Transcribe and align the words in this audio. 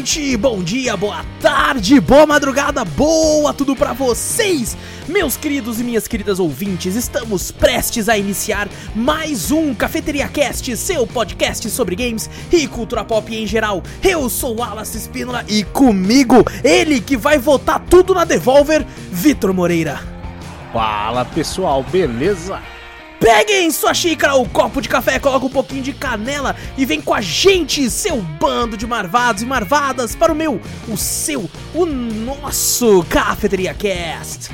noite, 0.00 0.34
bom 0.38 0.62
dia, 0.62 0.96
boa 0.96 1.22
tarde, 1.42 2.00
boa 2.00 2.24
madrugada, 2.24 2.86
boa 2.86 3.52
tudo 3.52 3.76
pra 3.76 3.92
vocês, 3.92 4.74
meus 5.06 5.36
queridos 5.36 5.78
e 5.78 5.84
minhas 5.84 6.08
queridas 6.08 6.40
ouvintes. 6.40 6.96
Estamos 6.96 7.50
prestes 7.50 8.08
a 8.08 8.16
iniciar 8.16 8.66
mais 8.94 9.50
um 9.50 9.74
Cafeteria 9.74 10.26
Cast, 10.26 10.74
seu 10.78 11.06
podcast 11.06 11.68
sobre 11.68 11.96
games 11.96 12.30
e 12.50 12.66
cultura 12.66 13.04
pop 13.04 13.30
em 13.34 13.46
geral. 13.46 13.82
Eu 14.02 14.30
sou 14.30 14.56
Wallace 14.56 14.96
Espínola 14.96 15.44
e 15.46 15.64
comigo, 15.64 16.46
ele 16.64 16.98
que 17.02 17.14
vai 17.14 17.36
votar 17.36 17.78
tudo 17.80 18.14
na 18.14 18.24
Devolver, 18.24 18.86
Vitor 19.12 19.52
Moreira. 19.52 20.00
Fala 20.72 21.26
pessoal, 21.26 21.82
beleza? 21.82 22.58
Peguem 23.20 23.70
sua 23.70 23.92
xícara 23.92 24.34
ou 24.34 24.48
copo 24.48 24.80
de 24.80 24.88
café, 24.88 25.18
coloca 25.18 25.44
um 25.44 25.50
pouquinho 25.50 25.82
de 25.82 25.92
canela 25.92 26.56
e 26.78 26.86
vem 26.86 27.02
com 27.02 27.12
a 27.12 27.20
gente, 27.20 27.90
seu 27.90 28.16
bando 28.16 28.78
de 28.78 28.86
marvados 28.86 29.42
e 29.42 29.46
marvadas, 29.46 30.16
para 30.16 30.32
o 30.32 30.34
meu, 30.34 30.58
o 30.88 30.96
seu, 30.96 31.48
o 31.74 31.84
nosso 31.84 33.04
Cafeteria 33.10 33.74
Cast. 33.74 34.50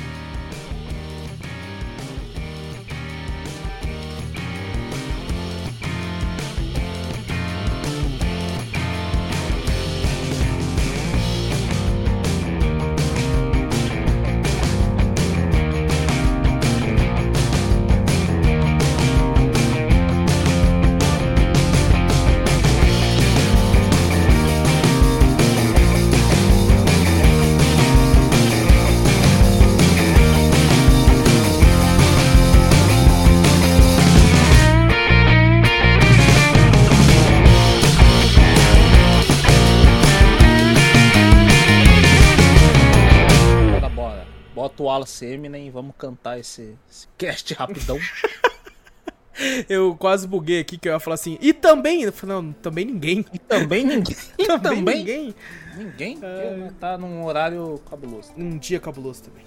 Wallace 44.97 45.25
Eminem 45.25 45.67
e 45.67 45.69
vamos 45.69 45.93
cantar 45.97 46.39
esse, 46.39 46.75
esse 46.89 47.07
cast 47.17 47.53
rapidão. 47.53 47.99
Eu 49.69 49.95
quase 49.95 50.27
buguei 50.27 50.59
aqui 50.61 50.79
que 50.79 50.89
eu 50.89 50.93
ia 50.93 50.99
falar 50.99 51.13
assim, 51.13 51.37
e 51.39 51.53
também, 51.53 52.11
não, 52.23 52.51
também 52.53 52.83
ninguém. 52.85 53.23
E 53.31 53.37
também 53.37 53.85
ninguém. 53.85 54.15
E 54.35 54.47
Também, 54.47 54.77
também, 54.77 54.97
ninguém. 54.97 55.35
ninguém. 55.77 56.13
porque, 56.17 56.25
né, 56.25 56.73
tá 56.79 56.97
num 56.97 57.23
horário 57.23 57.79
cabuloso. 57.87 58.31
Um 58.35 58.57
dia 58.57 58.79
cabuloso 58.79 59.21
também. 59.21 59.43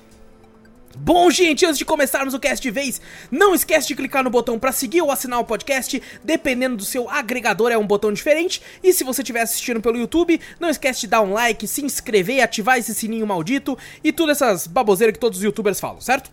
Bom, 0.99 1.31
gente, 1.31 1.65
antes 1.65 1.79
de 1.79 1.85
começarmos 1.85 2.35
o 2.35 2.39
cast 2.39 2.63
de 2.63 2.71
vez, 2.71 3.01
não 3.31 3.55
esquece 3.55 3.89
de 3.89 3.95
clicar 3.95 4.23
no 4.25 4.29
botão 4.31 4.59
pra 4.59 4.73
seguir 4.73 5.01
ou 5.01 5.11
assinar 5.11 5.39
o 5.41 5.45
podcast. 5.45 6.03
Dependendo 6.23 6.77
do 6.77 6.85
seu 6.85 7.09
agregador, 7.09 7.71
é 7.71 7.79
um 7.79 7.87
botão 7.87 8.13
diferente. 8.13 8.61
E 8.83 8.93
se 8.93 9.03
você 9.05 9.23
estiver 9.23 9.41
assistindo 9.41 9.81
pelo 9.81 9.97
YouTube, 9.97 10.41
não 10.59 10.69
esquece 10.69 11.01
de 11.03 11.07
dar 11.07 11.23
um 11.23 11.33
like, 11.33 11.67
se 11.67 11.83
inscrever, 11.85 12.43
ativar 12.43 12.79
esse 12.79 12.95
sininho 12.95 13.27
maldito 13.27 13.79
e 14.05 14.13
todas 14.13 14.43
essas 14.43 14.67
baboseiras 14.67 15.15
que 15.15 15.21
todos 15.21 15.39
os 15.39 15.45
youtubers 15.45 15.81
falam, 15.81 16.01
certo? 16.01 16.31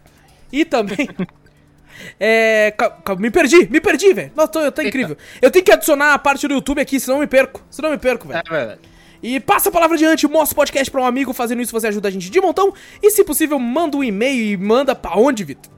E 0.52 0.66
também. 0.66 1.08
É. 2.20 2.72
ca- 2.78 2.92
ca- 2.92 3.16
me 3.16 3.32
perdi, 3.32 3.68
me 3.72 3.82
perdi, 3.82 4.14
velho. 4.14 4.32
Nossa, 4.36 4.50
tô, 4.52 4.60
eu 4.62 4.72
tô 4.72 4.84
incrível. 4.84 5.18
Eu 5.42 5.50
tenho 5.50 5.66
que 5.66 5.72
adicionar 5.72 6.14
a 6.14 6.20
parte 6.20 6.48
do 6.48 6.54
YouTube 6.54 6.80
aqui, 6.80 7.00
senão 7.00 7.18
eu 7.18 7.22
me 7.22 7.28
perco. 7.28 7.60
Senão 7.72 7.90
eu 7.90 7.94
me 7.94 7.98
perco, 8.00 8.28
velho. 8.28 8.44
É 8.46 8.50
verdade. 8.52 8.82
E 9.28 9.40
passa 9.42 9.68
a 9.70 9.72
palavra 9.72 9.96
adiante, 9.96 10.26
mostra 10.28 10.54
o 10.54 10.56
podcast 10.56 10.90
pra 10.90 11.02
um 11.02 11.06
amigo, 11.06 11.34
fazendo 11.34 11.62
isso 11.62 11.72
você 11.74 11.88
ajuda 11.88 12.08
a 12.08 12.12
gente 12.12 12.30
de 12.30 12.40
montão. 12.40 12.74
E 13.04 13.12
se 13.12 13.24
possível, 13.26 13.60
manda 13.60 13.98
um 13.98 14.04
e-mail 14.04 14.54
e 14.54 14.56
manda 14.56 14.96
pra 14.96 15.18
onde, 15.18 15.44
Vitor? 15.44 15.70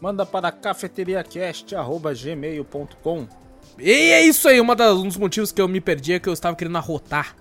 Manda 0.00 0.26
para 0.26 0.50
cafeteriacast.gmail.com 0.50 3.26
E 3.78 3.90
é 3.90 4.22
isso 4.22 4.48
aí, 4.48 4.60
uma 4.60 4.74
das, 4.74 4.96
um 4.98 5.06
dos 5.06 5.16
motivos 5.16 5.52
que 5.52 5.60
eu 5.62 5.68
me 5.68 5.80
perdi 5.80 6.14
é 6.14 6.18
que 6.18 6.28
eu 6.28 6.32
estava 6.32 6.56
querendo 6.56 6.76
arrotar. 6.78 7.36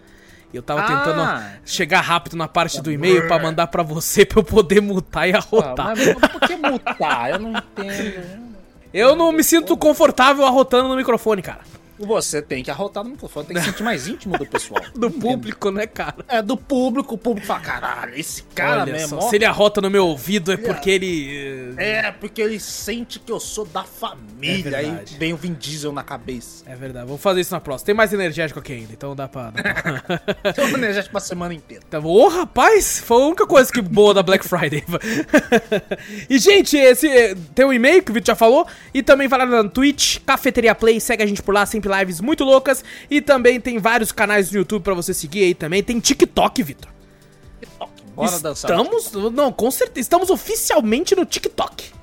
Eu 0.53 0.61
tava 0.63 0.81
Ah. 0.81 0.87
tentando 0.87 1.21
chegar 1.65 2.01
rápido 2.01 2.35
na 2.35 2.47
parte 2.47 2.81
do 2.81 2.91
e-mail 2.91 3.27
pra 3.27 3.37
mandar 3.39 3.67
pra 3.67 3.83
você 3.83 4.25
pra 4.25 4.39
eu 4.39 4.43
poder 4.43 4.81
mutar 4.81 5.27
e 5.29 5.33
Ah, 5.33 5.37
arrotar. 5.37 5.95
mas 5.95 6.15
por 6.29 6.41
que 6.41 6.55
mutar? 6.55 7.29
Eu 7.31 7.39
não 7.39 7.51
entendo. 7.51 8.49
Eu 8.93 9.15
não 9.15 9.31
me 9.31 9.43
sinto 9.43 9.75
confortável 9.77 10.45
arrotando 10.45 10.89
no 10.89 10.95
microfone, 10.95 11.41
cara. 11.41 11.61
Você 11.99 12.41
tem 12.41 12.63
que 12.63 12.71
arrotar 12.71 13.03
no 13.03 13.11
microfone, 13.11 13.47
tem 13.47 13.55
que 13.55 13.61
se 13.61 13.69
sentir 13.69 13.83
mais 13.83 14.07
íntimo 14.07 14.37
do 14.37 14.45
pessoal. 14.45 14.81
Do 14.95 15.11
público, 15.11 15.71
né, 15.71 15.87
cara? 15.87 16.15
É, 16.27 16.41
do 16.41 16.57
público, 16.57 17.15
o 17.15 17.17
público 17.17 17.47
fala, 17.47 17.59
caralho, 17.59 18.15
esse 18.15 18.43
cara 18.55 18.83
Olha 18.83 18.93
mesmo, 18.93 19.21
só, 19.21 19.27
ó, 19.27 19.29
se 19.29 19.35
ele 19.35 19.45
arrota 19.45 19.81
no 19.81 19.89
meu 19.89 20.05
ouvido 20.05 20.51
é 20.51 20.57
porque 20.57 20.89
ele... 20.89 21.73
É, 21.77 22.11
porque 22.11 22.41
ele 22.41 22.59
sente 22.59 23.19
que 23.19 23.31
eu 23.31 23.39
sou 23.39 23.65
da 23.65 23.83
família. 23.83 24.69
É 24.69 24.79
aí 24.79 24.99
vem 25.17 25.33
o 25.33 25.37
Vin 25.37 25.53
Diesel 25.53 25.91
na 25.91 26.03
cabeça. 26.03 26.63
É 26.65 26.75
verdade, 26.75 27.05
vamos 27.05 27.21
fazer 27.21 27.41
isso 27.41 27.53
na 27.53 27.59
próxima. 27.59 27.85
Tem 27.85 27.95
mais 27.95 28.11
energético 28.11 28.59
aqui 28.59 28.73
ainda, 28.73 28.91
então 28.91 29.15
dá 29.15 29.27
pra... 29.27 29.51
Dá 29.51 29.61
pra... 29.63 30.21
Então 30.49 30.67
energético 30.69 31.11
pra 31.11 31.21
semana 31.21 31.53
inteira. 31.53 31.83
Tá 31.89 31.99
bom. 31.99 32.09
Ô, 32.09 32.27
rapaz, 32.27 32.99
foi 32.99 33.21
a 33.21 33.25
única 33.25 33.47
coisa 33.47 33.71
que 33.71 33.81
boa 33.81 34.13
da 34.13 34.23
Black 34.23 34.47
Friday. 34.47 34.83
e, 36.29 36.37
gente, 36.39 36.77
esse 36.77 37.07
eh, 37.07 37.35
tem 37.53 37.65
um 37.65 37.73
e-mail 37.73 38.03
que 38.03 38.11
o 38.11 38.13
Vitor 38.13 38.33
já 38.33 38.35
falou. 38.35 38.67
E 38.93 39.03
também 39.03 39.27
vai 39.27 39.39
lá 39.39 39.45
na 39.45 39.69
Twitch, 39.69 40.19
Cafeteria 40.25 40.75
Play, 40.75 40.99
segue 40.99 41.23
a 41.23 41.25
gente 41.25 41.41
por 41.41 41.53
lá, 41.53 41.65
sempre 41.65 41.88
lives 41.89 42.21
muito 42.21 42.43
loucas. 42.43 42.83
E 43.09 43.19
também 43.19 43.59
tem 43.59 43.79
vários 43.79 44.11
canais 44.11 44.51
no 44.51 44.59
YouTube 44.59 44.83
pra 44.83 44.93
você 44.93 45.13
seguir 45.13 45.43
aí 45.43 45.53
também. 45.53 45.83
Tem 45.83 45.99
TikTok, 45.99 46.63
Vitor. 46.63 46.89
Bora 48.15 48.39
dançar. 48.39 48.71
Estamos, 48.71 49.11
não, 49.33 49.51
com 49.51 49.71
certeza, 49.71 50.01
estamos 50.01 50.29
oficialmente 50.29 51.15
no 51.15 51.25
TikTok. 51.25 51.98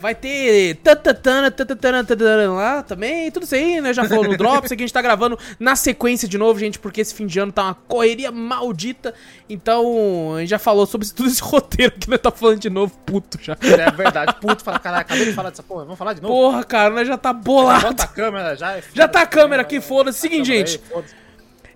Vai 0.00 0.14
ter 0.14 0.76
tatatana, 0.76 1.50
tatatana, 1.50 2.02
tatatana 2.02 2.52
lá 2.54 2.82
também, 2.82 3.30
tudo 3.30 3.42
isso 3.42 3.54
aí, 3.54 3.82
né? 3.82 3.92
Já 3.92 4.08
falou 4.08 4.24
no 4.24 4.34
Drops, 4.38 4.72
aqui 4.72 4.82
a 4.82 4.86
gente 4.86 4.94
tá 4.94 5.02
gravando 5.02 5.38
na 5.58 5.76
sequência 5.76 6.26
de 6.26 6.38
novo, 6.38 6.58
gente, 6.58 6.78
porque 6.78 7.02
esse 7.02 7.14
fim 7.14 7.26
de 7.26 7.38
ano 7.38 7.52
tá 7.52 7.64
uma 7.64 7.74
correria 7.74 8.32
maldita. 8.32 9.12
Então, 9.46 10.36
a 10.36 10.40
gente 10.40 10.48
já 10.48 10.58
falou 10.58 10.86
sobre 10.86 11.06
tudo 11.12 11.28
esse 11.28 11.42
roteiro 11.42 11.92
que 11.92 12.08
nós 12.08 12.18
tá 12.18 12.30
falando 12.30 12.58
de 12.58 12.70
novo, 12.70 12.96
puto 13.04 13.38
já. 13.42 13.54
É 13.60 13.90
verdade, 13.90 14.34
puto, 14.40 14.64
fala, 14.64 14.78
caralho, 14.78 15.02
acabei 15.02 15.26
de 15.26 15.32
falar 15.34 15.50
dessa 15.50 15.62
porra, 15.62 15.84
vamos 15.84 15.98
falar 15.98 16.14
de 16.14 16.22
novo? 16.22 16.34
Porra, 16.34 16.64
cara, 16.64 16.94
nós 16.94 17.06
já 17.06 17.18
tá 17.18 17.34
bolado. 17.34 17.82
Bota 17.88 18.04
a 18.04 18.06
câmera 18.06 18.56
já. 18.56 18.80
Já 18.94 19.06
tá 19.06 19.20
a 19.20 19.26
câmera 19.26 19.60
aqui, 19.60 19.82
foda-se. 19.82 20.18
Seguinte, 20.18 20.50
aí, 20.50 20.58
gente. 20.58 20.80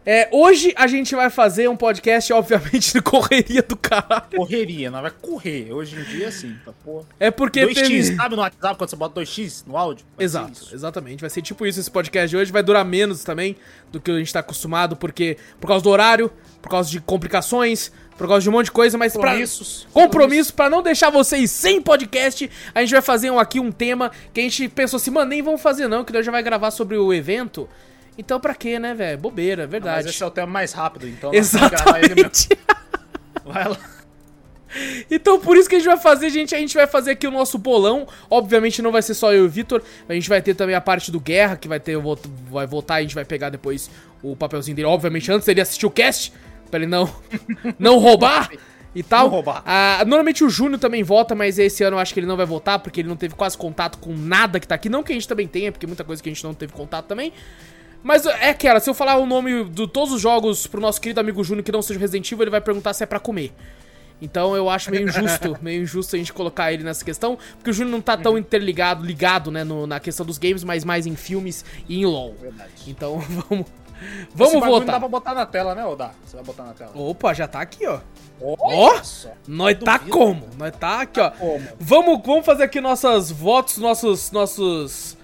É, 0.07 0.29
hoje 0.31 0.75
a 0.77 0.87
gente 0.87 1.15
vai 1.15 1.31
fazer 1.31 1.69
um 1.69 1.77
podcast, 1.77 2.31
obviamente, 2.33 2.93
de 2.93 3.01
correria 3.01 3.63
do 3.63 3.75
caralho. 3.75 4.37
Correria, 4.37 4.91
não 4.91 5.01
vai 5.01 5.11
correr. 5.11 5.73
Hoje 5.73 5.97
em 5.97 6.05
dia, 6.05 6.31
sim, 6.31 6.55
tá 6.63 6.73
porra. 6.85 7.07
É 7.19 7.31
porque 7.31 7.63
2x, 7.63 7.75
teve... 7.75 8.17
sabe 8.17 8.37
no 8.37 8.43
WhatsApp 8.43 8.77
quando 8.77 8.91
você 8.91 8.97
bota 8.97 9.21
2x 9.23 9.65
no 9.67 9.79
áudio? 9.79 10.05
Vai 10.15 10.25
Exato, 10.25 10.69
exatamente. 10.75 11.23
Vai 11.23 11.31
ser 11.31 11.41
tipo 11.41 11.65
isso 11.65 11.81
esse 11.81 11.91
podcast 11.91 12.29
de 12.29 12.37
hoje. 12.37 12.53
Vai 12.53 12.63
durar 12.63 12.85
menos 12.85 13.25
também 13.25 13.57
do 13.91 13.99
que 13.99 14.11
a 14.11 14.19
gente 14.19 14.33
tá 14.33 14.41
acostumado, 14.41 14.95
porque 14.95 15.39
por 15.59 15.69
causa 15.69 15.83
do 15.83 15.89
horário, 15.89 16.31
por 16.61 16.69
causa 16.69 16.91
de 16.91 17.01
complicações, 17.01 17.91
por 18.19 18.29
causa 18.29 18.43
de 18.43 18.51
um 18.51 18.53
monte 18.53 18.67
de 18.67 18.73
coisa, 18.73 18.99
mas 18.99 19.15
pra. 19.15 19.23
Compromissos. 19.23 19.89
Compromisso 19.91 20.53
pra 20.53 20.69
não 20.69 20.83
deixar 20.83 21.09
vocês 21.09 21.51
sem 21.51 21.81
podcast. 21.81 22.51
A 22.75 22.81
gente 22.83 22.91
vai 22.91 23.03
fazer 23.03 23.31
um, 23.31 23.39
aqui 23.39 23.59
um 23.59 23.73
tema 23.73 24.11
que 24.35 24.41
a 24.41 24.43
gente 24.43 24.69
pensou 24.69 24.99
assim, 24.99 25.11
mano, 25.11 25.31
nem 25.31 25.41
vamos 25.41 25.63
fazer 25.63 25.89
não, 25.89 26.05
que 26.05 26.13
nós 26.13 26.27
já 26.27 26.31
vai 26.31 26.43
gravar 26.43 26.71
sobre 26.71 26.99
o 26.99 27.13
evento. 27.13 27.67
Então 28.17 28.39
pra 28.39 28.55
quê, 28.55 28.79
né, 28.79 28.95
velho? 28.95 29.19
Bobeira, 29.19 29.63
Mas 29.63 29.71
verdade. 29.71 30.09
esse 30.09 30.23
é 30.23 30.27
o 30.27 30.31
tema 30.31 30.47
mais 30.47 30.73
rápido, 30.73 31.09
então. 31.09 31.31
mesmo. 31.31 31.59
Exatamente. 31.59 32.49
Vai 33.45 33.69
lá. 33.69 33.79
Então 35.11 35.39
por 35.39 35.57
isso 35.57 35.69
que 35.69 35.77
a 35.77 35.79
gente 35.79 35.87
vai 35.87 35.97
fazer, 35.97 36.31
gente, 36.31 36.53
a 36.53 36.59
gente 36.59 36.75
vai 36.75 36.87
fazer 36.87 37.13
aqui 37.13 37.27
o 37.27 37.31
nosso 37.31 37.59
bolão. 37.59 38.09
Obviamente 38.29 38.83
não 38.83 38.91
vai 38.91 39.03
ser 39.03 39.15
só 39.15 39.33
eu 39.33 39.45
e 39.45 39.47
o 39.47 39.49
Vitor, 39.49 39.83
a 40.09 40.15
gente 40.15 40.29
vai 40.29 40.43
ter 40.43 40.55
também 40.55 40.75
a 40.75 40.81
parte 40.81 41.13
do 41.13 41.21
Guerra, 41.21 41.57
que 41.57 41.69
vai 41.69 41.79
ter, 41.79 41.97
vai 42.51 42.67
voltar, 42.67 42.97
a 42.97 43.03
gente 43.03 43.15
vai 43.15 43.25
pegar 43.25 43.51
depois 43.51 43.89
o 44.23 44.35
papelzinho 44.35 44.75
dele, 44.75 44.89
obviamente 44.89 45.31
antes 45.31 45.47
dele 45.47 45.61
assistir 45.61 45.87
o 45.87 45.91
cast, 45.91 46.33
pra 46.71 46.81
ele 46.81 46.87
não 46.87 47.09
não 47.79 47.99
roubar 47.99 48.51
e 48.95 49.03
tal. 49.03 49.25
Não 49.25 49.31
roubar. 49.31 49.63
Ah, 49.65 50.03
normalmente 50.07 50.43
o 50.43 50.49
Júnior 50.51 50.81
também 50.81 51.03
vota, 51.03 51.35
mas 51.35 51.59
esse 51.59 51.85
ano 51.85 51.97
eu 51.97 52.01
acho 52.01 52.13
que 52.13 52.21
ele 52.21 52.27
não 52.27 52.37
vai 52.37 52.47
votar, 52.47 52.79
porque 52.79 53.01
ele 53.01 53.09
não 53.09 53.17
teve 53.17 53.35
quase 53.35 53.57
contato 53.57 53.99
com 53.99 54.13
nada 54.13 54.59
que 54.59 54.67
tá 54.67 54.75
aqui. 54.75 54.89
Não 54.89 55.03
que 55.03 55.13
a 55.13 55.15
gente 55.15 55.29
também 55.29 55.47
tenha, 55.47 55.71
porque 55.71 55.87
muita 55.87 56.05
coisa 56.05 56.23
que 56.23 56.29
a 56.29 56.33
gente 56.33 56.43
não 56.43 56.55
teve 56.55 56.73
contato 56.73 57.07
também. 57.07 57.33
Mas 58.05 58.27
é 58.27 58.51
aquela, 58.51 58.79
se 58.81 58.89
eu 58.89 58.95
falar 58.95 59.17
o 59.17 59.25
nome 59.27 59.65
de 59.65 59.89
todos 59.89 60.13
os 60.13 60.21
jogos 60.21 60.67
pro 60.67 60.79
nosso 60.81 61.01
querido 61.01 61.19
amigo 61.21 61.43
Júnior 61.43 61.65
que 61.65 61.73
não 61.73 61.81
seja 61.83 61.99
Resident 61.99 62.31
Evil, 62.31 62.45
ele 62.45 62.51
vai 62.51 62.61
perguntar 62.61 62.93
se 62.93 63.03
é 63.03 63.07
pra 63.07 63.19
comer. 63.19 63.53
Então 64.23 64.55
eu 64.55 64.69
acho 64.71 64.91
meio 64.91 65.09
injusto, 65.09 65.57
meio 65.63 65.83
injusto 65.83 66.15
a 66.15 66.19
gente 66.19 66.33
colocar 66.33 66.71
ele 66.73 66.85
nessa 66.85 67.05
questão, 67.05 67.37
porque 67.57 67.71
o 67.71 67.73
Júnior 67.73 67.93
não 67.93 68.01
tá 68.03 68.17
tão 68.17 68.37
interligado, 68.39 69.05
ligado, 69.05 69.51
né, 69.51 69.65
no- 69.65 69.87
na 69.87 69.99
questão 69.99 70.25
dos 70.25 70.37
games, 70.39 70.63
mas 70.63 70.85
mais 70.85 71.07
em 71.07 71.17
filmes 71.17 71.65
e 71.89 71.99
em 72.01 72.05
LoL. 72.07 72.35
Verdade. 72.41 72.71
Então 72.87 73.19
vamos, 73.49 73.67
Esse 73.67 74.29
vamos 74.35 74.61
bagulho 74.61 74.81
Não 74.81 74.87
dá 74.87 74.99
pra 75.01 75.09
botar 75.09 75.35
na 75.35 75.47
tela, 75.47 75.75
né, 75.75 75.85
Oda? 75.87 76.11
Você 76.25 76.37
vai 76.37 76.45
botar 76.45 76.65
na 76.65 76.75
tela. 76.75 76.93
Opa, 76.95 77.33
já 77.33 77.49
tá 77.49 77.61
aqui, 77.61 77.87
ó. 77.87 78.01
Ó. 78.41 79.01
Nós 79.49 79.79
tá 79.79 79.97
Duvido. 79.97 80.11
como? 80.17 80.49
Nós 80.59 80.77
tá 80.77 81.01
aqui, 81.01 81.21
ó. 81.21 81.31
Como? 81.31 81.67
Vamos, 81.81 82.21
vamos 82.25 82.45
fazer 82.45 82.65
aqui 82.65 82.81
nossas 82.83 83.31
votos, 83.31 83.79
nossos, 83.79 84.31
nossos... 84.31 85.17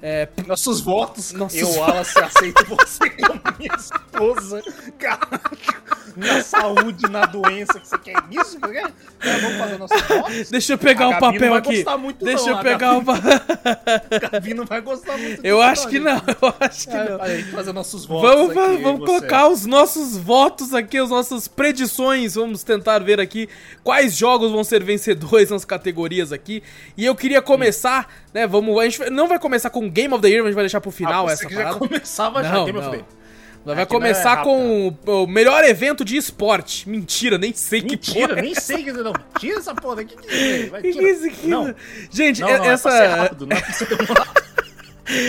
É, 0.00 0.28
Nossos 0.46 0.80
votos. 0.80 1.32
Nossos 1.32 1.58
eu, 1.60 1.68
Wallace, 1.70 2.18
aceito 2.18 2.64
você 2.66 3.10
como 3.10 3.40
minha 3.58 3.74
esposa. 3.74 4.62
Caralho. 4.98 5.40
na 6.16 6.42
saúde, 6.42 7.08
na 7.08 7.26
doença, 7.26 7.78
que 7.80 7.86
você 7.86 7.98
quer 7.98 8.16
isso? 8.30 8.58
É, 9.20 9.38
vamos 9.40 9.58
fazer 9.58 9.78
nossos 9.78 10.02
votos? 10.02 10.50
Deixa 10.50 10.72
eu 10.72 10.78
pegar 10.78 11.06
A 11.06 11.10
não 11.12 11.18
papel 11.18 11.50
vai 11.50 11.58
aqui. 11.58 11.76
gostar 11.76 11.96
muito, 11.98 12.24
Deixa 12.24 12.44
não, 12.44 12.50
eu 12.50 12.56
a 12.58 12.62
pegar 12.62 12.96
o 12.96 13.02
Gabi-. 13.02 13.20
A 14.24 14.28
Gabi 14.30 14.54
não 14.54 14.64
vai 14.64 14.80
gostar 14.80 15.16
muito 15.18 15.44
Eu 15.44 15.60
acho 15.60 15.88
que 15.88 15.98
não, 15.98 16.16
eu 16.16 16.54
acho 16.60 16.88
que 16.88 16.96
É, 16.96 17.10
não. 17.10 17.22
aí, 17.22 17.42
fazer 17.44 17.72
nossos 17.72 18.04
votos 18.04 18.30
Vamos, 18.30 18.50
aqui, 18.56 18.82
vamos, 18.82 19.00
você. 19.00 19.06
colocar 19.06 19.48
os 19.48 19.66
nossos 19.66 20.16
votos 20.16 20.72
aqui, 20.74 20.98
as 20.98 21.10
nossas 21.10 21.46
predições. 21.48 22.34
Vamos 22.36 22.62
tentar 22.62 22.98
ver 23.00 23.20
aqui 23.20 23.48
quais 23.84 24.16
jogos 24.16 24.50
vão 24.52 24.62
ser 24.64 24.82
vencedores 24.82 25.50
nas 25.50 25.64
categorias 25.64 26.32
aqui. 26.32 26.62
E 26.96 27.04
eu 27.04 27.14
queria 27.14 27.42
começar, 27.42 28.12
né? 28.32 28.46
Vamos, 28.46 28.76
a 28.78 28.84
gente 28.84 29.10
não 29.10 29.28
vai 29.28 29.38
começar 29.38 29.70
com 29.70 29.87
Game 29.88 30.12
of 30.14 30.22
the 30.22 30.28
Year, 30.28 30.40
mas 30.42 30.46
a 30.46 30.48
gente 30.50 30.54
vai 30.56 30.64
deixar 30.64 30.80
pro 30.80 30.90
final 30.90 31.28
ah, 31.28 31.32
essa 31.32 31.42
você 31.42 31.48
que 31.48 31.54
já 31.54 31.62
parada. 31.64 31.78
começava 31.78 32.42
já, 32.44 32.52
Não, 32.52 32.64
Game 32.64 32.78
of 32.78 32.84
não. 32.86 32.90
the 32.92 32.96
Year. 32.98 33.08
Vai 33.64 33.74
Aqui 33.74 33.82
é 33.82 33.86
começar 33.86 34.30
rápido, 34.36 34.44
com 34.44 34.96
o, 35.06 35.24
o 35.24 35.26
melhor 35.26 35.62
evento 35.64 36.04
de 36.04 36.16
esporte. 36.16 36.88
Mentira, 36.88 37.36
nem 37.36 37.52
sei 37.52 37.82
que 37.82 37.90
Mentira, 37.90 38.28
porra 38.28 38.38
é 38.38 38.42
nem 38.42 38.54
sei 38.54 38.82
que 38.84 38.92
não. 38.92 39.12
Tira 39.38 39.58
essa 39.58 39.74
porra. 39.74 40.04
Que, 40.04 40.16
que, 40.16 40.66
vai, 40.70 40.80
Que 40.82 40.92
tira. 40.92 41.02
que 41.04 41.08
é 41.08 41.12
isso 41.12 41.26
aqui? 41.26 41.46
Não, 41.48 41.74
Gente, 42.10 42.40
não, 42.40 42.48
não, 42.48 42.64
é 42.64 42.68
essa, 42.68 42.90
ser 42.90 43.06
rápido, 43.08 43.46
não 43.46 43.56
é 43.56 43.60
pra 43.60 43.96
demorado. 43.96 44.42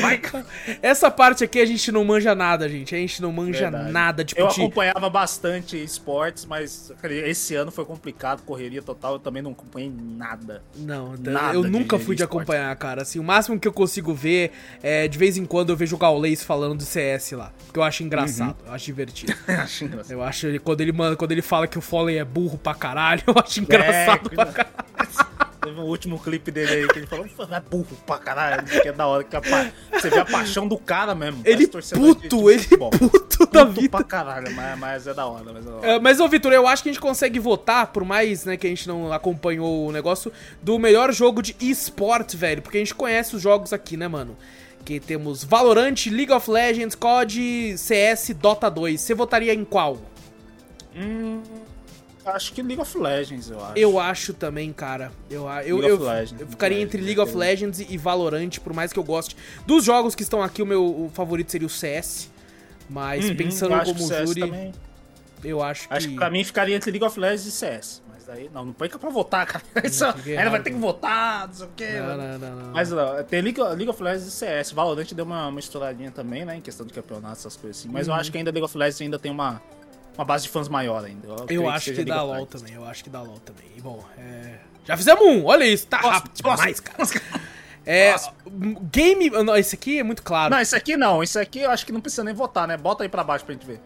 Vai, 0.02 0.22
essa 0.82 1.10
parte 1.10 1.44
aqui 1.44 1.60
a 1.60 1.66
gente 1.66 1.92
não 1.92 2.04
manja 2.04 2.34
nada, 2.36 2.68
gente. 2.68 2.94
A 2.94 2.98
gente 2.98 3.22
não 3.22 3.32
manja 3.32 3.70
Verdade. 3.70 3.92
nada. 3.92 4.24
Tipo, 4.26 4.42
Eu 4.42 4.48
de- 4.48 4.62
acompanhava 4.62 5.10
bastante 5.10 5.82
esportes, 5.82 6.46
mas 6.46 6.92
esse 7.04 7.56
ano 7.56 7.72
foi 7.72 7.86
complicado, 7.86 8.42
correria 8.44 8.82
total, 8.82 9.14
eu 9.14 9.20
também 9.20 9.42
não 9.42 9.52
acompanhei 9.52 9.92
nada. 9.98 10.62
Não, 10.76 11.16
Nada 11.18 11.54
eu 11.54 11.64
nunca 11.64 11.98
de 11.98 12.04
fui 12.04 12.16
de 12.16 12.24
esporte. 12.24 12.42
acompanhar, 12.44 12.76
cara. 12.76 13.02
Assim, 13.04 13.20
o 13.20 13.24
máximo 13.24 13.60
que 13.60 13.68
eu 13.68 13.74
consigo 13.74 14.14
ver 14.14 14.52
é 14.84 15.08
de 15.08 15.18
vez 15.18 15.38
em 15.38 15.46
quando 15.46 15.70
eu 15.70 15.76
vejo 15.76 15.96
o 15.96 16.00
Gaules 16.00 16.44
falando 16.44 16.78
do 16.78 16.84
CS 16.84 17.32
lá. 17.34 17.52
Que 17.74 17.80
eu 17.80 17.84
acho 17.84 18.04
engraçado, 18.04 18.56
eu 18.66 18.74
acho 18.74 18.86
divertido. 18.86 19.34
Acho 19.48 19.86
engraçado. 19.86 20.12
Eu 20.12 20.24
acho 20.24 20.48
ele, 20.48 20.60
quando 20.60 20.82
ele 20.82 20.92
manda, 20.92 21.16
quando 21.16 21.32
ele 21.32 21.42
fala 21.42 21.68
que 21.68 21.78
o 21.78 21.82
Foley 21.82 22.18
é 22.18 22.24
burro 22.26 22.58
pra 22.58 22.74
caralho, 22.74 23.22
eu 23.28 23.34
acho 23.38 23.60
engraçado 23.62 24.30
É, 24.32 24.36
pra 24.36 24.46
caralho. 24.48 25.49
Teve 25.70 25.82
um 25.82 25.84
último 25.86 26.20
clipe 26.20 26.50
dele 26.52 26.72
aí 26.74 26.88
que 26.88 27.00
ele 27.00 27.08
falou, 27.08 27.26
é 27.52 27.60
burro 27.60 27.86
pra 28.06 28.18
caralho, 28.18 28.62
aqui 28.62 28.88
é 28.88 28.92
da 28.92 29.06
hora. 29.08 29.24
Que 29.24 29.36
a 29.36 29.42
pa- 29.42 29.70
Você 29.94 30.10
vê 30.10 30.20
a 30.20 30.26
paixão 30.26 30.68
do 30.68 30.78
cara 30.78 31.14
mesmo. 31.14 31.42
Ele 31.46 31.68
puto, 31.68 32.50
ele 32.50 32.64
futebol. 32.64 32.90
puto 32.98 33.46
da 33.48 33.66
Puto 33.66 33.82
vida. 33.82 33.90
pra 33.90 34.04
caralho, 34.04 34.52
mas, 34.56 34.80
mas 34.80 35.08
é 35.08 35.14
da 35.14 35.26
hora, 35.28 35.46
mas 35.54 35.66
é 35.66 35.70
da 35.70 35.76
hora. 35.76 35.88
É, 35.88 36.00
mas, 36.00 36.20
ô, 36.20 36.28
Vitor, 36.28 36.52
eu 36.52 36.68
acho 36.68 36.82
que 36.84 36.90
a 36.90 36.92
gente 36.92 37.02
consegue 37.02 37.40
votar, 37.40 37.88
por 37.88 38.04
mais 38.04 38.46
né, 38.46 38.58
que 38.58 38.66
a 38.66 38.70
gente 38.70 38.88
não 38.88 39.12
acompanhou 39.14 39.88
o 39.88 39.92
negócio, 39.92 40.32
do 40.62 40.80
melhor 40.80 41.12
jogo 41.14 41.42
de 41.42 41.56
eSport, 41.62 42.36
velho. 42.36 42.62
Porque 42.62 42.78
a 42.78 42.82
gente 42.82 42.96
conhece 42.96 43.36
os 43.36 43.42
jogos 43.42 43.72
aqui, 43.74 43.96
né, 43.96 44.08
mano? 44.08 44.36
Que 44.84 45.00
temos 45.00 45.44
Valorant, 45.44 46.08
League 46.08 46.32
of 46.32 46.50
Legends, 46.50 46.96
COD, 46.96 47.78
CS, 47.78 48.32
Dota 48.34 48.70
2. 48.72 49.00
Você 49.00 49.14
votaria 49.14 49.54
em 49.54 49.64
qual? 49.66 49.98
Hum, 50.96 51.42
acho 52.26 52.54
que 52.54 52.62
League 52.62 52.82
of 52.82 52.98
Legends, 52.98 53.50
eu 53.50 53.64
acho. 53.64 53.78
Eu 53.78 54.00
acho 54.00 54.34
também, 54.34 54.72
cara. 54.74 55.12
Eu, 55.30 55.48
eu, 55.66 55.78
League 55.78 55.90
eu, 55.90 55.96
of 55.96 56.04
Legends, 56.04 56.42
eu 56.42 56.48
ficaria 56.48 56.78
Legends, 56.78 56.94
entre 56.96 57.06
League 57.06 57.20
of 57.20 57.36
Legends 57.36 57.80
e 57.80 57.98
Valorant, 57.98 58.60
por 58.64 58.74
mais 58.74 58.92
que 58.94 59.00
eu 59.00 59.04
goste. 59.04 59.36
Dos 59.66 59.84
jogos 59.84 60.16
que 60.16 60.24
estão 60.24 60.42
aqui, 60.44 60.62
o 60.62 60.66
meu 60.66 60.84
o 60.84 61.12
favorito 61.14 61.52
seria 61.52 61.68
o 61.68 61.70
CS. 61.70 62.30
Mas 62.90 63.30
Uhum, 63.30 63.36
pensando 63.36 63.84
como 63.84 64.00
CS 64.00 64.28
júri, 64.30 64.42
também- 64.42 64.74
eu 65.44 65.62
acho 65.62 65.88
que. 65.88 65.94
Acho 65.94 66.10
que 66.10 66.16
pra 66.16 66.30
mim 66.30 66.44
ficaria 66.44 66.76
entre 66.76 66.90
League 66.92 67.06
of 67.06 67.20
Legends 67.20 67.46
e 67.46 67.52
CS. 67.52 68.02
Mas 68.12 68.26
daí, 68.26 68.50
não, 68.54 68.66
não 68.66 68.74
põe 68.74 68.88
é 68.88 68.98
pra 68.98 69.10
votar, 69.10 69.46
cara. 69.46 69.64
Isso, 69.86 70.04
ainda 70.06 70.22
vai 70.24 70.34
errado. 70.34 70.64
ter 70.64 70.72
que 70.72 70.78
votar, 70.78 71.48
não 71.48 71.54
sei 71.54 71.66
o 71.66 71.70
quê. 71.76 71.92
Não, 72.00 72.18
não, 72.18 72.40
não, 72.40 72.56
não. 72.64 72.72
Mas 72.74 72.90
não, 72.90 73.24
tem 73.24 73.42
League, 73.42 73.62
League 73.62 73.90
of 73.90 74.02
Legends 74.02 74.28
e 74.28 74.32
CS. 74.32 74.72
Valorant 74.72 75.14
deu 75.14 75.24
uma, 75.24 75.48
uma 75.48 75.60
estouradinha 75.60 76.12
também, 76.12 76.44
né? 76.46 76.56
Em 76.58 76.62
questão 76.62 76.86
de 76.86 76.94
campeonato, 76.94 77.34
essas 77.34 77.56
coisas 77.56 77.80
assim. 77.80 77.90
Mas 77.90 78.08
eu 78.08 78.14
acho 78.14 78.32
que 78.32 78.38
ainda 78.40 78.50
League 78.52 78.66
of 78.66 78.76
Legends 78.78 79.02
ainda 79.02 79.20
tem 79.20 79.32
uma, 79.32 79.62
uma 80.20 80.26
base 80.26 80.44
de 80.44 80.50
fãs 80.50 80.68
maior 80.68 81.04
ainda. 81.06 81.28
Eu, 81.28 81.46
Eu 81.50 81.70
acho 81.70 81.86
que 81.86 81.92
League 81.98 82.10
dá 82.12 82.22
LOL 82.22 82.46
também, 82.46 82.74
eu 82.74 82.86
acho 82.86 83.04
que 83.04 83.10
dá 83.10 83.22
LOL 83.22 83.40
também. 83.40 83.66
E 83.78 83.82
bom, 83.82 84.04
é... 84.18 84.56
Já 84.86 84.98
fizemos 84.98 85.24
um, 85.26 85.46
olha 85.46 85.64
isso, 85.66 85.88
tá 85.88 85.98
Nossa, 86.02 86.10
rápido 86.16 86.44
nossa, 86.44 86.58
demais, 86.58 86.80
cara. 86.80 86.98
nossa. 87.00 87.22
É, 87.86 88.12
Nossa. 88.12 88.32
game... 88.92 89.30
Não, 89.30 89.56
esse 89.56 89.76
aqui 89.76 90.00
é 90.00 90.04
muito 90.04 90.22
claro. 90.22 90.54
Não, 90.54 90.60
esse 90.62 90.76
aqui 90.76 90.98
não. 90.98 91.24
Esse 91.24 91.40
aqui 91.40 91.60
eu 91.62 91.72
acho 91.72 91.86
que 91.86 91.92
não 91.92 92.02
precisa 92.02 92.24
nem 92.24 92.34
votar, 92.34 92.68
né? 92.68 92.76
Bota 92.78 93.04
aí 93.04 93.10
pra 93.10 93.24
baixo 93.24 93.46
pra 93.46 93.54
gente 93.54 93.66
ver. 93.66 93.80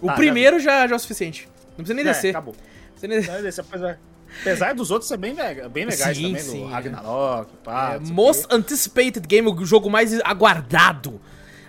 o 0.00 0.06
tá, 0.06 0.14
primeiro 0.14 0.58
já, 0.58 0.86
já 0.86 0.94
é 0.94 0.96
o 0.96 0.98
suficiente. 0.98 1.48
Não 1.76 1.84
precisa 1.84 1.94
nem 1.94 2.04
É, 2.04 2.08
descer. 2.08 2.30
acabou. 2.30 2.54
Não 2.54 2.90
precisa 2.92 3.08
nem 3.08 3.18
descer. 3.20 3.40
Não, 3.42 3.48
esse, 3.48 3.60
apesar, 3.60 3.98
apesar 4.40 4.74
dos 4.74 4.90
outros 4.90 5.08
ser 5.08 5.16
bem, 5.18 5.32
lega- 5.34 5.68
bem 5.68 5.84
legais 5.84 6.16
Sim, 6.16 6.28
também, 6.28 6.42
sim, 6.42 6.60
do 6.62 6.68
é. 6.68 6.72
Ragnarok, 6.72 7.50
pá, 7.62 7.94
É, 7.94 7.98
sei 8.00 8.10
o 8.10 8.14
most. 8.14 8.46
Anticipated 8.50 9.26
Game, 9.28 9.48
o 9.48 9.64
jogo 9.64 9.90
mais 9.90 10.18
aguardado. 10.22 11.20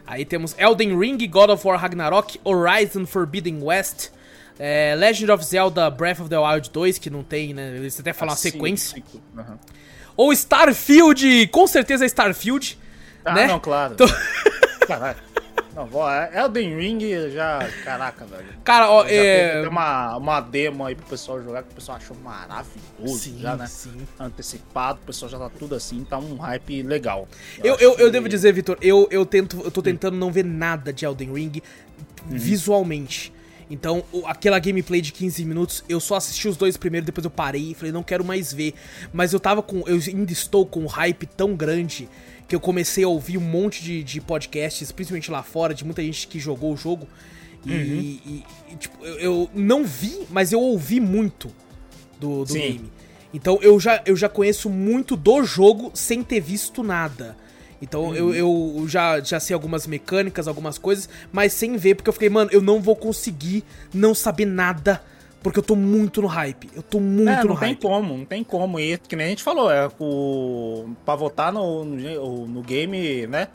Aí 0.07 0.23
temos 0.25 0.55
Elden 0.57 0.97
Ring, 0.97 1.17
God 1.27 1.49
of 1.49 1.65
War 1.67 1.79
Ragnarok, 1.79 2.39
Horizon 2.43 3.05
Forbidden 3.05 3.61
West, 3.63 4.09
é, 4.59 4.93
Legend 4.95 5.31
of 5.31 5.43
Zelda 5.43 5.89
Breath 5.89 6.19
of 6.19 6.29
the 6.29 6.37
Wild 6.37 6.69
2, 6.69 6.97
que 6.99 7.09
não 7.09 7.23
tem, 7.23 7.53
né? 7.53 7.75
Eles 7.75 7.99
até 7.99 8.13
falam 8.13 8.31
uma 8.31 8.33
Assim, 8.37 8.51
sequência. 8.51 9.01
aham. 9.37 9.57
Ou 10.17 10.31
Starfield, 10.31 11.47
com 11.47 11.67
certeza 11.67 12.05
é 12.05 12.07
Starfield. 12.07 12.77
Ah, 13.25 13.33
né? 13.33 13.47
não, 13.47 13.59
claro. 13.59 13.95
Tô- 13.95 14.05
Caralho. 14.87 15.17
Não, 15.75 16.09
é- 16.09 16.31
Elden 16.41 16.77
Ring 16.77 17.29
já. 17.31 17.59
Caraca, 17.83 18.25
velho. 18.25 18.45
Cara, 18.63 18.89
ó, 18.89 19.03
Já 19.03 19.11
é. 19.11 19.59
até 19.59 19.67
uma, 19.69 20.15
uma 20.17 20.39
demo 20.39 20.85
aí 20.85 20.95
pro 20.95 21.05
pessoal 21.05 21.43
jogar 21.43 21.63
que 21.63 21.71
o 21.71 21.75
pessoal 21.75 21.97
achou 21.97 22.15
maravilhoso 22.23 23.19
Sim, 23.19 23.39
já, 23.41 23.57
né? 23.57 23.67
sim. 23.67 24.07
Antecipado, 24.17 24.99
o 25.03 25.05
pessoal 25.05 25.29
já 25.29 25.37
tá 25.37 25.49
tudo 25.49 25.75
assim, 25.75 26.03
tá 26.05 26.17
um 26.17 26.37
hype 26.37 26.81
legal. 26.81 27.27
Eu, 27.61 27.75
eu, 27.75 27.91
eu 27.91 28.05
que- 28.05 28.11
devo 28.11 28.29
dizer, 28.29 28.53
Vitor, 28.53 28.77
eu, 28.81 29.07
eu, 29.11 29.25
tento, 29.25 29.59
eu 29.65 29.69
tô 29.71 29.81
tentando 29.81 30.15
não 30.15 30.31
ver 30.31 30.45
nada 30.45 30.93
de 30.93 31.03
Elden 31.05 31.33
Ring 31.33 31.61
visualmente. 32.25 33.33
Então, 33.69 34.03
aquela 34.25 34.59
gameplay 34.59 35.01
de 35.01 35.11
15 35.11 35.43
minutos, 35.43 35.83
eu 35.89 35.99
só 35.99 36.15
assisti 36.15 36.47
os 36.47 36.55
dois 36.55 36.77
primeiros, 36.77 37.05
depois 37.05 37.25
eu 37.25 37.31
parei 37.31 37.71
e 37.71 37.73
falei, 37.73 37.91
não 37.91 38.03
quero 38.03 38.23
mais 38.23 38.53
ver. 38.53 38.75
Mas 39.11 39.33
eu 39.33 39.39
tava 39.39 39.63
com. 39.63 39.79
Eu 39.87 39.99
ainda 40.07 40.31
estou 40.31 40.65
com 40.67 40.81
um 40.81 40.85
hype 40.85 41.25
tão 41.25 41.55
grande 41.55 42.07
que 42.47 42.55
eu 42.55 42.59
comecei 42.59 43.03
a 43.03 43.07
ouvir 43.07 43.37
um 43.37 43.41
monte 43.41 43.83
de, 43.83 44.03
de 44.03 44.21
podcasts, 44.21 44.91
principalmente 44.91 45.31
lá 45.31 45.41
fora, 45.43 45.73
de 45.73 45.83
muita 45.83 46.01
gente 46.03 46.27
que 46.27 46.39
jogou 46.39 46.73
o 46.73 46.77
jogo. 46.77 47.07
E, 47.65 47.71
e- 47.71 48.43
e, 48.71 48.75
tipo, 48.75 49.03
eu, 49.03 49.17
eu 49.19 49.49
não 49.53 49.83
vi, 49.83 50.19
mas 50.29 50.51
eu 50.51 50.59
ouvi 50.61 50.99
muito 50.99 51.51
do, 52.19 52.45
do 52.45 52.53
game. 52.59 52.91
Então 53.33 53.57
eu 53.61 53.79
já, 53.79 54.01
eu 54.05 54.15
já 54.15 54.29
conheço 54.29 54.69
muito 54.69 55.15
do 55.15 55.43
jogo 55.43 55.91
sem 55.93 56.21
ter 56.23 56.39
visto 56.39 56.83
nada. 56.83 57.35
Então 57.81 58.15
eu, 58.15 58.33
eu 58.33 58.85
já, 58.87 59.19
já 59.19 59.39
sei 59.39 59.53
algumas 59.53 59.85
mecânicas, 59.85 60.47
algumas 60.47 60.77
coisas, 60.77 61.09
mas 61.31 61.51
sem 61.53 61.75
ver, 61.75 61.95
porque 61.95 62.09
eu 62.09 62.13
fiquei, 62.13 62.29
mano, 62.29 62.49
eu 62.53 62.61
não 62.61 62.79
vou 62.81 62.95
conseguir 62.95 63.63
não 63.93 64.15
saber 64.15 64.45
nada, 64.45 65.03
porque 65.45 65.59
eu 65.59 65.63
tô 65.63 65.75
muito 65.75 66.23
no 66.23 66.27
hype. 66.27 66.71
Eu 66.75 66.81
tô 66.81 66.99
muito 66.99 67.29
É, 67.29 67.43
no 67.43 67.49
não 67.49 67.55
tem 67.55 67.69
hype. 67.69 67.81
como, 67.83 68.17
não 68.17 68.25
tem 68.25 68.43
como. 68.43 68.79
E 68.79 68.97
que 68.97 69.15
nem 69.15 69.27
a 69.27 69.29
gente 69.29 69.43
falou, 69.43 69.69
é 69.71 69.87
o. 69.99 70.89
Pra 71.05 71.13
votar 71.13 71.53
no, 71.53 71.85
no, 71.85 72.47
no 72.47 72.61
game, 72.63 73.27
né? 73.27 73.49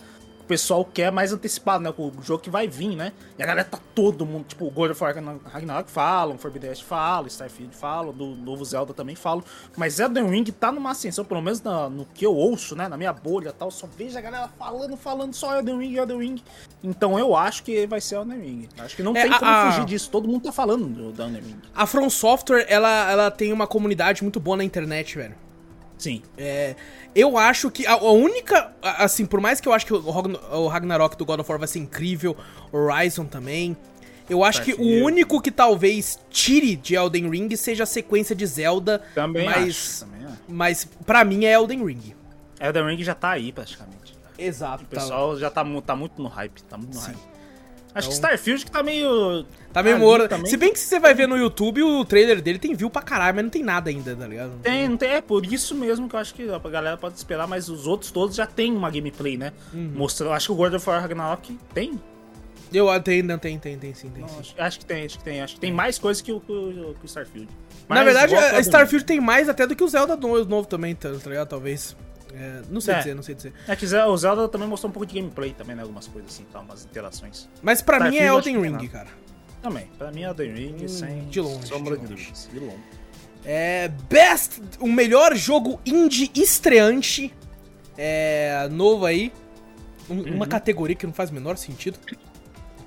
O 0.50 0.52
pessoal 0.52 0.84
quer 0.84 1.12
mais 1.12 1.32
antecipado, 1.32 1.84
né? 1.84 1.94
O 1.96 2.10
jogo 2.24 2.42
que 2.42 2.50
vai 2.50 2.66
vir, 2.66 2.96
né? 2.96 3.12
E 3.38 3.42
a 3.42 3.46
galera 3.46 3.64
tá 3.68 3.78
todo 3.94 4.26
mundo, 4.26 4.46
tipo, 4.48 4.66
o 4.66 4.70
God 4.72 4.90
of 4.90 5.00
War 5.00 5.14
Ragnarok 5.44 5.88
falam, 5.88 6.36
Forbidden 6.36 6.70
West 6.70 6.82
falam, 6.82 7.28
Starfield 7.28 7.72
falam, 7.76 8.12
do 8.12 8.26
novo 8.34 8.64
Zelda 8.64 8.92
também 8.92 9.14
falam. 9.14 9.44
Mas 9.76 10.00
Elden 10.00 10.28
Ring 10.28 10.42
tá 10.46 10.72
numa 10.72 10.90
ascensão, 10.90 11.24
pelo 11.24 11.40
menos 11.40 11.62
na- 11.62 11.88
no 11.88 12.04
que 12.04 12.26
eu 12.26 12.34
ouço, 12.34 12.74
né? 12.74 12.88
Na 12.88 12.96
minha 12.96 13.12
bolha 13.12 13.50
e 13.50 13.52
tal, 13.52 13.70
só 13.70 13.86
vejo 13.96 14.18
a 14.18 14.20
galera 14.20 14.48
falando, 14.58 14.96
falando 14.96 15.34
só 15.34 15.54
Elden 15.56 15.78
Ring, 15.78 15.94
Elden 15.96 16.18
Ring. 16.18 16.42
Então 16.82 17.16
eu 17.16 17.36
acho 17.36 17.62
que 17.62 17.86
vai 17.86 18.00
ser 18.00 18.16
Elden 18.16 18.40
Ring. 18.40 18.68
Acho 18.76 18.96
que 18.96 19.04
não 19.04 19.16
É, 19.16 19.22
tem 19.22 19.30
como 19.38 19.48
a- 19.52 19.70
fugir 19.70 19.84
disso. 19.84 20.10
Todo 20.10 20.26
mundo 20.26 20.42
tá 20.42 20.50
falando 20.52 20.86
do, 20.88 21.12
do 21.12 21.22
Elden 21.22 21.42
Ring. 21.42 21.56
A 21.72 21.86
From 21.86 22.10
Software, 22.10 22.66
ela, 22.68 23.08
ela 23.08 23.30
tem 23.30 23.52
uma 23.52 23.68
comunidade 23.68 24.24
muito 24.24 24.40
boa 24.40 24.56
na 24.56 24.64
internet, 24.64 25.16
velho. 25.16 25.36
Sim. 26.00 26.22
É, 26.38 26.74
eu 27.14 27.36
acho 27.36 27.70
que 27.70 27.86
a, 27.86 27.92
a 27.92 28.10
única. 28.10 28.72
Assim, 28.82 29.26
por 29.26 29.38
mais 29.40 29.60
que 29.60 29.68
eu 29.68 29.72
acho 29.74 29.84
que 29.84 29.92
o 29.92 30.10
Ragn- 30.10 30.38
o 30.52 30.66
Ragnarok 30.66 31.14
do 31.16 31.26
God 31.26 31.40
of 31.40 31.50
War 31.50 31.58
vai 31.58 31.68
ser 31.68 31.78
incrível, 31.78 32.34
Horizon 32.72 33.26
também. 33.26 33.76
Eu 34.30 34.42
acho 34.44 34.62
que 34.62 34.72
o 34.74 35.04
único 35.04 35.40
que 35.42 35.50
talvez 35.50 36.18
tire 36.30 36.76
de 36.76 36.94
Elden 36.94 37.28
Ring 37.28 37.54
seja 37.56 37.82
a 37.82 37.86
sequência 37.86 38.34
de 38.34 38.46
Zelda. 38.46 39.02
Também 39.14 39.44
mas, 39.44 39.56
acho. 39.68 40.00
Também 40.06 40.26
acho. 40.26 40.38
mas 40.48 40.88
pra 41.04 41.24
mim 41.24 41.44
é 41.44 41.52
Elden 41.52 41.84
Ring. 41.84 42.14
Elden 42.60 42.86
Ring 42.86 43.02
já 43.02 43.14
tá 43.14 43.30
aí 43.30 43.52
praticamente. 43.52 44.16
Exato. 44.38 44.84
O 44.84 44.86
pessoal 44.86 45.36
já 45.38 45.50
tá, 45.50 45.64
tá 45.84 45.96
muito 45.96 46.22
no 46.22 46.28
hype. 46.28 46.62
Tá 46.62 46.78
muito 46.78 46.94
no 46.94 47.00
Sim. 47.00 47.08
hype. 47.08 47.29
Acho 47.94 48.08
que 48.08 48.14
Então- 48.14 48.30
Starfield 48.30 48.64
que 48.64 48.70
tá 48.70 48.82
meio. 48.82 49.44
Tá 49.72 49.82
meio 49.82 49.98
morto. 49.98 50.28
também. 50.28 50.46
Se 50.46 50.56
bem 50.56 50.72
que 50.72 50.78
você 50.78 50.98
vai 51.00 51.12
ver 51.14 51.26
no 51.28 51.36
YouTube, 51.36 51.82
o 51.82 52.04
trailer 52.04 52.40
dele 52.40 52.58
tem 52.58 52.74
view 52.74 52.88
pra 52.90 53.02
caralho, 53.02 53.34
mas 53.36 53.44
não 53.44 53.50
tem 53.50 53.62
nada 53.62 53.90
ainda, 53.90 54.14
tá 54.16 54.26
ligado? 54.26 54.52
Tem, 54.62 54.88
não 54.88 54.96
tem, 54.96 55.10
é 55.10 55.20
por 55.20 55.44
isso 55.44 55.74
mesmo 55.74 56.08
que 56.08 56.14
eu 56.16 56.20
acho 56.20 56.34
que 56.34 56.48
a 56.50 56.58
galera 56.58 56.96
pode 56.96 57.16
esperar, 57.16 57.46
mas 57.46 57.68
os 57.68 57.86
outros 57.86 58.10
todos 58.10 58.34
já 58.36 58.46
tem 58.46 58.72
uma 58.74 58.90
gameplay, 58.90 59.36
né? 59.36 59.52
Uhum. 59.72 59.92
Mostrando. 59.94 60.32
Acho 60.32 60.46
que 60.46 60.52
o 60.52 60.56
God 60.56 60.74
of 60.74 60.88
War 60.88 61.00
Ragnarok 61.00 61.58
tem. 61.74 62.00
Eu 62.72 62.88
ah, 62.88 63.00
tem, 63.00 63.20
não 63.22 63.36
tem, 63.38 63.58
tem, 63.58 63.76
tem 63.76 63.92
sim, 63.94 64.08
tem 64.10 64.22
Não, 64.22 64.28
sim. 64.28 64.36
acho, 64.40 64.54
acho 64.56 64.78
que 64.78 64.84
tem, 64.86 65.04
acho 65.04 65.18
que 65.18 65.24
tem. 65.24 65.40
Acho 65.42 65.54
que 65.54 65.60
tem 65.60 65.72
mais 65.72 65.98
coisa 65.98 66.22
que 66.22 66.30
o, 66.32 66.38
que 66.40 66.52
o- 66.52 66.94
que 67.00 67.06
Starfield. 67.06 67.48
Na 67.88 67.96
Mas 67.96 68.04
verdade, 68.04 68.32
igual 68.32 68.48
a 68.54 68.60
Starfield 68.60 69.04
tem 69.04 69.20
mais 69.20 69.48
até 69.48 69.66
do 69.66 69.74
que 69.74 69.82
o 69.82 69.88
Zelda 69.88 70.14
novo, 70.16 70.44
novo 70.48 70.68
também, 70.68 70.94
tá 70.94 71.10
tá 71.12 71.28
ligado? 71.30 71.48
Talvez. 71.48 71.96
É, 72.34 72.62
não 72.70 72.80
sei 72.80 72.94
É. 72.94 72.98
dizer, 72.98 73.14
não 73.14 73.22
sei 73.22 73.34
dizer. 73.34 73.52
É 73.66 73.74
que 73.76 73.84
o 73.84 74.16
Zelda 74.16 74.48
também 74.48 74.68
mostrou 74.68 74.88
um 74.90 74.92
pouco 74.92 75.06
de 75.06 75.14
gameplay 75.20 75.52
também, 75.52 75.74
né? 75.76 75.82
Algumas 75.82 76.06
coisas 76.06 76.30
assim, 76.32 76.44
tá, 76.52 76.60
umas 76.60 76.84
interações. 76.84 77.48
Mas 77.62 77.82
pra 77.82 78.08
mim 78.10 78.16
é 78.16 78.26
Elden 78.26 78.60
Ring, 78.60 78.88
cara. 78.88 79.08
Também. 79.62 79.88
Pra 79.98 80.10
mim, 80.10 80.22
Elden 80.22 80.52
Ring, 80.54 80.84
Hum, 80.84 80.88
sem 80.88 81.24
de 81.28 81.40
longe, 81.40 81.66
sombra 81.66 81.96
de 81.98 82.06
longe. 82.06 82.32
De 82.52 82.58
longe. 82.58 82.78
É. 83.44 83.88
Best. 84.08 84.60
O 84.78 84.86
melhor 84.86 85.34
jogo 85.34 85.80
indie 85.84 86.30
estreante. 86.34 87.34
É. 87.98 88.68
Novo 88.70 89.04
aí. 89.06 89.32
Um- 90.08 90.34
Uma 90.34 90.46
categoria 90.46 90.96
que 90.96 91.06
não 91.06 91.12
faz 91.12 91.30
o 91.30 91.34
menor 91.34 91.56
sentido. 91.56 91.98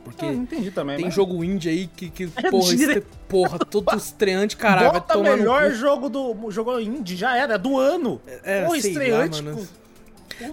Porque. 0.04 0.26
Ah, 0.26 0.34
entendi 0.34 0.70
também. 0.72 0.96
Tem 0.98 1.06
mas- 1.06 1.14
jogo 1.14 1.44
indie 1.44 1.70
aí 1.70 1.88
que, 1.88 2.10
que 2.10 2.24
É 2.38 2.50
porra, 2.52 2.76
dire- 2.76 2.94
estre... 3.00 3.06
porra, 3.28 3.58
todo 3.60 3.94
estreante, 3.98 4.58
caralho, 4.58 4.92
vai 4.92 5.00
Bota 5.00 5.16
no 5.16 5.24
melhor 5.24 5.70
cu. 5.72 5.76
jogo 5.78 6.10
do 6.10 6.52
jogo 6.52 6.80
indie, 6.80 7.16
já 7.16 7.38
era, 7.38 7.58
do 7.58 7.78
ano. 7.80 8.22
É, 8.44 8.66
Pô, 8.66 8.72
sei 8.80 8.92
estreante. 8.92 9.42
lá, 9.42 9.52
mano. 9.52 9.58
pô. 9.58 9.84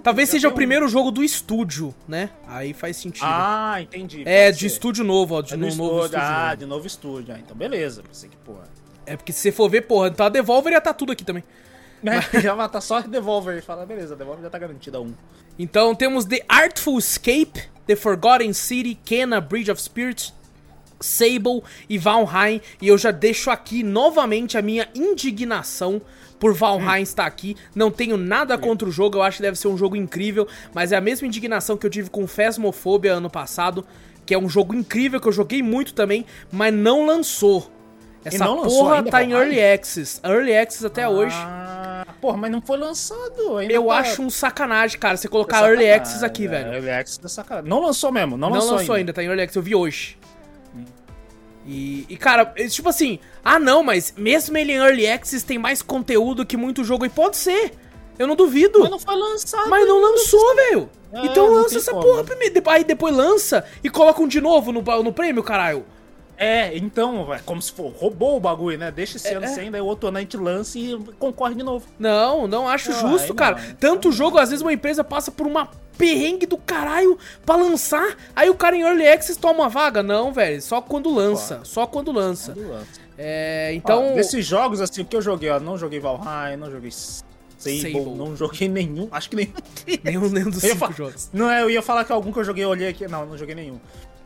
Talvez 0.03 0.29
seja 0.29 0.47
o 0.47 0.51
tem 0.51 0.53
um- 0.53 0.55
primeiro 0.55 0.87
jogo 0.87 1.11
do 1.11 1.23
estúdio, 1.23 1.93
né? 2.07 2.29
Aí 2.47 2.71
faz 2.71 2.95
sentido. 2.97 3.25
Ah, 3.27 3.81
entendi. 3.81 4.23
é, 4.25 4.51
de 4.51 4.59
ser. 4.59 4.65
estúdio 4.67 5.03
novo, 5.03 5.35
ó, 5.35 5.41
de 5.41 5.53
É 5.53 5.57
no 5.57 5.67
no 5.67 5.75
novo 5.75 5.81
estúdio. 6.05 6.05
estúdio. 6.05 6.19
Ah, 6.25 6.43
novo. 6.45 6.57
de 6.57 6.65
novo 6.65 6.87
estúdio. 6.87 7.35
Ah, 7.35 7.39
então 7.39 7.57
beleza. 7.57 8.03
Pensei 8.03 8.29
que, 8.29 8.37
porra. 8.37 8.63
É 9.05 9.17
porque 9.17 9.33
se 9.33 9.39
você 9.39 9.51
for 9.51 9.67
ver, 9.69 9.81
porra, 9.81 10.07
então 10.09 10.25
a 10.25 10.29
Devolver 10.29 10.71
ia 10.71 10.79
tá 10.79 10.93
tudo 10.93 11.11
aqui 11.11 11.25
também. 11.25 11.43
já 12.41 12.53
vai 12.53 12.69
tá 12.69 12.79
só 12.79 13.01
Devolver 13.01 13.57
e 13.57 13.61
fala, 13.61 13.85
beleza, 13.85 14.15
Devolver 14.15 14.43
já 14.43 14.49
tá 14.49 14.59
garantida 14.59 15.01
um. 15.01 15.13
Então 15.59 15.93
temos 15.95 16.25
The 16.25 16.43
Artful 16.47 16.97
Escape, 16.99 17.63
The 17.87 17.95
Forgotten 17.95 18.53
City, 18.53 18.97
Kena, 19.03 19.41
Bridge 19.41 19.71
of 19.71 19.81
Spirits, 19.81 20.33
Sable 20.99 21.63
e 21.89 21.97
Valheim. 21.97 22.61
E 22.81 22.87
eu 22.87 22.97
já 22.97 23.11
deixo 23.11 23.49
aqui 23.49 23.83
novamente 23.83 24.57
a 24.57 24.61
minha 24.61 24.87
indignação 24.93 26.01
por 26.39 26.53
Valheim 26.53 27.03
estar 27.03 27.25
aqui. 27.25 27.55
Não 27.75 27.91
tenho 27.91 28.17
nada 28.17 28.57
contra 28.57 28.87
o 28.87 28.91
jogo, 28.91 29.17
eu 29.17 29.21
acho 29.21 29.37
que 29.37 29.43
deve 29.43 29.57
ser 29.57 29.67
um 29.67 29.77
jogo 29.77 29.95
incrível, 29.95 30.47
mas 30.73 30.91
é 30.91 30.95
a 30.95 31.01
mesma 31.01 31.27
indignação 31.27 31.77
que 31.77 31.85
eu 31.85 31.89
tive 31.89 32.09
com 32.09 32.27
Phasmophobia 32.27 33.13
ano 33.13 33.29
passado, 33.29 33.85
que 34.25 34.33
é 34.33 34.37
um 34.39 34.49
jogo 34.49 34.73
incrível 34.73 35.21
que 35.21 35.27
eu 35.27 35.31
joguei 35.31 35.61
muito 35.61 35.93
também, 35.93 36.25
mas 36.51 36.73
não 36.73 37.05
lançou. 37.05 37.71
Essa 38.25 38.45
não 38.45 38.63
porra 38.63 38.97
ainda, 38.97 39.11
tá 39.11 39.23
em? 39.23 39.31
Early 39.31 39.63
Access. 39.63 40.19
Early 40.23 40.55
Access 40.55 40.85
até 40.85 41.07
hoje. 41.07 41.35
Porra, 42.21 42.37
mas 42.37 42.51
não 42.51 42.61
foi 42.61 42.77
lançado 42.77 43.57
ainda. 43.57 43.73
Eu 43.73 43.85
tá- 43.87 43.95
acho 43.97 44.21
um 44.21 44.29
sacanagem, 44.29 44.99
cara, 44.99 45.17
você 45.17 45.27
colocar 45.27 45.61
tá 45.61 45.67
Early 45.67 45.89
Access 45.91 46.23
aqui, 46.23 46.45
é, 46.45 46.49
velho. 46.49 46.73
Early 46.73 46.91
Access 46.91 47.19
da 47.19 47.27
sacanagem. 47.27 47.67
Não 47.69 47.81
lançou 47.81 48.11
mesmo, 48.11 48.37
não, 48.37 48.49
Não 48.49 48.55
lançou, 48.57 48.75
lançou 48.77 48.95
ainda. 48.95 49.11
tá 49.11 49.23
em 49.23 49.25
Early 49.25 49.41
Access, 49.41 49.57
eu 49.57 49.63
vi 49.63 49.73
hoje. 49.75 50.17
E, 51.65 52.05
e, 52.09 52.17
cara, 52.17 52.51
é 52.55 52.67
tipo 52.67 52.89
assim, 52.89 53.19
ah 53.43 53.59
não, 53.59 53.83
mas 53.83 54.13
mesmo 54.17 54.57
ele 54.57 54.71
em 54.73 54.77
Early 54.77 55.07
Access 55.07 55.45
tem 55.45 55.57
mais 55.59 55.81
conteúdo 55.81 56.45
que 56.45 56.57
muito 56.57 56.83
jogo, 56.83 57.05
e 57.05 57.09
pode 57.09 57.37
ser, 57.37 57.73
eu 58.17 58.25
não 58.27 58.35
duvido, 58.35 58.79
Mas 58.79 58.89
mas 58.89 58.91
não 58.91 58.99
foi 58.99 59.15
lançado. 59.15 59.69
não, 59.69 60.01
lançou, 60.01 60.55
velho. 60.55 60.89
É, 61.13 61.25
então 61.25 61.47
lança 61.53 61.77
essa 61.77 61.91
como. 61.91 62.03
porra 62.03 62.23
primeiro, 62.23 62.53
depois- 62.53 62.77
aí 62.77 62.83
depois 62.83 63.15
lança 63.15 63.63
e 63.83 63.89
coloca 63.89 64.21
um 64.21 64.27
de 64.27 64.39
novo 64.41 64.71
no, 64.71 64.81
no 64.81 65.13
prêmio, 65.13 65.43
caralho. 65.43 65.85
É, 66.37 66.75
então, 66.77 67.33
é 67.33 67.39
como 67.39 67.61
se 67.61 67.71
for, 67.71 67.91
roubou 67.91 68.37
o 68.37 68.39
bagulho, 68.39 68.77
né? 68.77 68.89
Deixa 68.91 69.17
esse 69.17 69.27
É, 69.27 69.35
ano 69.35 69.45
é. 69.45 69.49
sem, 69.49 69.69
daí 69.69 69.81
o 69.81 69.85
outro 69.85 70.09
ano 70.09 70.17
a 70.17 70.21
gente 70.21 70.35
lança 70.37 70.77
e 70.79 70.97
concorre 71.19 71.53
de 71.55 71.63
novo. 71.63 71.85
Não, 71.99 72.47
não 72.47 72.67
acho 72.67 72.89
Ah, 72.91 72.93
justo, 72.93 73.33
cara. 73.35 73.57
não, 73.57 73.75
Tanto 73.75 74.11
jogo, 74.11 74.37
às 74.37 74.49
vezes 74.49 74.61
uma 74.61 74.73
empresa 74.73 75.03
passa 75.03 75.29
por 75.31 75.45
uma 75.45 75.69
perrengue 75.97 76.47
do 76.47 76.57
caralho 76.57 77.17
pra 77.45 77.55
lançar, 77.55 78.17
aí 78.35 78.49
o 78.49 78.55
cara 78.55 78.75
em 78.75 78.81
Early 78.81 79.07
Access 79.07 79.39
toma 79.39 79.59
uma 79.59 79.69
vaga. 79.69 80.01
Não, 80.01 80.33
velho, 80.33 80.59
só 80.61 80.81
quando 80.81 81.13
lança, 81.13 81.59
só 81.63 81.85
quando 81.85 82.11
lança. 82.11 82.53
Quando 82.53 82.69
lança. 82.69 83.01
É, 83.17 83.71
Então, 83.75 84.03
então... 84.05 84.15
desses 84.15 84.43
jogos, 84.45 84.81
assim, 84.81 85.03
que 85.03 85.15
eu 85.15 85.21
joguei, 85.21 85.49
ó, 85.51 85.59
não 85.59 85.77
joguei 85.77 85.99
Valheim, 85.99 86.57
não 86.57 86.71
joguei 86.71 86.89
Sable, 86.91 87.81
Sable. 87.81 88.15
não 88.15 88.35
joguei 88.35 88.67
nenhum, 88.67 89.07
acho 89.11 89.29
que 89.29 89.35
nenhum. 89.35 89.53
Nenhum, 90.03 90.29
nenhum 90.29 90.49
dos 90.49 90.61
cinco 90.61 90.91
jogos. 90.93 91.29
Não 91.31 91.47
é, 91.51 91.61
eu 91.61 91.69
ia 91.69 91.83
falar 91.83 92.03
que 92.03 92.11
algum 92.11 92.31
que 92.33 92.39
eu 92.39 92.43
joguei, 92.43 92.63
eu 92.63 92.69
olhei 92.69 92.87
aqui, 92.87 93.07
não, 93.07 93.23
não 93.27 93.37
joguei 93.37 93.53
nenhum. 93.53 93.79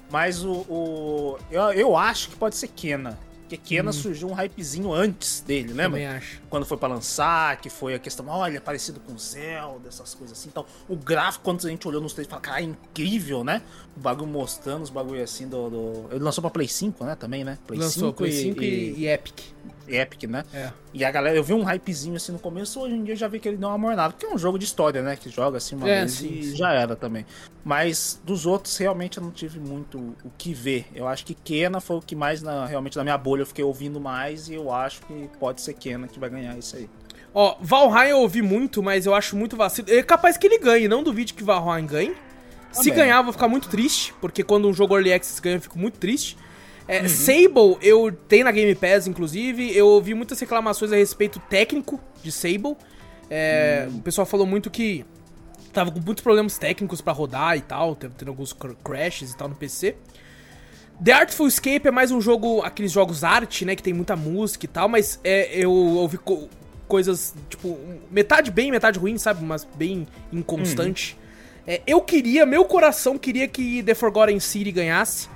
Mas 0.09 0.43
o, 0.43 0.51
o 0.51 1.37
eu, 1.51 1.61
eu 1.73 1.97
acho 1.97 2.29
que 2.29 2.35
pode 2.35 2.55
ser 2.55 2.67
Kena. 2.69 3.17
Porque 3.41 3.57
Kena 3.57 3.91
surgiu 3.93 4.27
um 4.27 4.33
hypezinho 4.33 4.91
antes 4.91 5.39
dele, 5.41 5.67
lembra? 5.67 5.99
Também 5.99 6.07
acho. 6.07 6.41
Quando 6.49 6.65
foi 6.65 6.77
pra 6.77 6.87
lançar, 6.87 7.57
que 7.61 7.69
foi 7.69 7.93
a 7.93 7.99
questão, 7.99 8.27
olha, 8.27 8.59
parecido 8.59 8.99
com 8.99 9.15
Zelda, 9.19 9.87
essas 9.87 10.15
coisas 10.15 10.35
assim. 10.35 10.49
Então, 10.49 10.65
o 10.89 10.95
gráfico, 10.95 11.43
quando 11.43 11.63
a 11.67 11.69
gente 11.69 11.87
olhou 11.87 12.01
nos 12.01 12.13
três, 12.13 12.27
fala, 12.27 12.41
cara, 12.41 12.61
é 12.61 12.63
incrível, 12.63 13.43
né? 13.43 13.61
O 13.95 13.99
bagulho 13.99 14.31
mostrando 14.31 14.81
os 14.81 14.89
bagulho 14.89 15.21
assim 15.23 15.47
do, 15.47 15.69
do- 15.69 16.07
Ele 16.09 16.23
lançou 16.23 16.41
pra 16.41 16.49
Play 16.49 16.67
5, 16.67 17.05
né? 17.05 17.13
Também, 17.15 17.43
né? 17.43 17.59
Play 17.67 17.79
Lançou 17.79 18.11
Play 18.13 18.31
5 18.31 18.63
e, 18.63 18.93
e 18.97 19.07
Epic. 19.07 19.39
Epic, 19.87 20.23
né? 20.23 20.43
É. 20.53 20.71
E 20.93 21.03
a 21.03 21.11
galera, 21.11 21.35
eu 21.37 21.43
vi 21.43 21.53
um 21.53 21.63
hypezinho 21.63 22.15
assim 22.15 22.31
no 22.31 22.39
começo, 22.39 22.79
hoje 22.79 22.95
em 22.95 23.03
dia 23.03 23.13
eu 23.13 23.17
já 23.17 23.27
vi 23.27 23.39
que 23.39 23.47
ele 23.47 23.57
deu 23.57 23.69
uma 23.69 23.77
mornada. 23.77 24.13
Porque 24.13 24.25
é 24.25 24.29
um 24.33 24.37
jogo 24.37 24.57
de 24.57 24.65
história, 24.65 25.01
né? 25.01 25.15
Que 25.15 25.29
joga 25.29 25.57
assim 25.57 25.75
uma 25.75 25.89
É, 25.89 25.99
vez 25.99 26.11
sim, 26.13 26.27
e 26.39 26.43
sim. 26.43 26.55
já 26.55 26.71
era 26.73 26.95
também. 26.95 27.25
Mas 27.63 28.19
dos 28.23 28.45
outros, 28.45 28.77
realmente 28.77 29.17
eu 29.17 29.23
não 29.23 29.31
tive 29.31 29.59
muito 29.59 29.97
o 30.23 30.31
que 30.37 30.53
ver. 30.53 30.87
Eu 30.93 31.07
acho 31.07 31.25
que 31.25 31.33
Kena 31.33 31.79
foi 31.79 31.97
o 31.97 32.01
que 32.01 32.15
mais, 32.15 32.41
na, 32.41 32.65
realmente, 32.65 32.95
na 32.97 33.03
minha 33.03 33.17
bolha 33.17 33.41
eu 33.41 33.45
fiquei 33.45 33.63
ouvindo 33.63 33.99
mais. 33.99 34.49
E 34.49 34.53
eu 34.55 34.71
acho 34.71 35.01
que 35.01 35.29
pode 35.39 35.61
ser 35.61 35.73
Kena 35.73 36.07
que 36.07 36.19
vai 36.19 36.29
ganhar 36.29 36.57
isso 36.57 36.75
aí. 36.75 36.89
Ó, 37.33 37.57
Valheim 37.59 38.11
eu 38.11 38.19
ouvi 38.19 38.41
muito, 38.41 38.81
mas 38.81 39.05
eu 39.05 39.13
acho 39.13 39.35
muito 39.35 39.57
vacilo. 39.57 39.89
É 39.91 40.01
capaz 40.01 40.37
que 40.37 40.47
ele 40.47 40.57
ganhe, 40.57 40.87
não 40.87 41.03
duvide 41.03 41.33
que 41.33 41.43
Valheim 41.43 41.85
ganhe. 41.85 42.15
Se 42.71 42.89
Também. 42.89 42.95
ganhar, 43.05 43.17
eu 43.17 43.23
vou 43.23 43.33
ficar 43.33 43.47
muito 43.47 43.69
triste, 43.69 44.13
porque 44.19 44.43
quando 44.43 44.67
um 44.67 44.73
jogo 44.73 44.95
Early 44.95 45.13
Access 45.13 45.41
ganha, 45.41 45.55
eu 45.57 45.61
fico 45.61 45.77
muito 45.79 45.97
triste. 45.97 46.37
É, 46.87 47.07
Sable, 47.07 47.77
eu 47.81 48.11
tenho 48.27 48.45
na 48.45 48.51
Game 48.51 48.73
Pass, 48.75 49.07
inclusive, 49.07 49.75
eu 49.75 49.87
ouvi 49.87 50.13
muitas 50.13 50.39
reclamações 50.39 50.91
a 50.91 50.95
respeito 50.95 51.39
técnico 51.49 51.99
de 52.23 52.31
Sable. 52.31 52.75
É, 53.29 53.87
O 53.91 54.01
pessoal 54.01 54.25
falou 54.25 54.45
muito 54.45 54.69
que 54.69 55.03
tava 55.73 55.91
com 55.91 55.99
muitos 55.99 56.23
problemas 56.23 56.57
técnicos 56.57 57.01
pra 57.01 57.11
rodar 57.11 57.57
e 57.57 57.61
tal, 57.61 57.95
tendo 57.95 58.29
alguns 58.29 58.53
cr- 58.53 58.73
crashes 58.83 59.31
e 59.31 59.37
tal 59.37 59.49
no 59.49 59.55
PC. 59.55 59.95
The 61.03 61.11
Artful 61.11 61.47
Escape 61.47 61.87
é 61.87 61.91
mais 61.91 62.11
um 62.11 62.21
jogo, 62.21 62.61
aqueles 62.61 62.91
jogos 62.91 63.23
arte, 63.23 63.65
né, 63.65 63.75
que 63.75 63.83
tem 63.83 63.91
muita 63.93 64.15
música 64.15 64.65
e 64.65 64.67
tal, 64.69 64.87
mas 64.87 65.19
é, 65.23 65.49
eu 65.57 65.69
ouvi 65.71 66.17
co- 66.17 66.47
coisas, 66.87 67.33
tipo, 67.49 67.77
metade 68.09 68.49
bem, 68.51 68.71
metade 68.71 68.97
ruim, 68.99 69.17
sabe, 69.17 69.43
mas 69.43 69.67
bem 69.75 70.07
inconstante. 70.31 71.17
É, 71.67 71.81
eu 71.85 71.99
queria, 71.99 72.45
meu 72.45 72.63
coração 72.63 73.17
queria 73.17 73.47
que 73.47 73.81
The 73.83 73.93
Forgotten 73.95 74.39
City 74.39 74.71
ganhasse, 74.71 75.27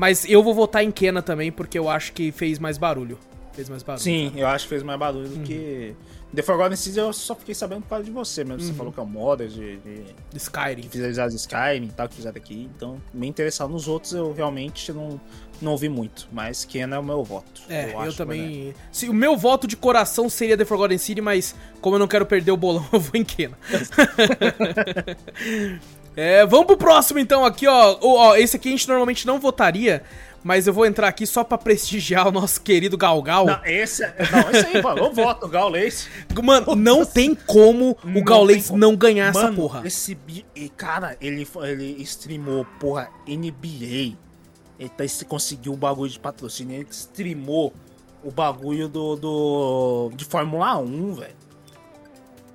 mas 0.00 0.24
eu 0.24 0.42
vou 0.42 0.54
votar 0.54 0.82
em 0.82 0.90
Kena 0.90 1.20
também, 1.20 1.52
porque 1.52 1.78
eu 1.78 1.86
acho 1.86 2.14
que 2.14 2.32
fez 2.32 2.58
mais 2.58 2.78
barulho. 2.78 3.18
Fez 3.52 3.68
mais 3.68 3.82
barulho. 3.82 4.02
Sim, 4.02 4.32
eu 4.34 4.46
acho 4.46 4.64
que 4.64 4.70
fez 4.70 4.82
mais 4.82 4.98
barulho 4.98 5.28
do 5.28 5.40
que. 5.40 5.94
The 6.34 6.40
Forgotten 6.40 6.74
Seas 6.74 6.96
eu 6.96 7.12
só 7.12 7.34
fiquei 7.34 7.54
sabendo 7.54 7.82
por 7.82 7.90
causa 7.90 8.04
de 8.04 8.10
você 8.10 8.42
mesmo. 8.42 8.62
Você 8.62 8.72
falou 8.72 8.94
que 8.94 8.98
é 8.98 9.02
um 9.02 9.06
modder 9.06 9.48
de, 9.48 9.76
de 9.76 10.14
Skyrim. 10.34 10.80
que 10.84 10.88
fizeram 10.88 11.24
as 11.26 11.34
Skyrim 11.34 11.84
e 11.84 11.88
tal, 11.88 12.08
que 12.08 12.14
fizeram 12.14 12.34
aqui. 12.34 12.70
Então, 12.74 13.02
me 13.12 13.26
interessado 13.26 13.68
nos 13.70 13.88
outros, 13.88 14.14
eu 14.14 14.32
realmente 14.32 14.90
não, 14.90 15.20
não 15.60 15.72
ouvi 15.72 15.90
muito. 15.90 16.28
Mas 16.32 16.64
Kena 16.64 16.96
é 16.96 16.98
o 16.98 17.04
meu 17.04 17.22
voto. 17.22 17.60
É, 17.68 17.92
eu, 17.92 17.98
ganhar. 17.98 18.12
também. 18.14 18.74
Se, 18.90 19.06
o 19.06 19.12
meu 19.12 19.36
voto 19.36 19.66
de 19.66 19.76
coração 19.76 20.30
seria 20.30 20.56
The 20.56 20.64
Forgotten 20.64 20.96
City, 20.96 21.20
mas 21.20 21.54
como 21.82 21.96
eu 21.96 21.98
não 21.98 22.08
quero 22.08 22.24
perder 22.24 22.52
o 22.52 22.56
bolão, 22.56 22.88
eu 22.90 23.00
vou 23.00 23.20
em 23.20 23.24
Kena. 23.24 23.58
é, 26.16 26.44
vamos 26.46 26.66
pro 26.66 26.76
próximo 26.76 27.18
então 27.18 27.44
aqui, 27.44 27.66
ó. 27.66 27.96
Ó, 28.02 28.36
Esse 28.36 28.56
aqui 28.56 28.68
a 28.68 28.72
gente 28.72 28.88
normalmente 28.88 29.26
não 29.26 29.38
votaria, 29.40 30.02
mas 30.42 30.66
eu 30.66 30.72
vou 30.72 30.84
entrar 30.86 31.08
aqui 31.08 31.26
só 31.26 31.44
pra 31.44 31.56
prestigiar 31.58 32.26
o 32.28 32.32
nosso 32.32 32.60
querido 32.60 32.96
Galgal. 32.96 33.46
Não, 33.46 33.60
esse, 33.64 34.02
é- 34.02 34.14
não, 34.32 34.50
esse 34.50 34.66
aí, 34.76 34.82
mano, 34.82 35.04
eu 35.04 35.12
voto, 35.14 35.46
o 35.46 35.48
Gaules. 35.48 36.08
Mano, 36.42 36.74
não 36.74 37.04
tem 37.04 37.34
como 37.34 37.96
o 38.04 38.08
Não 38.08 38.22
Gaules 38.24 38.66
como. 38.68 38.78
não 38.78 38.96
ganhar 38.96 39.28
essa 39.28 39.42
Mano, 39.44 39.56
porra. 39.56 39.82
Esse 39.86 40.16
cara, 40.76 41.16
ele, 41.20 41.46
ele 41.62 42.02
streamou, 42.02 42.66
porra, 42.78 43.08
NBA. 43.26 44.16
Ele 44.78 44.88
tá, 44.88 45.04
conseguiu 45.28 45.74
o 45.74 45.76
bagulho 45.76 46.10
de 46.10 46.18
patrocínio. 46.18 46.74
Ele 46.76 46.86
streamou 46.90 47.72
o 48.24 48.30
bagulho 48.30 48.88
do, 48.88 49.16
do 49.16 50.10
de 50.14 50.24
Fórmula 50.24 50.78
1, 50.78 51.14
velho. 51.14 51.34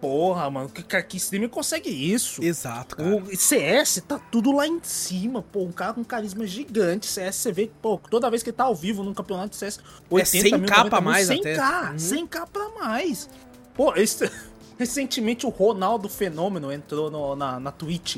Porra, 0.05 0.49
mano, 0.51 0.69
que, 0.69 0.83
que, 0.83 1.17
streamer 1.17 1.49
consegue 1.49 1.89
isso? 1.89 2.43
Exato, 2.43 2.95
cara. 2.97 3.15
O 3.15 3.35
CS 3.35 4.03
tá 4.07 4.19
tudo 4.31 4.51
lá 4.51 4.67
em 4.67 4.79
cima, 4.83 5.41
pô. 5.41 5.63
Um 5.63 5.71
cara 5.71 5.93
com 5.93 6.03
carisma 6.03 6.45
gigante. 6.45 7.07
CS, 7.07 7.35
você 7.37 7.51
vê, 7.51 7.71
pô, 7.81 7.99
toda 8.09 8.29
vez 8.29 8.43
que 8.43 8.49
ele 8.51 8.57
tá 8.57 8.65
ao 8.65 8.75
vivo 8.75 9.03
num 9.03 9.13
campeonato 9.15 9.49
de 9.49 9.55
CS, 9.55 9.79
80 10.09 10.57
mil, 10.59 10.67
100K 10.67 10.77
90 10.77 10.89
pra 10.89 11.01
mil, 11.01 11.09
mais 11.11 11.27
100K, 11.27 11.39
até. 11.39 11.89
Uhum. 11.89 11.95
100k 11.95 12.47
pra 12.53 12.69
mais. 12.69 13.29
Pô, 13.73 13.95
esse- 13.95 14.29
recentemente 14.77 15.45
o 15.45 15.49
Ronaldo 15.49 16.07
Fenômeno 16.07 16.71
entrou 16.71 17.09
no- 17.09 17.35
na, 17.35 17.59
na 17.59 17.71
Twitch 17.71 18.17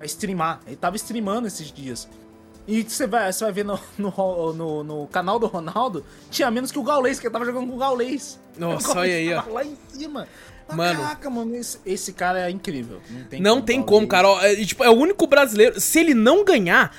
a 0.00 0.04
streamar. 0.04 0.60
Ele 0.66 0.76
tava 0.76 0.94
streamando 0.96 1.48
esses 1.48 1.72
dias. 1.72 2.08
E 2.66 2.82
você 2.82 3.06
vai, 3.06 3.30
você 3.32 3.44
vai 3.44 3.52
ver 3.52 3.64
no, 3.64 3.78
no, 3.98 4.52
no- 4.52 4.84
no 4.84 5.06
canal 5.08 5.38
do 5.38 5.46
Ronaldo, 5.46 6.04
tinha 6.30 6.50
menos 6.50 6.70
que 6.72 6.78
o 6.78 6.82
Gaulês, 6.82 7.18
que 7.20 7.26
ele 7.26 7.32
tava 7.32 7.44
jogando 7.44 7.66
com 7.68 7.74
o 7.74 7.78
Gaulês. 7.78 8.38
Nossa, 8.56 8.92
olha 8.98 9.14
aí, 9.14 9.34
ó. 9.34 9.42
Lá 9.50 9.64
em 9.64 9.76
cima. 9.88 10.26
Mano. 10.72 11.00
Caraca, 11.00 11.28
mano, 11.30 11.54
esse, 11.56 11.78
esse 11.84 12.12
cara 12.12 12.46
é 12.46 12.50
incrível. 12.50 13.00
Não 13.10 13.24
tem 13.24 13.40
Não 13.40 13.62
tem 13.62 13.82
como, 13.82 14.06
cara. 14.06 14.28
É, 14.46 14.56
tipo, 14.64 14.82
é 14.82 14.88
o 14.88 14.94
único 14.94 15.26
brasileiro. 15.26 15.80
Se 15.80 16.00
ele 16.00 16.14
não 16.14 16.44
ganhar, 16.44 16.96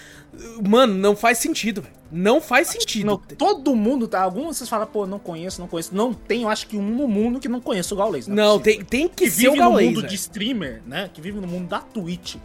mano, 0.68 0.94
não 0.94 1.16
faz 1.16 1.38
sentido, 1.40 1.82
velho. 1.82 1.96
Não 2.18 2.40
faz 2.40 2.70
sentido. 2.70 3.06
Não, 3.06 3.18
todo 3.18 3.76
mundo, 3.76 4.08
tá? 4.08 4.22
Alguns 4.22 4.58
vocês 4.58 4.70
falam, 4.70 4.88
pô, 4.88 5.06
não 5.06 5.20
conheço, 5.20 5.60
não 5.60 5.68
conheço. 5.68 5.94
Não 5.94 6.14
tem, 6.14 6.44
eu 6.44 6.50
acho 6.50 6.68
que 6.68 6.78
um 6.78 6.82
no 6.96 7.08
mundo 7.08 7.40
que 7.40 7.50
não 7.50 7.60
conhece 7.60 7.94
o 7.94 7.98
Gaules. 7.98 8.28
Não, 8.28 8.56
é 8.56 8.60
tem, 8.60 8.84
tem 8.86 9.08
que, 9.08 9.26
que 9.26 9.32
ser 9.32 9.50
o 9.50 9.52
vive 9.52 9.64
no 9.64 9.70
Gaules. 9.70 9.86
mundo 9.88 9.96
velho. 9.98 10.08
de 10.08 10.16
streamer, 10.16 10.82
né? 10.88 11.10
Que 11.14 11.20
vive 11.20 11.40
no 11.42 11.48
mundo 11.48 11.68
da 11.68 11.80
Twitch. 11.80 12.36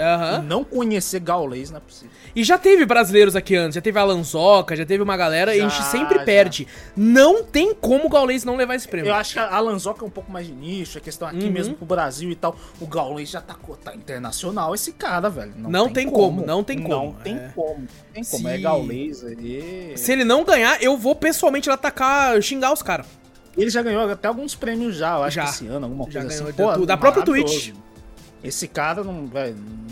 Não 0.45 0.65
conhecer 0.65 1.21
Gaules 1.21 1.71
não 1.71 1.77
é 1.79 1.81
possível. 1.81 2.11
E 2.35 2.43
já 2.43 2.59
teve 2.59 2.85
brasileiros 2.85 3.37
aqui 3.37 3.55
antes, 3.57 3.75
já 3.77 3.81
teve 3.81 3.99
a 3.99 4.05
Lanzoca, 4.05 4.75
já 4.75 4.85
teve 4.85 5.03
uma 5.03 5.17
galera 5.17 5.55
e 5.55 5.61
a 5.61 5.62
gente 5.69 5.77
Já, 5.79 5.85
sempre 5.85 6.19
já. 6.19 6.25
perde. 6.25 6.67
Não 6.97 7.45
tem 7.45 7.73
como 7.75 8.07
o 8.07 8.09
Gaules 8.09 8.45
não 8.45 8.57
levar 8.57 8.75
esse 8.75 8.89
prêmio. 8.89 9.11
Eu 9.11 9.15
acho 9.15 9.35
que 9.35 9.39
a 9.39 9.61
Lanzoca 9.61 10.05
é 10.05 10.07
um 10.07 10.11
pouco 10.11 10.31
mais 10.33 10.47
de 10.47 10.53
nicho, 10.53 10.99
a 10.99 11.00
questão 11.00 11.29
aqui 11.29 11.45
Uhum. 11.45 11.53
mesmo 11.53 11.75
pro 11.77 11.87
Brasil 11.87 12.31
e 12.31 12.35
tal. 12.35 12.57
O 12.81 12.87
Gaules 12.87 13.31
já 13.31 13.41
tá, 13.41 13.57
tá 13.85 13.95
internacional, 13.95 14.75
esse 14.75 14.93
cara, 14.93 15.29
velho. 15.29 15.53
Não 15.57 15.89
tem 15.89 16.09
como, 16.11 16.45
não 16.45 16.65
tem 16.65 16.81
como, 16.83 17.05
Não 17.07 17.12
tem 17.15 17.37
é. 17.37 17.53
como. 17.55 17.87
Tem 18.12 18.25
como. 18.25 18.43
Se- 18.43 18.49
É 18.55 18.59
Gaules 18.59 19.25
aí. 19.25 19.93
Se 19.97 20.12
ele 20.12 20.25
não 20.25 20.45
ganhar, 20.45 20.83
eu 20.83 20.97
vou 20.97 21.14
pessoalmente 21.14 21.69
lá 21.69 21.75
atacar, 21.76 22.40
xingar 22.43 22.73
os 22.73 22.83
caras. 22.83 23.07
Ele 23.57 23.69
já 23.71 23.83
ganhou 23.83 24.09
até 24.11 24.29
alguns 24.29 24.55
prêmios 24.55 24.97
já, 24.97 25.17
eu 25.17 25.23
acho 25.25 25.35
Já. 25.37 25.45
que 25.45 25.50
esse 25.50 25.67
ano, 25.67 25.87
alguma 25.87 26.05
Já 26.11 26.21
coisa 26.21 26.29
ganhou 26.37 26.49
assim. 26.49 26.57
da- 26.57 26.76
do- 26.76 26.87
da 26.87 26.97
própria. 26.97 27.25
Twitch. 27.25 27.73
Esse 28.43 28.67
cara 28.69 29.05
não, 29.05 29.29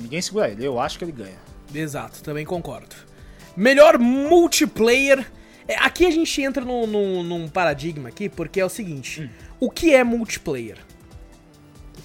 ninguém 0.00 0.22
segura 0.22 0.48
ele. 0.48 0.64
Eu 0.64 0.80
acho 0.80 0.98
que 0.98 1.04
ele 1.04 1.12
ganha. 1.12 1.36
Exato, 1.74 2.22
também 2.22 2.46
concordo. 2.46 2.94
Melhor 3.56 3.98
multiplayer. 3.98 5.26
É, 5.66 5.76
aqui 5.76 6.06
a 6.06 6.10
gente 6.10 6.40
entra 6.40 6.64
num, 6.64 6.86
num- 6.86 7.22
num 7.22 7.48
paradigma 7.48 8.08
aqui, 8.08 8.28
porque 8.28 8.58
é 8.60 8.64
o 8.64 8.68
seguinte: 8.70 9.22
Hum. 9.22 9.28
o 9.60 9.70
que 9.70 9.92
é 9.92 10.02
multiplayer? 10.02 10.78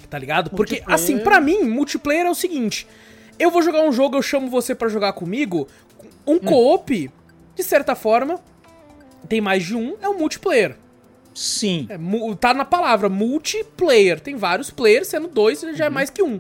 Tá 0.10 0.20
ligado? 0.20 0.50
Porque, 0.52 0.84
assim, 0.86 1.18
pra 1.20 1.40
mim, 1.40 1.64
multiplayer 1.64 2.26
é 2.26 2.30
o 2.30 2.36
seguinte: 2.36 2.86
eu 3.40 3.50
vou 3.50 3.62
jogar 3.62 3.82
um 3.84 3.92
jogo, 3.92 4.18
eu 4.18 4.22
chamo 4.22 4.50
você 4.50 4.76
pra 4.76 4.90
jogar 4.90 5.14
comigo, 5.14 5.68
um 6.26 6.36
Hum. 6.36 6.40
co-op, 6.40 7.12
de 7.56 7.64
certa 7.64 7.96
forma, 7.96 8.40
tem 9.28 9.42
mais 9.42 9.64
de 9.64 9.76
um, 9.76 9.96
é 10.02 10.08
um 10.10 10.18
multiplayer. 10.18 10.78
Sim. 11.34 11.88
É, 11.90 11.98
tá 12.36 12.54
na 12.54 12.64
palavra 12.66 13.10
multiplayer. 13.10 14.20
Tem 14.20 14.36
vários 14.36 14.70
players, 14.70 15.08
sendo 15.08 15.28
dois 15.28 15.62
já 15.76 15.86
é 15.86 15.90
mais 15.90 16.10
que 16.10 16.22
um. 16.22 16.40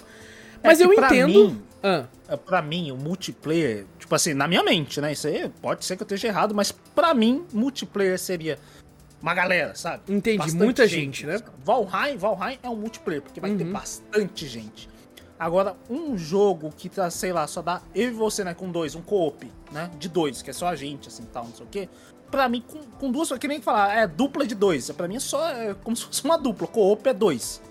Mas 0.63 0.80
Uhum. 0.80 0.86
É 0.86 0.88
eu 0.88 0.90
que 0.92 0.96
pra 0.96 1.08
entendo. 1.08 1.28
mim- 1.52 1.62
Ah, 1.86 2.06
É, 2.30 2.38
Pra 2.38 2.62
mim, 2.62 2.92
o 2.92 2.96
multiplayer, 2.96 3.86
tipo 4.00 4.16
assim, 4.16 4.34
na 4.34 4.48
minha 4.48 4.63
mente, 4.63 5.02
né? 5.02 5.12
Isso 5.12 5.28
aí 5.28 5.50
pode 5.62 5.84
ser 5.84 5.98
que 5.98 6.04
eu 6.04 6.06
esteja 6.06 6.30
errado, 6.30 6.56
mas 6.56 6.72
pra 6.72 7.13
mim, 7.13 7.44
multiplayer 7.52 8.18
seria 8.18 8.58
uma 9.22 9.34
galera, 9.34 9.75
sabe? 9.75 10.02
Entendi, 10.08 10.56
muita 10.56 10.88
gente, 10.88 11.25
né? 11.25 11.40
Valheim, 11.66 12.16
Valheim 12.18 12.58
é 12.63 12.70
um 12.70 12.75
multiplayer, 12.78 13.22
porque 13.22 13.40
vai 13.42 13.52
ter 13.56 13.66
Uhum. 13.66 13.74
bastante 13.74 14.48
gente. 14.48 14.88
Agora, 15.40 15.75
um 15.90 16.18
jogo 16.18 16.72
que 16.78 16.88
tá, 16.90 17.10
sei 17.10 17.34
lá, 17.34 17.46
só 17.48 17.62
dá 17.62 17.82
eu 17.94 18.10
e 18.10 18.12
você, 18.12 18.44
né, 18.44 18.54
com 18.54 18.70
dois, 18.72 18.96
um 18.96 19.02
co-op, 19.02 19.52
né? 19.72 19.90
De 20.00 20.08
dois, 20.08 20.42
que 20.42 20.50
é 20.50 20.54
só 20.54 20.68
a 20.68 20.75
gente, 20.75 21.08
assim, 21.10 21.24
tal, 21.34 21.46
não 21.46 21.54
sei 21.54 21.66
o 21.66 21.70
quê. 21.70 21.90
Pra 22.32 22.48
mim, 22.48 22.63
com, 22.66 22.80
com 23.00 23.12
duas, 23.12 23.32
que 23.34 23.48
nem 23.48 23.62
falar, 23.62 23.94
é 23.96 24.08
dupla 24.08 24.46
de 24.46 24.56
dois. 24.56 24.90
Pra 24.92 25.08
mim 25.08 25.18
é 25.18 25.20
só 25.20 25.48
é 25.50 25.75
como 25.84 25.96
se 25.96 26.06
fosse 26.06 26.24
uma 26.24 26.38
dupla. 26.38 26.68
Co-op 26.68 27.08
é 27.08 27.13
dois. 27.13 27.62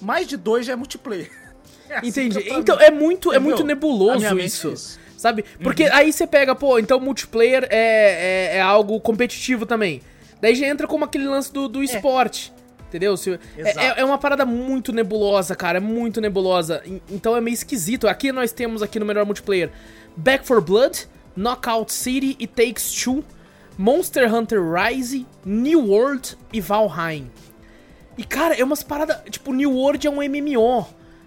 Mais 0.00 0.26
de 0.26 0.36
dois 0.36 0.66
já 0.66 0.72
é 0.74 0.76
multiplayer. 0.76 1.30
É 1.90 2.00
assim 2.00 2.08
entendi. 2.08 2.50
Então 2.52 2.78
é 2.78 2.90
muito, 2.90 3.32
é 3.32 3.38
muito 3.38 3.64
nebuloso 3.64 4.18
isso. 4.38 4.68
é 4.68 4.72
isso. 4.74 4.98
Sabe? 5.16 5.42
Porque 5.62 5.84
Uhum. 5.84 5.90
aí 5.94 6.12
você 6.12 6.26
pega, 6.26 6.54
pô, 6.54 6.78
então 6.78 7.00
multiplayer 7.00 7.66
é, 7.70 8.50
é, 8.52 8.56
é 8.58 8.60
algo 8.60 9.00
competitivo 9.00 9.64
também. 9.64 10.02
Daí 10.38 10.54
já 10.54 10.66
entra 10.68 10.86
como 10.86 11.06
aquele 11.06 11.26
lance 11.26 11.50
do, 11.50 11.66
do 11.66 11.82
esporte. 11.82 12.52
Entendeu? 12.88 13.16
Se- 13.16 13.38
é, 13.56 13.70
é- 13.76 14.00
é 14.00 14.04
uma 14.04 14.16
parada 14.18 14.44
muito 14.46 14.92
nebulosa, 14.92 15.54
cara. 15.54 15.76
É 15.78 15.80
muito 15.80 16.20
nebulosa. 16.20 16.82
En- 16.86 17.00
Então 17.10 17.36
é 17.36 17.40
meio 17.40 17.54
esquisito. 17.54 18.08
Aqui 18.08 18.32
nós 18.32 18.50
temos 18.52 18.82
aqui 18.82 18.98
no 18.98 19.04
melhor 19.06 19.24
multiplayer 19.26 19.70
Back 20.16 20.46
for 20.46 20.60
Blood, 20.60 21.06
Knockout 21.36 21.92
City 21.92 22.34
e 22.40 22.46
Takes 22.46 22.90
Two, 23.02 23.22
Monster 23.76 24.32
Hunter 24.34 24.60
Rise, 24.72 25.26
New 25.44 25.86
World 25.88 26.36
e 26.52 26.60
Valheim. 26.60 27.30
E, 28.16 28.24
cara, 28.24 28.54
é 28.54 28.64
umas 28.64 28.82
paradas. 28.82 29.18
Tipo, 29.30 29.52
New 29.52 29.70
World 29.72 30.06
é 30.06 30.10
um 30.10 30.22
MMO. 30.22 30.86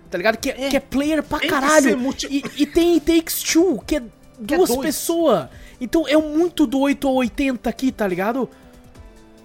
Tá 0.10 0.18
ligado? 0.18 0.36
Que 0.38 0.50
é, 0.50 0.70
que 0.70 0.76
é 0.76 0.80
player 0.82 1.24
pra 1.24 1.40
caralho. 1.40 1.98
multi- 1.98 2.28
E, 2.30 2.64
e 2.64 2.66
tem 2.66 3.00
Takes 3.00 3.42
Two, 3.44 3.82
que 3.88 3.96
é 3.96 4.02
duas 4.38 4.68
dois. 4.68 4.82
pessoas. 4.82 5.48
Então 5.80 6.06
é 6.08 6.18
muito 6.18 6.68
do 6.68 6.80
8 6.80 7.08
ou 7.08 7.16
80 7.16 7.70
aqui, 7.70 7.92
tá 7.94 8.06
ligado? 8.06 8.50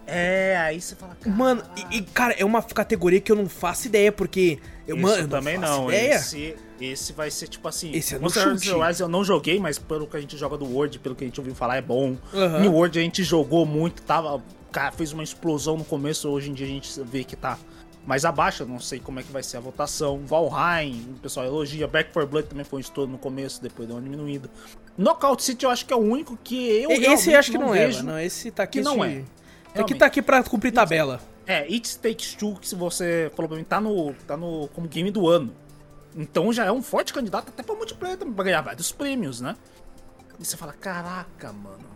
É, 0.06 0.56
aí 0.58 0.80
você 0.80 0.94
fala, 0.94 1.16
cara. 1.20 1.34
Mano, 1.36 1.62
e, 1.90 1.98
e, 1.98 2.02
cara, 2.02 2.34
é 2.38 2.44
uma 2.44 2.62
categoria 2.62 3.20
que 3.20 3.30
eu 3.30 3.36
não 3.36 3.48
faço 3.48 3.86
ideia, 3.88 4.12
porque. 4.12 4.58
Eu, 4.86 4.94
Esse 4.96 5.02
mano, 5.02 5.16
eu 5.16 5.22
eu 5.22 5.28
também 5.28 5.58
faço 5.58 5.72
não. 5.72 5.88
Ideia. 5.88 6.14
Esse, 6.14 6.56
esse 6.80 7.12
vai 7.12 7.30
ser 7.30 7.48
tipo 7.48 7.66
assim. 7.66 7.90
Esse 7.92 8.14
é 8.14 8.18
Monster 8.18 8.54
Rise 8.54 9.00
eu 9.02 9.08
não 9.08 9.24
joguei, 9.24 9.58
mas 9.58 9.78
pelo 9.78 10.06
que 10.06 10.16
a 10.16 10.20
gente 10.20 10.36
joga 10.36 10.56
do 10.56 10.64
World, 10.64 10.98
pelo 11.00 11.14
que 11.14 11.24
a 11.24 11.26
gente 11.26 11.40
ouviu 11.40 11.54
falar, 11.54 11.76
é 11.76 11.82
bom. 11.82 12.16
Aham. 12.32 12.60
New 12.60 12.72
World 12.72 12.98
a 12.98 13.02
gente 13.02 13.24
jogou 13.24 13.66
muito, 13.66 14.02
tava. 14.02 14.42
Cara, 14.70 14.92
fez 14.92 15.12
uma 15.12 15.22
explosão 15.24 15.76
no 15.76 15.84
começo, 15.84 16.28
hoje 16.28 16.50
em 16.50 16.54
dia 16.54 16.66
a 16.66 16.68
gente 16.68 17.00
vê 17.02 17.24
que 17.24 17.34
tá 17.34 17.58
mais 18.06 18.24
abaixo, 18.24 18.62
eu 18.62 18.66
não 18.68 18.78
sei 18.78 19.00
como 19.00 19.18
é 19.18 19.22
que 19.22 19.32
vai 19.32 19.42
ser 19.42 19.56
a 19.56 19.60
votação. 19.60 20.20
Valheim, 20.24 21.14
o 21.16 21.20
pessoal 21.20 21.44
elogia. 21.46 21.88
Back 21.88 22.12
4 22.12 22.30
Blood 22.30 22.48
também 22.48 22.64
foi 22.64 22.76
um 22.78 22.80
estouro 22.80 23.10
no 23.10 23.18
começo, 23.18 23.60
depois 23.60 23.88
deu 23.88 23.96
uma 23.96 24.02
diminuída. 24.02 24.48
Knockout 24.96 25.42
City 25.42 25.64
eu 25.64 25.70
acho 25.70 25.84
que 25.84 25.92
é 25.92 25.96
o 25.96 26.00
único 26.00 26.38
que 26.44 26.54
eu. 26.68 26.90
Esse 26.90 27.00
realmente 27.00 27.34
acho 27.34 27.50
que 27.50 27.58
não, 27.58 27.74
é, 27.74 27.86
vejo. 27.86 27.98
mano. 27.98 28.12
Não, 28.12 28.20
esse 28.20 28.50
tá 28.52 28.62
aqui 28.62 28.78
que 28.78 28.84
não 28.84 28.98
de- 28.98 29.24
é. 29.76 29.84
Realmente. 29.84 29.98
tá 29.98 30.06
aqui 30.06 30.22
pra 30.22 30.42
cumprir 30.42 30.72
tabela. 30.72 31.20
É, 31.46 31.58
It 31.62 31.98
Takes 31.98 32.34
Two, 32.34 32.56
que 32.56 32.68
se 32.68 32.74
você 32.74 33.30
falou 33.36 33.48
pra 33.48 33.56
mim, 33.56 33.64
tá 33.64 33.80
no, 33.80 34.12
tá 34.26 34.36
no 34.36 34.68
como 34.74 34.88
game 34.88 35.10
do 35.10 35.28
ano. 35.28 35.54
Então 36.16 36.52
já 36.52 36.64
é 36.64 36.72
um 36.72 36.82
forte 36.82 37.12
candidato 37.12 37.48
até 37.50 37.62
pra 37.62 37.74
multiplayer 37.74 38.16
também, 38.16 38.34
pra 38.34 38.44
ganhar 38.44 38.60
vários 38.62 38.90
prêmios, 38.90 39.40
né? 39.40 39.54
E 40.40 40.44
você 40.44 40.56
fala, 40.56 40.72
caraca, 40.72 41.52
mano. 41.52 41.86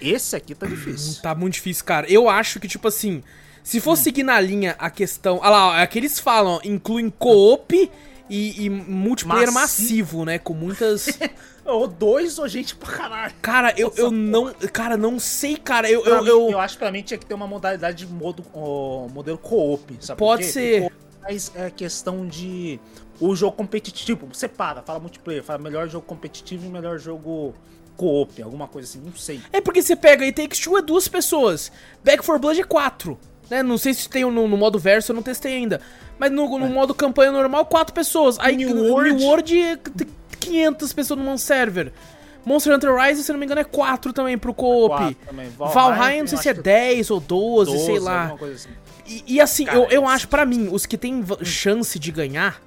Esse 0.00 0.34
aqui 0.34 0.54
tá 0.54 0.66
difícil. 0.66 1.22
Tá 1.22 1.34
muito 1.34 1.54
difícil, 1.54 1.84
cara. 1.84 2.10
Eu 2.10 2.28
acho 2.28 2.58
que, 2.58 2.66
tipo 2.66 2.88
assim, 2.88 3.22
se 3.62 3.80
for 3.80 3.96
seguir 3.96 4.24
na 4.24 4.40
linha 4.40 4.74
a 4.78 4.90
questão. 4.90 5.38
Olha 5.38 5.50
lá, 5.50 5.68
ó, 5.68 5.76
é 5.76 5.86
que 5.86 5.98
eles 5.98 6.18
falam, 6.18 6.54
ó, 6.54 6.60
incluem 6.64 7.08
co-op 7.08 7.90
e, 8.32 8.64
e 8.64 8.70
multiplayer 8.70 9.52
Massivo. 9.52 9.82
massivo, 9.88 10.24
né? 10.24 10.38
Com 10.38 10.54
muitas. 10.54 11.06
Ou 11.64 11.86
dois 11.86 12.38
ou 12.38 12.48
gente 12.48 12.74
pra 12.74 12.90
caralho. 12.90 13.34
Cara, 13.40 13.72
eu, 13.76 13.92
eu 13.96 14.10
não. 14.10 14.52
Cara, 14.72 14.96
não 14.96 15.20
sei, 15.20 15.56
cara. 15.56 15.88
Eu. 15.88 16.04
Eu, 16.04 16.22
mim, 16.22 16.28
eu- 16.28 16.50
eu 16.50 16.58
acho 16.58 16.74
que 16.74 16.80
pra 16.80 16.90
mim 16.90 17.02
tinha 17.02 17.16
que 17.18 17.24
ter 17.26 17.34
uma 17.34 17.46
modalidade 17.46 18.04
de 18.04 18.12
modo, 18.12 18.42
modelo 19.12 19.38
co-op, 19.38 19.96
sabe? 20.00 20.18
Pode 20.18 20.44
ser. 20.46 20.90
Mas 21.20 21.52
é 21.54 21.70
questão 21.70 22.26
de. 22.26 22.80
O 23.20 23.36
jogo 23.36 23.56
competitivo, 23.56 24.28
separa, 24.32 24.82
fala 24.82 24.98
multiplayer, 24.98 25.44
fala 25.44 25.58
melhor 25.60 25.88
jogo 25.88 26.04
competitivo 26.04 26.66
e 26.66 26.68
melhor 26.68 26.98
jogo 26.98 27.54
co-op, 27.96 28.42
alguma 28.42 28.66
coisa 28.66 28.88
assim, 28.88 29.00
não 29.04 29.14
sei. 29.14 29.40
É 29.52 29.60
porque 29.60 29.80
você 29.82 29.94
pega 29.94 30.26
e 30.26 30.32
Takes 30.32 30.58
Two 30.58 30.76
é 30.78 30.82
duas 30.82 31.06
pessoas. 31.06 31.70
Back 32.02 32.24
for 32.24 32.40
Blood 32.40 32.60
é 32.60 32.64
quatro. 32.64 33.16
Né? 33.50 33.62
Não 33.62 33.76
sei 33.78 33.92
se 33.94 34.08
tem 34.08 34.24
no, 34.24 34.48
no 34.48 34.56
modo 34.56 34.78
verso, 34.78 35.12
eu 35.12 35.16
não 35.16 35.22
testei 35.22 35.54
ainda. 35.56 35.80
Mas 36.18 36.30
no, 36.30 36.58
no 36.58 36.68
modo 36.68 36.94
campanha 36.94 37.32
normal, 37.32 37.66
quatro 37.66 37.92
pessoas. 37.94 38.38
Aí 38.38 38.56
New 38.56 38.74
New 38.74 38.92
World- 38.92 39.24
World, 39.24 39.60
é 39.60 39.76
t- 39.76 40.06
500 40.40 40.92
pessoas 40.92 41.20
num 41.20 41.36
server. 41.38 41.92
Monster 42.44 42.74
Hunter 42.74 42.94
Rise, 42.96 43.22
se 43.22 43.30
não 43.32 43.38
me 43.38 43.44
engano, 43.46 43.60
é 43.60 43.64
4 43.64 44.12
também 44.12 44.36
pro 44.36 44.52
co-op. 44.52 44.96
Quatro 44.96 45.16
também. 45.26 45.48
Valheim, 45.50 45.74
Valheim, 45.74 46.20
não 46.22 46.26
sei 46.26 46.38
se 46.38 46.48
é 46.48 46.50
acho 46.52 46.60
que 46.60 46.64
10 46.64 47.10
ou 47.10 47.20
12, 47.20 47.70
12, 47.72 47.86
sei 47.86 47.98
lá. 48.00 48.34
assim. 48.54 48.68
E, 49.06 49.24
e 49.34 49.40
assim, 49.40 49.64
Cara, 49.64 49.78
eu, 49.78 49.86
eu 49.90 50.08
acho, 50.08 50.26
pra 50.28 50.44
mim, 50.44 50.68
os 50.72 50.84
que 50.86 50.96
têm 50.98 51.20
va- 51.22 51.38
chance 51.44 51.98
de 51.98 52.10
ganhar 52.10 52.60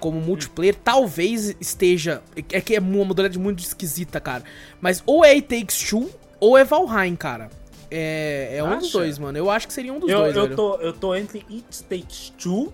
como 0.00 0.18
multiplayer, 0.20 0.74
talvez 0.76 1.54
esteja. 1.60 2.22
É 2.52 2.60
que 2.60 2.74
é 2.74 2.78
uma 2.80 3.04
modalidade 3.04 3.38
muito 3.38 3.58
esquisita, 3.60 4.18
cara. 4.20 4.44
Mas 4.80 5.02
ou 5.04 5.24
é 5.24 5.30
It 5.32 5.42
Takes 5.58 5.90
Two 5.90 6.08
ou 6.40 6.56
é 6.56 6.64
Valheim, 6.64 7.14
cara. 7.16 7.50
É, 7.90 8.56
é 8.56 8.64
um 8.64 8.78
dos 8.78 8.90
dois, 8.92 9.18
mano. 9.18 9.38
Eu 9.38 9.50
acho 9.50 9.66
que 9.66 9.72
seria 9.72 9.92
um 9.92 9.98
dos 9.98 10.10
Eu, 10.10 10.18
dois, 10.18 10.36
eu, 10.36 10.42
velho. 10.44 10.56
tô, 10.56 10.74
eu 10.76 10.92
tô 10.92 11.14
entre 11.14 11.44
It 11.50 11.84
Takes 11.84 12.30
Two 12.38 12.72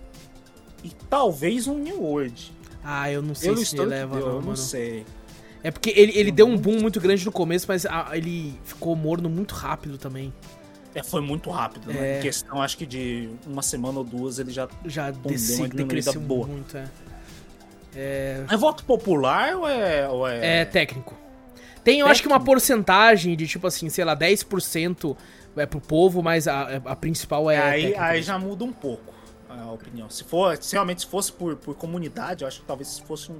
e 0.83 0.89
talvez 1.09 1.67
um 1.67 1.77
New 1.77 2.01
World. 2.01 2.51
Ah, 2.83 3.09
eu 3.11 3.21
não 3.21 3.33
sei 3.33 3.49
eu 3.51 3.57
se 3.57 3.75
ele 3.77 3.85
leva, 3.85 4.17
eu 4.19 4.25
não, 4.25 4.33
não 4.35 4.41
mano. 4.41 4.57
sei. 4.57 5.05
É 5.63 5.71
porque 5.71 5.91
ele, 5.95 6.11
ele 6.15 6.31
deu 6.31 6.45
um 6.45 6.57
boom 6.57 6.79
muito 6.79 6.99
grande 6.99 7.25
no 7.25 7.31
começo, 7.31 7.65
mas 7.67 7.85
ah, 7.87 8.09
ele 8.13 8.59
ficou 8.63 8.95
morno 8.95 9.27
muito 9.29 9.55
rápido 9.55 9.97
também. 9.97 10.31
É, 10.93 11.01
foi 11.01 11.21
muito 11.21 11.49
rápido, 11.49 11.91
né? 11.91 12.15
É. 12.15 12.19
Em 12.19 12.21
questão, 12.21 12.61
acho 12.61 12.77
que 12.77 12.85
de 12.85 13.29
uma 13.47 13.61
semana 13.61 13.97
ou 13.97 14.03
duas 14.03 14.37
ele 14.37 14.51
já. 14.51 14.67
Já 14.85 15.11
deu 15.11 15.35
diminuída 15.35 15.75
decresceu 15.75 16.21
boa. 16.21 16.45
muito, 16.47 16.77
é. 16.77 16.85
É, 17.95 18.45
É 18.49 18.57
voto 18.57 18.83
popular 18.85 19.55
ou 19.55 19.67
é. 19.67 20.07
Ou 20.07 20.27
é... 20.27 20.61
É 20.61 20.65
técnico. 20.65 21.15
Tem, 21.85 21.99
eu 21.99 22.07
acho 22.07 22.23
que 22.23 22.27
uma 22.27 22.39
porcentagem 22.39 23.35
de, 23.35 23.47
tipo 23.47 23.67
assim, 23.67 23.89
sei 23.89 24.03
lá, 24.03 24.17
10% 24.17 25.15
é 25.55 25.67
pro 25.67 25.79
povo, 25.79 26.23
mas 26.23 26.47
a, 26.47 26.81
a 26.83 26.95
principal 26.95 27.49
é. 27.49 27.55
É, 27.55 27.61
aí, 27.61 27.95
aí 27.95 28.21
já 28.23 28.39
muda 28.39 28.63
um 28.63 28.73
pouco 28.73 29.13
a 29.47 29.71
opinião. 29.71 30.09
Se 30.09 30.23
for, 30.23 30.57
se 30.57 30.73
realmente 30.73 31.01
se 31.01 31.07
fosse 31.07 31.31
por, 31.31 31.55
por 31.55 31.75
comunidade, 31.75 32.43
eu 32.43 32.47
acho 32.47 32.61
que 32.61 32.65
talvez 32.65 32.87
se 32.87 33.03
fosse 33.03 33.31
um, 33.31 33.39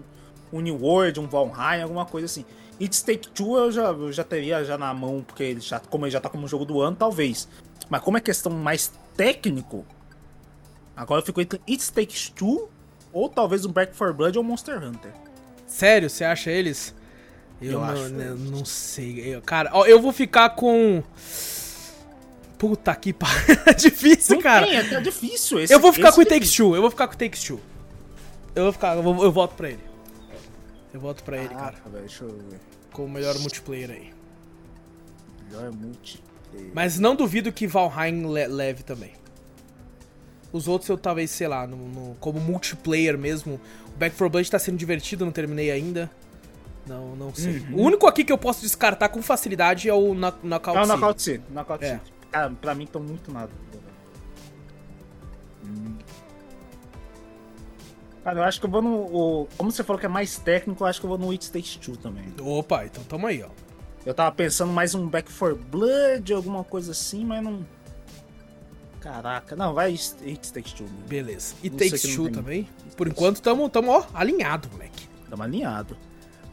um 0.53 0.61
New 0.61 0.79
World, 0.79 1.19
um 1.19 1.27
Valheim, 1.27 1.81
alguma 1.81 2.05
coisa 2.05 2.25
assim. 2.27 2.45
It's 2.79 3.01
Take 3.01 3.29
Two 3.29 3.57
eu 3.57 3.71
já, 3.71 3.85
eu 3.85 4.11
já 4.11 4.23
teria 4.23 4.63
já 4.63 4.77
na 4.77 4.93
mão, 4.93 5.23
porque 5.25 5.41
ele 5.41 5.59
já, 5.59 5.79
como 5.79 6.05
ele 6.05 6.11
já 6.11 6.21
tá 6.21 6.29
como 6.29 6.47
jogo 6.47 6.65
do 6.65 6.79
ano, 6.81 6.95
talvez. 6.95 7.47
Mas 7.89 8.01
como 8.01 8.15
é 8.15 8.21
questão 8.21 8.51
mais 8.51 8.93
técnico, 9.17 9.83
agora 10.95 11.21
eu 11.21 11.25
fico 11.25 11.41
entre 11.41 11.59
It 11.67 11.91
Takes 11.91 12.29
Two 12.29 12.69
ou 13.11 13.27
talvez 13.27 13.65
um 13.65 13.71
Back 13.71 13.97
4 13.97 14.13
Blood 14.13 14.37
ou 14.37 14.43
Monster 14.43 14.83
Hunter. 14.83 15.11
Sério, 15.65 16.11
você 16.11 16.23
acha 16.23 16.51
eles? 16.51 16.93
Eu, 17.61 17.71
Eu 17.73 17.79
não, 17.79 17.83
acho 17.85 18.09
né, 18.09 18.27
justo. 18.29 18.51
não 18.51 18.65
sei. 18.65 19.19
Eu- 19.35 19.41
cara, 19.41 19.69
ó, 19.73 19.85
eu 19.85 20.01
vou 20.01 20.11
ficar 20.11 20.49
com. 20.51 21.01
Puta 22.57 22.95
que 22.95 23.11
pariu. 23.13 23.55
É 23.65 23.73
difícil, 23.73 24.35
Não 24.35 24.41
cara. 24.43 24.65
tem, 24.65 24.77
é, 24.77 24.93
é 24.93 25.01
difícil. 25.01 25.59
Esse, 25.59 25.73
Eu 25.73 25.79
vou 25.79 25.91
ficar 25.91 26.11
com 26.11 26.19
o 26.19 26.21
é 26.21 26.25
Takes 26.25 26.43
difícil. 26.49 26.65
Two. 26.67 26.75
Eu 26.75 26.81
vou 26.81 26.89
ficar 26.91 27.07
com 27.07 27.13
o 27.13 27.17
Takes 27.17 27.43
Two. 27.43 27.59
Eu 28.55 28.63
vou 28.63 28.71
ficar. 28.73 28.95
Eu, 28.95 29.03
vou- 29.03 29.23
eu 29.23 29.31
voto 29.31 29.55
pra 29.55 29.69
ele. 29.69 29.83
Eu 30.93 30.99
voto 30.99 31.23
pra 31.23 31.37
ele, 31.37 31.49
cara. 31.49 31.75
Deixa 31.99 32.23
eu 32.23 32.29
ver. 32.49 32.59
Com 32.93 33.05
o 33.05 33.09
melhor 33.09 33.37
multiplayer 33.39 33.91
aí. 33.91 34.13
Melhor 35.49 35.71
multi. 35.73 36.23
Mas 36.73 36.97
não 36.97 37.15
duvido 37.15 37.51
que 37.51 37.67
Valheim 37.67 38.25
le- 38.31 38.47
leve 38.47 38.83
também. 38.83 39.11
Os 40.53 40.69
outros 40.69 40.89
eu 40.89 40.97
talvez, 40.97 41.29
sei 41.31 41.49
lá, 41.49 41.67
no, 41.67 41.75
no- 41.75 42.15
como 42.21 42.39
multiplayer 42.39 43.17
mesmo. 43.17 43.59
O 43.93 43.97
Back 43.97 44.15
4 44.15 44.29
Blood 44.29 44.49
tá 44.49 44.57
sendo 44.57 44.77
divertido, 44.77 45.25
não 45.25 45.31
terminei 45.33 45.69
ainda. 45.69 46.09
Não, 46.87 47.15
não 47.15 47.33
sei. 47.33 47.57
Uhum. 47.59 47.75
O 47.77 47.81
único 47.83 48.05
aqui 48.07 48.23
que 48.23 48.31
eu 48.31 48.37
posso 48.37 48.61
descartar 48.61 49.09
com 49.09 49.21
facilidade 49.21 49.89
é 49.89 49.93
o 49.93 50.13
Na- 50.13 50.33
Knockout 50.43 50.77
City. 50.77 50.87
Knockout 50.87 51.21
City. 51.21 51.43
Knockout 51.51 51.83
É. 51.85 51.93
City. 51.95 52.13
Cara, 52.31 52.51
pra 52.61 52.75
mim 52.75 52.85
tão 52.85 53.01
muito 53.01 53.31
nada. 53.31 53.49
Cara, 58.23 58.39
eu 58.39 58.43
acho 58.43 58.59
que 58.59 58.65
eu 58.65 58.69
vou 58.71 58.81
no. 58.81 58.95
o- 58.95 59.47
como 59.57 59.71
você 59.71 59.83
falou 59.83 59.99
que 59.99 60.05
é 60.05 60.09
mais 60.09 60.37
técnico, 60.37 60.83
eu 60.83 60.87
acho 60.87 60.99
que 60.99 61.05
eu 61.05 61.09
vou 61.09 61.17
no 61.17 61.29
It 61.31 61.43
Stage 61.43 61.79
2 61.79 61.97
também. 61.99 62.25
Opa, 62.41 62.85
então 62.85 63.03
tamo 63.03 63.27
aí, 63.27 63.43
ó. 63.43 63.49
Eu 64.05 64.13
tava 64.13 64.31
pensando 64.35 64.71
mais 64.73 64.95
um 64.95 65.07
Back 65.07 65.31
for 65.31 65.55
Blood, 65.55 66.33
alguma 66.33 66.63
coisa 66.63 66.91
assim, 66.91 67.23
mas 67.23 67.43
não. 67.43 67.65
Caraca, 68.99 69.55
não, 69.55 69.73
vai 69.75 69.91
It 69.91 70.39
Stage 70.41 70.75
2. 70.75 70.89
Mano. 70.91 71.03
Beleza. 71.07 71.53
E 71.61 71.69
Não 71.69 71.77
sei 71.77 71.91
Takes 71.91 72.15
Two 72.15 72.31
também. 72.31 72.67
Por 72.97 73.07
enquanto 73.07 73.41
tamo, 73.41 73.69
tamo 73.69 73.91
ó, 73.91 74.03
alinhado, 74.13 74.69
moleque. 74.71 75.07
Tamo 75.29 75.43
alinhado. 75.43 75.95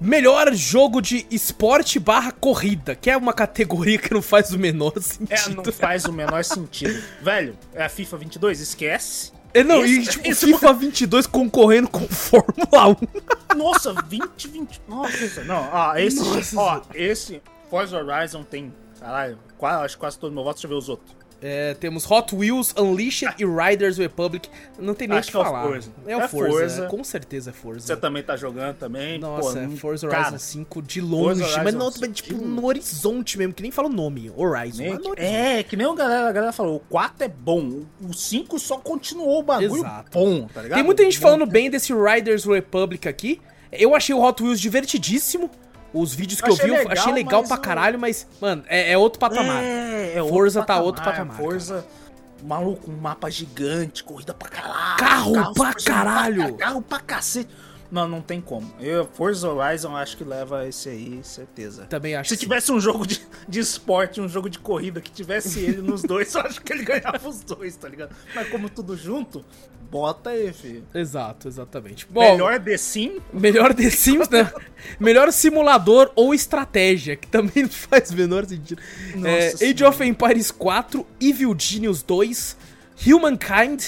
Melhor 0.02 0.52
jogo 0.54 1.00
de 1.00 1.26
esporte 1.30 1.98
barra 1.98 2.32
corrida, 2.32 2.94
que 2.96 3.08
é 3.10 3.16
uma 3.16 3.32
categoria 3.32 3.98
que 3.98 4.12
não 4.12 4.20
faz 4.20 4.50
o 4.52 4.58
menor 4.58 4.92
É, 4.96 5.36
sentido. 5.36 5.62
não 5.64 5.72
faz 5.72 6.04
o 6.06 6.12
menor 6.12 6.44
sentido. 6.44 7.02
Velho, 7.22 7.56
é 7.72 7.84
a 7.84 7.88
FIFA 7.88 8.16
22, 8.18 8.60
esquece. 8.60 9.32
É, 9.54 9.62
não, 9.62 9.84
e 9.84 10.02
tipo, 10.06 10.26
esse- 10.28 10.46
FIFA 10.46 10.72
22 10.72 11.26
concorrendo 11.26 11.88
com 11.88 12.00
Fórmula 12.08 12.88
1. 13.52 13.56
Nossa, 13.56 13.92
20, 14.08 14.48
20. 14.48 14.80
Nossa, 14.88 15.44
não, 15.44 15.68
ó, 15.72 15.94
esse. 15.96 16.20
Nossa. 16.20 16.56
Ó, 16.58 16.80
esse 16.94 17.40
Forza 17.70 17.96
Horizon 17.98 18.42
tem. 18.44 18.72
Caralho, 18.98 19.38
quase, 19.58 19.84
acho 19.84 19.94
que 19.96 20.00
quase 20.00 20.18
todo 20.18 20.32
meu 20.32 20.42
voto. 20.42 20.54
Deixa 20.56 20.66
eu 20.66 20.70
ver 20.70 20.76
os 20.76 20.88
outros. 20.88 21.14
É, 21.44 21.74
temos 21.74 22.09
Hot 22.09 22.33
Wheels, 22.35 22.72
Unleashed 22.78 23.35
e 23.37 23.44
Riders 23.44 23.98
Republic. 23.98 24.48
Não 24.78 24.94
tem 24.94 25.09
nem 25.09 25.18
o 25.18 25.22
que 25.22 25.37
é 25.37 25.40
o 25.40 25.42
falar. 25.44 25.64
Forza. 25.64 25.90
É 26.07 26.16
o 26.16 26.20
É 26.20 26.28
Forza, 26.28 26.50
Forza. 26.52 26.85
é, 26.85 26.88
com 26.88 27.02
certeza 27.02 27.50
é 27.50 27.52
Forza. 27.52 27.81
Você 27.87 27.96
também 27.96 28.22
tá 28.22 28.37
jogando 28.37 28.76
também. 28.76 29.18
Nossa, 29.18 29.52
pô, 29.55 29.59
é 29.59 29.76
Forza 29.76 30.07
Horizon 30.07 30.22
cara, 30.24 30.38
5 30.38 30.81
de 30.83 31.00
longe, 31.00 31.42
mas 31.64 31.74
não, 31.74 31.90
5 31.90 32.12
tipo, 32.12 32.35
no 32.37 32.64
horizonte 32.64 33.37
mesmo, 33.37 33.52
que 33.52 33.62
nem 33.62 33.72
fala 33.72 33.88
o 33.88 33.92
nome, 33.92 34.31
Horizon. 34.37 34.83
nem- 34.85 35.00
é, 35.16 35.62
que 35.64 35.74
nem 35.76 35.85
a 35.90 35.94
galera, 35.94 36.28
a 36.28 36.33
galera 36.33 36.52
falou, 36.52 36.76
o 36.76 36.81
4 36.81 37.24
é 37.24 37.28
bom, 37.28 37.83
o 38.00 38.12
5 38.14 38.57
só 38.61 38.76
continuou 38.76 39.40
o 39.40 39.42
bagulho 39.42 39.76
Exato. 39.78 40.11
bom, 40.16 40.46
tá 40.46 40.62
ligado? 40.62 40.76
Tem 40.78 40.85
muita 40.85 41.02
gente 41.02 41.18
falando 41.18 41.44
bem 41.44 41.68
desse 41.68 41.92
Riders 41.92 42.44
Republic 42.44 43.09
aqui. 43.09 43.40
Eu 43.72 43.96
achei 43.96 44.14
o 44.14 44.22
Hot 44.22 44.40
Wheels 44.42 44.61
divertidíssimo. 44.61 45.50
Os 45.92 46.14
vídeos 46.14 46.40
que 46.40 46.48
eu, 46.48 46.55
Achei 46.55 46.66
vi, 46.66 46.72
eu 46.72 46.78
legal, 46.78 46.92
achei 46.92 47.12
legal 47.12 47.40
mas 47.40 47.48
pra 47.48 47.59
caralho, 47.59 47.98
mas, 47.98 48.26
mano, 48.40 48.64
é, 48.66 48.92
é 48.92 48.98
outro 48.98 49.18
patamar. 49.18 49.62
É, 49.62 50.14
é 50.16 50.24
Forza 50.26 50.62
tá 50.62 50.81
outro 50.81 51.05
patamar, 51.05 51.37
Forza, 51.37 51.87
maluco, 52.42 52.90
um 52.90 52.96
mapa 52.96 53.31
gigante, 53.31 54.02
corrida 54.02 54.33
pra 54.33 54.48
caralho. 54.48 54.96
Carro 54.96 55.33
carros 55.35 55.55
pra 55.55 55.74
caralho. 55.74 56.55
Carro 56.55 56.83
pra 56.83 57.00
cacete. 57.00 57.50
Não, 57.92 58.09
não 58.09 58.22
tem 58.22 58.40
como. 58.40 58.72
Eu, 58.81 59.07
Forza 59.07 59.46
Horizon 59.50 59.94
acho 59.94 60.16
que 60.16 60.24
leva 60.24 60.66
esse 60.66 60.88
aí, 60.88 61.20
certeza. 61.22 61.85
Também 61.85 62.14
acho 62.14 62.31
Se 62.31 62.37
que 62.37 62.40
sim. 62.40 62.46
tivesse 62.46 62.72
um 62.72 62.81
jogo 62.81 63.07
de, 63.07 63.20
de 63.46 63.61
esporte, 63.61 64.18
um 64.18 64.26
jogo 64.26 64.48
de 64.48 64.59
corrida, 64.59 64.98
que 64.98 65.11
tivesse 65.11 65.61
ele 65.61 65.83
nos 65.83 66.00
dois, 66.02 66.33
eu 66.35 66.40
acho 66.40 66.62
que 66.62 66.72
ele 66.72 66.85
ganhava 66.85 67.28
os 67.28 67.40
dois, 67.40 67.76
tá 67.76 67.90
ligado? 67.90 68.16
Mas 68.35 68.48
como 68.48 68.70
tudo 68.70 68.96
junto, 68.96 69.44
bota 69.90 70.31
aí, 70.31 70.50
filho. 70.55 70.85
Exato, 70.94 71.48
exatamente. 71.48 72.07
Bom, 72.09 72.33
Melhor 72.33 72.59
The 72.61 72.78
Sim, 72.78 73.20
Melhor 73.31 73.74
The 73.74 73.90
Sims, 73.90 74.31
né? 74.31 74.50
Melhor 74.98 75.31
simulador 75.31 76.11
ou 76.16 76.33
estratégia, 76.33 77.14
que 77.14 77.28
também 77.28 77.64
não 77.64 77.68
faz 77.70 78.11
o 78.11 78.14
menor 78.14 78.46
sentido. 78.46 78.81
Nossa 79.16 79.62
É, 79.62 79.70
Age 79.70 79.85
of 79.85 80.02
Empires 80.02 80.50
4, 80.50 81.07
Evil 81.20 81.55
Genius 81.59 82.02
2, 82.02 82.57
Humankind, 83.07 83.83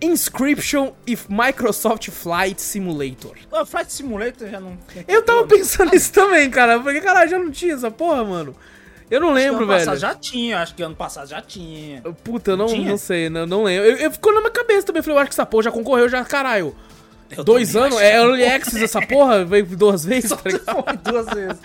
Inscription 0.00 0.92
e 1.06 1.16
Microsoft 1.28 2.10
Flight 2.10 2.60
Simulator. 2.60 3.36
o 3.50 3.64
Flight 3.66 3.92
Simulator 3.92 4.48
já 4.48 4.60
não 4.60 4.76
Eu 5.08 5.22
tava 5.22 5.46
pensando 5.46 5.90
nisso 5.92 6.12
também, 6.12 6.50
cara. 6.50 6.78
Porque, 6.80 7.00
caralho, 7.00 7.30
já 7.30 7.38
não 7.38 7.50
tinha 7.50 7.74
essa 7.74 7.90
porra, 7.90 8.24
mano. 8.24 8.54
Eu 9.10 9.20
não 9.20 9.28
Acho 9.28 9.36
lembro, 9.36 9.58
ano 9.64 9.68
passado 9.68 9.86
velho. 9.90 10.00
já 10.00 10.14
tinha, 10.16 10.60
acho 10.60 10.74
que 10.74 10.82
ano 10.82 10.96
passado 10.96 11.28
já 11.28 11.40
tinha. 11.40 12.02
Puta, 12.24 12.50
eu 12.52 12.56
não, 12.56 12.66
Tinha? 12.66 12.90
não 12.90 12.96
sei, 12.98 13.30
não, 13.30 13.46
não 13.46 13.62
lembro. 13.62 13.88
Eu, 13.88 13.96
eu 13.98 14.10
ficou 14.10 14.34
na 14.34 14.40
minha 14.40 14.50
cabeça 14.50 14.84
também. 14.86 15.00
Falei, 15.00 15.16
eu 15.16 15.20
acho 15.22 15.30
que 15.30 15.34
essa 15.34 15.46
porra 15.46 15.62
já 15.64 15.70
concorreu, 15.70 16.08
já, 16.08 16.24
caralho. 16.24 16.74
Eu 17.30 17.42
Dois 17.42 17.74
anos? 17.74 17.98
É 18.00 18.16
Early 18.16 18.44
Access 18.46 18.84
essa 18.84 19.00
porra? 19.04 19.44
Veio 19.44 19.66
duas 19.66 20.04
vezes, 20.06 20.30
tá 20.30 20.48
ligado? 20.48 20.98
duas 21.02 21.26
vezes. 21.26 21.58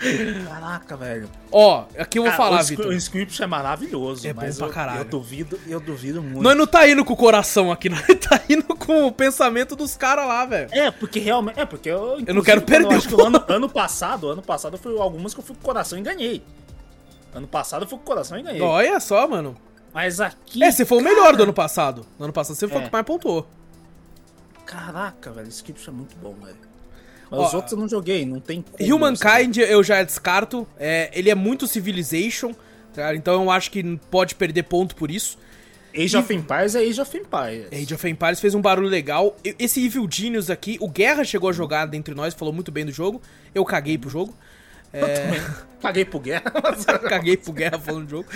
Caraca, 0.48 0.96
velho. 0.96 1.28
Ó, 1.52 1.84
aqui 1.96 2.18
eu 2.18 2.22
vou 2.24 2.32
Cara, 2.32 2.42
falar, 2.42 2.60
o, 2.62 2.64
Vitor. 2.64 2.86
O 2.86 2.92
Inscription 2.92 3.44
é 3.44 3.46
maravilhoso, 3.46 4.26
É 4.26 4.32
bom 4.32 4.40
pra 4.40 4.66
eu, 4.66 4.68
caralho. 4.70 5.00
eu 5.00 5.04
duvido, 5.04 5.60
eu 5.68 5.78
duvido 5.80 6.22
muito. 6.22 6.42
Nós 6.42 6.56
não 6.56 6.66
tá 6.66 6.88
indo 6.88 7.04
com 7.04 7.12
o 7.12 7.16
coração 7.16 7.70
aqui, 7.70 7.88
nós 7.88 8.02
tá 8.28 8.40
indo 8.48 8.64
com 8.76 9.06
o 9.06 9.12
pensamento 9.12 9.76
dos 9.76 9.96
caras 9.96 10.26
lá, 10.26 10.44
velho. 10.46 10.68
É, 10.72 10.90
porque 10.90 11.20
realmente. 11.20 11.60
É, 11.60 11.64
porque 11.64 11.88
eu. 11.90 12.20
Eu 12.26 12.34
não 12.34 12.42
quero 12.42 12.62
perder 12.62 12.86
eu 12.92 12.96
acho 12.96 13.06
o 13.06 13.08
que 13.08 13.14
o 13.22 13.24
ano, 13.24 13.42
ano 13.48 13.68
passado, 13.68 14.28
ano 14.30 14.42
passado 14.42 14.76
foi 14.78 14.98
algumas 14.98 15.32
que 15.34 15.40
eu 15.40 15.44
fui 15.44 15.54
com 15.54 15.62
o 15.62 15.64
coração 15.64 15.98
e 15.98 16.02
ganhei. 16.02 16.42
Ano 17.34 17.46
passado 17.46 17.82
eu 17.84 17.88
fui 17.88 17.98
com 17.98 18.04
o 18.04 18.06
coração 18.06 18.38
e 18.38 18.42
ganhei. 18.42 18.60
Olha 18.60 18.98
só, 18.98 19.26
mano. 19.28 19.54
Mas 19.94 20.20
aqui. 20.20 20.62
É, 20.64 20.70
você 20.70 20.84
foi 20.84 20.98
o 20.98 21.02
melhor 21.02 21.36
do 21.36 21.42
ano 21.44 21.52
passado. 21.52 22.04
No 22.18 22.24
ano 22.24 22.32
passado 22.32 22.56
você 22.56 22.66
foi 22.66 22.78
o 22.78 22.82
É. 22.82 22.86
que 22.86 22.92
mais 22.92 23.04
pontuou. 23.04 23.46
Caraca, 24.72 25.30
velho, 25.32 25.48
Inscription 25.48 25.92
é 25.92 25.96
muito 25.96 26.16
bom, 26.16 26.34
velho. 26.42 26.56
Mas 27.30 27.40
Ó, 27.40 27.46
os 27.46 27.54
outros 27.54 27.72
eu 27.72 27.78
não 27.78 27.88
joguei, 27.88 28.24
não 28.26 28.40
tem 28.40 28.62
como. 28.62 28.94
Humankind 28.94 29.56
eu 29.58 29.82
já 29.82 30.02
descarto. 30.02 30.66
É, 30.78 31.10
ele 31.12 31.30
é 31.30 31.34
muito 31.34 31.66
Civilization, 31.66 32.52
tá? 32.94 33.14
então 33.14 33.42
eu 33.42 33.50
acho 33.50 33.70
que 33.70 33.82
pode 34.10 34.34
perder 34.34 34.64
ponto 34.64 34.94
por 34.94 35.10
isso. 35.10 35.38
Age 35.94 36.16
of 36.16 36.32
Empires 36.34 36.74
é 36.74 36.78
Age 36.80 37.00
of 37.02 37.16
Empires. 37.18 37.66
Age 37.70 37.94
of 37.94 38.08
Empires 38.08 38.40
fez 38.40 38.54
um 38.54 38.62
barulho 38.62 38.88
legal. 38.88 39.36
E- 39.44 39.54
Esse 39.58 39.84
Evil 39.84 40.08
Genius 40.10 40.48
aqui, 40.48 40.78
o 40.80 40.88
Guerra 40.88 41.22
chegou 41.22 41.50
a 41.50 41.52
jogar 41.52 41.84
dentre 41.86 42.14
nós, 42.14 42.32
falou 42.32 42.52
muito 42.52 42.72
bem 42.72 42.86
do 42.86 42.92
jogo. 42.92 43.20
Eu 43.54 43.62
caguei 43.64 43.98
pro 43.98 44.08
jogo. 44.08 44.34
Paguei 45.80 46.04
pro 46.06 46.18
guerra. 46.20 46.50
mas- 46.62 46.84
Caguei 46.84 47.36
pro 47.36 47.52
Guerra 47.52 47.78
falando 47.78 48.04
do 48.06 48.10
jogo. 48.10 48.28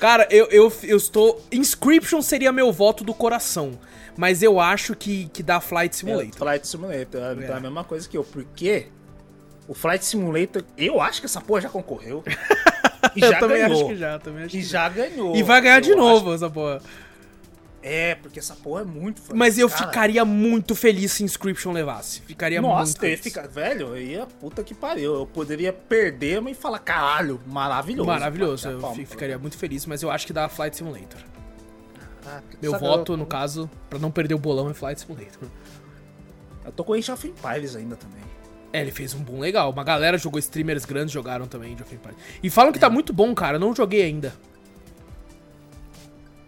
Cara, 0.00 0.26
eu, 0.30 0.46
eu, 0.46 0.72
eu 0.84 0.96
estou. 0.96 1.40
Inscription 1.52 2.20
seria 2.22 2.50
meu 2.52 2.72
voto 2.72 3.04
do 3.04 3.14
coração. 3.14 3.78
Mas 4.18 4.42
eu 4.42 4.58
acho 4.58 4.96
que, 4.96 5.28
que 5.32 5.44
dá 5.44 5.60
Flight 5.60 5.94
É, 5.94 5.96
Simulator. 5.98 6.34
Flight 6.36 6.66
Simulator, 6.66 7.20
é, 7.22 7.32
então 7.34 7.44
é 7.50 7.50
É. 7.50 7.52
a 7.52 7.60
mesma 7.60 7.84
coisa 7.84 8.08
que 8.08 8.18
eu. 8.18 8.24
Porque 8.24 8.88
o 9.68 9.74
Flight 9.74 10.04
Simulator, 10.04 10.64
eu 10.76 11.00
acho 11.00 11.20
que 11.20 11.26
essa 11.26 11.40
porra 11.40 11.60
já 11.62 11.68
concorreu. 11.68 12.24
E 13.14 13.20
já 13.20 13.26
eu 13.28 13.38
também 13.38 13.58
ganhou. 13.62 13.72
acho 13.80 13.86
que 13.88 13.96
já, 13.96 14.18
também 14.18 14.44
acho 14.44 14.56
E 14.56 14.60
que 14.60 14.64
já 14.66 14.88
ganhou. 14.88 15.34
E 15.36 15.42
vai 15.42 15.60
ganhar 15.60 15.80
de 15.80 15.94
novo 15.94 16.34
essa 16.34 16.50
porra. 16.50 16.76
acho- 16.78 16.86
É, 17.80 18.16
porque 18.16 18.40
essa 18.40 18.54
porra 18.56 18.82
é 18.82 18.84
muito 18.84 19.20
foda. 19.22 19.36
Mas 19.38 19.56
eu 19.56 19.68
Cara, 19.68 19.86
ficaria 19.86 20.24
muito 20.24 20.74
feliz 20.74 21.12
se 21.12 21.22
Inscription 21.22 21.72
levasse. 21.72 22.20
Ficaria 22.22 22.60
Nossa, 22.60 22.84
muito 22.84 23.00
feliz. 23.00 23.20
ficar. 23.20 23.46
Velho, 23.48 23.88
eu 23.88 23.98
ia. 23.98 24.26
Puta 24.40 24.64
que 24.64 24.74
pariu. 24.74 25.14
Eu 25.14 25.26
poderia 25.26 25.72
perder, 25.72 26.40
mas 26.40 26.56
falar, 26.56 26.80
caralho, 26.80 27.40
maravilhoso. 27.46 28.06
Maravilhoso, 28.08 28.68
eu 28.68 28.80
palma. 28.80 28.96
fi- 28.96 29.06
ficaria 29.06 29.38
muito 29.38 29.56
feliz, 29.56 29.86
mas 29.86 30.02
eu 30.02 30.10
acho 30.10 30.26
que 30.26 30.32
dá 30.32 30.48
Flight 30.48 30.76
Simulator. 30.76 31.20
Meu 32.60 32.72
sabe, 32.72 32.84
voto, 32.86 33.12
eu, 33.12 33.16
no 33.16 33.26
caso, 33.26 33.70
pra 33.88 33.98
não 33.98 34.10
perder 34.10 34.34
o 34.34 34.38
bolão, 34.38 34.68
é 34.70 34.74
Flight 34.74 35.00
Simulator. 35.00 35.48
Eu 36.64 36.72
tô 36.72 36.84
com 36.84 36.92
Age 36.94 37.10
of 37.10 37.26
Empires 37.26 37.74
ainda 37.76 37.96
também. 37.96 38.22
É, 38.72 38.82
ele 38.82 38.90
fez 38.90 39.14
um 39.14 39.20
bom 39.20 39.38
legal. 39.40 39.70
Uma 39.70 39.82
galera 39.84 40.18
jogou, 40.18 40.38
streamers 40.38 40.84
grandes 40.84 41.12
jogaram 41.12 41.46
também 41.46 41.74
de 41.74 41.82
of 41.82 41.94
Empires. 41.94 42.18
E 42.42 42.50
falam 42.50 42.72
que 42.72 42.78
tá 42.78 42.90
muito 42.90 43.12
bom, 43.12 43.34
cara. 43.34 43.56
Eu 43.56 43.60
não 43.60 43.74
joguei 43.74 44.02
ainda. 44.02 44.32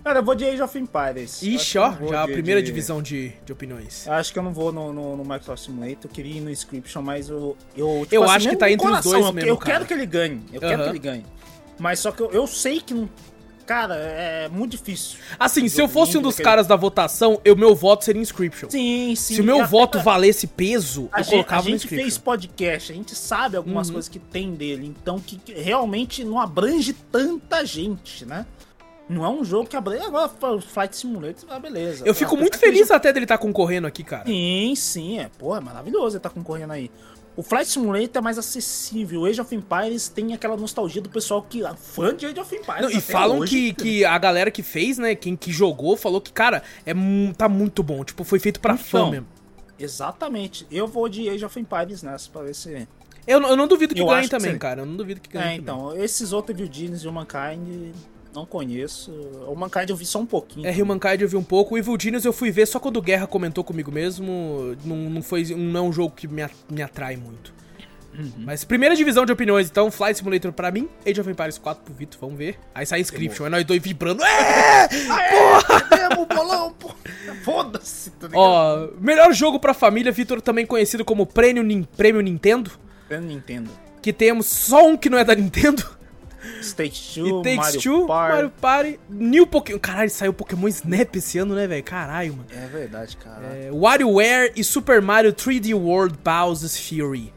Cara, 0.05 0.21
eu 0.21 0.25
vou 0.25 0.35
de 0.35 0.45
Age 0.47 0.63
of 0.63 0.79
Empires. 0.79 1.43
Ixi, 1.43 1.77
ó, 1.79 1.93
já 2.09 2.23
a 2.23 2.27
primeira 2.27 2.61
de- 2.63 2.67
divisão 2.67 3.03
de, 3.03 3.33
de 3.45 3.53
opiniões. 3.53 4.09
Acho 4.09 4.33
que 4.33 4.39
eu 4.39 4.43
não 4.43 4.53
vou 4.53 4.73
no, 4.73 4.93
no, 4.93 5.17
no 5.17 5.23
Microsoft 5.23 5.65
Simulator, 5.65 5.99
eu 6.05 6.11
queria 6.11 6.37
ir 6.39 6.41
no 6.41 6.51
Inscription, 6.51 7.03
mas 7.03 7.29
eu. 7.29 7.55
Eu, 7.77 8.07
Eu 8.11 8.25
acho 8.25 8.49
que 8.49 8.57
tá 8.57 8.71
entre 8.71 8.87
os 8.87 9.03
dois 9.03 9.25
eu, 9.27 9.33
mesmo, 9.33 9.51
Eu 9.51 9.57
cara. 9.59 9.73
quero 9.73 9.87
que 9.87 9.93
ele 9.93 10.07
ganhe, 10.07 10.43
eu 10.53 10.61
quero 10.61 10.83
que 10.85 10.89
ele 10.89 10.99
ganhe. 10.99 11.27
Mas 11.79 11.99
só 11.99 12.11
que 12.13 12.23
eu, 12.23 12.31
eu 12.31 12.47
sei 12.47 12.81
que 12.81 12.95
não. 12.95 13.11
Cara, 13.67 13.95
é 13.95 14.49
muito 14.49 14.73
difícil. 14.73 15.19
Assim, 15.39 15.69
se 15.69 15.81
eu 15.81 15.89
fosse 15.89 16.19
um 16.19 16.23
dos 16.23 16.35
aquele- 16.35 16.45
caras 16.45 16.67
da 16.67 16.75
votação, 16.77 17.41
o 17.47 17.55
meu 17.57 17.75
voto 17.75 18.05
seria 18.05 18.21
Inscription. 18.21 18.69
Sim, 18.69 19.15
sim. 19.15 19.35
Se 19.37 19.41
o 19.41 19.45
meu 19.45 19.65
voto 19.67 20.01
valesse 20.01 20.47
peso, 20.47 21.09
A 21.13 21.21
eu 21.21 21.25
gente, 21.25 21.31
colocava 21.33 21.69
a 21.69 21.71
gente 21.71 21.87
fez 21.89 22.19
podcast, 22.19 22.91
a 22.93 22.95
gente 22.95 23.15
sabe 23.15 23.57
algumas 23.57 23.89
Uhum. 23.89 23.95
coisas 23.95 24.09
que 24.09 24.19
tem 24.19 24.55
dele, 24.55 24.87
então 24.87 25.21
que 25.21 25.41
realmente 25.55 26.25
não 26.25 26.41
abrange 26.41 26.93
tanta 27.13 27.65
gente, 27.65 28.27
né? 28.27 28.45
Não 29.09 29.25
é 29.25 29.29
um 29.29 29.45
jogo 29.45 29.69
que 29.69 29.77
abrange. 29.77 30.05
Agora, 30.05 30.29
Flight 30.61 30.97
Simulator, 30.97 31.45
ah, 31.51 31.59
beleza. 31.59 32.05
Eu 32.07 32.15
fico 32.15 32.31
Apesar 32.35 32.41
muito 32.43 32.59
feliz 32.59 32.91
até 32.93 33.13
dele 33.13 33.25
estar 33.25 33.39
concorrendo 33.39 33.87
aqui, 33.87 34.05
cara. 34.05 34.25
Sim, 34.25 34.73
sim, 34.77 35.19
é. 35.19 35.29
Pô, 35.37 35.57
é 35.57 35.61
maravilhoso 35.61 36.17
ele 36.17 36.23
tá 36.23 36.31
concorrendo 36.31 36.73
aí. 36.73 36.91
O 37.41 37.43
Flight 37.43 37.71
Simulator 37.71 38.19
é 38.19 38.21
mais 38.21 38.37
acessível. 38.37 39.23
O 39.23 39.25
Age 39.25 39.41
of 39.41 39.55
Empires 39.55 40.09
tem 40.09 40.35
aquela 40.35 40.59
nostalgia 40.59 41.01
do 41.01 41.09
pessoal 41.09 41.41
que 41.41 41.65
é 41.65 41.75
fã 41.75 42.15
de 42.15 42.27
Age 42.27 42.39
of 42.39 42.55
Empires. 42.55 42.83
Não, 42.83 42.91
e 42.91 43.01
falam 43.01 43.39
hoje, 43.39 43.73
que, 43.73 43.83
que 43.83 44.05
a 44.05 44.19
galera 44.19 44.51
que 44.51 44.63
fez, 44.63 44.99
né, 44.99 45.15
quem 45.15 45.35
que 45.35 45.51
jogou, 45.51 45.97
falou 45.97 46.21
que, 46.21 46.31
cara, 46.31 46.63
é, 46.85 46.93
tá 47.39 47.49
muito 47.49 47.83
bom. 47.83 48.05
Tipo, 48.05 48.25
foi 48.25 48.39
feito 48.39 48.61
pra 48.61 48.75
então, 48.75 48.85
fã 48.85 49.11
mesmo. 49.11 49.27
Exatamente. 49.79 50.67
Eu 50.71 50.87
vou 50.87 51.09
de 51.09 51.31
Age 51.31 51.43
of 51.43 51.59
Empires 51.59 52.03
nessa 52.03 52.29
pra 52.29 52.43
ver 52.43 52.55
se. 52.55 52.87
Eu, 53.27 53.41
eu 53.41 53.57
não 53.57 53.67
duvido 53.67 53.95
que 53.95 54.03
eu 54.03 54.07
ganhe 54.07 54.29
também, 54.29 54.53
que 54.53 54.59
cara. 54.59 54.83
Eu 54.83 54.87
não 54.87 54.97
duvido 54.97 55.23
que 55.23 55.31
ganhe. 55.31 55.55
É, 55.55 55.55
então. 55.55 55.97
Esses 55.97 56.35
outros 56.35 56.61
Eugenius 56.61 57.05
e 57.05 57.09
o 57.09 57.13
Mankind 57.13 57.95
não 58.35 58.47
conheço. 58.47 59.13
O 59.47 59.55
Mankind 59.55 59.91
eu 59.91 59.97
vi 59.97 60.07
só 60.07 60.21
um 60.21 60.27
pouquinho. 60.27 60.67
É, 60.67 60.85
Mankind 60.85 61.21
eu 61.21 61.29
vi 61.29 61.37
um 61.37 61.43
pouco. 61.43 61.75
O 61.75 61.79
Evil 61.79 61.97
Genius 62.01 62.25
eu 62.25 62.33
fui 62.33 62.51
ver 62.51 62.67
só 62.67 62.79
quando 62.79 62.97
o 62.97 63.03
Guerra 63.03 63.27
comentou 63.27 63.65
comigo 63.65 63.91
mesmo. 63.91 64.77
Não, 64.85 64.97
não, 64.97 65.23
foi, 65.23 65.45
não 65.45 65.81
é 65.81 65.83
um 65.83 65.93
jogo 65.93 66.15
que 66.15 66.29
me, 66.29 66.47
me 66.71 66.83
atrai 66.83 67.17
muito. 67.17 67.61
Uhum. 68.17 68.33
Mas 68.39 68.65
primeira 68.65 68.97
divisão 68.97 69.25
de 69.25 69.33
opiniões, 69.33 69.69
então, 69.71 69.91
Flight 69.91 70.19
Simulator 70.19 70.53
pra 70.53 70.71
mim, 70.71 70.89
Age 71.07 71.21
of 71.21 71.31
Empires 71.31 71.59
4 71.59 71.85
pro 71.85 71.95
Vitor, 71.95 72.21
vamos 72.21 72.37
ver. 72.37 72.59
Aí 72.75 72.85
sai 72.85 73.01
Inscription, 73.01 73.47
é 73.47 73.49
nós 73.49 73.65
dois 73.65 73.81
vibrando. 73.81 74.25
É! 74.25 74.89
Porra! 74.89 75.81
bolão, 76.27 76.73
porra! 76.73 76.97
Foda-se, 77.45 78.11
tá 78.11 78.29
Ó, 78.35 78.89
melhor 79.01 79.33
jogo 79.33 79.59
pra 79.59 79.73
família, 79.73 80.13
Vitor, 80.13 80.41
também 80.41 80.67
conhecido 80.67 81.05
como 81.05 81.25
Prêmio, 81.25 81.65
Prêmio 81.97 82.21
Nintendo. 82.21 82.71
Prêmio 83.09 83.29
Nintendo. 83.29 83.71
Que 84.03 84.13
temos 84.13 84.47
só 84.47 84.87
um 84.87 84.97
que 84.97 85.09
não 85.09 85.19
é 85.19 85.25
da 85.25 85.35
Nintendo. 85.35 86.00
Stage 86.63 87.21
2, 87.21 87.27
It 87.27 87.43
Takes 87.43 87.57
Mario 87.57 87.81
Two, 87.81 88.07
Party. 88.07 88.35
Mario 88.35 88.51
Party, 88.51 89.01
New 89.09 89.47
Pokémon. 89.47 89.79
Caralho, 89.79 90.11
saiu 90.11 90.33
Pokémon 90.33 90.69
Snap 90.69 91.17
esse 91.17 91.39
ano, 91.39 91.55
né, 91.55 91.67
velho? 91.67 91.83
Caralho, 91.83 92.37
mano. 92.37 92.47
É 92.51 92.67
verdade, 92.67 93.17
cara. 93.17 93.47
É, 93.47 93.71
WarioWare 93.73 94.53
e 94.57 94.65
Super 94.65 95.01
Mario 95.01 95.33
3D 95.33 95.75
World 95.75 96.19
Bowser's 96.23 96.79
Fury. 96.79 97.33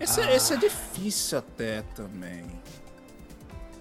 Esse, 0.00 0.20
ah. 0.20 0.34
esse 0.34 0.52
é 0.52 0.56
difícil 0.56 1.38
até 1.38 1.82
também. 1.94 2.44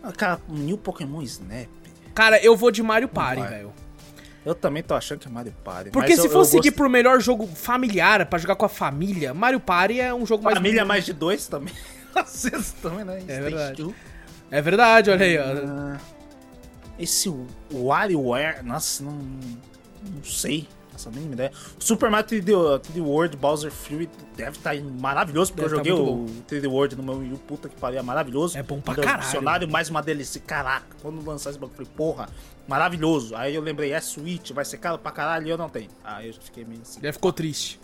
Ah, 0.02 0.12
cara, 0.12 0.40
New 0.48 0.78
Pokémon 0.78 1.22
Snap. 1.22 1.68
Cara, 2.14 2.42
eu 2.44 2.56
vou 2.56 2.72
de 2.72 2.82
Mario 2.82 3.08
Party, 3.08 3.42
velho. 3.42 3.74
Eu 4.46 4.54
também 4.54 4.84
tô 4.84 4.94
achando 4.94 5.20
que 5.20 5.28
é 5.28 5.32
Mario 5.32 5.54
Party. 5.64 5.90
Porque 5.90 6.16
se 6.16 6.28
eu, 6.28 6.30
for 6.30 6.46
seguir 6.46 6.70
gost... 6.70 6.78
pro 6.78 6.90
melhor 6.90 7.20
jogo 7.20 7.48
familiar, 7.48 8.24
para 8.28 8.38
jogar 8.38 8.56
com 8.56 8.66
a 8.66 8.70
família, 8.70 9.34
Mario 9.34 9.60
Party 9.60 10.00
é 10.00 10.14
um 10.14 10.24
jogo 10.24 10.44
mais. 10.44 10.56
Família 10.56 10.86
mais 10.86 11.04
de 11.04 11.14
dois 11.14 11.48
também. 11.48 11.74
Às 12.14 12.44
vezes 12.44 12.72
também, 12.74 13.04
né? 13.04 13.24
É 13.28 13.42
verdade. 13.42 13.78
Two. 13.78 13.96
É 14.52 14.62
verdade, 14.62 15.10
olha 15.10 15.26
aí, 15.26 15.38
ó. 15.38 15.54
Uh, 15.54 16.00
esse 16.98 17.34
WarioWare, 17.72 18.64
nossa, 18.64 19.04
não, 19.04 19.14
não 19.14 20.24
sei. 20.24 20.68
Essa 20.94 21.12
mínima 21.12 21.34
ideia. 21.34 21.52
Super 21.78 22.10
Mario 22.10 22.30
3D, 22.30 22.80
3D 22.80 23.02
World 23.02 23.36
Bowser 23.36 23.70
Fury 23.70 24.10
deve 24.38 24.58
estar 24.58 24.74
tá 24.74 24.82
maravilhoso, 24.82 25.52
porque 25.52 25.68
deve 25.68 25.74
eu 25.74 25.78
joguei 25.78 25.94
tá 25.94 26.00
o 26.00 26.26
3D 26.48 26.72
World 26.72 26.96
no 26.96 27.04
meu 27.04 27.18
Wii 27.18 27.38
puta 27.46 27.68
que 27.68 27.76
pariu, 27.76 28.00
é 28.00 28.02
maravilhoso. 28.02 28.58
É 28.58 28.64
bom 28.64 28.80
pra 28.80 28.96
caralho. 28.96 29.20
Dicionário, 29.20 29.70
mais 29.70 29.90
uma 29.90 30.02
delícia. 30.02 30.40
Caraca, 30.40 30.96
quando 31.02 31.24
lançar 31.26 31.50
esse 31.50 31.60
bagulho, 31.60 31.74
eu 31.82 31.86
falei, 31.86 31.92
porra, 31.98 32.30
maravilhoso. 32.66 33.36
Aí 33.36 33.54
eu 33.54 33.62
lembrei, 33.62 33.92
é 33.92 34.00
Switch, 34.00 34.52
vai 34.52 34.64
ser 34.64 34.78
caro 34.78 34.98
pra 34.98 35.12
caralho 35.12 35.48
e 35.48 35.50
eu 35.50 35.58
não 35.58 35.68
tenho. 35.68 35.90
Aí 36.02 36.30
eu 36.30 36.34
fiquei 36.34 36.64
meio 36.64 36.82
assim. 36.82 37.02
Já 37.04 37.12
ficou 37.12 37.34
triste. 37.34 37.78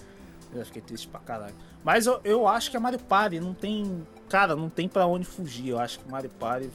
Eu 0.54 0.66
fiquei 0.66 0.82
triste 0.82 1.08
pra 1.08 1.20
caralho. 1.20 1.56
Mas 1.84 2.06
eu, 2.06 2.22
eu 2.24 2.48
acho 2.48 2.72
que 2.72 2.78
é 2.78 2.80
Mario 2.80 3.00
Party, 3.00 3.42
não 3.42 3.54
tem 3.54 4.08
cara, 4.32 4.56
não 4.56 4.70
tem 4.70 4.88
para 4.88 5.06
onde 5.06 5.26
fugir. 5.26 5.68
Eu 5.68 5.80
acho 5.80 6.00
que 6.00 6.10
Mario 6.10 6.30
Party 6.40 6.70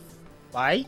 vai. 0.53 0.87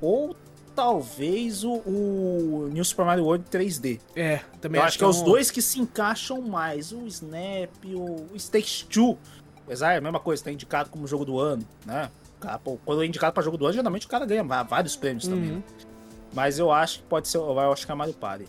Ou 0.00 0.34
talvez 0.74 1.62
o, 1.62 1.74
o 1.74 2.70
New 2.72 2.82
Super 2.82 3.04
Mario 3.04 3.24
World 3.24 3.44
3D. 3.50 4.00
É, 4.16 4.40
também 4.62 4.80
eu 4.80 4.86
acho, 4.86 4.92
acho 4.92 4.98
que, 4.98 5.04
é, 5.04 5.06
é 5.06 5.10
os 5.10 5.20
dois 5.20 5.50
que 5.50 5.60
se 5.60 5.78
encaixam 5.78 6.40
mais. 6.40 6.90
O 6.90 7.06
Snap, 7.06 7.70
o, 7.84 8.32
o 8.32 8.36
Stage 8.36 8.86
2. 8.90 9.18
Apesar, 9.66 9.92
é 9.92 9.98
a 9.98 10.00
mesma 10.00 10.18
coisa, 10.18 10.42
tá 10.42 10.50
indicado 10.50 10.88
como 10.88 11.06
jogo 11.06 11.26
do 11.26 11.38
ano, 11.38 11.66
né? 11.84 12.10
Quando 12.86 13.02
é 13.02 13.06
indicado 13.06 13.34
para 13.34 13.42
jogo 13.42 13.58
do 13.58 13.66
ano, 13.66 13.74
geralmente 13.74 14.06
o 14.06 14.08
cara 14.08 14.24
ganha 14.24 14.42
vários 14.42 14.96
prêmios 14.96 15.24
uhum. 15.24 15.34
também. 15.34 15.50
Né? 15.50 15.62
Mas 16.32 16.58
eu 16.58 16.72
acho 16.72 17.00
que 17.00 17.04
pode 17.04 17.28
ser. 17.28 17.36
Eu 17.36 17.72
acho 17.72 17.84
que 17.84 17.92
é 17.92 17.94
Mario 17.94 18.14
Party. 18.14 18.46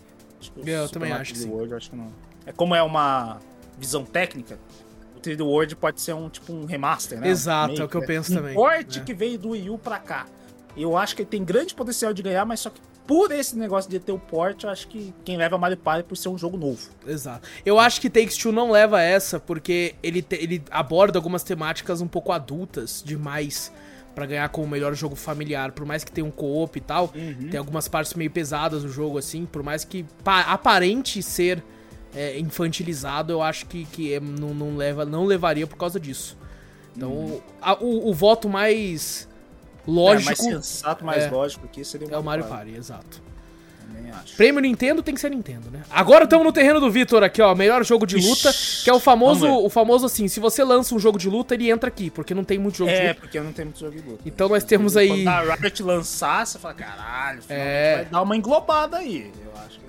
eu 0.64 0.88
também 0.88 1.10
Mario 1.10 1.30
acho. 1.30 1.48
World, 1.50 1.74
acho 1.74 1.90
que 1.90 1.96
não. 1.96 2.10
É 2.46 2.52
como 2.52 2.74
é 2.74 2.82
uma 2.82 3.38
visão 3.78 4.04
técnica, 4.04 4.58
3D 5.22 5.44
World 5.44 5.76
pode 5.76 6.00
ser 6.00 6.14
um 6.14 6.28
tipo 6.28 6.52
um 6.52 6.64
remaster, 6.64 7.18
né? 7.20 7.28
Exato, 7.28 7.80
é 7.80 7.84
o 7.84 7.88
que 7.88 7.96
eu 7.96 8.04
penso 8.04 8.32
um 8.32 8.36
também. 8.36 8.54
porte 8.54 8.98
é. 8.98 9.02
que 9.02 9.14
veio 9.14 9.38
do 9.38 9.50
Wii 9.50 9.70
U 9.70 9.78
pra 9.78 9.98
cá. 9.98 10.26
Eu 10.76 10.96
acho 10.96 11.14
que 11.14 11.22
ele 11.22 11.28
tem 11.28 11.44
grande 11.44 11.74
potencial 11.74 12.12
de 12.12 12.22
ganhar, 12.22 12.44
mas 12.44 12.60
só 12.60 12.70
que 12.70 12.80
por 13.06 13.30
esse 13.32 13.58
negócio 13.58 13.90
de 13.90 13.98
ter 13.98 14.12
o 14.12 14.18
port, 14.18 14.62
eu 14.62 14.70
acho 14.70 14.88
que 14.88 15.12
quem 15.24 15.36
leva 15.36 15.58
Mario 15.58 15.76
Party 15.76 16.00
é 16.00 16.02
por 16.02 16.16
ser 16.16 16.28
um 16.28 16.38
jogo 16.38 16.56
novo. 16.56 16.88
Exato. 17.06 17.48
Eu 17.64 17.78
acho 17.78 18.00
que 18.00 18.08
Takes 18.08 18.36
Two 18.36 18.52
não 18.52 18.70
leva 18.70 19.02
essa, 19.02 19.40
porque 19.40 19.94
ele, 20.02 20.22
te, 20.22 20.36
ele 20.36 20.62
aborda 20.70 21.18
algumas 21.18 21.42
temáticas 21.42 22.00
um 22.00 22.06
pouco 22.06 22.32
adultas 22.32 23.02
demais 23.04 23.72
para 24.14 24.26
ganhar 24.26 24.48
como 24.50 24.66
o 24.66 24.70
melhor 24.70 24.94
jogo 24.94 25.16
familiar. 25.16 25.72
Por 25.72 25.84
mais 25.84 26.04
que 26.04 26.12
tenha 26.12 26.26
um 26.26 26.30
co-op 26.30 26.78
e 26.78 26.80
tal, 26.80 27.12
uhum. 27.14 27.48
tem 27.50 27.58
algumas 27.58 27.88
partes 27.88 28.14
meio 28.14 28.30
pesadas 28.30 28.82
do 28.82 28.88
jogo, 28.88 29.18
assim, 29.18 29.46
por 29.46 29.62
mais 29.62 29.84
que 29.84 30.04
aparente 30.24 31.22
ser 31.22 31.62
é, 32.14 32.38
infantilizado, 32.38 33.32
eu 33.32 33.42
acho 33.42 33.66
que, 33.66 33.84
que 33.86 34.14
é, 34.14 34.20
não, 34.20 34.54
não, 34.54 34.76
leva, 34.76 35.04
não 35.04 35.24
levaria 35.24 35.66
por 35.66 35.76
causa 35.76 35.98
disso. 35.98 36.36
Então, 36.96 37.10
hum. 37.10 37.40
a, 37.60 37.74
o, 37.82 38.10
o, 38.10 38.14
voto 38.14 38.48
mais 38.48 39.28
lógico. 39.86 40.32
É, 40.32 40.36
mais 40.36 40.38
sensato, 40.38 41.04
mais 41.04 41.24
é, 41.24 41.30
lógico 41.30 41.64
aqui 41.64 41.84
seria 41.84 42.06
o 42.06 42.10
Mario, 42.10 42.16
é 42.16 42.20
o 42.20 42.24
Mario 42.24 42.44
Party. 42.44 42.76
exato. 42.76 43.32
Acho. 44.12 44.36
Prêmio 44.36 44.60
Nintendo 44.60 45.02
tem 45.02 45.14
que 45.14 45.20
ser 45.20 45.30
Nintendo, 45.30 45.70
né? 45.70 45.82
Agora 45.90 46.24
estamos 46.24 46.44
no 46.44 46.52
terreno 46.52 46.80
do 46.80 46.90
Vitor 46.90 47.22
aqui, 47.22 47.40
ó. 47.40 47.54
Melhor 47.54 47.82
jogo 47.84 48.06
de 48.06 48.16
luta, 48.16 48.50
Ixi, 48.50 48.84
que 48.84 48.90
é 48.90 48.92
o 48.92 49.00
famoso, 49.00 49.48
o 49.48 49.68
famoso 49.70 50.06
assim, 50.06 50.28
se 50.28 50.38
você 50.38 50.62
lança 50.62 50.94
um 50.94 50.98
jogo 50.98 51.18
de 51.18 51.28
luta, 51.28 51.54
ele 51.54 51.70
entra 51.70 51.88
aqui, 51.88 52.10
porque 52.10 52.34
não 52.34 52.44
tem 52.44 52.58
muito 52.58 52.76
jogo 52.78 52.90
é, 52.90 52.94
de 52.94 53.00
luta. 53.00 53.10
É, 53.10 53.14
porque 53.14 53.40
não 53.40 53.52
tem 53.52 53.64
muito 53.64 53.80
jogo 53.80 53.96
de 53.96 54.02
luta. 54.02 54.22
Então 54.26 54.48
nós 54.48 54.64
temos 54.64 54.96
aí. 54.96 55.24
Quando 55.24 55.28
a 55.28 55.54
Riot 55.54 55.82
lançar, 55.82 56.46
você 56.46 56.58
fala, 56.58 56.74
caralho, 56.74 57.40
é... 57.48 57.96
vai 57.96 58.04
dar 58.06 58.22
uma 58.22 58.36
englobada 58.36 58.98
aí, 58.98 59.30
eu 59.44 59.52
acho. 59.66 59.81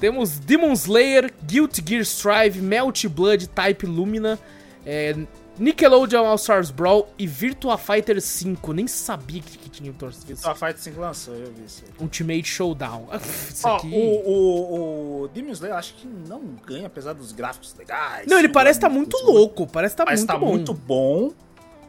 Temos 0.00 0.38
Demon 0.38 0.72
Slayer, 0.72 1.30
Guilty 1.44 1.82
Gear 1.86 2.02
Strive, 2.02 2.60
Melt 2.60 3.06
Blood, 3.06 3.48
Type 3.48 3.84
Lumina, 3.84 4.38
é, 4.86 5.14
Nickelodeon 5.58 6.24
All 6.24 6.36
Stars 6.36 6.70
Brawl 6.70 7.06
e 7.18 7.26
Virtua 7.26 7.76
Fighter 7.76 8.18
5. 8.18 8.72
Nem 8.72 8.86
sabia 8.86 9.42
que, 9.42 9.58
que 9.58 9.68
tinha 9.68 9.92
5. 9.92 10.10
Virtua 10.26 10.54
Fighter 10.54 10.78
5 10.78 11.00
lançou, 11.00 11.34
eu 11.34 11.52
vi 11.52 11.66
isso 11.66 11.84
aí. 11.84 11.92
Ultimate 12.00 12.44
Showdown. 12.44 13.08
Isso 13.50 13.68
oh, 13.68 13.74
aqui... 13.74 13.92
O, 13.92 14.30
o, 14.30 15.22
o 15.24 15.28
Demon 15.28 15.50
Slayer 15.50 15.76
acho 15.76 15.92
que 15.94 16.06
não 16.08 16.40
ganha, 16.66 16.86
apesar 16.86 17.12
dos 17.12 17.32
gráficos 17.32 17.74
legais. 17.78 18.26
Não, 18.26 18.38
ele 18.38 18.48
parece 18.48 18.78
estar 18.78 18.88
tá 18.88 18.94
muito 18.94 19.18
louco. 19.18 19.66
Parece 19.66 19.92
estar 19.92 20.06
tá 20.06 20.12
muito 20.12 20.26
tá 20.26 20.38
bom. 20.38 20.46
muito 20.46 20.72
bom. 20.72 21.32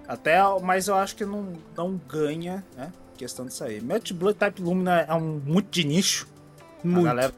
Até, 0.06 0.38
mas 0.62 0.90
eu 0.90 0.96
acho 0.96 1.16
que 1.16 1.24
não, 1.24 1.54
não 1.78 2.00
ganha, 2.10 2.66
né? 2.76 2.92
Questão 3.18 3.46
disso 3.46 3.64
aí. 3.64 3.80
Melt 3.80 4.12
Blood 4.12 4.38
Type 4.38 4.62
Lumina 4.62 5.06
é 5.08 5.14
um 5.14 5.40
muito 5.46 5.70
de 5.72 5.86
nicho. 5.86 6.28
Muito. 6.84 7.08
A 7.08 7.14
galera 7.14 7.34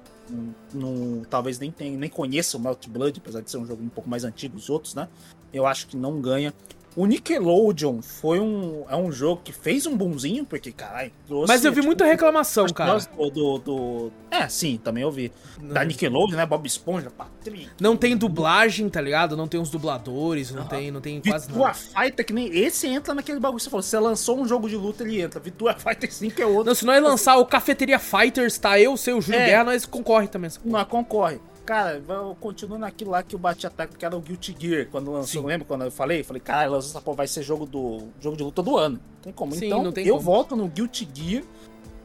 não, 0.74 1.24
talvez 1.30 1.60
nem, 1.60 1.72
tenha, 1.72 1.98
nem 1.98 2.10
conheça 2.10 2.58
o 2.58 2.60
Melt 2.60 2.88
Blood, 2.88 3.20
apesar 3.20 3.42
de 3.42 3.50
ser 3.50 3.58
um 3.58 3.66
jogo 3.66 3.84
um 3.84 3.90
pouco 3.90 4.10
mais 4.10 4.24
antigo 4.24 4.58
os 4.58 4.70
outros, 4.70 4.96
né? 4.96 5.08
Eu 5.54 5.66
acho 5.66 5.88
que 5.88 5.96
não 5.96 6.20
ganha. 6.22 6.54
O 6.96 7.06
Nickelodeon 7.06 8.02
foi 8.02 8.40
um, 8.40 8.86
é 8.88 8.96
um 8.96 9.12
jogo 9.12 9.42
que 9.44 9.52
fez 9.52 9.86
um 9.86 9.98
bonzinho, 9.98 10.46
porque, 10.46 10.72
caralho, 10.72 11.12
trouxe. 11.28 11.48
Mas 11.48 11.66
eu 11.66 11.72
vi 11.72 11.78
tipo, 11.78 11.88
muita 11.88 12.06
reclamação, 12.06 12.68
cara. 12.68 13.00
Do, 13.00 13.30
do, 13.30 13.58
do, 13.58 14.12
É, 14.30 14.48
sim, 14.48 14.80
também 14.84 15.04
eu 15.04 15.12
vi. 15.12 15.32
Da 15.62 15.84
Nickelodeon, 15.84 16.38
né? 16.38 16.46
Bob 16.46 16.66
Esponja, 16.68 17.10
Patrick. 17.10 17.70
Não 17.80 17.98
tem 17.98 18.16
dublagem, 18.16 18.88
tá 18.90 19.02
ligado? 19.02 19.36
Não 19.36 19.48
tem 19.48 19.60
os 19.60 19.70
dubladores, 19.70 20.52
não, 20.52 20.66
tem, 20.66 20.92
não 20.92 21.02
tem 21.02 21.20
quase 21.22 21.48
Virtua 21.48 21.68
nada. 21.68 21.80
Fighter, 21.80 22.26
que 22.26 22.34
nem. 22.34 22.56
Esse 22.56 22.88
entra 22.88 23.14
naquele 23.14 23.40
bagulho 23.40 23.58
que 23.58 23.64
você 23.64 23.70
falou. 23.70 23.84
Você 23.84 24.00
lançou 24.00 24.40
um 24.40 24.48
jogo 24.48 24.70
de 24.70 24.76
luta, 24.76 25.04
ele 25.04 25.22
entra. 25.22 25.40
Virtua 25.40 25.74
Fighter 25.74 26.14
5 26.14 26.42
é 26.42 26.46
outro. 26.46 26.66
Não, 26.66 26.76
se 26.76 26.86
nós 26.86 27.02
lançar 27.02 27.38
o 27.38 27.46
Cafeteria 27.46 27.98
Fighters, 27.98 28.58
tá? 28.58 28.80
Eu, 28.80 28.96
seu, 28.98 29.18
o 29.18 29.22
Júlio 29.22 29.40
é. 29.40 29.46
Guerra, 29.46 29.64
nós 29.66 29.86
concorre 29.86 30.28
também. 30.28 30.52
Não, 30.64 30.86
concorre. 30.86 31.40
Cara, 31.66 32.02
eu 32.08 32.36
continuo 32.42 32.78
naquilo 32.78 33.12
lá 33.12 33.24
que 33.24 33.36
eu 33.36 33.40
bati 33.40 33.66
ataque, 33.66 33.96
que 33.96 34.06
era 34.06 34.16
o 34.16 34.20
Guilty 34.20 34.56
Gear, 34.60 34.88
quando 34.92 35.12
lançou. 35.12 35.46
Lembra 35.46 35.66
quando 35.66 35.86
eu 35.86 35.92
falei? 35.92 36.22
Falei, 36.22 36.42
cara, 36.42 36.70
lançou 36.70 36.90
essa 36.90 37.02
porra, 37.02 37.18
vai 37.18 37.28
ser 37.28 37.42
jogo, 37.42 37.66
do, 37.66 38.10
jogo 38.20 38.36
de 38.36 38.44
luta 38.44 38.62
do 38.62 38.78
ano. 38.78 39.00
Não 39.16 39.22
tem 39.22 39.34
como. 39.34 39.56
Sim, 39.56 39.68
então, 39.68 39.92
tem 39.92 40.06
eu 40.06 40.16
como. 40.16 40.26
volto 40.26 40.56
no 40.58 40.68
Guilty 40.68 41.08
Gear, 41.14 41.44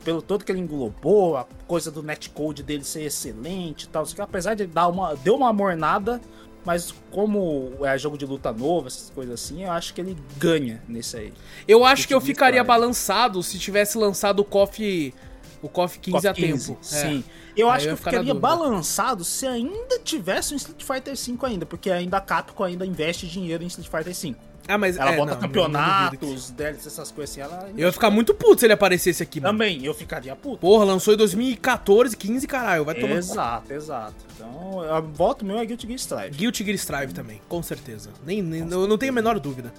pelo 0.05 0.23
todo 0.23 0.45
que 0.45 0.53
ele 0.53 0.61
englobou, 0.61 1.37
a 1.37 1.45
coisa 1.67 1.91
do 1.91 2.05
netcode 2.05 2.63
dele 2.63 2.85
ser 2.85 3.03
excelente 3.03 3.85
e 3.85 3.89
tal. 3.89 4.05
Apesar 4.19 4.55
de 4.55 4.65
dar 4.65 4.87
uma. 4.89 5.17
Deu 5.17 5.35
uma 5.35 5.53
mornada, 5.53 6.21
mas 6.65 6.95
como 7.11 7.73
é 7.83 7.99
jogo 7.99 8.17
de 8.17 8.27
luta 8.27 8.53
novo, 8.53 8.87
essas 8.87 9.11
coisas 9.11 9.43
assim, 9.43 9.65
eu 9.65 9.73
acho 9.73 9.93
que 9.93 10.01
ele 10.01 10.17
ganha 10.37 10.81
nesse 10.87 11.17
aí. 11.17 11.33
Eu 11.67 11.85
acho 11.85 12.07
que 12.07 12.15
eu 12.15 12.21
ficaria 12.21 12.63
balançado 12.63 13.43
se 13.43 13.59
tivesse 13.59 13.99
lançado 13.99 14.41
o 14.41 14.45
KOF 14.45 15.13
O 15.63 15.69
KOF 15.69 15.99
15 15.99 16.29
a 16.29 16.35
tempo. 16.35 16.79
É. 16.81 16.85
Sim. 16.85 17.25
Eu 17.57 17.69
Aí 17.69 17.77
acho 17.77 17.87
eu 17.87 17.97
que 17.97 18.03
eu 18.03 18.13
ficaria 18.13 18.35
balançado 18.35 19.25
se 19.25 19.47
ainda 19.47 19.99
tivesse 19.99 20.55
um 20.55 20.57
Street 20.57 20.83
Fighter 20.83 21.17
V 21.17 21.47
ainda, 21.47 21.67
porque 21.67 21.91
ainda 21.91 22.17
a 22.17 22.21
Capcom 22.21 22.65
ainda 22.65 22.87
investe 22.87 23.27
dinheiro 23.27 23.65
em 23.65 23.67
Street 23.67 23.89
Fighter 23.89 24.15
V. 24.15 24.37
Ah, 24.69 24.77
mas 24.77 24.99
Ela 24.99 25.13
é, 25.13 25.17
bota 25.17 25.33
não, 25.33 25.41
campeonatos, 25.41 26.51
DLC, 26.51 26.89
essas 26.89 27.11
coisas 27.11 27.31
assim, 27.31 27.41
ela... 27.41 27.71
Eu 27.71 27.87
ia 27.87 27.93
ficar 27.93 28.11
muito 28.11 28.35
puto 28.35 28.61
se 28.61 28.67
ele 28.67 28.75
aparecesse 28.75 29.23
aqui, 29.23 29.41
mano. 29.41 29.55
Também, 29.55 29.83
eu 29.83 29.95
ficaria 29.95 30.37
puto. 30.37 30.59
Porra, 30.59 30.85
lançou 30.85 31.15
em 31.15 31.17
2014, 31.17 32.15
15, 32.15 32.47
caralho. 32.47 32.85
Vai 32.85 32.95
tomar. 32.95 33.15
Exato, 33.15 33.73
exato. 33.73 34.15
Então, 34.37 34.85
eu 34.85 35.03
voto 35.03 35.43
meu 35.43 35.59
é 35.59 35.65
Guilty 35.65 35.87
Gear 35.87 35.99
Strive. 35.99 36.37
Guilty 36.37 36.65
Gear 36.65 36.77
Strive 36.77 37.15
também, 37.15 37.41
com 37.49 37.63
certeza. 37.63 38.11
Nem, 38.27 38.43
nem, 38.43 38.71
eu 38.71 38.87
não 38.87 38.99
tenho 38.99 39.11
a 39.11 39.15
menor 39.15 39.41
dúvida. 39.41 39.73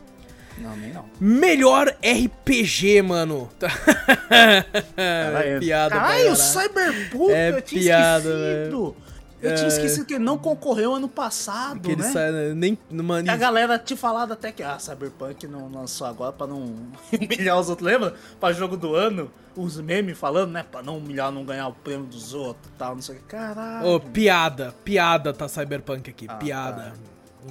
Não, 0.59 0.75
nem 0.77 0.93
não. 0.93 1.05
Melhor 1.19 1.87
RPG, 2.03 3.01
mano. 3.01 3.49
Caralho, 3.59 4.65
piada, 5.59 5.95
pra 5.95 5.99
Caralho. 6.07 6.35
Cyberpunk, 6.35 7.31
É 7.31 7.49
eu 7.51 7.61
tinha 7.61 7.81
piada, 7.81 8.29
esquecido. 8.29 8.95
Eu 9.41 9.55
tinha 9.55 9.65
É. 9.65 9.67
esquecido 9.69 10.05
que 10.05 10.15
ele 10.15 10.23
não 10.25 10.37
concorreu 10.37 10.93
ano 10.95 11.07
passado, 11.07 11.79
Que 11.79 11.91
ele 11.93 12.01
né? 12.01 12.11
sai, 12.11 12.53
nem, 12.53 12.77
mano, 12.91 13.25
E 13.25 13.29
a 13.29 13.37
galera 13.37 13.79
tinha 13.79 13.95
falado 13.95 14.33
até 14.33 14.51
que, 14.51 14.61
ah, 14.61 14.77
Cyberpunk 14.77 15.47
não 15.47 15.71
lançou 15.71 16.05
agora 16.07 16.33
pra 16.33 16.45
não 16.45 16.75
humilhar 17.13 17.57
os 17.57 17.69
outros, 17.69 17.87
lembra? 17.87 18.15
Pra 18.37 18.51
jogo 18.51 18.75
do 18.75 18.95
ano, 18.95 19.31
os 19.55 19.79
memes 19.79 20.17
falando, 20.17 20.51
né? 20.51 20.65
Pra 20.69 20.83
não 20.83 20.97
humilhar, 20.97 21.31
não 21.31 21.45
ganhar 21.45 21.69
o 21.69 21.73
prêmio 21.73 22.05
dos 22.05 22.33
outros 22.33 22.67
e 22.67 22.77
tal, 22.77 22.95
não 22.95 23.01
sei 23.01 23.15
o 23.15 23.19
que. 23.19 23.25
Caralho. 23.27 23.87
Ô, 23.87 23.97
piada, 24.01 24.75
piada 24.83 25.31
tá 25.31 25.47
Cyberpunk 25.47 26.09
aqui, 26.09 26.25
Ah, 26.27 26.35
piada. 26.35 26.93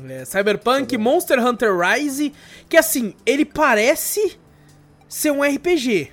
É, 0.09 0.25
Cyberpunk 0.25 0.97
Monster 0.99 1.45
Hunter 1.45 1.77
Rise, 1.79 2.33
que 2.69 2.77
assim, 2.77 3.15
ele 3.25 3.45
parece 3.45 4.39
ser 5.09 5.31
um 5.31 5.43
RPG, 5.43 6.13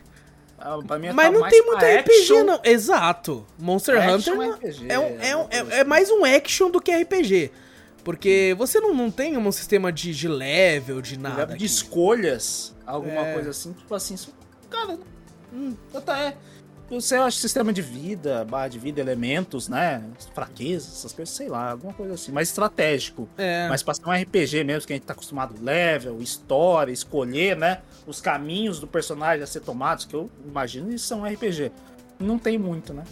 Ah, 0.58 0.78
mim 0.98 1.10
mas 1.14 1.26
tá 1.28 1.32
não 1.34 1.42
mais 1.42 1.54
tem 1.54 1.66
muito 1.66 1.84
RPG 1.84 2.12
action. 2.22 2.44
não. 2.46 2.60
Exato. 2.64 3.46
Monster 3.60 3.98
Action 4.02 4.34
Hunter 4.34 4.36
não- 4.36 4.54
RPG, 4.56 4.86
é, 4.90 5.00
um- 5.00 5.20
é, 5.20 5.36
um- 5.36 5.48
é 5.52 5.64
uma 5.64 5.74
é- 5.74 5.80
é 5.80 5.84
mais 5.84 6.10
um 6.10 6.24
action 6.24 6.70
do 6.72 6.80
que 6.82 6.92
RPG. 6.92 7.52
Porque 8.04 8.56
você 8.58 8.80
não, 8.80 8.94
não 8.94 9.10
tem 9.12 9.36
um 9.36 9.52
sistema 9.52 9.92
de, 9.92 10.14
de 10.14 10.28
level, 10.28 11.02
de 11.02 11.18
nada. 11.20 11.48
De 11.48 11.54
aqui. 11.56 11.66
escolhas, 11.66 12.74
alguma 12.86 13.28
É. 13.28 13.34
coisa 13.34 13.50
assim, 13.50 13.74
tipo 13.74 13.94
assim, 13.96 14.16
cara, 14.70 14.98
hum, 15.52 15.76
até 15.94 16.28
é. 16.28 16.38
Você 16.90 17.16
acha 17.16 17.40
sistema 17.40 17.74
de 17.74 17.82
vida, 17.82 18.46
barra 18.46 18.68
de 18.68 18.78
vida, 18.78 19.02
elementos, 19.02 19.68
né? 19.68 20.04
Fraquezas, 20.36 20.88
essas 21.00 21.12
coisas, 21.12 21.34
sei 21.36 21.48
lá, 21.50 21.72
alguma 21.72 21.94
coisa 21.94 22.14
assim, 22.14 22.32
mais 22.32 22.50
estratégico. 22.50 23.28
É. 23.38 23.68
Mas 23.68 23.82
pra 23.82 23.94
ser 23.96 24.08
um 24.08 24.12
RPG 24.12 24.64
mesmo, 24.64 24.86
que 24.86 24.94
a 24.94 24.96
gente 24.96 25.06
tá 25.06 25.14
acostumado, 25.14 25.56
level, 25.64 26.22
história, 26.22 26.92
escolher, 26.92 27.58
né? 27.58 27.80
Os 28.06 28.22
caminhos 28.22 28.80
do 28.80 28.86
personagem 28.86 29.44
a 29.44 29.48
ser 29.48 29.62
tomados, 29.62 30.06
que 30.06 30.14
eu 30.16 30.30
imagino 30.46 30.90
que 30.90 31.00
são 31.00 31.24
RPG. 31.26 31.72
Não 32.20 32.38
tem 32.38 32.58
muito, 32.58 32.94
né? 32.94 33.04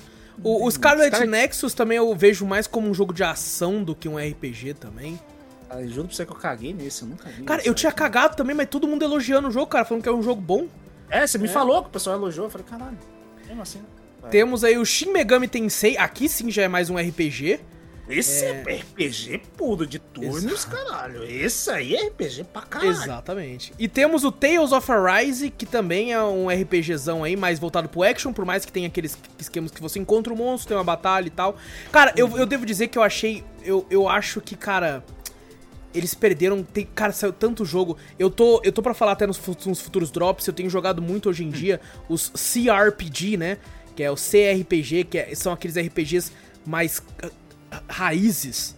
O, 0.44 0.66
o 0.66 0.72
Scarlet 0.72 1.14
Scar- 1.16 1.28
Nexus 1.28 1.74
também 1.74 1.98
eu 1.98 2.16
vejo 2.16 2.46
mais 2.46 2.68
como 2.68 2.88
um 2.90 2.94
jogo 2.94 3.14
de 3.14 3.24
ação 3.24 3.84
do 3.84 3.96
que 3.96 4.08
um 4.08 4.18
RPG 4.18 4.76
também. 4.76 5.20
Cara, 5.68 5.82
eu 5.82 5.90
juro 5.90 6.08
pra 6.08 6.16
você 6.16 6.26
que 6.26 6.32
eu 6.32 6.36
caguei 6.36 6.74
nesse, 6.74 7.02
eu 7.04 7.08
nunca 7.08 7.28
vi. 7.30 7.44
Cara, 7.44 7.62
eu 7.66 7.74
tinha 7.74 7.92
cagado 7.92 8.36
também, 8.36 8.56
mas 8.56 8.68
todo 8.70 8.88
mundo 8.88 9.04
elogiando 9.04 9.48
o 9.48 9.52
jogo, 9.52 9.68
cara, 9.68 9.84
falando 9.84 10.04
que 10.04 10.10
é 10.10 10.14
um 10.14 10.22
jogo 10.24 10.40
bom. 10.42 10.68
É, 11.10 11.26
você 11.28 11.38
me 11.38 11.48
falou 11.48 11.82
que 11.84 11.90
o 11.90 11.92
pessoal 11.92 12.16
elogiou, 12.16 12.46
eu 12.48 12.50
falei, 12.50 12.66
caralho, 12.68 12.98
mesmo 13.48 13.62
assim. 13.62 13.82
vai. 14.22 14.32
Temos 14.32 14.64
aí 14.64 14.78
o 14.78 14.86
Shin 14.86 15.12
Megami 15.12 15.48
Tensei, 15.48 15.98
aqui 15.98 16.28
sim 16.28 16.50
já 16.50 16.64
é 16.64 16.68
mais 16.68 16.90
um 16.90 16.98
RPG. 16.98 17.60
Esse 18.08 18.44
é... 18.44 18.62
RPG 18.62 19.42
puro 19.56 19.88
de 19.88 19.98
turnos, 19.98 20.66
caralho. 20.66 21.24
Esse 21.24 21.70
aí 21.70 21.96
é 21.96 22.08
RPG 22.08 22.44
pra 22.52 22.62
caralho. 22.64 22.92
Exatamente. 22.92 23.74
E 23.80 23.88
temos 23.88 24.26
o 24.26 24.32
Tales 24.32 24.74
of 24.74 24.92
Arise, 24.92 25.50
que 25.50 25.66
também 25.66 26.12
é 26.12 26.22
um 26.22 26.50
RPGzão 26.50 27.24
aí, 27.24 27.38
mais 27.38 27.60
voltado 27.60 27.88
pro 27.88 28.04
action, 28.04 28.34
por 28.34 28.44
mais 28.44 28.66
que 28.66 28.72
tenha 28.74 28.88
aqueles 28.88 29.18
esquemas 29.40 29.72
que 29.72 29.82
você 29.82 30.00
encontra 30.00 30.34
o 30.34 30.38
monstro, 30.38 30.68
tem 30.68 30.78
uma 30.78 30.84
batalha 30.84 31.28
e 31.28 31.32
tal. 31.32 31.56
Cara, 31.92 32.14
eu, 32.18 32.38
eu 32.38 32.46
devo 32.46 32.66
dizer 32.66 32.90
que 32.90 32.98
eu 32.98 33.04
achei. 33.04 33.44
Eu, 33.64 33.86
eu 33.90 34.10
acho 34.10 34.42
que, 34.42 34.56
cara. 34.56 35.04
Eles 35.94 36.14
perderam. 36.14 36.64
Tem, 36.64 36.86
cara, 36.86 37.12
saiu 37.12 37.32
tanto 37.34 37.64
jogo. 37.66 37.98
Eu 38.18 38.30
tô, 38.30 38.62
eu 38.64 38.72
tô 38.72 38.82
pra 38.82 38.94
falar 38.94 39.12
até 39.14 39.28
nos, 39.28 39.40
nos 39.66 39.80
futuros 39.82 40.10
drops. 40.12 40.48
Eu 40.48 40.54
tenho 40.54 40.70
jogado 40.70 41.02
muito 41.02 41.30
hoje 41.30 41.44
em 41.44 41.50
dia 41.50 41.80
os 42.10 42.30
CRPG, 42.30 43.38
né? 43.38 43.58
Que 43.96 44.04
é 44.04 44.10
o 44.12 44.16
CRPG, 44.16 45.04
que 45.04 45.18
é- 45.18 45.36
são 45.36 45.54
aqueles 45.54 45.78
RPGs 45.78 46.32
mais 46.66 47.02
ah, 47.22 47.30
ah, 47.72 47.82
raízes. 47.88 48.76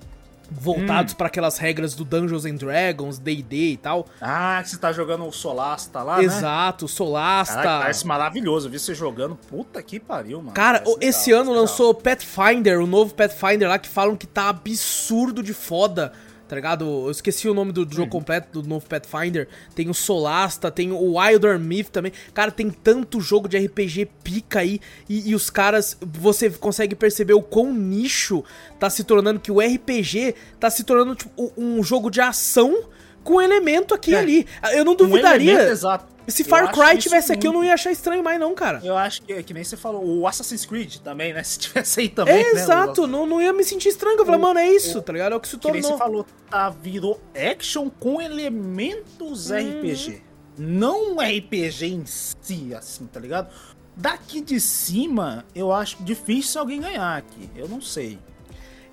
Voltados 0.51 1.15
pra 1.15 1.25
aquelas 1.25 1.57
regras 1.57 1.95
do 1.95 2.05
Dungeons 2.05 2.45
and 2.45 2.55
Dragons, 2.55 3.17
D&D 3.17 3.71
e 3.71 3.77
tal. 3.77 4.05
Ah, 4.21 4.59
que 4.61 4.69
você 4.69 4.77
tá 4.77 4.91
jogando 4.93 5.25
o 5.25 5.31
Solasta 5.31 6.03
lá, 6.03 6.17
né? 6.19 6.23
Exato, 6.23 6.87
Solasta. 6.87 7.55
Caraca, 7.55 7.79
parece 7.79 8.05
maravilhoso. 8.05 8.67
Eu 8.67 8.71
vi 8.71 8.77
você 8.77 8.93
jogando. 8.93 9.35
Puta 9.35 9.81
que 9.81 9.99
pariu, 9.99 10.39
mano. 10.39 10.51
Cara, 10.51 10.81
Parece 10.81 10.97
esse 11.01 11.29
legal, 11.31 11.41
ano 11.41 11.49
parece 11.51 11.61
lançou 11.71 11.89
o 11.89 11.95
Pathfinder, 11.95 12.79
o 12.79 12.85
novo 12.85 13.15
Pathfinder 13.15 13.67
lá, 13.67 13.79
que 13.79 13.89
falam 13.89 14.15
que 14.15 14.27
tá 14.27 14.49
absurdo 14.49 15.41
de 15.41 15.51
foda, 15.51 16.13
tá 16.47 16.55
ligado? 16.55 16.85
Eu 17.05 17.11
esqueci 17.11 17.47
o 17.49 17.53
nome 17.53 17.71
do, 17.71 17.85
do 17.85 17.95
jogo 17.95 18.09
completo 18.09 18.61
do 18.61 18.67
novo 18.67 18.87
Pathfinder. 18.87 19.47
Tem 19.73 19.89
o 19.89 19.93
Solasta, 19.93 20.69
tem 20.71 20.91
o 20.91 21.17
Wilder 21.17 21.59
Myth 21.59 21.89
também. 21.89 22.11
Cara, 22.33 22.51
tem 22.51 22.69
tanto 22.69 23.19
jogo 23.19 23.47
de 23.47 23.57
RPG 23.57 24.07
pica 24.23 24.59
aí. 24.59 24.79
E, 25.09 25.29
e 25.31 25.35
os 25.35 25.49
caras, 25.49 25.97
você 26.01 26.49
consegue 26.49 26.95
perceber 26.95 27.33
o 27.33 27.41
quão 27.41 27.73
nicho 27.73 28.43
tá 28.79 28.89
se 28.89 29.03
tornando, 29.03 29.39
que 29.39 29.51
o 29.51 29.59
RPG 29.59 30.35
tá 30.59 30.69
se 30.69 30.83
tornando 30.83 31.15
tipo, 31.15 31.53
um 31.57 31.83
jogo 31.83 32.09
de 32.09 32.21
ação 32.21 32.83
com 33.23 33.41
elemento 33.41 33.93
aqui 33.93 34.11
e 34.11 34.15
É. 34.15 34.19
ali. 34.19 34.47
Eu 34.73 34.85
não 34.85 34.93
Um 34.93 34.95
duvidaria. 34.95 35.51
elemento 35.51 35.71
exato. 35.71 36.14
Se 36.27 36.41
Eu 36.43 36.47
Far 36.47 36.71
Cry 36.71 36.97
tivesse 36.97 37.31
aqui, 37.31 37.45
eu 37.47 37.51
não 37.51 37.59
muito. 37.59 37.67
ia 37.69 37.73
achar 37.75 37.91
estranho 37.91 38.23
mais, 38.23 38.39
não, 38.39 38.53
cara. 38.55 38.81
Eu 38.83 38.97
acho 38.97 39.21
que, 39.21 39.43
que 39.43 39.53
nem 39.53 39.63
você 39.63 39.77
falou, 39.77 40.03
o 40.03 40.27
Assassin's 40.27 40.65
Creed 40.65 40.97
também, 40.97 41.33
né? 41.33 41.41
Se 41.43 41.59
tivesse 41.59 41.99
aí 41.99 42.09
também. 42.09 42.33
É, 42.33 42.53
né, 42.53 42.61
exato, 42.61 43.03
o- 43.03 43.07
não, 43.07 43.25
não 43.25 43.41
ia 43.41 43.53
me 43.53 43.63
sentir 43.63 43.89
estranho. 43.89 44.17
Eu 44.17 44.25
falei, 44.25 44.39
O- 44.39 44.43
mano, 44.43 44.59
é 44.59 44.67
isso, 44.69 45.01
tá 45.01 45.13
ligado? 45.13 45.33
É 45.33 45.35
o 45.35 45.39
que 45.39 45.47
se 45.47 45.57
Que 45.57 45.71
nem 45.71 45.81
você 45.81 45.89
tornou. 45.89 45.97
falou, 45.99 46.25
tá, 46.49 46.69
virou 46.69 47.21
action 47.35 47.89
com 47.89 48.19
elementos 48.21 49.51
RPG. 49.51 50.21
Não 50.57 51.17
RPG 51.19 51.85
em 51.87 52.05
si, 52.05 52.73
assim, 52.73 53.05
tá 53.07 53.19
ligado? 53.19 53.49
Daqui 53.95 54.41
de 54.41 54.59
cima, 54.59 55.45
eu 55.53 55.71
acho 55.71 56.01
difícil 56.03 56.59
alguém 56.61 56.81
ganhar 56.81 57.17
aqui. 57.17 57.49
Eu 57.55 57.67
não 57.67 57.79
sei. 57.81 58.17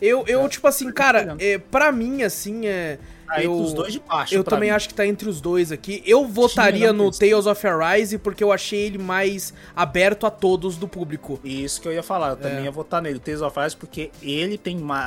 Eu, 0.03 0.25
eu 0.27 0.49
tipo 0.49 0.67
assim, 0.67 0.91
cara, 0.93 1.37
é, 1.39 1.59
pra 1.59 1.93
mim, 1.93 2.23
assim, 2.23 2.67
é. 2.67 2.99
Tá 3.25 3.43
eu, 3.43 3.53
entre 3.53 3.65
os 3.65 3.73
dois 3.73 3.93
de 3.95 3.99
baixo. 4.01 4.35
eu 4.35 4.45
também 4.45 4.69
mim. 4.69 4.75
acho 4.77 4.89
que 4.89 4.93
tá 4.95 5.07
entre 5.07 5.27
os 5.27 5.41
dois 5.41 5.73
aqui. 5.73 6.03
Eu 6.05 6.27
votaria 6.27 6.93
no. 6.93 7.11
Tales 7.11 7.47
of 7.47 7.67
Arise 7.67 8.19
porque 8.19 8.45
eu 8.45 8.53
achei 8.53 8.81
ele 8.81 8.99
mais 8.99 9.55
aberto 9.75 10.27
a 10.27 10.31
todos 10.31 10.77
do 10.77 10.87
público. 10.87 11.41
Isso 11.43 11.81
que 11.81 11.89
eu 11.89 11.93
ia 11.95 12.03
falar, 12.03 12.31
eu 12.31 12.37
também 12.37 12.59
É. 12.59 12.63
ia 12.65 12.71
votar 12.71 13.01
nele, 13.01 13.19
Tales 13.19 13.41
of 13.41 13.59
Arise, 13.59 13.75
porque 13.75 14.11
ele 14.21 14.59
tem 14.59 14.77
ma- 14.77 15.01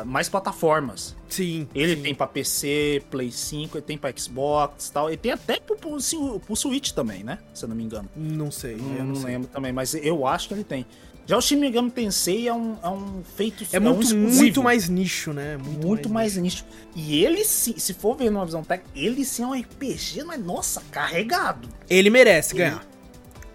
ah, 0.00 0.02
mais 0.06 0.30
plataformas. 0.30 1.14
Sim. 1.28 1.68
Ele 1.74 1.96
sim. 1.96 2.02
tem 2.04 2.14
pra 2.14 2.26
PC, 2.26 3.02
Play 3.10 3.30
5, 3.30 3.76
ele 3.76 3.84
tem 3.84 3.98
pra 3.98 4.10
Xbox 4.16 4.86
e 4.88 4.92
tal. 4.92 5.08
Ele 5.08 5.18
tem 5.18 5.32
até 5.32 5.60
pro, 5.60 5.76
pro, 5.76 5.98
pro 6.40 6.56
Switch 6.56 6.92
também, 6.92 7.22
né? 7.22 7.38
Se 7.52 7.66
eu 7.66 7.68
não 7.68 7.76
me 7.76 7.84
engano. 7.84 8.08
Não 8.16 8.50
sei. 8.50 8.76
Não, 8.76 8.92
eu 8.92 8.98
não 9.00 9.04
não 9.08 9.14
sei. 9.16 9.24
lembro 9.32 9.48
também, 9.48 9.72
mas 9.74 9.92
eu 9.94 10.26
acho 10.26 10.48
que 10.48 10.54
ele 10.54 10.64
tem. 10.64 10.86
Já 11.28 11.36
o 11.36 11.42
Shin 11.42 11.56
Megami 11.56 11.90
Tensei 11.90 12.48
é 12.48 12.54
um, 12.54 12.76
é 12.82 12.88
um 12.88 13.22
feito 13.36 13.62
É 13.70 13.78
um 13.78 13.82
muito, 13.82 14.02
exclusivo. 14.02 14.34
muito 14.40 14.62
mais 14.62 14.88
nicho, 14.88 15.32
né? 15.34 15.58
muito, 15.58 16.08
mais, 16.08 16.36
nicho. 16.38 16.64
E 16.96 17.22
ele 17.22 17.44
sim, 17.44 17.74
se 17.76 17.92
for 17.92 18.16
ver 18.16 18.30
numa 18.30 18.46
visão 18.46 18.64
técnica, 18.64 18.90
ele 18.98 19.24
sim 19.26 19.42
é 19.42 19.46
um 19.46 19.52
RPG, 19.52 20.24
mas 20.24 20.42
nossa, 20.42 20.82
carregado. 20.90 21.68
Ele 21.90 22.08
merece 22.08 22.54
Ele- 22.54 22.64
ganhar. 22.64 22.86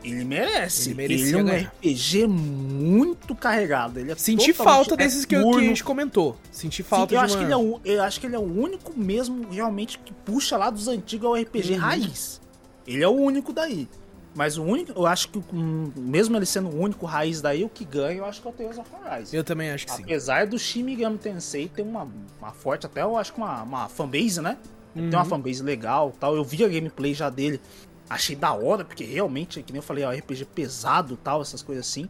Ele 0.04 0.24
merece. 0.26 0.92
Ele 0.92 1.04
Ele, 1.16 1.32
é 1.32 1.38
um 1.38 1.46
ganhar. 1.46 1.74
RPG 1.82 2.28
muito 2.28 3.34
carregado. 3.34 4.00
Ele 4.00 4.12
é 4.12 4.16
Senti 4.18 4.54
falta 4.54 4.94
é 4.94 4.98
desses 4.98 5.26
que, 5.26 5.36
que 5.36 5.42
a 5.58 5.60
gente 5.62 5.84
comentou. 5.84 6.38
Senti 6.52 6.84
Sim, 6.84 6.90
falta 6.90 7.14
eu, 7.16 7.20
de 7.20 7.26
acho 7.26 7.34
uma... 7.36 7.40
que 7.40 7.46
ele 7.46 7.54
é 7.54 7.58
o, 7.58 7.80
eu 7.86 8.04
acho 8.04 8.20
que 8.20 8.28
ele 8.28 8.36
é 8.36 8.40
o 8.40 8.42
único 8.44 8.94
mesmo, 9.00 9.48
realmente, 9.50 9.98
que 9.98 10.14
puxa 10.14 10.58
lá 10.58 10.70
dos 10.70 10.88
antigos 10.88 11.26
ao 11.26 11.36
RPG 11.36 11.74
Uhum. 11.74 11.80
raiz. 11.80 12.42
Ele 12.86 13.02
é 13.04 13.08
o 13.08 13.12
único 13.14 13.52
daí. 13.54 13.88
Mas 14.36 14.58
o 14.58 14.64
único, 14.64 14.92
eu 14.94 15.06
acho 15.06 15.30
que 15.30 15.40
mesmo 15.54 16.36
ele 16.36 16.46
sendo 16.46 16.70
o 16.70 16.80
único 16.82 17.06
raiz 17.06 17.40
daí, 17.42 17.64
o 17.64 17.70
que 17.70 17.86
ganha, 17.86 18.18
eu 18.18 18.26
acho 18.26 18.42
que 18.42 18.48
é 18.48 18.52
o 18.52 18.54
Tales 18.54 18.78
of 18.80 18.90
Arise. 19.06 19.36
Eu 19.36 19.44
também 19.44 19.70
acho 19.70 19.86
que 19.86 19.92
sim. 19.92 20.04
Apesar 20.04 20.48
do 20.48 20.58
Shin 20.58 20.84
Megami 20.84 21.18
Tensei 21.20 21.68
ter 21.68 21.84
uma, 21.84 22.08
uma 22.40 22.52
forte, 22.52 22.86
até 22.86 23.04
eu 23.04 23.16
acho 23.16 23.32
que 23.34 23.38
uma, 23.40 23.62
uma 23.62 23.88
fanbase, 23.90 24.42
né? 24.42 24.58
Ele 24.96 25.10
Tem 25.10 25.14
Uhum. 25.20 25.24
uma 25.24 25.26
fanbase 25.26 25.62
legal 25.62 26.12
tal. 26.20 26.36
Eu 26.36 26.44
vi 26.44 26.64
a 26.64 26.68
gameplay 26.68 27.14
já 27.14 27.30
dele. 27.30 27.62
Achei 28.10 28.36
da 28.36 28.54
hora, 28.54 28.84
porque 28.84 29.04
realmente, 29.04 29.62
que 29.64 29.72
nem 29.72 29.80
eu 29.80 29.84
falei, 29.84 30.04
é 30.04 30.08
um 30.08 30.12
RPG 30.12 30.46
pesado 30.46 31.16
tal, 31.18 31.42
essas 31.42 31.62
coisas 31.64 31.88
assim. 31.88 32.10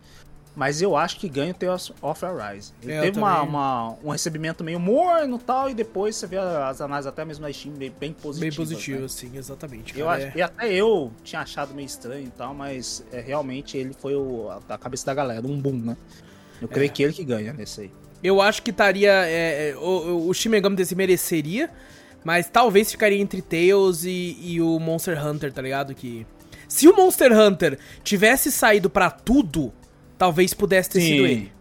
Mas 0.56 0.84
eu 0.84 0.96
acho 0.96 1.20
que 1.20 1.28
ganha 1.28 1.52
o 1.52 1.56
Tales 1.56 1.92
of 2.00 2.24
Arise. 2.24 2.72
Ele 2.84 2.92
É, 2.92 3.00
eu 3.00 3.02
teve 3.04 3.18
uma, 3.18 3.42
uma- 3.42 3.96
um 4.04 4.10
recebimento 4.12 4.64
meio 4.64 4.80
morno 4.80 5.40
tal, 5.40 5.68
e 5.68 5.74
depois 5.74 6.16
você 6.16 6.28
vê 6.28 6.38
as 6.38 6.80
análises 6.80 7.08
até 7.08 7.26
mesmo 7.26 7.46
na 7.46 7.52
Steam 7.52 7.74
bem, 7.74 7.92
bem 8.00 8.14
positivas. 8.14 8.40
Bem 8.40 8.50
né? 8.50 8.56
positivo, 8.56 9.10
sim, 9.10 9.32
exatamente. 9.36 10.00
Eu 10.00 10.12
é- 10.12 10.32
e 10.36 10.42
até 10.44 10.72
eu 10.72 11.12
tinha 11.24 11.42
achado 11.42 11.74
meio 11.74 11.88
estranho 11.88 12.28
e 12.28 12.30
tal, 12.30 12.54
mas 12.54 13.04
é, 13.12 13.20
realmente 13.20 13.76
ele 13.78 13.96
foi 14.00 14.16
o, 14.16 14.48
a, 14.70 14.78
cabeça 14.78 15.06
da 15.08 15.14
galera, 15.16 15.46
um 15.48 15.60
boom, 15.60 15.74
né? 15.78 15.98
Eu 16.62 16.68
creio 16.68 16.86
É. 16.86 16.90
que 16.90 17.02
ele 17.02 17.14
que 17.14 17.24
ganha 17.24 17.52
nesse 17.52 17.82
aí. 17.82 17.92
Eu 18.24 18.40
acho 18.40 18.62
que 18.62 18.70
estaria. 18.70 19.12
é, 19.26 19.72
é, 19.72 19.76
o, 19.76 20.28
o 20.30 20.34
Shin 20.36 20.50
Megami 20.50 20.76
Tensei 20.76 20.96
mereceria, 20.96 21.70
mas 22.24 22.48
talvez 22.48 22.92
ficaria 22.92 23.20
entre 23.20 23.42
Tails 23.42 24.06
e, 24.06 24.38
e 24.40 24.62
o 24.62 24.80
Monster 24.80 25.26
Hunter, 25.26 25.52
tá 25.52 25.64
ligado? 25.64 25.96
Que. 25.96 26.28
Se 26.68 26.88
o 26.88 26.96
Monster 26.96 27.32
Hunter 27.38 27.78
tivesse 28.04 28.52
saído 28.52 28.90
pra 28.90 29.10
tudo, 29.12 29.74
talvez 30.24 30.54
pudesse 30.54 30.90
ter 30.90 31.02
sido 31.02 31.26
ele. 31.26 31.52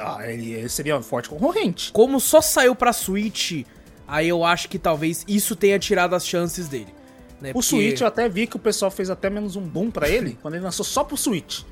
Ah, 0.00 0.18
ele, 0.26 0.66
seria 0.70 0.96
um 0.96 1.02
forte 1.02 1.28
concorrente. 1.28 1.92
Como 1.92 2.18
só 2.18 2.40
saiu 2.40 2.74
pra 2.74 2.92
Switch, 2.94 3.64
aí 4.08 4.28
eu 4.28 4.42
acho 4.44 4.68
que 4.70 4.78
talvez 4.78 5.22
isso 5.28 5.54
tenha 5.54 5.78
tirado 5.78 6.14
as 6.14 6.26
chances 6.26 6.66
dele. 6.68 6.94
né? 7.40 7.50
O 7.50 7.54
Porque- 7.54 7.68
Switch 7.68 8.00
eu 8.00 8.06
até 8.06 8.26
vi 8.28 8.46
que 8.46 8.56
o 8.56 8.58
pessoal 8.58 8.90
fez 8.90 9.10
até 9.10 9.28
menos 9.28 9.54
um 9.56 9.60
boom 9.62 9.90
pra 9.90 10.08
ele 10.08 10.38
quando 10.40 10.54
ele 10.54 10.64
lançou 10.64 10.84
só 10.84 11.04
pro 11.04 11.16
Switch. 11.16 11.62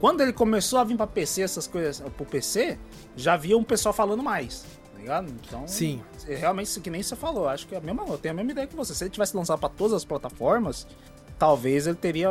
Quando 0.00 0.22
ele 0.22 0.32
começou 0.32 0.78
a 0.80 0.84
vir 0.84 0.96
pra 0.96 1.06
PC, 1.06 1.42
essas 1.42 1.66
coisas 1.68 2.00
pro 2.16 2.26
PC, 2.26 2.76
já 3.14 3.36
via 3.36 3.56
um 3.56 3.62
pessoal 3.62 3.92
falando 3.92 4.22
mais, 4.24 4.64
tá 4.92 4.98
ligado? 4.98 5.32
Então, 5.46 5.68
Sim. 5.68 6.02
é 6.26 6.34
realmente 6.34 6.66
isso 6.66 6.80
que 6.80 6.90
nem 6.90 7.00
você 7.02 7.14
falou, 7.14 7.46
acho 7.48 7.66
que 7.68 7.74
é 7.76 7.78
a 7.78 7.80
mesma, 7.80 8.04
eu 8.08 8.18
tenho 8.18 8.32
a 8.32 8.36
mesma 8.36 8.50
ideia 8.52 8.66
que 8.66 8.74
você. 8.74 8.92
Se 8.94 9.04
ele 9.04 9.10
tivesse 9.10 9.36
lançado 9.36 9.60
pra 9.60 9.68
todas 9.68 9.92
as 9.92 10.04
plataformas, 10.04 10.86
talvez 11.44 11.86
ele 11.86 11.96
teria, 11.96 12.30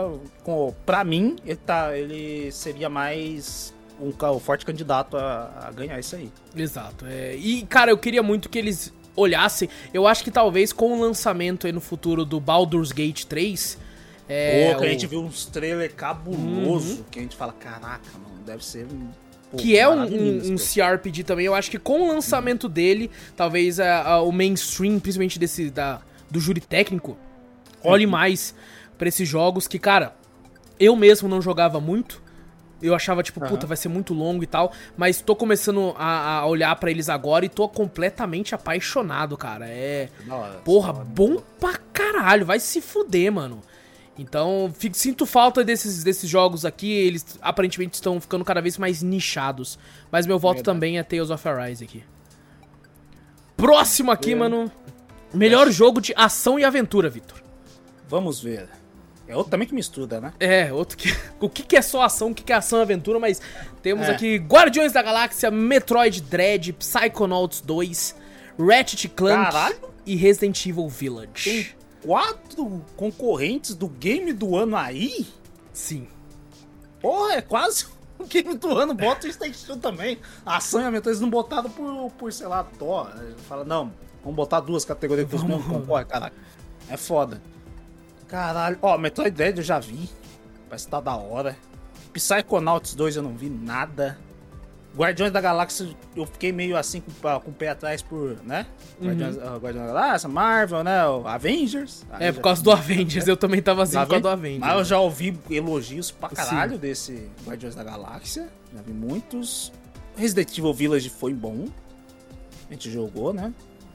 pra 0.88 1.03
mim, 1.03 1.36
ele, 1.45 1.55
tá, 1.55 1.95
ele 1.95 2.51
seria 2.51 2.89
mais 2.89 3.72
um, 4.01 4.07
um 4.09 4.39
forte 4.39 4.66
candidato 4.66 5.16
a, 5.16 5.68
a 5.68 5.72
ganhar 5.72 5.99
isso 5.99 6.16
aí. 6.16 6.32
Exato. 6.55 7.05
é. 7.05 7.36
E, 7.36 7.61
cara, 7.68 7.91
eu 7.91 7.97
queria 7.97 8.24
muito 8.24 8.49
que 8.49 8.57
eles 8.57 8.91
olhassem. 9.16 9.70
Eu 9.93 10.07
acho 10.07 10.24
que 10.24 10.32
talvez 10.32 10.74
com 10.74 10.97
o 10.97 10.99
lançamento 10.99 11.68
aí 11.68 11.72
no 11.74 11.80
futuro 11.80 12.26
do 12.26 12.39
Baldur's 12.39 12.91
Gate 12.91 13.26
3. 13.26 13.78
É, 14.28 14.72
Pô, 14.74 14.80
que 14.80 14.84
a 14.86 14.88
o- 14.88 14.91
gente 14.91 15.05
viu 15.05 15.22
uns 15.22 15.45
trailer 15.45 15.93
cabuloso, 15.93 17.05
que 17.11 17.20
a 17.20 17.22
gente 17.22 17.36
fala, 17.36 17.53
caraca, 17.53 18.09
mano, 18.14 18.41
deve 18.43 18.66
ser 18.66 18.88
pô, 19.51 19.57
que 19.57 19.78
é 19.78 19.88
um, 19.88 20.01
um, 20.05 20.53
um. 20.53 20.55
CRPG 20.57 21.24
também, 21.24 21.45
eu 21.45 21.53
acho 21.53 21.70
que 21.70 21.78
com 21.78 22.01
o 22.01 22.07
lançamento 22.07 22.68
dele, 22.68 23.11
talvez 23.36 23.80
a- 23.80 24.01
a- 24.01 24.22
o 24.24 24.32
mainstream, 24.32 24.99
principalmente 24.99 25.38
desse 25.38 25.70
da, 25.70 26.01
do 26.32 26.39
júri 26.39 26.61
técnico, 26.61 27.16
olhe 27.84 28.07
mais 28.07 28.55
pra 28.98 29.08
esses 29.08 29.28
jogos 29.28 29.68
que, 29.68 29.80
cara, 29.80 30.16
eu 30.80 30.96
mesmo 30.96 31.28
não 31.30 31.41
jogava 31.41 31.80
muito. 31.80 32.22
Eu 32.82 32.94
achava, 32.94 33.24
tipo, 33.24 33.39
Aham. 33.39 33.50
puta, 33.50 33.66
vai 33.66 33.78
ser 33.78 33.88
muito 33.88 34.14
longo 34.14 34.44
e 34.44 34.48
tal. 34.48 34.74
Mas 34.98 35.22
tô 35.22 35.36
começando 35.38 35.96
a, 35.98 36.39
a 36.39 36.46
olhar 36.46 36.76
pra 36.76 36.91
eles 36.91 37.08
agora 37.08 37.46
e 37.46 37.50
tô 37.50 37.70
completamente 37.70 38.54
apaixonado, 38.54 39.38
cara. 39.38 39.66
É. 39.70 40.10
Da 40.28 40.36
hora, 40.36 40.54
Porra, 40.66 40.94
hora. 40.94 41.06
bom 41.06 41.38
pra 41.60 41.78
caralho. 41.94 42.46
Vai 42.46 42.60
se 42.60 42.82
fuder, 42.82 43.32
mano. 43.32 43.62
Então, 44.20 44.70
fico- 44.78 44.98
sinto 44.98 45.26
falta 45.26 45.64
desses, 45.64 46.04
desses 46.04 46.30
jogos 46.30 46.66
aqui. 46.66 46.91
Eles 46.91 47.38
aparentemente 47.41 47.94
estão 47.96 48.20
ficando 48.20 48.44
cada 48.44 48.62
vez 48.62 48.78
mais 48.78 49.02
nichados. 49.02 49.80
Mas 50.12 50.28
meu 50.28 50.38
voto 50.38 50.56
Verdade. 50.58 50.76
também 50.76 50.98
é 51.00 51.04
Tales 51.04 51.30
of 51.30 51.48
Arise 51.48 51.86
aqui. 51.86 52.04
Próximo 53.56 54.12
aqui, 54.12 54.34
É. 54.34 54.36
mano. 54.36 54.70
Melhor 55.34 55.72
jogo 55.72 56.02
de 56.02 56.14
ação 56.18 56.60
e 56.60 56.66
aventura, 56.66 57.10
Vitor. 57.10 57.41
Vamos 58.10 58.41
ver. 58.41 58.68
É 59.28 59.36
outro 59.36 59.52
também 59.52 59.68
que 59.68 59.74
me 59.74 59.80
estuda, 59.80 60.20
né? 60.20 60.34
É, 60.40 60.72
outro 60.74 60.98
que. 60.98 61.10
O 61.40 61.50
que, 61.50 61.64
que 61.64 61.76
é 61.76 61.82
só 61.82 62.04
ação, 62.04 62.32
o 62.32 62.36
que, 62.36 62.44
que 62.44 62.52
é 62.54 62.56
ação 62.56 62.80
e 62.80 62.82
aventura, 62.82 63.20
mas 63.20 63.42
temos 63.82 64.08
É. 64.08 64.12
aqui 64.12 64.38
Guardiões 64.38 64.92
da 64.94 65.02
Galáxia, 65.02 65.50
Metroid 65.52 66.22
Dread, 66.22 66.72
Psychonauts 66.74 67.60
2, 67.62 68.16
Ratchet 68.60 69.10
Clank 69.10 69.44
Caralho. 69.52 69.76
e 70.06 70.16
Resident 70.16 70.66
Evil 70.66 70.88
Village. 70.88 71.44
Tem 71.44 71.68
quatro 72.06 72.84
concorrentes 72.96 73.76
do 73.76 73.88
game 73.90 74.32
do 74.34 74.56
ano 74.56 74.76
aí? 74.78 75.26
Sim. 75.74 76.08
Porra, 77.02 77.34
é 77.36 77.42
quase 77.42 77.86
o 78.20 78.26
game 78.26 78.56
do 78.56 78.78
ano. 78.78 78.94
Bota 78.94 79.28
o 79.28 79.34
Station 79.34 79.78
também. 79.78 80.18
Ação 80.46 80.82
e 80.82 80.86
aventura, 80.86 81.10
eles 81.12 81.20
não 81.22 81.30
botaram 81.30 81.70
por, 81.70 82.12
por 82.12 82.32
sei 82.32 82.48
lá, 82.48 82.66
dó. 82.80 83.10
Fala, 83.50 83.66
não, 83.66 83.92
vamos 84.22 84.36
botar 84.36 84.60
duas 84.62 84.86
categorias 84.86 85.28
que 85.30 85.36
os 85.36 85.44
mesmos 85.44 85.66
concorrem, 85.66 86.06
caraca. 86.08 86.36
É 86.90 86.96
foda. 86.98 87.42
Caralho. 88.34 88.80
Ó, 88.82 88.98
Metroid 88.98 89.30
Dread 89.30 89.60
eu 89.60 89.64
já 89.64 89.80
vi. 89.80 90.10
Parece 90.68 90.86
que 90.86 90.92
tá 90.92 91.00
da 91.00 91.16
hora. 91.16 91.56
Psychonauts 92.14 92.96
2 92.96 93.18
eu 93.18 93.22
não 93.22 93.36
vi 93.36 93.48
nada. 93.48 94.18
Guardiões 94.98 95.32
da 95.32 95.40
Galáxia 95.40 95.96
eu 96.16 96.26
fiquei 96.26 96.52
meio 96.52 96.76
assim 96.76 97.00
com, 97.00 97.12
com 97.40 97.52
o 97.52 97.54
pé 97.54 97.70
atrás 97.70 98.02
por, 98.02 98.38
né? 98.44 98.66
Guardiões, 99.00 99.38
ah, 99.38 99.58
Guardiões 99.58 99.88
da 99.88 99.94
Galáxia, 99.94 100.30
Marvel, 100.30 100.84
né? 100.84 101.06
o 101.06 101.28
Avengers. 101.28 102.08
É, 102.20 102.32
por 102.32 102.42
causa 102.42 102.64
do 102.64 102.72
Avengers, 102.72 103.28
eu 103.28 103.38
também 103.38 103.62
tava 103.62 103.84
assim 103.84 104.00
por 104.00 104.08
causa 104.08 104.22
do 104.22 104.30
Avengers. 104.30 104.62
Mas 104.62 104.78
eu 104.78 104.84
já 104.84 105.00
ouvi 105.00 105.40
elogios 105.52 106.10
pra 106.10 106.30
caralho 106.30 106.80
desse 106.80 107.30
Guardiões 107.46 107.76
da 107.76 107.84
Galáxia. 107.84 108.50
Já 108.74 108.82
vi 108.82 108.94
muitos. 108.94 109.72
Resident 110.18 110.58
Evil 110.58 110.74
Village 110.74 111.10
foi 111.12 111.36
bom. 111.36 111.68
A 112.68 112.74
gente 112.74 112.90
jogou, 112.90 113.32
né? 113.32 113.54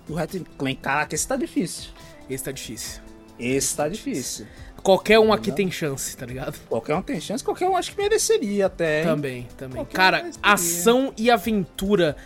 O 0.08 0.14
Ratchet 0.14 0.44
Clank, 0.56 0.76
caraca, 0.80 1.12
esse 1.12 1.26
tá 1.26 1.34
difícil. 1.34 1.90
Esse 2.30 2.44
tá 2.44 2.52
difícil. 2.52 3.07
Esse 3.38 3.76
tá 3.76 3.88
difícil. 3.88 4.46
Qualquer 4.82 5.18
um 5.18 5.32
aqui 5.32 5.50
tem 5.52 5.70
chance, 5.70 6.16
tá 6.16 6.24
ligado? 6.24 6.58
Qualquer 6.68 6.94
um 6.94 7.02
tem 7.02 7.20
chance, 7.20 7.42
qualquer 7.42 7.68
um 7.68 7.76
acho 7.76 7.90
que 7.92 7.98
mereceria 8.00 8.66
até. 8.66 9.00
hein? 9.00 9.04
Também, 9.06 9.48
também. 9.56 9.76
Qualquer 9.76 9.96
Cara, 9.96 10.24
um 10.24 10.30
ação 10.42 11.12
e 11.16 11.30
aventura, 11.30 12.16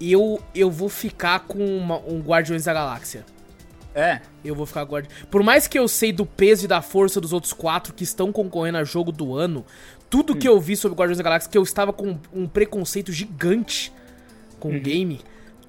eu 0.00 0.40
eu 0.54 0.70
vou 0.70 0.88
ficar 0.88 1.40
com 1.40 1.64
uma- 1.64 1.98
um 2.00 2.20
Guardiões 2.20 2.64
da 2.64 2.74
Galáxia. 2.74 3.24
É. 3.94 4.20
Eu 4.42 4.54
vou 4.54 4.64
ficar 4.66 4.84
guardi... 4.84 5.08
Por 5.30 5.42
mais 5.42 5.66
que 5.68 5.78
eu 5.78 5.86
sei 5.86 6.12
do 6.12 6.24
peso 6.24 6.64
e 6.64 6.68
da 6.68 6.80
força 6.80 7.20
dos 7.20 7.32
outros 7.32 7.52
quatro 7.52 7.92
que 7.92 8.02
estão 8.04 8.32
concorrendo 8.32 8.78
a 8.78 8.84
jogo 8.84 9.12
do 9.12 9.34
ano, 9.36 9.64
tudo 10.08 10.34
que 10.34 10.48
eu 10.48 10.58
vi 10.58 10.76
sobre 10.76 10.96
Guardiões 10.98 11.18
da 11.18 11.24
Galáxia, 11.24 11.50
que 11.50 11.58
eu 11.58 11.62
estava 11.62 11.92
com 11.92 12.18
um 12.32 12.46
preconceito 12.48 13.12
gigante 13.12 13.92
com 14.58 14.74
o 14.74 14.80
game, 14.80 15.20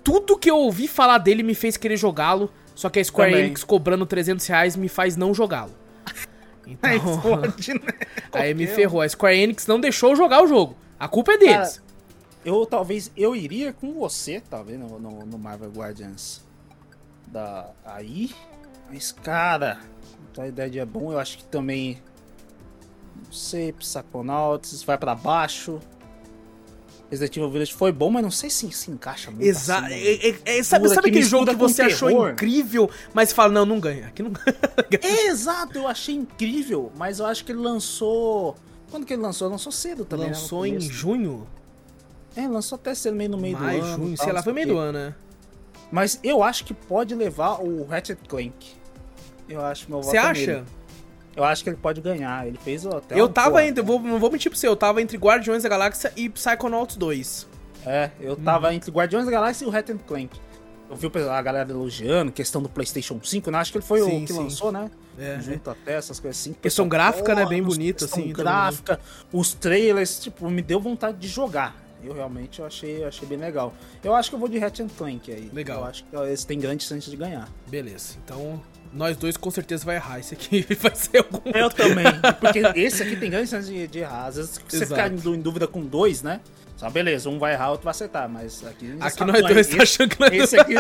tudo 0.04 0.38
que 0.38 0.50
eu 0.50 0.58
ouvi 0.58 0.88
falar 0.88 1.18
dele 1.18 1.44
me 1.44 1.54
fez 1.54 1.76
querer 1.78 1.98
jogá-lo, 1.98 2.50
só 2.76 2.90
que 2.90 3.00
a 3.00 3.06
Square 3.06 3.32
Também. 3.32 3.46
Enix 3.46 3.64
cobrando 3.64 4.06
300 4.06 4.46
reais 4.48 4.76
me 4.76 4.88
faz 4.88 5.16
não 5.16 5.34
jogá-lo. 5.34 5.74
Aí 6.82 6.98
Então, 6.98 7.22
fode, 7.22 7.74
né? 7.74 7.80
aí 8.32 8.54
me 8.54 8.66
ferrou. 8.68 9.02
A 9.02 9.10
Square 9.10 9.38
Enix 9.38 9.68
não 9.68 9.80
deixou 9.80 10.16
jogar 10.16 10.42
o 10.42 10.48
jogo. 10.48 10.78
A 11.00 11.08
culpa 11.08 11.34
é 11.34 11.38
deles. 11.38 11.82
Eu 12.46 12.66
talvez 12.66 13.12
eu 13.16 13.36
iria 13.36 13.74
com 13.74 13.94
você, 13.94 14.42
talvez, 14.50 14.80
no, 14.80 15.00
no, 15.00 15.26
no 15.26 15.38
Marvel 15.38 15.72
Guardians 15.72 16.42
da 17.28 17.70
aí. 17.86 18.32
Mas, 18.90 19.12
cara, 19.12 19.80
a 20.38 20.48
ideia 20.48 20.82
é 20.82 20.86
bom, 20.86 21.12
eu 21.12 21.20
acho 21.20 21.40
que 21.40 21.46
também. 21.46 22.02
Não 23.26 23.32
sei, 23.32 23.74
Psychonauts 23.74 24.84
vai 24.84 24.98
pra 24.98 25.16
baixo. 25.16 25.80
Resident 27.14 27.38
Evil 27.38 27.50
Village 27.52 27.74
foi 27.74 27.92
bom, 27.92 28.10
mas 28.10 28.24
não 28.24 28.32
sei 28.32 28.50
se 28.50 28.72
se 28.72 28.90
encaixa 28.92 29.30
muito. 29.30 29.44
Exato. 29.46 29.86
assim, 29.86 29.94
É, 29.96 30.30
é, 30.30 30.58
é, 30.58 30.64
sabe 30.64 30.90
sabe 30.90 31.02
que 31.04 31.10
aquele 31.10 31.22
jogo 31.24 31.46
que 31.46 31.56
você 31.56 31.84
achou 31.84 32.10
terror. 32.10 32.32
incrível, 32.32 32.90
mas 33.14 33.32
fala, 33.32 33.52
não, 33.54 33.66
não 33.66 33.80
ganha. 33.80 34.08
Aqui 34.08 34.24
não 34.24 34.32
ganha. 34.90 35.28
Exato, 35.28 35.78
eu 35.78 35.88
achei 35.88 36.16
incrível, 36.16 36.92
mas 36.98 37.20
eu 37.20 37.26
acho 37.26 37.46
que 37.46 37.52
ele 37.52 37.60
lançou. 37.60 38.56
Quando 38.90 39.06
que 39.06 39.14
ele 39.14 39.22
lançou? 39.22 39.48
Lançou 39.50 39.72
cedo 39.72 40.06
também. 40.06 40.26
né, 40.28 40.34
Lançou 40.34 40.66
em 40.66 40.74
começo. 40.74 40.92
junho? 40.92 41.48
É, 42.36 42.48
lançou 42.48 42.76
até 42.78 42.96
cedo, 42.96 43.16
meio 43.16 43.30
no 43.30 43.38
meio 43.38 43.58
Maio, 43.60 43.82
do 43.82 43.86
ano. 43.86 43.96
junho, 44.04 44.18
tal, 44.18 44.24
sei 44.26 44.34
lá, 44.34 44.42
foi 44.44 44.54
meio 44.54 44.68
do 44.68 44.78
ano, 44.78 44.98
né? 44.98 45.16
Mas 45.92 46.20
eu 46.24 46.42
acho 46.42 46.66
que 46.66 46.74
pode 46.74 47.14
levar 47.14 47.62
o 47.62 47.86
Ratchet 47.86 48.18
Clank. 48.28 48.72
Eu 49.48 49.62
acho 49.62 49.86
meu 49.88 50.02
voto 50.02 50.10
Você 50.10 50.18
é 50.18 50.20
acha? 50.20 50.54
nele. 50.54 50.64
Eu 51.36 51.44
acho 51.44 51.64
que 51.64 51.70
ele 51.70 51.78
pode 51.78 52.00
ganhar. 52.02 52.48
Ele 52.48 52.58
fez 52.64 52.86
até 52.86 53.20
Eu 53.20 53.26
um- 53.26 53.32
tava 53.32 53.66
entre, 53.66 53.82
vou, 53.84 54.00
não 54.00 54.20
vou 54.20 54.32
mentir 54.32 54.52
pra 54.52 54.60
você, 54.60 54.68
eu 54.68 54.76
tava 54.76 55.02
entre 55.02 55.18
Guardiões 55.18 55.64
da 55.64 55.70
Galáxia 55.70 56.12
e 56.16 56.30
Psychonauts 56.30 56.96
2. 56.96 57.48
É, 57.86 58.12
eu 58.22 58.36
tava 58.36 58.74
entre 58.74 58.90
Guardiões 58.92 59.26
da 59.26 59.32
Galáxia 59.32 59.66
e 59.66 59.68
o 59.68 59.72
Ratchet 59.72 60.00
Clank. 60.06 60.40
Eu 60.90 60.96
vi 60.96 61.10
a 61.28 61.42
galera 61.42 61.70
elogiando, 61.72 62.32
questão 62.32 62.62
do 62.62 62.70
PlayStation 62.70 63.20
5, 63.24 63.50
né? 63.50 63.58
Acho 63.58 63.72
que 63.72 63.78
ele 63.80 63.86
foi 63.86 64.02
Sim, 64.02 64.24
o 64.24 64.26
que 64.28 64.34
sim. 64.34 64.40
lançou, 64.40 64.72
né? 64.72 64.92
É, 65.18 65.40
Junto 65.40 65.70
até 65.72 65.94
essas 65.94 66.20
coisas 66.20 66.40
assim. 66.40 66.54
Questão 66.54 66.88
gráfica, 66.88 67.34
né, 67.34 67.46
bem 67.46 67.62
bonita, 67.64 68.06
assim, 68.06 68.32
gráfica, 68.32 69.00
os 69.32 69.54
trailers, 69.54 70.20
tipo, 70.20 70.50
me 70.50 70.62
deu 70.62 70.80
vontade 70.80 71.18
de 71.18 71.28
jogar. 71.28 71.76
Eu 72.04 72.14
realmente 72.14 72.60
eu 72.60 72.66
achei, 72.66 73.02
eu 73.04 73.08
achei 73.08 73.28
bem 73.28 73.38
legal. 73.38 73.74
Eu 74.04 74.14
acho 74.14 74.30
que 74.30 74.36
eu 74.36 74.40
vou 74.40 74.50
de 74.50 74.60
Ratchet 74.60 74.90
Clank 74.98 75.32
aí. 75.32 75.50
Legal. 75.54 75.80
Eu 75.80 75.86
acho 75.86 76.04
que 76.04 76.16
esse 76.32 76.46
tem 76.46 76.60
grande 76.60 76.84
chance 76.84 77.10
de 77.10 77.16
ganhar. 77.16 77.48
Beleza, 77.68 78.18
então 78.24 78.62
nós 78.94 79.18
dois 79.18 79.36
com 79.38 79.50
certeza 79.52 79.86
vai 79.86 79.96
errar. 79.96 80.20
Esse 80.20 80.34
aqui 80.34 80.66
vai 80.80 80.94
ser 80.96 81.18
algum. 81.18 81.42
Eu 81.54 81.70
também. 81.70 82.06
Porque 82.40 82.60
esse 82.80 83.04
aqui 83.04 83.16
tem 83.16 83.30
grande 83.30 83.50
chance 83.50 83.68
de, 83.72 83.88
de 83.88 84.00
errar. 84.00 84.28
Às 84.28 84.36
vezes 84.38 84.62
você 84.68 84.78
Exato. 84.78 84.90
ficar 84.92 85.12
em, 85.12 85.16
dú- 85.16 85.36
em 85.36 85.42
dúvida 85.42 85.68
com 85.68 85.82
dois, 85.82 86.22
né? 86.22 86.40
Só 86.76 86.90
beleza, 86.90 87.30
um 87.30 87.38
vai 87.40 87.54
errar, 87.54 87.70
outro 87.72 87.86
vai 87.86 87.92
acertar. 87.92 88.28
Mas 88.28 88.66
aqui. 88.66 88.96
Aqui 89.00 89.24
nós 89.24 89.42
vai- 89.42 89.54
dois 89.54 89.68
tá 89.68 89.74
esse, 89.76 89.82
achando 89.82 90.10
que 90.10 90.20
nós 90.20 90.32
esse 90.34 90.60
aqui, 90.60 90.74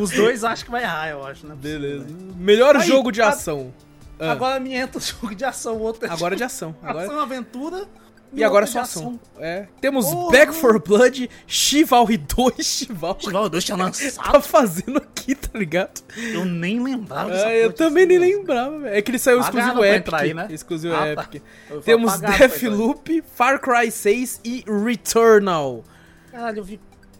os 0.00 0.10
dois 0.10 0.44
acham 0.44 0.64
que 0.64 0.70
vai 0.70 0.82
errar, 0.82 1.08
eu 1.10 1.24
acho, 1.26 1.46
né? 1.46 1.54
Beleza. 1.60 2.06
Melhor 2.36 2.76
Aí, 2.76 2.86
jogo 2.86 3.10
de 3.10 3.20
a- 3.20 3.28
ação. 3.28 3.72
Ah, 4.18 4.32
Agora 4.32 4.60
me 4.60 4.74
entra 4.74 4.98
o 4.98 5.00
jogo 5.02 5.34
de 5.34 5.44
ação, 5.44 5.76
o 5.76 5.80
outro 5.80 6.06
é 6.06 6.10
agora 6.10 6.36
de 6.36 6.44
ação. 6.44 6.76
Agora... 6.82 7.06
ação, 7.06 7.18
aventura. 7.20 7.86
E 8.32 8.44
agora 8.44 8.64
outro 8.64 8.72
só 8.72 8.80
ação. 8.80 9.18
É. 9.38 9.66
Temos 9.80 10.06
Porra. 10.06 10.30
Back 10.30 10.54
for 10.54 10.80
Blood, 10.80 11.28
Chivalry 11.46 12.16
2, 12.16 12.54
Chivalry. 12.64 13.22
Chival 13.24 13.48
2 13.48 13.64
tinha 13.64 13.76
tá 13.78 13.84
lançado. 13.84 14.40
fazendo 14.42 14.98
aqui, 14.98 15.34
tá 15.34 15.58
ligado? 15.58 16.00
Eu 16.16 16.44
nem 16.44 16.80
lembrava 16.82 17.32
Ah, 17.32 17.52
eu 17.54 17.72
também 17.72 18.06
nem 18.06 18.18
lembrava, 18.18 18.78
velho. 18.78 18.94
É 18.94 19.02
que 19.02 19.10
ele 19.10 19.18
saiu 19.18 19.40
Pagaram 19.40 19.58
exclusivo 19.58 19.84
Epic. 19.84 20.14
aí, 20.14 20.34
né? 20.34 20.46
Exclusivo 20.50 20.94
Ah, 20.94 21.14
tá. 21.16 21.22
Epic. 21.22 21.42
Vou 21.68 21.80
Temos. 21.80 22.20
Deathloop, 22.20 23.22
Far 23.34 23.60
Cry 23.60 23.90
6 23.90 24.40
e 24.44 24.64
Returnal. 24.84 25.82
Caralho, 26.30 26.58
eu 26.58 26.64
vi 26.64 26.78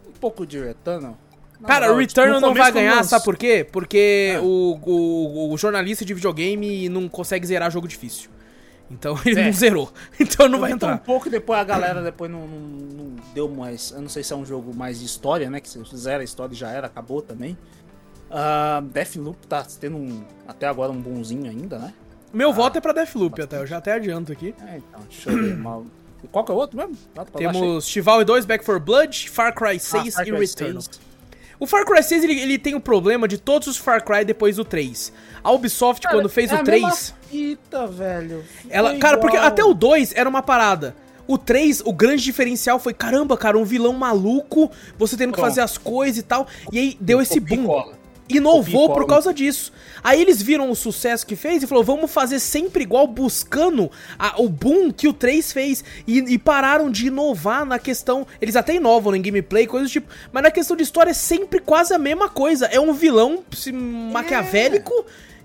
um 0.08 0.12
pouco 0.20 0.46
de 0.46 0.58
Returnal. 0.62 1.18
Na 1.60 1.66
Cara, 1.68 1.86
moral, 1.86 1.96
o 1.96 2.00
Returnal 2.00 2.34
tipo, 2.36 2.40
no 2.40 2.54
não 2.54 2.54
vai 2.62 2.72
ganhar, 2.72 3.02
sabe 3.04 3.24
por 3.24 3.36
quê? 3.36 3.66
Porque 3.70 4.34
Ah. 4.36 4.40
o, 4.42 4.80
o, 4.82 5.52
o 5.52 5.58
jornalista 5.58 6.04
de 6.04 6.14
videogame 6.14 6.88
não 6.88 7.08
consegue 7.08 7.46
zerar 7.46 7.70
jogo 7.70 7.86
difícil. 7.88 8.30
Então 8.90 9.18
ele 9.24 9.40
É. 9.40 9.44
não 9.46 9.52
zerou. 9.52 9.92
Então 10.18 10.48
não 10.48 10.56
Eu 10.56 10.60
vai 10.62 10.72
entrar. 10.72 10.98
pouco 10.98 11.28
e 11.28 11.30
depois 11.30 11.58
a 11.60 11.64
galera 11.64 12.02
depois 12.02 12.30
não, 12.30 12.46
não- 12.46 12.58
não 12.58 13.16
deu 13.34 13.48
mais. 13.48 13.90
Eu 13.92 14.00
não 14.02 14.08
sei 14.08 14.22
se 14.22 14.32
é 14.32 14.36
um 14.36 14.44
jogo 14.44 14.74
mais 14.74 14.98
de 15.00 15.06
história, 15.06 15.48
né? 15.48 15.60
Que 15.60 15.68
se 15.68 15.82
fizeram 15.84 16.20
a 16.20 16.24
história 16.24 16.52
e 16.52 16.56
já 16.56 16.70
era, 16.70 16.86
acabou 16.88 17.22
também. 17.22 17.56
Ah, 18.30 18.80
Deathloop 18.92 19.46
tá 19.46 19.66
tendo 19.80 19.96
um, 19.96 20.22
até 20.46 20.66
agora 20.66 20.92
um 20.92 21.00
bonzinho 21.00 21.50
ainda, 21.50 21.78
né? 21.78 21.92
Meu 22.32 22.52
voto 22.52 22.78
é 22.78 22.80
pra 22.80 22.92
Deathloop 22.92 23.42
até, 23.42 23.58
eu 23.58 23.66
já 23.66 23.78
até 23.78 23.92
adianto 23.92 24.30
aqui. 24.30 24.54
É, 24.66 24.76
então, 24.76 25.00
deixa 25.08 25.30
eu 25.30 25.36
ver. 25.42 25.56
mal- 25.56 25.84
E 26.22 26.28
Qual 26.28 26.44
que 26.44 26.52
é 26.52 26.54
o 26.54 26.58
outro 26.58 26.76
mesmo? 26.76 26.96
Temos 27.36 27.86
Chivalry 27.88 28.24
2, 28.24 28.44
Back 28.44 28.64
4 28.64 28.84
Blood, 28.84 29.28
Far 29.30 29.52
Cry 29.54 29.80
6 29.80 30.14
Ah, 30.14 30.18
Far 30.18 30.28
e 30.28 30.30
Cry 30.30 30.38
Returnal. 30.40 30.82
6. 30.82 31.00
O 31.58 31.66
Far 31.66 31.84
Cry 31.84 32.02
6 32.02 32.22
ele, 32.24 32.38
ele 32.40 32.58
tem 32.58 32.74
o 32.74 32.80
problema 32.80 33.26
de 33.26 33.36
todos 33.36 33.66
os 33.66 33.76
Far 33.76 34.04
Cry 34.04 34.24
depois 34.24 34.56
do 34.56 34.64
3. 34.64 35.12
A 35.42 35.50
Ubisoft, 35.52 36.02
Cara, 36.02 36.16
quando 36.16 36.28
fez 36.28 36.50
é 36.50 36.54
o 36.54 36.58
a 36.58 36.62
3, 36.62 36.82
mesma 36.82 37.14
fita, 37.30 37.86
velho. 37.86 38.44
ela. 38.68 38.90
Foi 38.90 38.98
Cara, 38.98 39.18
porque 39.18 39.36
igual. 39.36 39.48
até 39.48 39.64
o 39.64 39.72
2 39.74 40.12
era 40.14 40.28
uma 40.28 40.42
parada. 40.42 40.94
O 41.26 41.38
3, 41.38 41.82
o 41.84 41.92
grande 41.92 42.22
diferencial 42.24 42.78
foi: 42.78 42.92
caramba, 42.92 43.36
cara, 43.36 43.56
um 43.58 43.64
vilão 43.64 43.92
maluco, 43.92 44.70
você 44.98 45.16
tendo 45.16 45.32
que 45.32 45.40
fazer 45.40 45.60
as 45.60 45.78
coisas 45.78 46.18
e 46.18 46.22
tal. 46.22 46.46
E 46.72 46.78
aí 46.78 46.96
deu 47.00 47.20
esse 47.22 47.38
e 47.38 47.40
boom. 47.40 47.92
Inovou 48.28 48.90
por 48.92 49.06
causa 49.08 49.34
disso. 49.34 49.72
Aí 50.04 50.20
eles 50.20 50.40
viram 50.40 50.70
o 50.70 50.76
sucesso 50.76 51.26
que 51.26 51.34
fez 51.34 51.62
e 51.62 51.66
falou: 51.66 51.82
vamos 51.82 52.10
fazer 52.12 52.38
sempre 52.38 52.84
igual, 52.84 53.04
buscando 53.06 53.90
a- 54.16 54.34
o 54.40 54.48
boom 54.48 54.92
que 54.92 55.08
o 55.08 55.12
3 55.12 55.52
fez. 55.52 55.82
E, 56.06 56.18
e 56.18 56.38
pararam 56.38 56.88
de 56.90 57.08
inovar 57.08 57.64
na 57.64 57.76
questão. 57.78 58.24
Eles 58.40 58.54
até 58.54 58.74
inovam 58.76 59.14
em 59.16 59.22
gameplay, 59.22 59.66
coisas 59.66 59.88
do 59.90 59.92
tipo. 59.92 60.08
Mas 60.32 60.42
na 60.44 60.50
questão 60.52 60.76
de 60.76 60.82
história 60.84 61.10
é 61.10 61.14
sempre 61.14 61.58
quase 61.60 61.92
a 61.92 61.98
mesma 61.98 62.28
coisa. 62.28 62.66
É 62.66 62.78
um 62.80 62.92
vilão 62.92 63.42
se- 63.52 63.72
maquiavélico 63.72 64.92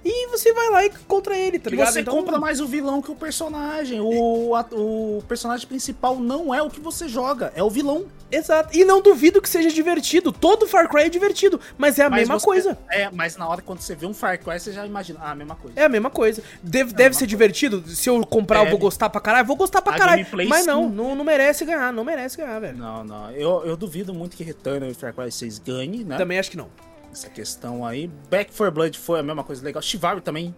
e 0.06 0.28
você 0.28 0.54
vai 0.54 0.70
lá 0.70 0.86
e 0.86 0.90
contra 1.08 1.36
ele, 1.36 1.58
tá 1.58 1.70
E 1.70 1.72
ligado? 1.72 1.92
você 1.92 2.04
compra 2.04 2.38
mais 2.40 2.62
o 2.62 2.68
vilão 2.68 3.02
que 3.02 3.12
o 3.12 3.16
personagem. 3.16 4.00
O, 4.00 4.54
a- 4.56 4.66
o 4.72 5.24
personagem 5.28 5.68
principal 5.68 6.18
não 6.20 6.54
é 6.54 6.62
o 6.62 6.70
que 6.70 6.80
você 6.80 7.08
joga, 7.08 7.52
é 7.56 7.64
o 7.64 7.70
vilão. 7.70 8.06
Exato. 8.32 8.76
E 8.78 8.84
não 8.84 9.02
duvido 9.02 9.42
que 9.42 9.48
seja 9.50 9.70
divertido. 9.70 10.32
Todo 10.32 10.68
Far 10.68 10.90
Cry 10.90 11.04
é 11.04 11.10
divertido, 11.10 11.60
mas 11.78 11.98
é 12.00 12.04
a 12.04 12.10
Mas 12.10 12.22
mesma 12.22 12.40
você- 12.40 12.46
coisa. 12.46 12.78
É, 12.90 13.10
mas 13.12 13.38
na 13.38 13.48
hora 13.48 13.62
quando 13.62 13.80
você 13.80 13.96
vê 13.96 14.06
um 14.06 14.14
Far 14.14 14.38
Cry, 14.40 14.60
você 14.60 14.72
já 14.72 14.86
imagina. 14.86 15.20
Ah, 15.24 15.32
a 15.32 15.36
mesma 15.36 15.56
coisa. 15.56 15.80
É 15.80 15.86
a 15.86 15.90
mesma 15.90 16.10
coisa. 16.10 16.44
Deve, 16.62 16.94
deve 16.94 17.16
ser 17.16 17.28
divertido. 17.28 17.84
Se 17.88 18.10
eu 18.10 18.24
comprar, 18.26 18.60
eu 18.60 18.64
vou 18.66 18.72
Deve. 18.74 18.82
gostar 18.82 19.10
pra 19.10 19.22
caralho. 19.22 19.46
Vou 19.48 19.56
gostar 19.56 19.82
pra 19.82 19.96
A 19.96 19.98
caralho. 19.98 20.26
Mas 20.48 20.66
não, 20.66 20.90
não, 20.90 21.16
não 21.16 21.24
merece 21.24 21.64
ganhar. 21.66 21.94
Não 21.94 22.04
merece 22.04 22.38
ganhar, 22.38 22.60
velho. 22.60 22.78
Não, 22.78 23.04
não. 23.04 23.32
Eu, 23.32 23.64
eu 23.66 23.78
duvido 23.78 24.14
muito 24.14 24.36
que 24.36 24.44
Returnal 24.44 24.90
e 24.90 24.94
Far 24.94 25.14
Cry 25.14 25.32
6 25.32 25.60
ganhe, 25.60 26.04
né? 26.04 26.18
Também 26.18 26.38
acho 26.40 26.52
que 26.52 26.58
não. 26.58 26.68
Essa 27.16 27.30
questão 27.30 27.86
aí. 27.86 28.10
Back 28.30 28.52
4 28.54 28.74
Blood 28.74 29.00
foi 29.00 29.22
a 29.22 29.24
mesma 29.24 29.42
coisa 29.42 29.64
legal. 29.64 29.82
Chivalry 29.82 30.20
também. 30.20 30.54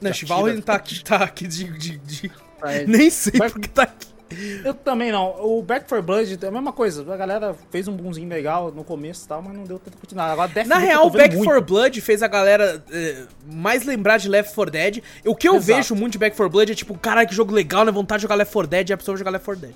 Já 0.00 0.12
Chivalry 0.14 0.62
tá 0.62 0.74
aqui, 0.76 1.04
tá 1.04 1.16
aqui 1.16 1.46
de. 1.46 1.64
de- 1.64 1.98
de- 1.98 2.32
É, 2.62 2.84
Nem 2.88 3.10
sei 3.10 3.34
Mas- 3.38 3.52
porque 3.52 3.68
tá 3.68 3.82
aqui. 3.82 4.06
Eu 4.64 4.72
também 4.72 5.12
não. 5.12 5.36
O 5.44 5.62
Back 5.62 5.86
4 5.86 6.02
Blood 6.02 6.38
é 6.42 6.46
a 6.46 6.50
mesma 6.50 6.72
coisa. 6.72 7.02
A 7.12 7.16
galera 7.18 7.54
fez 7.70 7.86
um 7.86 7.92
boomzinho 7.94 8.26
legal 8.28 8.72
no 8.72 8.82
começo 8.82 9.26
e 9.26 9.28
tal, 9.28 9.42
mas 9.42 9.54
não 9.54 9.64
deu 9.64 9.78
tanta 9.78 9.96
continuidade. 9.98 10.32
Agora 10.32 10.48
Na 10.48 10.54
Deathloop 10.54 10.80
eu 10.82 10.86
real, 10.88 11.10
vendo 11.10 11.18
Back 11.20 11.34
muito. 11.36 11.44
4 11.50 11.62
Blood 11.66 12.00
fez 12.00 12.22
a 12.22 12.26
galera 12.26 12.82
eh, 12.90 13.24
mais 13.46 13.84
lembrar 13.84 14.16
de 14.16 14.28
Left 14.28 14.54
4 14.54 14.72
Dead. 14.72 15.02
O 15.26 15.36
que 15.36 15.46
eu 15.46 15.56
Exato. 15.56 15.66
vejo 15.76 15.94
muito 15.94 16.12
de 16.12 16.18
Back 16.18 16.34
4 16.34 16.50
Blood 16.50 16.72
é 16.72 16.74
tipo, 16.74 16.98
caralho, 16.98 17.28
que 17.28 17.34
jogo 17.34 17.52
legal, 17.52 17.84
né? 17.84 17.92
Vontade 17.92 18.20
de 18.20 18.22
jogar 18.22 18.34
Left 18.36 18.52
4 18.52 18.68
Dead 18.70 18.88
e 18.88 18.92
a 18.94 18.96
pessoa 18.96 19.14
vai 19.14 19.18
jogar 19.18 19.30
Left 19.30 19.44
4 19.44 19.60
Dead. 19.66 19.74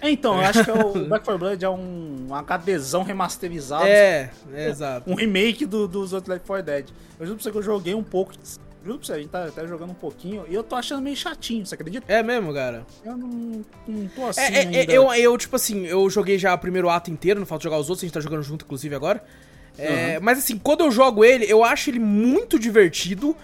É, 0.00 0.10
Então, 0.10 0.34
eu 0.36 0.40
acho 0.46 0.64
que 0.64 0.70
é 0.70 0.74
o 0.74 0.92
Back 1.08 1.24
4 1.24 1.38
Blood 1.38 1.64
é 1.64 1.68
um, 1.68 2.26
HDzão 2.30 3.02
remasterizado. 3.02 3.84
É, 3.86 4.30
é, 4.54 4.68
exato. 4.68 5.10
Um 5.10 5.14
remake 5.14 5.66
do- 5.66 5.86
dos 5.88 6.12
outros 6.12 6.28
Left 6.30 6.46
4 6.46 6.64
Dead. 6.64 6.88
Eu 7.18 7.26
juro 7.26 7.36
pra 7.36 7.44
você 7.44 7.50
que 7.50 7.58
eu 7.58 7.62
joguei 7.62 7.94
um 7.94 8.02
pouco. 8.02 8.32
Juro 8.84 8.96
pra 8.98 9.06
você, 9.06 9.12
a 9.12 9.18
gente 9.18 9.28
tá 9.28 9.44
até 9.44 9.66
jogando 9.66 9.90
um 9.90 9.94
pouquinho. 9.94 10.44
E 10.48 10.54
eu 10.54 10.62
tô 10.62 10.74
achando 10.74 11.02
meio 11.02 11.14
chatinho, 11.16 11.66
você 11.66 11.74
acredita? 11.74 12.10
É 12.10 12.22
mesmo, 12.22 12.52
cara. 12.54 12.86
Eu 13.04 13.14
não, 13.16 13.62
não 13.86 14.08
tô 14.08 14.26
assim 14.26 14.40
É, 14.40 14.46
é, 14.64 14.76
é, 14.76 14.86
eu, 14.88 15.12
eu, 15.12 15.36
tipo 15.36 15.54
assim, 15.54 15.84
eu 15.86 16.08
joguei 16.08 16.38
já 16.38 16.54
o 16.54 16.58
primeiro 16.58 16.88
ato 16.88 17.10
inteiro, 17.10 17.38
não 17.38 17.46
falta 17.46 17.62
jogar 17.64 17.76
os 17.78 17.90
outros, 17.90 18.02
a 18.02 18.06
gente 18.06 18.14
tá 18.14 18.20
jogando 18.20 18.42
junto, 18.42 18.64
inclusive, 18.64 18.94
agora. 18.94 19.22
É, 19.78 20.18
Mas 20.20 20.38
assim, 20.38 20.56
quando 20.58 20.80
eu 20.80 20.90
jogo 20.90 21.24
ele, 21.24 21.44
eu 21.50 21.62
acho 21.62 21.90
ele 21.90 21.98
muito 21.98 22.58
divertido, 22.58 23.36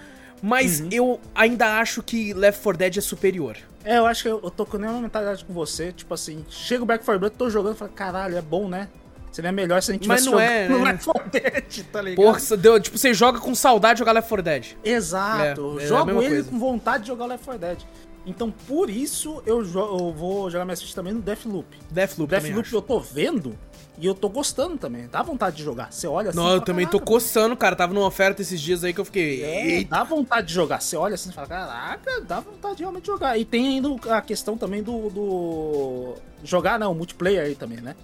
mas 0.43 0.81
Uhum. 0.81 0.89
eu 0.93 1.21
ainda 1.35 1.79
acho 1.79 2.03
que 2.03 2.33
Left 2.35 2.63
4 2.63 2.79
Dead 2.79 2.97
é 2.99 3.01
superior. 3.01 3.57
É, 3.85 3.99
eu 3.99 4.07
acho 4.07 4.23
que 4.23 4.29
eu, 4.29 4.41
eu 4.43 4.51
tô 4.51 4.67
com 4.67 4.77
a 4.77 4.81
mesma 4.81 5.01
mentalidade 5.01 5.45
com 5.45 5.53
você. 5.53 5.93
Tipo 5.93 6.13
assim, 6.15 6.45
chega 6.51 6.83
o 6.83 6.87
Back 6.87 7.05
4 7.05 7.19
Blood, 7.21 7.37
tô 7.37 7.49
jogando 7.49 7.75
e 7.75 7.79
falo, 7.79 7.91
caralho, 7.93 8.37
é 8.37 8.43
bom, 8.43 8.69
né? 8.69 8.89
Seria 9.31 9.53
melhor 9.53 9.83
se 9.83 9.91
a 9.91 9.95
gente 9.95 10.09
Mas 10.09 10.25
não 10.25 10.41
é, 10.41 10.67
no 10.69 10.79
né? 10.79 10.93
Left 10.93 11.05
4 11.05 11.31
Dead, 11.31 11.85
tá 11.93 12.01
ligado? 12.03 12.25
Porra, 12.25 12.57
deu- 12.57 12.81
tipo, 12.81 12.97
você 12.99 13.13
joga 13.15 13.39
com 13.39 13.55
saudade 13.55 13.95
de 13.95 13.99
jogar 14.01 14.13
Left 14.13 14.29
4 14.29 14.43
Dead. 14.43 14.67
Exato. 14.83 15.77
É, 15.79 15.85
é 15.85 15.87
jogo 15.87 16.11
ele 16.23 16.29
coisa. 16.29 16.51
com 16.51 16.59
vontade 16.59 17.03
de 17.05 17.09
jogar 17.09 17.27
Left 17.27 17.45
4 17.45 17.61
Dead. 17.61 17.79
Então, 18.25 18.51
por 18.51 18.91
isso, 18.91 19.41
eu, 19.47 19.59
eu 19.65 20.13
vou 20.13 20.51
jogar 20.51 20.65
minha 20.65 20.77
ficha 20.77 20.95
também 20.95 21.13
no 21.13 21.21
Deathloop. 21.21 21.67
Deathloop 21.91 22.29
Deathloop 22.31 22.73
eu 22.73 22.83
tô 22.83 22.99
vendo 22.99 23.57
e 23.99 24.07
eu 24.07 24.15
tô 24.15 24.29
gostando 24.29 24.77
também. 24.77 25.09
Dá 25.09 25.23
vontade 25.23 25.57
de 25.57 25.63
jogar. 25.63 25.91
Você 25.91 26.07
olha 26.07 26.31
assim. 26.31 26.39
Não, 26.39 26.53
eu 26.53 26.61
também 26.61 26.87
tô 26.87 26.99
"Caraca, 26.99 27.13
coçando, 27.13 27.57
cara. 27.57 27.75
Tava 27.75 27.95
numa 27.95 28.07
oferta 28.07 28.43
esses 28.43 28.61
dias 28.61 28.85
aí 28.85 28.93
que 28.93 29.01
eu 29.01 29.05
fiquei. 29.05 29.43
É, 29.43 29.67
Eita. 29.79 29.91
dá 29.91 30.05
vontade 30.05 30.49
de 30.49 30.53
jogar. 30.55 30.81
Você 30.81 30.97
olha 30.97 31.15
assim 31.15 31.31
e 31.31 31.33
fala, 31.33 31.47
caraca, 31.47 32.21
dá 32.23 32.41
vontade 32.41 32.77
de 32.77 32.83
realmente 32.83 33.07
jogar. 33.07 33.39
E 33.39 33.45
tem 33.45 33.69
ainda 33.69 33.89
a 34.15 34.21
questão 34.21 34.57
também 34.59 34.83
do. 34.83 35.09
do... 35.11 36.15
Jogar, 36.45 36.79
né? 36.79 36.87
O 36.87 36.95
multiplayer 36.95 37.47
aí 37.47 37.55
também, 37.55 37.81
né? 37.81 37.97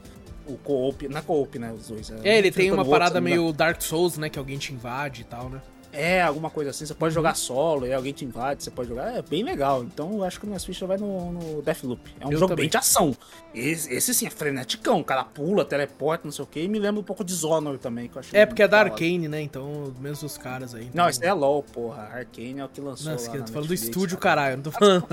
O 0.47 0.57
co-op, 0.57 1.07
não 1.09 1.18
é 1.18 1.22
co-op, 1.22 1.59
né? 1.59 1.72
Os 1.72 1.88
dois. 1.88 2.11
É, 2.24 2.38
ele 2.38 2.49
um 2.49 2.53
tem 2.53 2.70
uma 2.70 2.78
outro, 2.78 2.90
parada 2.90 3.14
não 3.16 3.22
meio 3.22 3.53
Dark 3.53 3.80
Souls, 3.82 4.16
né? 4.16 4.28
Que 4.28 4.38
alguém 4.38 4.59
te 4.59 4.72
invade 4.72 5.20
e 5.20 5.24
tal, 5.24 5.49
né? 5.49 5.61
É, 5.93 6.22
alguma 6.22 6.49
coisa 6.49 6.70
assim. 6.70 6.86
Você 6.86 6.95
pode 6.95 7.14
jogar 7.14 7.34
solo 7.34 7.86
e 7.86 7.93
alguém 7.93 8.12
te 8.12 8.24
invade, 8.24 8.62
você 8.64 8.70
pode 8.70 8.88
jogar. 8.88 9.14
É 9.14 9.20
bem 9.22 9.43
legal. 9.43 9.82
Então 9.84 10.14
eu 10.14 10.24
acho 10.24 10.38
que 10.40 10.47
o 10.47 10.49
minhas 10.49 10.64
fichas 10.64 10.88
vai 10.88 10.97
no, 10.97 11.32
no 11.32 11.61
Deathloop. 11.62 12.01
É 12.20 12.26
um 12.26 12.32
Eu 12.32 12.38
jogo 12.38 12.51
também. 12.53 12.64
bem 12.64 12.70
de 12.70 12.76
ação. 12.78 13.14
Esse, 13.55 13.93
esse 13.93 14.14
sim 14.14 14.26
é 14.26 14.30
freneticão. 14.30 15.01
O 15.01 15.05
cara 15.05 15.22
pula, 15.24 15.64
teleporta, 15.64 16.22
não 16.24 16.32
sei 16.32 16.43
o 16.45 16.47
que. 16.47 16.61
E 16.61 16.68
me 16.68 16.78
lembra 16.78 17.01
um 17.01 17.05
pouco 17.05 17.22
de 17.22 17.34
Zonnor 17.34 17.78
também, 17.78 18.09
que 18.09 18.16
eu 18.16 18.20
achei 18.20 18.40
É, 18.40 18.47
porque 18.47 18.62
é 18.62 18.68
da. 18.68 18.80
Arkane, 18.80 19.28
né? 19.28 19.40
Então, 19.43 19.93
mesmo 20.01 20.26
os 20.26 20.38
caras 20.38 20.74
aí. 20.74 20.84
Não, 20.86 20.90
então- 20.90 21.09
esse 21.11 21.24
é 21.24 21.32
LOL, 21.32 21.62
porra. 21.62 22.03
Arkane 22.12 22.61
é 22.61 22.64
o 22.64 22.68
que 22.68 22.80
lançou. 22.80 23.12
Nossa, 23.12 23.28
lá 23.30 23.36
eu 23.36 23.45
tô 23.45 23.53
falando 23.53 23.68
do 23.68 23.74
estúdio, 23.74 24.16
cara. 24.18 24.40
caralho. 24.43 24.57
Não 24.57 24.62
tô 24.64 24.70
falando. 24.72 25.07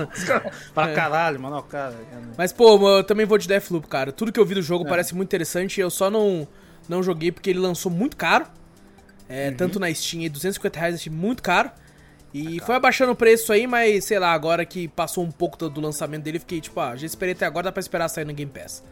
Fala 0.74 0.90
É. 0.90 0.94
caralho, 0.94 1.40
mano, 1.40 1.56
ó, 1.56 1.62
cara. 1.62 1.94
é, 2.12 2.14
não- 2.16 2.32
Mas, 2.38 2.52
pô, 2.52 2.96
eu 2.96 3.04
também 3.04 3.26
vou 3.26 3.36
de 3.36 3.46
Deathloop, 3.46 3.86
cara. 3.86 4.12
Tudo 4.12 4.32
que 4.32 4.40
eu 4.40 4.46
vi 4.46 4.54
do 4.54 4.60
É. 4.60 4.62
jogo 4.62 4.86
parece 4.86 5.14
muito 5.14 5.28
interessante. 5.28 5.78
Eu 5.80 5.90
só 5.90 6.08
não, 6.10 6.48
não 6.88 7.02
joguei 7.02 7.30
porque 7.30 7.50
ele 7.50 7.58
lançou 7.58 7.92
muito 7.92 8.16
caro. 8.16 8.46
É, 9.30 9.48
Uhum. 9.48 9.54
Tanto 9.56 9.78
na 9.78 9.92
Steam 9.94 10.22
aí, 10.22 10.28
250 10.28 10.78
reais, 10.78 10.94
achei 10.96 11.12
muito 11.12 11.42
caro. 11.42 11.70
E 12.34 12.60
foi 12.60 12.74
abaixando 12.74 13.12
o 13.12 13.16
preço 13.16 13.52
aí, 13.52 13.66
mas 13.66 14.04
sei 14.04 14.18
lá, 14.18 14.32
agora 14.32 14.64
que 14.64 14.86
passou 14.88 15.24
um 15.24 15.30
pouco 15.30 15.56
do, 15.56 15.70
do 15.70 15.80
lançamento 15.80 16.22
dele, 16.22 16.38
fiquei 16.38 16.60
tipo, 16.60 16.78
ah, 16.78 16.94
já 16.96 17.06
esperei 17.06 17.32
até 17.32 17.46
agora, 17.46 17.64
dá 17.64 17.72
pra 17.72 17.80
esperar 17.80 18.08
sair 18.08 18.24
no 18.24 18.32
Game 18.34 18.50
Pass. 18.50 18.84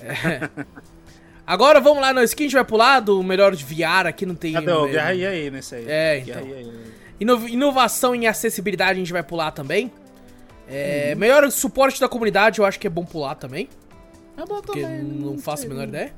É. 0.00 0.48
Agora 1.46 1.80
vamos 1.80 2.00
lá 2.00 2.12
no 2.12 2.22
skin, 2.22 2.44
a 2.44 2.46
gente 2.46 2.54
vai 2.54 2.64
pular 2.64 3.00
do 3.00 3.20
melhor 3.24 3.56
de 3.56 3.64
VR 3.64 4.06
aqui, 4.06 4.24
não 4.24 4.36
tem. 4.36 4.52
Cadê 4.52 4.70
o 4.70 4.86
é, 4.86 4.90
Guerra 4.92 5.14
e 5.14 5.26
aí 5.26 5.50
nesse 5.50 5.74
aí? 5.74 5.84
É, 5.88 6.18
então. 6.18 6.42
e. 6.46 7.00
Ino- 7.18 7.48
inovação 7.48 8.14
em 8.14 8.28
acessibilidade 8.28 8.92
a 8.92 8.94
gente 8.94 9.12
vai 9.12 9.22
pular 9.22 9.50
também. 9.50 9.86
Uhum. 9.86 9.90
É, 10.68 11.14
Melhor 11.16 11.50
suporte 11.50 12.00
da 12.00 12.08
comunidade, 12.08 12.60
eu 12.60 12.64
acho 12.64 12.78
que 12.78 12.86
é 12.86 12.90
bom 12.90 13.04
pular 13.04 13.34
também. 13.34 13.68
É 14.36 14.44
bom 14.46 14.62
Porque 14.62 14.80
também. 14.80 15.02
não 15.02 15.38
faço 15.38 15.66
a 15.66 15.68
menor 15.68 15.88
ideia. 15.88 16.12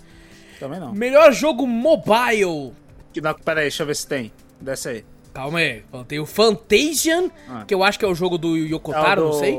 Também 0.61 0.79
não. 0.79 0.93
Melhor 0.93 1.33
jogo 1.33 1.67
mobile. 1.67 2.73
Que 3.13 3.21
dá, 3.21 3.35
pera 3.35 3.61
aí, 3.61 3.65
deixa 3.65 3.83
eu 3.83 3.87
ver 3.87 3.97
se 3.97 4.07
tem. 4.07 4.33
Desce 4.61 4.89
aí. 4.89 5.05
Calma 5.35 5.59
aí. 5.59 5.85
Tem 6.09 6.19
o 6.21 6.27
Fantasian, 6.27 7.31
Ah. 7.49 7.65
que 7.67 7.75
eu 7.75 7.83
acho 7.83 7.99
que 7.99 8.05
é 8.05 8.09
o 8.09 8.15
jogo 8.15 8.37
do 8.39 8.57
Yokotaro, 8.57 9.21
É 9.21 9.25
o 9.25 9.27
não 9.29 9.33
sei. 9.39 9.59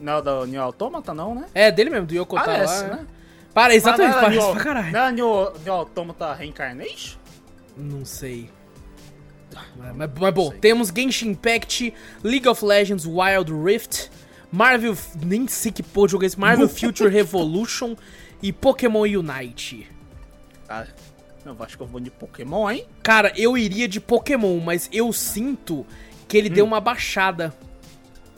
Não 0.00 0.18
é 0.18 0.22
do 0.22 0.46
New 0.46 0.60
Automata, 0.62 1.14
não, 1.14 1.34
né? 1.34 1.46
É, 1.54 1.70
dele 1.70 1.90
mesmo, 1.90 2.06
do 2.06 2.14
Yokotaro 2.14 2.50
Parece, 2.50 2.82
lá. 2.84 2.88
né? 2.96 3.06
Para, 3.54 3.74
exatamente, 3.74 4.12
não 4.12 4.18
é 4.18 4.22
parece 4.22 4.40
New- 4.46 4.54
pra 4.54 4.64
caralho. 4.64 4.92
Não 4.92 5.00
é 5.00 5.12
New, 5.12 5.52
New 5.64 5.72
Automata 5.72 6.32
Reincarnation? 6.34 7.18
Não 7.76 8.04
sei. 8.04 8.50
Mas, 9.76 9.94
mas- 9.96 10.10
mas 10.18 10.34
bom, 10.34 10.50
temos 10.50 10.88
Genshin 10.88 11.28
Impact, 11.30 11.92
League 12.24 12.48
of 12.48 12.64
Legends 12.64 13.04
Wild 13.06 13.52
Rift, 13.52 14.10
Marvel. 14.50 14.96
Nem 15.22 15.46
sei 15.46 15.70
que 15.70 15.82
porra 15.82 16.08
jogo 16.08 16.24
é 16.24 16.26
esse. 16.26 16.40
Marvel 16.40 16.68
Future 16.70 17.10
Revolution 17.10 17.94
e 18.42 18.50
Pokémon 18.52 19.02
Unite. 19.02 19.86
Cara, 20.66 20.88
eu 21.44 21.56
acho 21.60 21.76
que 21.76 21.82
eu 21.82 21.86
vou 21.86 22.00
de 22.00 22.10
Pokémon, 22.10 22.70
hein? 22.70 22.84
Cara, 23.02 23.32
eu 23.36 23.56
iria 23.58 23.88
de 23.88 24.00
Pokémon, 24.00 24.58
mas 24.60 24.88
eu 24.92 25.12
sinto 25.12 25.84
que 26.28 26.36
ele 26.36 26.48
Hum. 26.48 26.52
deu 26.54 26.64
uma 26.64 26.80
baixada 26.80 27.52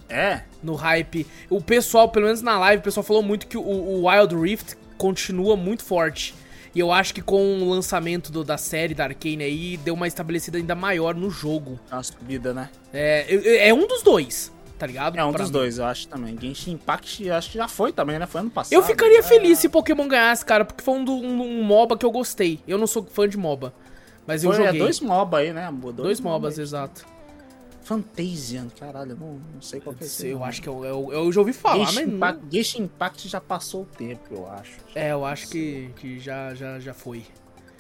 É. 0.09 0.43
no 0.63 0.75
hype. 0.75 1.27
O 1.51 1.61
pessoal, 1.61 2.09
pelo 2.09 2.27
menos 2.27 2.43
na 2.43 2.59
live, 2.59 2.81
o 2.81 2.85
pessoal 2.85 3.05
falou 3.05 3.23
muito 3.23 3.47
que 3.47 3.57
o, 3.57 3.63
o 3.63 4.09
Wild 4.09 4.35
Rift 4.37 4.75
continua 4.97 5.57
muito 5.57 5.83
forte. 5.85 6.35
E 6.75 6.81
eu 6.81 6.91
acho 6.93 7.15
que 7.15 7.23
com 7.23 7.63
o 7.63 7.71
lançamento 7.71 8.33
do- 8.33 8.43
da 8.43 8.59
série 8.59 8.95
da 8.95 9.05
Arcane 9.05 9.45
aí, 9.45 9.77
deu 9.77 9.95
uma 9.95 10.09
estabelecida 10.09 10.59
ainda 10.59 10.75
maior 10.75 11.15
no 11.15 11.31
jogo. 11.31 11.79
Uma 11.91 12.03
subida, 12.03 12.53
né? 12.53 12.69
É, 12.93 13.27
é, 13.33 13.69
é 13.69 13.75
um 13.75 13.87
dos 13.87 14.03
dois, 14.03 14.51
tá 14.79 14.87
ligado? 14.87 15.17
É 15.17 15.25
um 15.25 15.31
Pra 15.31 15.39
dos 15.43 15.51
mim. 15.51 15.53
dois, 15.53 15.79
eu 15.79 15.85
acho 15.85 16.09
também. 16.09 16.37
Genshin 16.41 16.73
Impact, 16.73 17.25
eu 17.25 17.35
acho 17.35 17.51
que 17.51 17.59
já 17.59 17.69
foi 17.69 17.93
também, 17.93 18.19
né? 18.19 18.27
Foi 18.27 18.41
ano 18.41 18.51
passado. 18.51 18.73
Eu 18.73 18.83
ficaria 18.83 19.21
É. 19.21 19.23
feliz 19.23 19.59
se 19.59 19.69
Pokémon 19.69 20.07
ganhasse, 20.09 20.45
cara, 20.45 20.65
porque 20.65 20.83
foi 20.83 20.95
um, 20.95 21.05
um- 21.09 21.61
um 21.61 21.63
MOBA 21.63 21.97
que 21.97 22.05
eu 22.07 22.11
gostei. 22.11 22.61
Eu 22.67 22.77
não 22.79 22.87
sou 22.87 23.05
fã 23.05 23.29
de 23.29 23.37
MOBA, 23.37 23.73
mas 24.27 24.43
eu 24.45 24.53
Foi, 24.53 24.63
é 24.63 24.67
joguei. 24.67 24.81
dois 24.81 25.01
MOBA 25.01 25.39
aí, 25.39 25.53
né? 25.53 25.71
Dois, 25.73 25.95
Dois 25.97 26.21
MOBA 26.21 26.33
MOBas, 26.35 26.59
exato. 26.59 27.07
Fantasian, 27.83 28.69
caralho, 28.81 29.13
eu 29.13 29.17
não, 29.17 29.41
não 29.55 29.61
sei 29.61 29.79
qual 29.79 29.95
que 29.95 30.05
é 30.05 30.07
esse 30.07 30.27
Eu 30.29 30.43
acho 30.43 30.63
que 30.63 30.69
eu, 30.69 30.83
eu, 30.87 31.13
eu 31.13 31.31
já 31.31 31.41
ouvi 31.41 31.53
falar, 31.53 31.85
Genshin 31.85 31.95
mas. 31.97 32.07
não- 32.07 32.15
Impact, 32.17 32.41
Genshin 32.51 32.83
Impact 32.85 33.29
já 33.29 33.41
passou 33.43 33.83
o 33.83 33.85
tempo, 33.85 34.23
eu 34.33 34.51
acho. 34.51 34.79
É, 34.95 35.13
eu 35.13 35.23
acho 35.25 35.49
que, 35.49 35.91
que 35.97 36.19
já, 36.19 36.55
já, 36.55 36.79
já 36.81 36.95
foi. 36.95 37.23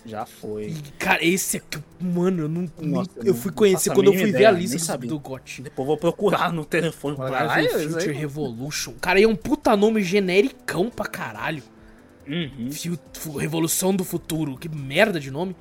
Já 0.06 0.26
foi. 0.26 0.66
E, 0.66 0.74
cara, 0.98 1.24
esse 1.24 1.56
aqui, 1.56 1.78
mano, 1.98 2.42
eu 2.42 2.48
não. 2.48 2.68
Nossa, 2.78 3.10
eu 3.16 3.24
não- 3.26 3.34
fui 3.34 3.50
conhecer 3.52 3.90
a 3.90 3.94
quando 3.94 4.08
eu 4.08 4.12
fui 4.12 4.22
ver 4.24 4.28
ideia, 4.28 4.48
a 4.50 4.52
nem 4.52 4.60
lista 4.60 4.98
do, 4.98 5.06
do 5.06 5.18
GOT. 5.18 5.62
Depois 5.62 5.78
eu 5.84 5.86
vou 5.86 5.96
procurar 5.96 6.52
no 6.52 6.64
telefone. 6.64 7.16
Caralho, 7.16 7.48
Caralho, 7.48 7.68
Future 7.70 7.86
isso 7.86 7.98
aí- 8.10 8.12
Revolution. 8.14 8.92
Cara, 9.00 9.20
é 9.22 9.26
um 9.26 9.34
puta 9.36 9.74
nome 9.76 10.02
genericão 10.02 10.90
pra 10.90 11.06
caralho. 11.06 11.62
Uhum. 12.28 12.68
Revolução 13.38 13.94
do 13.94 14.04
Futuro. 14.04 14.56
Que 14.58 14.68
merda 14.68 15.18
de 15.18 15.30
nome. 15.30 15.56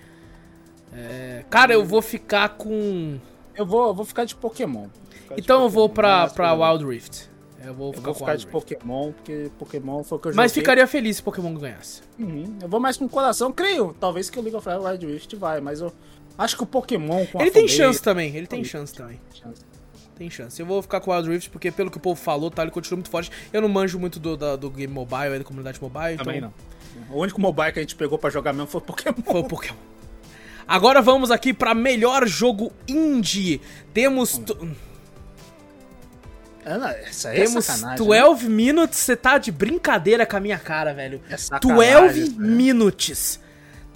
É, 0.94 1.44
cara, 1.50 1.74
eu 1.74 1.86
vou 1.86 2.02
ficar 2.02 2.50
com. 2.50 3.18
Eu 3.56 3.66
vou, 3.66 3.88
eu 3.88 3.94
vou 3.94 4.06
ficar 4.06 4.26
de 4.26 4.36
Pokémon. 4.36 4.88
Ficar 5.10 5.36
de 5.36 5.41
Então 5.41 5.64
eu 5.64 5.70
vou 5.70 5.88
Pokémon, 5.89 5.96
pra, 6.10 6.22
mas 6.24 6.34
pra 6.34 6.50
eu- 6.50 6.62
Wild 6.62 6.86
Rift. 6.86 7.30
Eu 7.64 7.74
vou 7.74 7.88
Eu 7.89 7.93
ficar 7.93 8.05
vou 8.11 8.14
ficar 8.16 8.36
de. 8.36 8.47
Pokémon, 8.47 9.11
porque 9.14 9.49
Pokémon 9.57 10.03
foi 10.03 10.18
o 10.18 10.22
que 10.22 10.28
eu 10.30 10.34
Mas 10.36 10.51
joguei. 10.51 10.61
ficaria 10.64 10.86
feliz 10.88 11.18
se 11.18 11.24
Pokémon 11.24 11.53
ganhasse. 11.55 12.01
Uhum. 12.20 12.57
Eu 12.61 12.68
vou 12.68 12.80
mais 12.80 12.97
com 12.97 13.05
o 13.05 13.09
coração, 13.09 13.51
creio. 13.51 13.95
Talvez 13.99 14.30
que 14.30 14.38
o 14.38 14.41
League 14.41 14.55
of 14.57 14.68
Legends 14.68 14.86
Wild 14.91 15.05
Rift 15.07 15.36
vai, 15.36 15.61
mas 15.61 15.80
eu 15.82 15.91
acho 16.38 16.57
que 16.57 16.64
o 16.64 16.66
Pokémon 16.66 17.26
com 17.28 17.39
a 17.39 17.41
Ele 17.41 17.51
tem 17.51 17.68
chance 17.68 18.01
também, 18.01 18.36
ele 18.36 18.47
tem 18.47 18.64
chance 18.64 18.93
também. 18.93 19.20
chance. 19.34 19.61
Tem 20.16 20.30
chance. 20.30 20.59
Eu 20.59 20.66
vou 20.66 20.82
ficar 20.82 20.99
com 20.99 21.09
o 21.09 21.14
Wild 21.16 21.30
Rift 21.30 21.49
porque, 21.49 21.72
pelo 21.72 21.89
que 21.89 21.97
o 21.97 21.99
povo 21.99 22.20
falou, 22.22 22.51
tá, 22.51 22.61
ele 22.61 22.72
continua 22.72 22.97
muito 22.97 23.09
forte. 23.09 23.32
Eu 23.51 23.61
não 23.61 23.70
manjo 23.70 23.97
muito 23.97 24.20
do, 24.20 24.38
da- 24.38 24.55
do 24.55 24.70
game 24.70 24.93
mobile, 24.93 25.39
da 25.39 25.43
comunidade 25.43 25.82
mobile, 25.82 26.18
Também 26.18 26.38
então 26.38 26.53
não. 27.09 27.16
O 27.16 27.22
único 27.22 27.41
mobile 27.41 27.72
que 27.72 27.80
a 27.80 27.82
gente 27.82 27.95
pegou 27.95 28.20
pra 28.20 28.30
jogar 28.30 28.53
mesmo 28.53 28.68
foi 28.68 28.80
o 28.80 28.84
Pokémon. 28.84 29.16
foi 29.26 29.41
o 29.41 29.43
Pokémon. 29.45 29.76
Agora 30.68 31.01
vamos 31.01 31.32
aqui 31.32 31.53
pra 31.53 31.74
melhor 31.74 32.28
jogo 32.28 32.72
indie. 32.88 33.59
Temos. 33.93 34.38
tu- 34.38 34.70
É, 36.66 36.78
não, 36.78 36.88
Essa 36.88 37.30
aí 37.30 37.41
é 37.41 37.45
Temos 37.45 37.66
sacanagem. 37.66 38.05
12 38.05 38.49
minutes. 38.49 38.99
Você 38.99 39.16
tá 39.16 39.38
de 39.38 39.51
brincadeira 39.51 40.26
com 40.26 40.38
a 40.38 40.39
minha 40.39 40.57
cara, 40.57 40.93
velho. 40.93 41.22
É 41.30 41.38
sacanagem, 41.38 42.01
12 42.07 42.22
isso, 42.22 42.39
né? 42.39 42.47
minutes. 42.47 43.39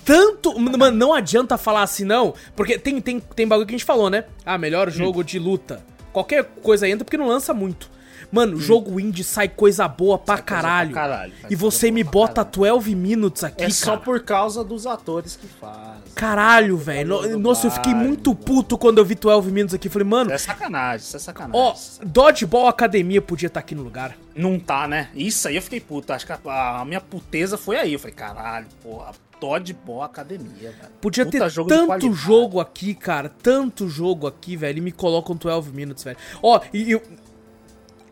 Tanto. 0.04 0.58
Mano, 0.60 0.96
não 0.98 1.14
adianta 1.14 1.58
falar 1.58 1.84
assim, 1.84 2.04
não. 2.06 2.34
Porque 2.56 2.78
tem, 2.78 3.00
tem, 3.02 3.20
tem 3.20 3.48
bagulho 3.48 3.68
que 3.68 3.74
a 3.74 3.78
gente 3.78 3.86
falou, 3.86 4.10
né? 4.10 4.26
Ah, 4.46 4.58
melhor 4.58 4.90
jogo 4.90 5.24
de 5.24 5.38
luta. 5.40 5.84
Qualquer 6.14 6.44
coisa 6.64 6.88
entra 6.88 7.04
porque 7.04 7.18
não 7.18 7.28
lança 7.28 7.54
muito. 7.54 7.90
Mano, 8.32 8.58
jogo 8.60 9.00
indie 9.00 9.24
sai 9.24 9.48
coisa 9.48 9.88
boa 9.88 10.18
pra 10.18 10.36
coisa 10.36 10.44
caralho. 10.46 10.92
pra 10.92 11.02
caralho, 11.02 11.34
E 11.50 11.56
você 11.56 11.90
me 11.92 12.04
bota 12.04 12.44
caralho. 12.44 12.74
12 12.76 12.96
minutes 12.96 13.44
aqui, 13.44 13.64
É 13.64 13.68
cara. 13.68 13.74
só 13.74 13.98
por 13.98 14.22
causa 14.24 14.64
dos 14.66 14.86
atores 14.86 15.38
que 15.38 15.48
fazem. 15.48 16.07
Caralho, 16.18 16.76
velho. 16.78 17.38
Nossa, 17.38 17.68
eu 17.68 17.72
fiquei 17.72 17.94
muito 17.94 18.34
puto 18.34 18.78
quando 18.78 18.98
eu 18.98 19.06
vi 19.06 19.14
12 19.16 19.52
minutes 19.52 19.76
aqui. 19.76 19.88
Falei, 19.88 20.08
mano, 20.08 20.34
Isso 20.34 20.50
é 20.50 20.54
sacanagem, 20.54 21.06
isso 21.06 21.16
é 21.16 21.20
sacanagem. 21.20 21.62
ó, 21.62 21.76
Dodgeball 22.04 22.68
Academia 22.68 23.22
podia 23.22 23.48
estar 23.48 23.60
aqui 23.60 23.76
no 23.76 23.84
lugar. 23.84 24.18
Não 24.36 24.60
tá, 24.60 24.88
né? 24.88 25.10
Isso 25.16 25.48
aí 25.48 25.56
eu 25.56 25.62
fiquei 25.62 25.80
puto. 25.80 26.12
Acho 26.12 26.26
que 26.26 26.32
a, 26.32 26.80
a 26.82 26.86
minha 26.86 27.00
puteza 27.00 27.58
foi 27.58 27.78
aí. 27.78 27.94
Eu 27.94 28.00
falei, 28.00 28.16
caralho, 28.16 28.66
porra, 28.82 29.12
Dodgeball 29.40 30.02
Academia, 30.04 30.72
velho. 30.72 30.92
Podia 31.00 31.26
Puta 31.26 31.38
ter 31.38 31.50
jogo 31.50 31.70
tanto 31.70 32.12
jogo 32.14 32.60
aqui, 32.60 32.96
cara. 32.96 33.30
Tanto 33.30 33.88
jogo 33.88 34.26
aqui, 34.26 34.56
velho. 34.56 34.80
E 34.80 34.82
me 34.82 34.92
colocam 34.92 35.36
12 35.36 35.72
minutes, 35.72 36.04
velho. 36.04 36.18
Ó, 36.42 36.60
e 36.74 36.92
eu. 36.92 37.02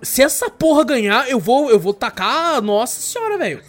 Se 0.01 0.21
essa 0.21 0.49
porra 0.49 0.83
ganhar, 0.83 1.27
eu 1.29 1.39
vou, 1.39 1.71
eu 1.71 1.79
vou 1.79 1.93
tacar. 1.93 2.61
Nossa 2.61 3.01
senhora, 3.01 3.37
velho. 3.37 3.63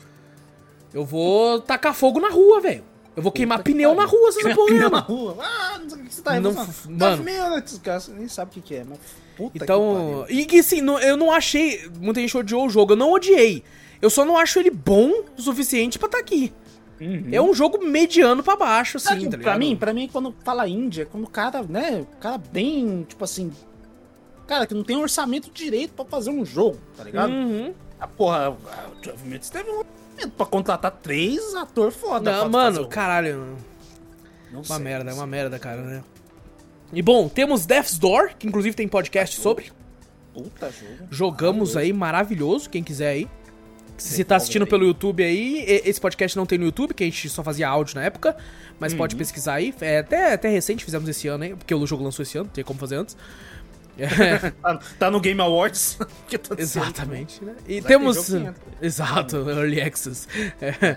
Eu 0.92 1.04
vou 1.04 1.60
tacar 1.60 1.94
fogo 1.94 2.20
na 2.20 2.28
rua, 2.28 2.60
velho. 2.60 2.84
Eu 3.16 3.22
vou 3.22 3.32
queimar 3.32 3.58
Puta 3.58 3.70
que 3.70 3.74
pneu 3.74 3.94
na 3.94 4.04
pariu. 4.04 4.18
rua 4.20 4.32
se 4.32 4.40
essa 4.46 4.54
porra 4.54 4.66
Pneu 4.74 4.90
na 4.90 4.98
rua. 5.00 5.36
Ah, 5.40 5.78
não 5.82 5.88
sei 5.90 5.98
o 6.00 6.04
que 6.04 6.14
você 6.14 6.22
tá 6.22 6.38
Não, 6.38 6.54
Tá 6.54 6.66
mano. 7.16 7.24
minutes, 7.24 7.78
cara, 7.78 7.98
você 7.98 8.12
nem 8.12 8.28
sabe 8.28 8.50
o 8.50 8.54
que, 8.54 8.60
que 8.60 8.74
é, 8.74 8.84
mas 8.84 8.98
puta 9.36 9.64
Então, 9.64 10.24
que 10.26 10.32
pariu. 10.32 10.40
e 10.42 10.44
que 10.46 10.58
assim, 10.58 10.80
não- 10.82 11.00
eu 11.00 11.16
não 11.16 11.32
achei. 11.32 11.90
Muita 11.98 12.20
gente 12.20 12.36
odiou 12.36 12.66
o 12.66 12.68
jogo, 12.68 12.92
eu 12.92 12.96
não 12.96 13.12
odiei. 13.12 13.64
Eu 14.02 14.10
só 14.10 14.24
não 14.24 14.36
acho 14.36 14.58
ele 14.58 14.70
bom 14.70 15.10
o 15.36 15.40
suficiente 15.40 15.98
pra 15.98 16.06
estar 16.06 16.18
aqui. 16.18 16.52
Uhum. 17.00 17.28
É 17.32 17.40
um 17.40 17.52
jogo 17.54 17.82
mediano 17.84 18.42
pra 18.42 18.54
baixo, 18.56 18.96
assim, 18.98 19.08
Sabe, 19.08 19.28
tá 19.30 19.38
pra 19.38 19.58
mim, 19.58 19.74
pra 19.76 19.92
mim, 19.94 20.08
quando 20.12 20.34
fala 20.44 20.66
Índia, 20.68 21.02
é 21.02 21.04
quando 21.06 21.24
o 21.24 21.30
cara, 21.30 21.62
né, 21.62 22.04
o 22.10 22.16
cara 22.18 22.38
bem, 22.38 23.04
tipo 23.08 23.22
assim, 23.24 23.50
cara 24.46 24.66
que 24.66 24.72
não 24.74 24.82
tem 24.84 24.96
orçamento 24.96 25.50
direito 25.50 25.92
pra 25.92 26.04
fazer 26.04 26.30
um 26.30 26.44
jogo, 26.44 26.78
tá 26.96 27.04
ligado? 27.04 27.30
Uhum. 27.32 27.74
A 27.98 28.06
porra, 28.06 28.50
o 28.50 28.56
12 29.02 29.24
Minutes 29.24 29.50
teve 29.50 29.70
um 29.70 29.82
pra 30.36 30.46
contratar 30.46 30.90
três 30.90 31.54
atores 31.54 31.94
foda. 31.96 32.30
Não, 32.32 32.48
mano, 32.48 32.86
caralho. 32.88 33.56
Não 34.50 34.60
Uma 34.60 34.64
sei, 34.76 34.78
merda, 34.78 35.10
é 35.10 35.14
uma 35.14 35.26
merda, 35.26 35.58
cara, 35.58 35.82
né? 35.82 36.02
E 36.92 37.02
bom, 37.02 37.28
temos 37.28 37.66
Death's 37.66 37.98
Door, 37.98 38.30
que 38.38 38.46
inclusive 38.46 38.74
tem 38.74 38.86
podcast 38.88 39.38
sobre. 39.40 39.72
Puta 40.32 40.70
jogo. 40.70 41.08
Jogamos 41.10 41.76
aí, 41.76 41.92
maravilhoso, 41.92 42.70
quem 42.70 42.82
quiser 42.82 43.08
aí. 43.08 43.28
Se 43.96 44.14
você 44.14 44.24
tá 44.24 44.36
assistindo 44.36 44.66
pelo 44.66 44.84
YouTube 44.84 45.24
aí, 45.24 45.64
esse 45.66 45.98
podcast 45.98 46.36
não 46.36 46.44
tem 46.44 46.58
no 46.58 46.66
YouTube, 46.66 46.92
que 46.92 47.02
a 47.02 47.06
gente 47.06 47.30
só 47.30 47.42
fazia 47.42 47.66
áudio 47.66 47.94
na 47.94 48.04
época, 48.04 48.36
mas 48.78 48.92
Uhum. 48.92 48.98
pode 48.98 49.16
pesquisar 49.16 49.54
aí. 49.54 49.74
É 49.80 49.98
até, 50.00 50.34
até 50.34 50.48
recente, 50.50 50.84
fizemos 50.84 51.08
esse 51.08 51.26
ano 51.28 51.44
aí, 51.44 51.54
porque 51.56 51.74
o 51.74 51.86
jogo 51.86 52.04
lançou 52.04 52.22
esse 52.22 52.36
ano, 52.36 52.44
não 52.44 52.52
tem 52.52 52.62
como 52.62 52.78
fazer 52.78 52.96
antes. 52.96 53.16
É, 53.98 54.50
Tá, 54.50 54.78
tá 54.98 55.10
no 55.10 55.20
Game 55.20 55.40
Awards. 55.40 55.98
que 56.28 56.36
tá 56.38 56.54
exatamente, 56.58 57.42
né? 57.44 57.54
E 57.66 57.80
Vai 57.80 57.88
temos. 57.88 58.32
entra. 58.32 58.54
Exato, 58.80 59.36
Early 59.48 59.80
Access. 59.80 60.28
É. 60.60 60.96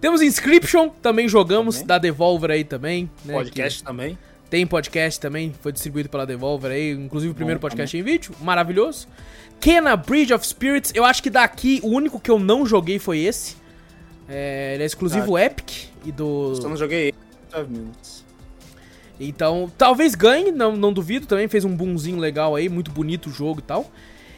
Temos 0.00 0.22
Inscription, 0.22 0.88
também 0.88 1.28
jogamos, 1.28 1.76
Também. 1.76 1.86
da 1.88 1.98
Devolver 1.98 2.50
aí 2.52 2.64
também. 2.64 3.10
Né, 3.24 3.34
Podcast 3.34 3.82
também. 3.82 4.14
que 4.14 4.50
Tem 4.50 4.66
podcast 4.66 5.20
também, 5.20 5.52
foi 5.60 5.72
distribuído 5.72 6.08
pela 6.08 6.24
Devolver 6.24 6.70
aí, 6.70 6.92
inclusive 6.92 7.32
o 7.32 7.34
primeiro 7.34 7.58
Bom 7.58 7.68
podcast 7.68 7.96
em 7.96 8.02
vídeo, 8.02 8.32
maravilhoso. 8.40 9.08
Kena 9.60 9.96
Bridge 9.96 10.32
of 10.32 10.46
Spirits, 10.46 10.92
eu 10.94 11.04
acho 11.04 11.20
que 11.20 11.28
daqui 11.28 11.80
o 11.82 11.88
único 11.88 12.20
que 12.20 12.30
eu 12.30 12.38
não 12.38 12.64
joguei 12.64 13.00
foi 13.00 13.18
esse. 13.18 13.56
É, 14.28 14.74
ele 14.74 14.84
é 14.84 14.86
exclusivo 14.86 15.36
Epic 15.36 15.88
e 16.04 16.12
do. 16.12 16.52
Eu 16.62 16.68
não 16.68 16.76
joguei 16.76 17.12
12 17.50 17.68
Minutes. 17.68 18.24
Então, 19.20 19.70
talvez 19.76 20.14
ganhe, 20.14 20.52
não, 20.52 20.76
não 20.76 20.92
duvido 20.92 21.26
também. 21.26 21.48
Fez 21.48 21.64
um 21.64 21.74
boomzinho 21.74 22.18
legal 22.18 22.54
aí, 22.54 22.68
muito 22.68 22.90
bonito 22.90 23.28
o 23.28 23.32
jogo 23.32 23.60
e 23.60 23.62
tal. 23.62 23.90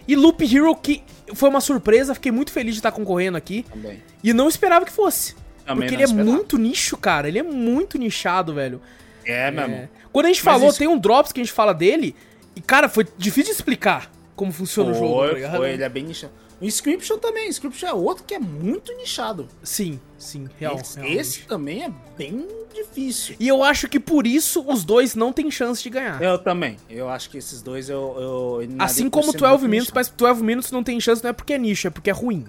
E 0.09 0.17
Loop 0.17 0.43
Hero, 0.45 0.75
que 0.75 1.03
foi 1.35 1.49
uma 1.49 1.61
surpresa, 1.61 2.15
fiquei 2.15 2.33
muito 2.33 2.51
feliz 2.51 2.75
de 2.75 2.79
estar 2.81 2.91
concorrendo 2.93 3.37
aqui. 3.37 3.65
Também. 3.71 4.03
E 4.25 4.33
não 4.33 4.49
esperava 4.49 4.85
que 4.85 4.93
fosse. 4.93 5.35
Também 5.65 5.87
porque 5.89 5.91
não 5.91 5.95
ele 5.95 6.03
é 6.03 6.07
esperava. 6.07 6.31
muito 6.31 6.59
nicho, 6.59 6.97
cara. 6.97 7.29
Ele 7.29 7.39
é 7.39 7.43
muito 7.43 7.99
nichado, 7.99 8.55
velho. 8.55 8.81
É, 9.25 9.51
meu 9.51 9.63
É. 9.63 9.67
irmão. 9.67 9.89
Quando 10.13 10.27
a 10.27 10.29
gente 10.31 10.45
Mas 10.45 10.55
falou, 10.55 10.69
isso- 10.71 10.79
tem 10.79 10.89
um 10.89 10.99
Drops 10.99 11.31
que 11.33 11.41
a 11.41 11.45
gente 11.45 11.53
fala 11.53 11.73
dele. 11.75 12.17
E, 12.57 12.61
cara, 12.61 12.89
foi 12.89 13.07
difícil 13.17 13.53
de 13.53 13.57
explicar 13.59 14.11
como 14.35 14.51
funciona 14.51 14.91
o 14.91 14.95
jogo, 14.95 15.21
tá 15.23 15.51
Foi, 15.51 15.59
foi, 15.59 15.71
ele 15.73 15.83
é 15.85 15.89
bem 15.89 16.03
nichado. 16.05 16.33
O 16.61 16.65
Inscription 16.65 17.19
também, 17.19 17.47
o 17.47 17.51
Inscription 17.51 17.89
é 17.89 17.93
outro 17.95 18.25
que 18.25 18.35
é 18.35 18.39
muito 18.39 18.93
nichado. 18.97 19.47
Sim, 19.63 20.01
sim, 20.21 20.47
real. 20.59 20.77
esse, 20.79 21.01
esse 21.05 21.41
também 21.43 21.83
é 21.85 21.91
bem 22.17 22.47
difícil. 22.73 23.35
E 23.41 23.49
eu 23.49 23.65
acho 23.65 23.89
que 23.89 23.99
por 23.99 24.25
isso 24.27 24.65
os 24.69 24.85
dois 24.85 25.15
não 25.17 25.33
têm 25.33 25.51
chance 25.51 25.83
de 25.83 25.91
ganhar. 25.91 26.23
Eu 26.23 26.39
também. 26.39 26.77
Eu 26.89 27.09
acho 27.09 27.29
que 27.31 27.39
esses 27.39 27.61
dois 27.63 27.89
eu. 27.89 28.61
eu 28.61 28.77
Assim 28.79 29.09
como 29.11 29.33
ser 29.33 29.39
12 29.39 29.53
muito 29.63 29.71
Minutes, 29.71 29.89
nichado. 29.93 29.95
mas 29.97 30.09
12 30.11 30.43
Minutes 30.45 30.71
não 30.71 30.85
tem 30.85 31.01
chance 31.01 31.23
não 31.25 31.31
é 31.31 31.33
porque 31.33 31.55
é 31.55 31.59
nicho, 31.59 31.89
é 31.89 31.91
porque 31.91 32.11
é 32.11 32.13
ruim. 32.13 32.45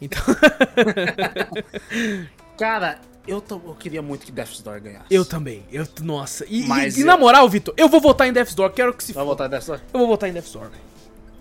Então, 0.00 0.22
Cara, 2.58 3.00
eu, 3.26 3.42
eu 3.50 3.76
queria 3.78 4.02
muito 4.02 4.24
que 4.26 4.32
Death's 4.32 4.60
Door 4.60 4.80
ganhasse. 4.80 5.06
eu 5.10 5.24
também. 5.24 5.64
Eu, 5.70 5.86
nossa. 6.02 6.44
E, 6.48 6.64
Mas 6.66 6.96
e 6.96 7.00
eu- 7.02 7.06
na 7.06 7.16
moral, 7.16 7.48
Vitor, 7.48 7.74
eu 7.76 7.88
vou 7.88 8.00
votar 8.00 8.26
em 8.28 8.32
Death's 8.32 8.54
Door, 8.54 8.70
quero 8.70 8.92
que 8.94 9.02
se 9.04 9.12
Vai 9.12 9.22
foda. 9.24 9.26
voltar 9.26 9.48
Death's 9.48 9.66
Door? 9.68 9.80
Eu 9.92 9.98
vou 10.00 10.08
votar 10.08 10.28
em 10.28 10.32
Death's 10.32 10.52
Door, 10.52 10.68
velho. 10.70 10.82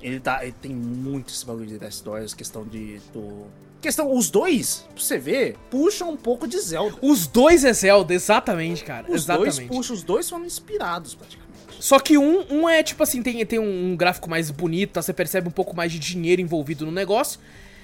Ele, 0.01 0.19
tá, 0.19 0.43
ele 0.43 0.55
tem 0.61 0.71
muito 0.73 1.29
esse 1.31 1.45
bagulho 1.45 1.67
de 1.67 1.77
Death's 1.77 2.01
Door, 2.01 2.19
essa 2.19 2.35
questão 2.35 2.63
de. 2.65 2.99
Do... 3.13 3.45
Questão, 3.81 4.15
os 4.15 4.29
dois, 4.29 4.85
pra 4.93 5.03
você 5.03 5.17
ver, 5.17 5.57
puxam 5.69 6.11
um 6.11 6.17
pouco 6.17 6.47
de 6.47 6.59
Zelda. 6.59 6.95
Os 7.01 7.25
dois 7.25 7.65
é 7.65 7.73
Zelda, 7.73 8.13
exatamente, 8.13 8.83
cara. 8.83 9.07
Os 9.09 9.23
exatamente. 9.23 9.55
dois 9.55 9.67
puxam, 9.67 9.95
os 9.95 10.03
dois 10.03 10.29
foram 10.29 10.45
inspirados 10.45 11.15
praticamente. 11.15 11.51
Só 11.79 11.99
que 11.99 12.15
um, 12.15 12.45
um 12.51 12.69
é 12.69 12.83
tipo 12.83 13.01
assim, 13.01 13.23
tem, 13.23 13.43
tem 13.43 13.57
um 13.57 13.95
gráfico 13.95 14.29
mais 14.29 14.51
bonito, 14.51 14.91
tá? 14.91 15.01
você 15.01 15.11
percebe 15.11 15.47
um 15.47 15.51
pouco 15.51 15.75
mais 15.75 15.91
de 15.91 15.97
dinheiro 15.97 16.39
envolvido 16.39 16.85
no 16.85 16.91
negócio. 16.91 17.39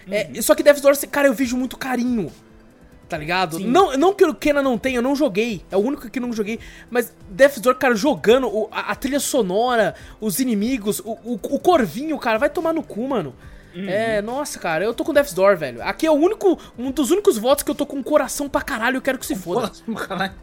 É, 0.09 0.39
só 0.41 0.53
que 0.53 0.61
Death's 0.61 0.81
Door, 0.81 0.95
cara, 1.09 1.27
eu 1.27 1.33
vejo 1.33 1.57
muito 1.57 1.75
carinho. 1.75 2.31
Tá 3.09 3.17
ligado? 3.17 3.57
Não, 3.59 3.97
não 3.97 4.13
que 4.13 4.23
o 4.25 4.35
Kena 4.35 4.61
não 4.61 4.77
tenha, 4.77 4.97
eu 4.97 5.01
não 5.01 5.15
joguei. 5.15 5.63
É 5.71 5.77
o 5.77 5.79
único 5.79 6.09
que 6.09 6.19
não 6.19 6.31
joguei. 6.33 6.59
Mas 6.91 7.13
Death's 7.29 7.59
Door, 7.61 7.75
cara, 7.75 7.95
jogando 7.95 8.47
o- 8.47 8.67
a, 8.69 8.91
a 8.91 8.95
trilha 8.95 9.19
sonora, 9.19 9.95
os 10.19 10.39
inimigos, 10.39 10.99
o, 10.99 11.11
o, 11.23 11.33
o 11.41 11.59
corvinho, 11.59 12.17
cara, 12.19 12.37
vai 12.37 12.49
tomar 12.49 12.73
no 12.73 12.83
cu, 12.83 13.07
mano. 13.07 13.33
É, 13.87 14.21
nossa, 14.21 14.57
cara, 14.59 14.83
eu 14.83 14.93
tô 14.93 15.03
com 15.03 15.13
Death's 15.13 15.33
Door, 15.33 15.57
velho. 15.57 15.81
Aqui 15.83 16.05
é 16.05 16.11
o 16.11 16.15
único, 16.15 16.59
um 16.77 16.89
dos 16.91 17.11
únicos 17.11 17.37
votos 17.37 17.63
que 17.63 17.69
eu 17.71 17.75
tô 17.75 17.85
com 17.85 18.01
coração 18.01 18.47
pra 18.49 18.61
caralho, 18.61 18.97
eu 18.97 19.01
quero 19.01 19.17
que 19.19 19.25
se 19.25 19.35
foda. 19.35 19.71
Caralho. 20.07 20.33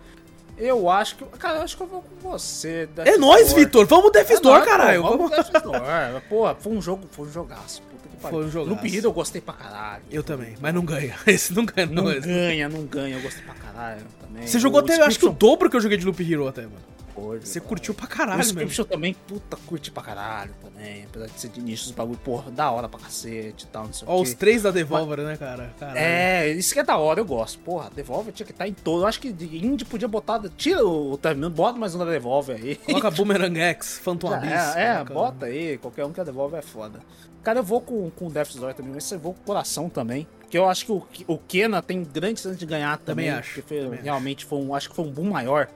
Eu 0.56 0.88
acho 0.88 1.16
que. 1.16 1.24
Cara, 1.38 1.58
eu 1.58 1.62
acho 1.62 1.76
que 1.76 1.82
eu 1.82 1.86
vou 1.86 2.02
com 2.02 2.30
você. 2.30 2.88
É 2.96 3.02
Death's 3.02 3.18
nóis. 3.20 3.52
Vitor, 3.52 3.86
vamos 3.86 4.12
Death's 4.12 4.38
É 4.38 4.40
Door, 4.40 4.64
caralho. 4.64 5.02
pô, 5.02 5.08
Vamos 5.08 5.30
Death's 5.30 5.62
Door. 5.62 5.80
Porra, 6.28 6.54
foi 6.54 6.72
um 6.72 6.80
jogo, 6.80 7.08
foi 7.10 7.26
um 7.26 7.32
jogaço. 7.32 7.82
Puta 7.82 8.08
que 8.08 8.16
pariu. 8.22 8.38
Foi 8.38 8.46
um 8.46 8.50
jogaço. 8.50 8.70
Loop 8.70 8.96
Hero 8.96 9.06
eu 9.06 9.12
gostei 9.12 9.40
pra 9.40 9.54
caralho. 9.54 10.04
Eu 10.10 10.22
também, 10.22 10.54
mas 10.60 10.72
não 10.72 10.84
ganha. 10.84 11.16
Esse 11.26 11.52
não 11.52 11.64
ganha, 11.64 11.86
não. 11.88 12.04
Não 12.04 12.20
ganha, 12.20 12.68
não 12.68 12.82
ganha. 12.84 13.16
Eu 13.16 13.22
gostei 13.22 13.42
pra 13.42 13.54
caralho 13.54 14.02
também. 14.20 14.46
Você 14.46 14.60
jogou 14.60 14.80
O 14.80 14.84
até, 14.84 14.96
eu 14.96 15.04
acho 15.04 15.18
que 15.18 15.26
o 15.26 15.32
dobro 15.32 15.68
que 15.68 15.76
eu 15.76 15.80
joguei 15.80 15.98
de 15.98 16.06
Loop 16.06 16.20
Hero 16.22 16.46
até, 16.46 16.62
mano. 16.62 16.93
World. 17.16 17.48
Você 17.48 17.60
cara. 17.60 17.68
curtiu 17.68 17.94
pra 17.94 18.06
caralho, 18.06 18.38
mano. 18.38 18.44
Scripture 18.50 18.88
também, 18.88 19.14
puta, 19.14 19.56
curti 19.66 19.90
pra 19.90 20.02
caralho 20.02 20.52
também. 20.62 21.04
Apesar 21.04 21.26
de 21.26 21.40
ser 21.40 21.48
de 21.48 21.60
nicho, 21.62 21.84
os 21.86 21.90
bagulho, 21.92 22.18
porra, 22.18 22.50
da 22.50 22.70
hora 22.70 22.88
pra 22.88 23.00
cacete 23.00 23.64
e 23.64 23.68
tal, 23.68 23.84
não 23.84 23.92
sei 23.92 24.06
Ó, 24.08 24.18
o 24.18 24.22
os 24.22 24.30
quê. 24.30 24.36
três 24.36 24.62
da 24.62 24.70
Devolver, 24.70 25.18
né, 25.18 25.36
cara? 25.36 25.72
Caralho. 25.78 25.98
É, 25.98 26.48
isso 26.50 26.72
que 26.74 26.80
é 26.80 26.84
da 26.84 26.96
hora, 26.96 27.20
eu 27.20 27.24
gosto. 27.24 27.58
Porra, 27.60 27.90
Devolver 27.94 28.32
tinha 28.32 28.46
que 28.46 28.52
estar 28.52 28.66
em 28.68 28.72
todo. 28.74 29.02
Eu 29.02 29.06
acho 29.06 29.20
que 29.20 29.28
indie 29.28 29.84
podia 29.84 30.08
botar. 30.08 30.40
Tira 30.56 30.84
o 30.86 31.16
terminando, 31.18 31.54
bota 31.54 31.78
mais 31.78 31.94
um 31.94 31.98
da 31.98 32.04
Devolver 32.04 32.56
aí. 32.56 32.76
Coloca 32.76 33.10
Boomerang 33.12 33.58
X, 33.60 33.98
Phantom 33.98 34.28
Já 34.30 34.36
Abyss. 34.36 34.76
é, 34.76 34.82
é, 34.82 34.94
coloca- 34.96 35.14
bota 35.14 35.46
aí, 35.46 35.78
qualquer 35.78 36.04
um 36.04 36.12
que 36.12 36.20
a 36.20 36.24
Devolver 36.24 36.58
é 36.58 36.62
foda. 36.62 37.00
Cara, 37.42 37.58
eu 37.58 37.62
vou 37.62 37.80
com, 37.80 38.10
com 38.10 38.26
o 38.26 38.30
Death's 38.30 38.56
Door 38.56 38.72
também, 38.72 38.92
mas 38.94 39.10
eu 39.12 39.18
vou 39.18 39.34
com 39.34 39.40
o 39.40 39.44
coração 39.44 39.90
também. 39.90 40.26
Porque 40.40 40.56
eu 40.56 40.66
acho 40.68 40.86
que 40.86 40.92
o, 40.92 41.06
o 41.28 41.36
Kena 41.38 41.82
tem 41.82 42.02
grande 42.02 42.40
chance 42.40 42.56
de 42.58 42.64
ganhar 42.64 42.96
também. 42.98 43.26
Também 43.26 43.38
acho, 43.38 43.54
Porque 43.54 43.74
foi- 43.74 43.84
também 43.84 44.00
realmente 44.02 44.44
foi 44.46 44.58
um, 44.60 44.74
acho 44.74 44.88
que 44.88 44.96
foi 44.96 45.04
um 45.04 45.10
boom 45.10 45.30
maior 45.30 45.68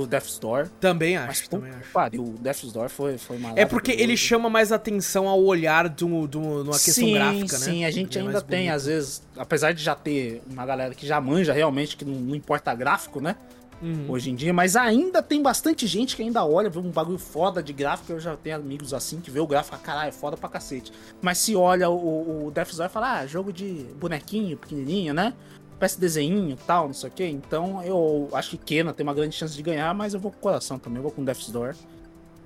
o 0.00 0.06
Death's 0.06 0.38
Door. 0.38 0.68
Também 0.80 1.16
Mas 1.18 1.28
acho, 1.28 1.42
puta 1.44 1.56
também 1.56 1.72
acho. 1.72 1.82
que 1.82 1.92
pariu, 1.92 2.22
o 2.24 2.38
Death's 2.38 2.72
Door 2.72 2.88
foi, 2.88 3.18
foi 3.18 3.38
É 3.56 3.66
porque 3.66 3.92
ele 3.92 4.16
chama 4.16 4.48
mais 4.48 4.72
atenção 4.72 5.28
ao 5.28 5.42
olhar 5.42 5.88
do, 5.88 6.26
do, 6.26 6.40
numa 6.40 6.72
questão 6.72 7.04
sim, 7.04 7.14
gráfica, 7.14 7.58
né? 7.58 7.64
Sim, 7.64 7.84
a 7.84 7.90
gente 7.90 8.18
é 8.18 8.20
ainda 8.20 8.40
tem, 8.40 8.60
bonito. 8.60 8.74
às 8.74 8.86
vezes, 8.86 9.22
apesar 9.36 9.72
de 9.72 9.82
já 9.82 9.94
ter 9.94 10.42
uma 10.50 10.64
galera 10.66 10.94
que 10.94 11.06
já 11.06 11.20
manja 11.20 11.52
realmente, 11.52 11.96
que 11.96 12.04
não, 12.04 12.14
não 12.14 12.34
importa 12.34 12.74
gráfico, 12.74 13.20
né? 13.20 13.36
Uhum. 13.82 14.06
Hoje 14.08 14.30
em 14.30 14.36
dia, 14.36 14.52
mas 14.52 14.76
ainda 14.76 15.20
tem 15.20 15.42
bastante 15.42 15.88
gente 15.88 16.14
que 16.14 16.22
ainda 16.22 16.44
olha, 16.44 16.70
vê 16.70 16.78
um 16.78 16.90
bagulho 16.90 17.18
foda 17.18 17.60
de 17.60 17.72
gráfico. 17.72 18.12
Eu 18.12 18.20
já 18.20 18.36
tenho 18.36 18.54
amigos 18.54 18.94
assim 18.94 19.20
que 19.20 19.28
vê 19.28 19.40
o 19.40 19.46
gráfico 19.46 19.74
e 19.74 19.78
fala, 19.78 19.82
caralho, 19.82 20.08
é 20.08 20.12
foda 20.12 20.36
pra 20.36 20.48
cacete. 20.48 20.92
Mas 21.20 21.38
se 21.38 21.56
olha 21.56 21.90
o, 21.90 22.46
o 22.46 22.50
Death's 22.52 22.76
Door 22.76 22.86
e 22.86 22.92
fala, 22.92 23.18
ah, 23.18 23.26
jogo 23.26 23.52
de 23.52 23.86
bonequinho, 23.98 24.56
pequenininho, 24.56 25.12
né? 25.12 25.34
Parece 25.82 25.98
desenho 25.98 26.48
e 26.48 26.56
tal, 26.64 26.86
não 26.86 26.94
sei 26.94 27.10
o 27.10 27.12
quê. 27.12 27.26
Então 27.26 27.82
eu 27.82 28.28
acho 28.34 28.50
que 28.50 28.56
Kena 28.56 28.92
tem 28.92 29.02
uma 29.02 29.12
grande 29.12 29.34
chance 29.34 29.52
de 29.52 29.62
ganhar, 29.64 29.92
mas 29.92 30.14
eu 30.14 30.20
vou 30.20 30.30
com 30.30 30.38
o 30.38 30.40
coração 30.40 30.78
também, 30.78 30.98
eu 30.98 31.02
vou 31.02 31.10
com 31.10 31.24
Death's 31.24 31.50
Door. 31.50 31.74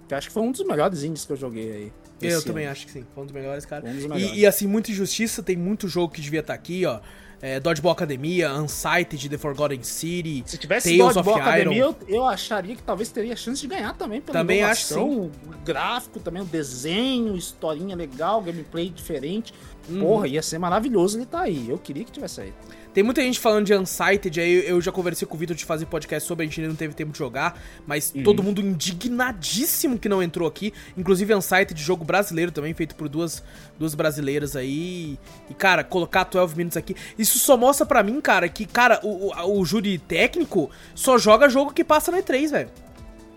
Que 0.09 0.15
acho 0.15 0.29
que 0.29 0.33
foi 0.33 0.43
um 0.43 0.51
dos 0.51 0.65
melhores 0.65 1.03
indies 1.03 1.27
que 1.27 1.33
eu 1.33 1.37
joguei 1.37 1.71
aí. 1.71 1.93
Eu 2.23 2.43
também 2.43 2.65
ano. 2.65 2.73
acho 2.73 2.87
que 2.87 2.93
sim, 2.93 3.05
foi 3.15 3.25
um 3.25 3.27
dos 3.27 3.35
melhores, 3.35 3.67
cara. 3.67 3.85
Um 3.87 3.93
dos 3.93 4.05
E, 4.05 4.09
melhores. 4.09 4.39
e, 4.39 4.47
assim, 4.47 4.67
muita 4.67 4.91
injustiça, 4.91 5.43
tem 5.43 5.55
muito 5.55 5.87
jogo 5.87 6.15
que 6.15 6.23
devia 6.23 6.41
estar 6.41 6.55
aqui, 6.55 6.87
ó. 6.87 7.01
É, 7.43 7.61
Dodgeball 7.61 7.93
Academia, 7.93 8.51
Unsighted, 8.55 9.29
The 9.29 9.37
Forgotten 9.37 9.83
City, 9.83 10.43
Se 10.47 10.57
tivesse 10.57 10.97
Tales 10.97 11.15
Dodgeball 11.15 11.39
Academia, 11.39 11.83
eu, 11.83 11.97
eu 12.09 12.25
acharia 12.25 12.75
que 12.75 12.83
talvez 12.83 13.11
teria 13.11 13.37
chance 13.37 13.61
de 13.61 13.67
ganhar 13.67 13.93
também. 13.93 14.23
Pela 14.23 14.39
Também 14.39 14.63
acho 14.63 14.99
o 14.99 15.31
gráfico 15.63 16.19
também, 16.21 16.41
o 16.41 16.47
desenho, 16.47 17.37
historinha 17.37 17.95
legal, 17.95 18.41
gameplay 18.41 18.89
diferente. 18.89 19.53
Uhum. 19.91 20.01
Porra, 20.01 20.27
ia 20.27 20.41
ser 20.41 20.59
maravilhoso 20.59 21.19
ele 21.19 21.27
tá 21.27 21.43
aí. 21.43 21.69
Eu 21.69 21.77
queria 21.77 22.05
que 22.05 22.11
tivesse 22.11 22.41
aí. 22.41 22.55
Tem 22.97 23.05
muita 23.05 23.21
gente 23.21 23.39
falando 23.39 23.67
de 23.67 23.75
Unsighted, 23.75 24.41
aí 24.41 24.67
eu 24.67 24.81
já 24.81 24.91
conversei 24.91 25.29
com 25.29 25.35
o 25.35 25.39
Vitor 25.39 25.55
de 25.55 25.67
fazer 25.67 25.85
podcast 25.85 26.27
sobre, 26.27 26.45
a 26.45 26.49
gente 26.49 26.59
ainda 26.63 26.71
não 26.71 26.77
teve 26.77 26.95
tempo 26.95 27.13
de 27.13 27.19
jogar, 27.19 27.61
mas 27.87 28.11
Uhum. 28.17 28.23
todo 28.23 28.43
mundo 28.43 28.63
indignadíssimo 28.63 29.99
que 29.99 30.09
não 30.09 30.23
entrou 30.23 30.49
aqui. 30.49 30.73
Inclusive 30.97 31.35
Unsighted, 31.35 31.79
jogo 31.79 32.07
brasileiro 32.07 32.51
também, 32.51 32.73
feito 32.73 32.95
por 32.95 33.07
duas, 33.07 33.43
duas 33.79 33.95
brasileiras 33.95 34.57
aí. 34.57 35.19
E, 35.51 35.53
cara, 35.53 35.85
colocar 35.85 36.25
12 36.25 36.57
Minutes 36.57 36.75
aqui. 36.75 36.97
Isso 37.19 37.39
só 37.39 37.55
mostra 37.55 37.85
pra 37.85 38.03
mim, 38.03 38.19
cara, 38.19 38.49
que, 38.49 38.65
cara, 38.65 38.99
o, 39.03 39.31
o, 39.31 39.61
o 39.61 39.65
júri 39.67 39.99
técnico 39.99 40.71
só 40.95 41.19
joga 41.19 41.51
jogo 41.51 41.75
que 41.75 41.85
passa 41.85 42.11
na 42.11 42.23
E3, 42.23 42.51
velho. 42.51 42.71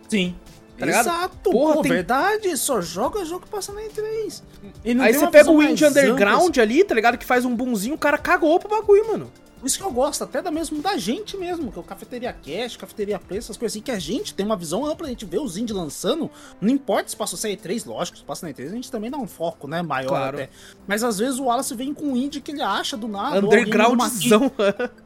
Sim. 0.08 0.38
Tá? 0.78 0.88
Exato, 0.88 1.52
Porra, 1.52 1.74
pô, 1.74 1.82
tem- 1.82 1.92
verdade. 1.92 2.56
Só 2.56 2.80
joga 2.80 3.26
jogo 3.26 3.44
que 3.46 3.52
passa 3.52 3.74
na 3.74 3.82
E3. 3.82 4.42
Ele 4.86 4.96
não 4.96 5.04
Aí 5.04 5.14
você 5.14 5.28
pega 5.28 5.52
o 5.52 5.62
Indie 5.62 5.86
Underground 5.86 6.58
ali, 6.60 6.82
tá 6.86 6.96
ligado? 6.96 7.18
Que 7.18 7.26
faz 7.26 7.44
um 7.44 7.54
bonzinho, 7.54 7.96
o 7.96 7.98
cara 7.98 8.18
cagou 8.18 8.58
pro 8.58 8.70
bagulho, 8.70 9.06
mano. 9.06 9.30
Isso 9.64 9.78
que 9.78 9.84
eu 9.84 9.92
gosto, 9.92 10.24
até 10.24 10.42
da 10.42 10.50
mesmo 10.50 10.82
da 10.82 10.98
gente 10.98 11.36
mesmo, 11.38 11.72
que 11.72 11.78
é 11.78 11.82
o 11.82 11.84
Cafeteria 11.84 12.32
Cash, 12.34 12.78
Cafeteria 12.78 13.20
Play, 13.20 13.40
essas 13.40 13.58
coisas 13.58 13.74
assim, 13.76 13.82
que 13.84 13.92
a 13.92 14.00
gente 14.00 14.34
tem 14.34 14.46
uma 14.46 14.56
visão 14.56 14.86
ampla, 14.86 15.08
a 15.08 15.10
gente 15.10 15.26
vê 15.26 15.38
os 15.38 15.58
indie 15.58 15.74
lançando, 15.74 16.30
não 16.62 16.70
importa 16.70 17.10
se 17.10 17.16
passou 17.16 17.38
se 17.38 17.50
é 17.50 17.56
E3, 17.56 17.86
lógico, 17.86 18.18
se 18.18 18.24
passa 18.24 18.46
na 18.48 18.54
E3, 18.54 18.68
a 18.68 18.72
gente 18.76 18.90
também 18.92 19.12
dá 19.12 19.18
um 19.18 19.28
foco, 19.28 19.68
né, 19.68 19.82
maior 19.82 20.08
Claro. 20.10 20.38
até. 20.38 20.50
Mas 20.88 21.04
às 21.04 21.18
vezes 21.20 21.40
o 21.40 21.46
Wallace 21.46 21.76
vem 21.76 21.94
com 21.94 22.06
um 22.06 22.16
indie 22.16 22.40
que 22.42 22.52
ele 22.52 22.62
acha 22.62 22.96
do 22.96 23.08
nada, 23.08 23.40
Undergroundzão. 23.46 24.52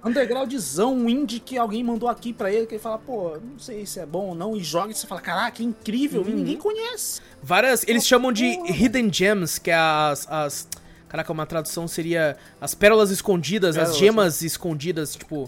undergroundzão, 0.04 0.94
um 0.96 1.10
indie 1.10 1.40
que 1.40 1.58
alguém 1.58 1.84
mandou 1.84 2.08
aqui 2.10 2.32
pra 2.34 2.52
ele, 2.52 2.66
que 2.68 2.76
ele 2.76 2.82
fala, 2.82 2.98
pô, 2.98 3.38
não 3.38 3.58
sei 3.60 3.86
se 3.86 4.00
é 4.00 4.06
bom 4.06 4.28
ou 4.30 4.36
não, 4.36 4.56
e 4.56 4.64
joga 4.64 4.92
e 4.92 4.96
você 4.96 5.08
fala, 5.08 5.22
caraca, 5.22 5.52
que 5.52 5.64
incrível, 5.64 6.22
Uhum. 6.22 6.30
e 6.30 6.34
ninguém 6.34 6.58
conhece. 6.58 7.22
Várias. 7.42 7.84
Eles 7.88 8.06
chamam 8.06 8.32
de. 8.32 8.46
Hidden 8.46 9.12
Gems, 9.12 9.58
que 9.60 9.70
é 9.72 9.76
as. 9.76 10.28
as 10.30 10.68
caraca, 11.14 11.32
uma 11.32 11.46
tradução 11.46 11.88
seria 11.88 12.36
as 12.60 12.74
pérolas 12.74 13.12
escondidas, 13.12 13.78
as 13.78 13.84
Pérolas, 13.84 13.98
gemas 14.00 14.42
escondidas, 14.42 15.16
tipo. 15.16 15.48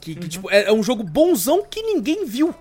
Que, 0.00 0.12
Uhum. 0.12 0.18
que, 0.18 0.28
tipo, 0.28 0.50
é, 0.50 0.64
é 0.64 0.72
um 0.72 0.82
jogo 0.82 1.04
bonzão 1.04 1.62
que 1.62 1.80
ninguém 1.82 2.24
viu. 2.26 2.52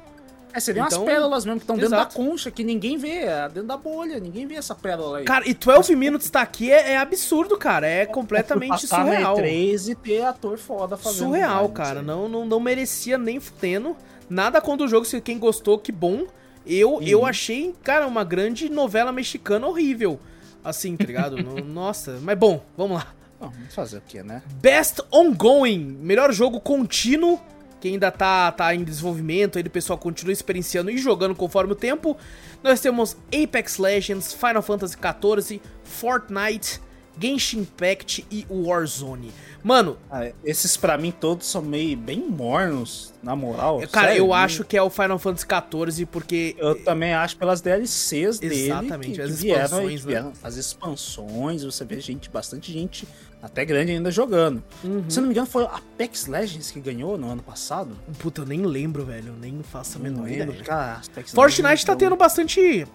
É, 0.54 0.60
seriam 0.60 0.86
Então, 0.86 1.00
as 1.02 1.06
pérolas 1.06 1.46
mesmo, 1.46 1.60
que 1.60 1.64
estão 1.64 1.76
dentro 1.76 1.90
da 1.92 2.06
concha, 2.06 2.52
que 2.52 2.64
ninguém 2.64 2.96
vê, 2.96 3.22
é 3.24 3.50
dentro 3.50 3.64
da 3.70 3.76
bolha, 3.76 4.20
ninguém 4.20 4.46
vê 4.46 4.54
essa 4.54 4.76
pérola 4.76 5.18
aí. 5.18 5.26
Cara, 5.26 5.50
e 5.50 5.54
12 5.56 5.96
Minutes 5.96 6.30
tá 6.30 6.42
aqui 6.42 6.72
é, 6.72 6.92
é 6.92 6.98
absurdo, 6.98 7.58
cara. 7.58 7.88
É 7.88 8.06
completamente 8.06 8.70
Passar 8.70 9.04
surreal. 9.04 9.36
na 9.38 9.42
E3 9.42 9.90
e 9.92 9.96
ter 9.96 10.22
ator 10.24 10.60
foda 10.60 10.96
fazendo. 10.96 11.26
Surreal, 11.26 11.52
imagem, 11.66 11.74
cara. 11.74 12.02
Não, 12.04 12.30
não, 12.30 12.46
não 12.46 12.60
merecia 12.60 13.18
nem 13.18 13.40
fudendo. 13.40 13.98
Nada 14.30 14.62
contra 14.62 14.86
o 14.86 14.90
jogo, 14.90 15.06
se 15.06 15.20
quem 15.22 15.40
gostou, 15.40 15.80
que 15.80 15.92
bom. 15.92 16.28
Eu, 16.68 16.96
Uhum. 16.98 17.02
eu 17.02 17.26
achei, 17.26 17.74
cara, 17.84 18.06
uma 18.06 18.24
grande 18.24 18.70
novela 18.70 19.12
mexicana 19.12 19.66
horrível. 19.66 20.20
Assim, 20.64 20.96
tá 20.96 21.04
ligado? 21.06 21.38
No- 21.42 21.56
Nossa, 21.66 22.20
mas 22.22 22.38
bom, 22.38 22.64
vamos 22.78 22.98
lá. 22.98 23.08
Bom, 23.40 23.50
vamos 23.50 23.74
fazer 23.76 23.98
o 23.98 24.02
que, 24.02 24.24
né? 24.24 24.42
Best 24.62 25.02
Ongoing, 25.12 25.98
melhor 26.00 26.32
jogo 26.32 26.60
contínuo, 26.62 27.40
que 27.82 27.90
ainda 27.90 28.10
tá, 28.10 28.50
tá 28.54 28.74
em 28.74 28.84
desenvolvimento, 28.84 29.58
aí 29.58 29.64
o 29.66 29.70
pessoal 29.70 30.00
continua 30.00 30.32
experienciando 30.32 30.90
e 30.90 30.98
jogando 30.98 31.36
conforme 31.36 31.74
o 31.74 31.76
tempo. 31.76 32.16
Nós 32.64 32.80
temos 32.80 33.18
Apex 33.28 33.78
Legends, 33.78 34.32
Final 34.34 34.62
Fantasy 34.62 34.96
XIV, 34.96 35.62
Fortnite, 35.84 36.80
Genshin 37.20 37.60
Impact 37.60 38.26
e 38.32 38.46
Warzone. 38.50 39.32
Mano, 39.64 39.98
Ah, 40.12 40.30
esses 40.44 40.76
pra 40.76 40.98
mim 40.98 41.12
todos 41.12 41.48
são 41.48 41.62
meio 41.62 41.96
bem 41.98 42.20
mornos, 42.30 43.14
na 43.24 43.36
moral. 43.36 43.82
cara, 43.92 44.08
sério, 44.10 44.20
eu 44.26 44.34
acho 44.34 44.64
que 44.66 44.76
é 44.76 44.82
o 44.82 44.90
Final 44.90 45.18
Fantasy 45.18 45.46
XIV 45.48 46.06
porque 46.08 46.56
Eu 46.58 46.84
também 46.84 47.14
acho 47.14 47.38
pelas 47.38 47.62
DLCs 47.62 48.40
dele. 48.40 48.66
Exatamente, 48.66 49.14
que, 49.14 49.22
as 49.22 49.42
vieram, 49.42 49.64
expansões, 49.64 50.02
que 50.02 50.08
vieram 50.08 50.34
as 50.44 50.56
expansões, 50.58 51.64
você 51.64 51.86
vê 51.86 52.00
gente, 52.02 52.30
bastante 52.30 52.72
gente, 52.74 53.08
até 53.42 53.64
grande 53.64 53.92
ainda 53.94 54.12
jogando. 54.12 54.62
Uhum. 54.84 55.04
Se 55.10 55.20
não 55.20 55.28
me 55.28 55.34
engano, 55.34 55.48
foi 55.48 55.64
a 55.66 55.76
Apex 55.78 56.28
Legends 56.28 56.70
que 56.72 56.80
ganhou 56.80 57.18
no 57.18 57.30
ano 57.32 57.42
passado. 57.42 57.96
Puta, 58.20 58.42
eu 58.42 58.46
nem 58.46 58.62
lembro, 58.66 59.06
velho. 59.06 59.30
Eu 59.30 59.36
nem 59.40 59.62
faço 59.64 59.98
a 59.98 60.02
menor 60.02 60.28
ideia. 60.30 60.48
cara. 60.64 61.02
Apex 61.10 61.32
Fortnite 61.32 61.86
tá 61.86 61.94
deu- 61.94 62.10
tendo 62.10 62.18
bastante 62.18 62.86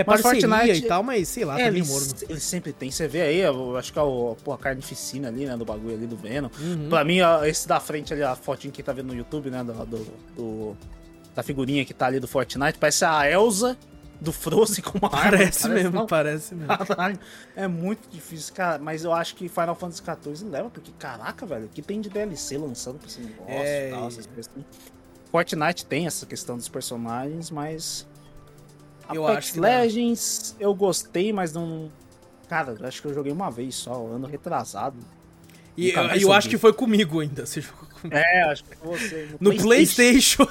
é, 0.00 0.04
Mas 0.06 0.20
Fortnite- 0.22 0.84
e 0.84 0.88
tal, 0.88 1.02
mas 1.02 1.28
sei 1.28 1.44
lá, 1.44 1.60
É, 1.60 1.66
tá 1.66 1.70
meio 1.70 1.86
morno. 1.86 2.06
ele 2.28 2.40
sempre 2.40 2.72
tem. 2.72 2.90
Você 2.90 3.06
vê 3.06 3.20
aí, 3.22 3.38
eu 3.40 3.76
acho 3.76 3.92
que 3.92 3.98
é 3.98 4.02
o, 4.02 4.36
pô, 4.42 4.52
a 4.52 4.58
carnificina 4.58 5.28
ali, 5.28 5.44
né? 5.46 5.56
Do 5.56 5.64
bagulho 5.64 5.94
ali 5.94 6.06
do 6.06 6.16
Venom. 6.16 6.48
Uhum. 6.60 6.88
Pra 6.88 7.04
mim, 7.04 7.18
esse 7.46 7.68
da 7.68 7.78
frente 7.78 8.12
ali, 8.12 8.22
a 8.22 8.34
fotinha 8.34 8.72
que 8.72 8.82
tá 8.82 8.92
vendo 8.92 9.08
no 9.08 9.14
YouTube, 9.14 9.50
né? 9.50 9.62
Do, 9.62 9.72
do- 9.86 10.06
do- 10.36 10.76
da 11.34 11.42
figurinha 11.42 11.84
que 11.84 11.94
tá 11.94 12.06
ali 12.06 12.18
do 12.20 12.26
Fortnite, 12.28 12.78
parece 12.78 13.04
a 13.04 13.30
Elsa 13.30 13.76
do 14.20 14.32
Frozen 14.32 14.84
com 14.84 14.98
uma 14.98 15.08
arma. 15.16 15.30
Parece 15.38 15.68
mesmo, 15.68 16.06
parece 16.06 16.54
mesmo. 16.54 16.72
É 17.56 17.66
muito 17.66 18.08
difícil, 18.08 18.54
cara. 18.54 18.78
Mas 18.82 19.02
eu 19.04 19.12
acho 19.12 19.34
que 19.34 19.48
Final 19.48 19.74
Fantasy 19.74 20.02
XIV 20.02 20.48
leva, 20.48 20.70
porque 20.70 20.92
caraca, 20.98 21.44
velho, 21.44 21.68
que 21.72 21.82
tem 21.82 22.00
de 22.00 22.08
DLC 22.08 22.56
lançando 22.56 22.98
pra 22.98 23.08
esse 23.08 23.20
negócio 23.20 23.52
É, 23.52 23.88
e 23.88 23.90
tal, 23.90 24.08
essas 24.08 24.26
coisas 24.26 24.48
assim. 24.52 24.64
Fortnite 25.30 25.86
tem 25.86 26.06
essa 26.06 26.26
questão 26.26 26.56
dos 26.56 26.68
personagens, 26.68 27.50
mas. 27.50 28.06
Eu 29.14 29.26
Apex 29.26 29.50
acho. 29.50 29.60
Legends 29.60 30.56
eu 30.58 30.74
gostei, 30.74 31.32
mas 31.32 31.52
não. 31.52 31.90
Cara, 32.48 32.76
acho 32.86 33.00
que 33.00 33.08
eu 33.08 33.14
joguei 33.14 33.32
uma 33.32 33.50
vez 33.50 33.74
só, 33.74 34.06
ano 34.06 34.26
retrasado. 34.26 34.96
E 35.76 35.90
eu, 35.90 36.02
eu 36.02 36.32
acho 36.32 36.48
que 36.50 36.58
foi 36.58 36.72
comigo 36.72 37.20
ainda. 37.20 37.46
Você 37.46 37.60
jogou 37.62 37.86
comigo. 37.88 38.14
É, 38.14 38.42
acho 38.42 38.64
que 38.64 38.76
você. 38.84 39.28
No 39.40 39.54
PlayStation. 39.54 40.46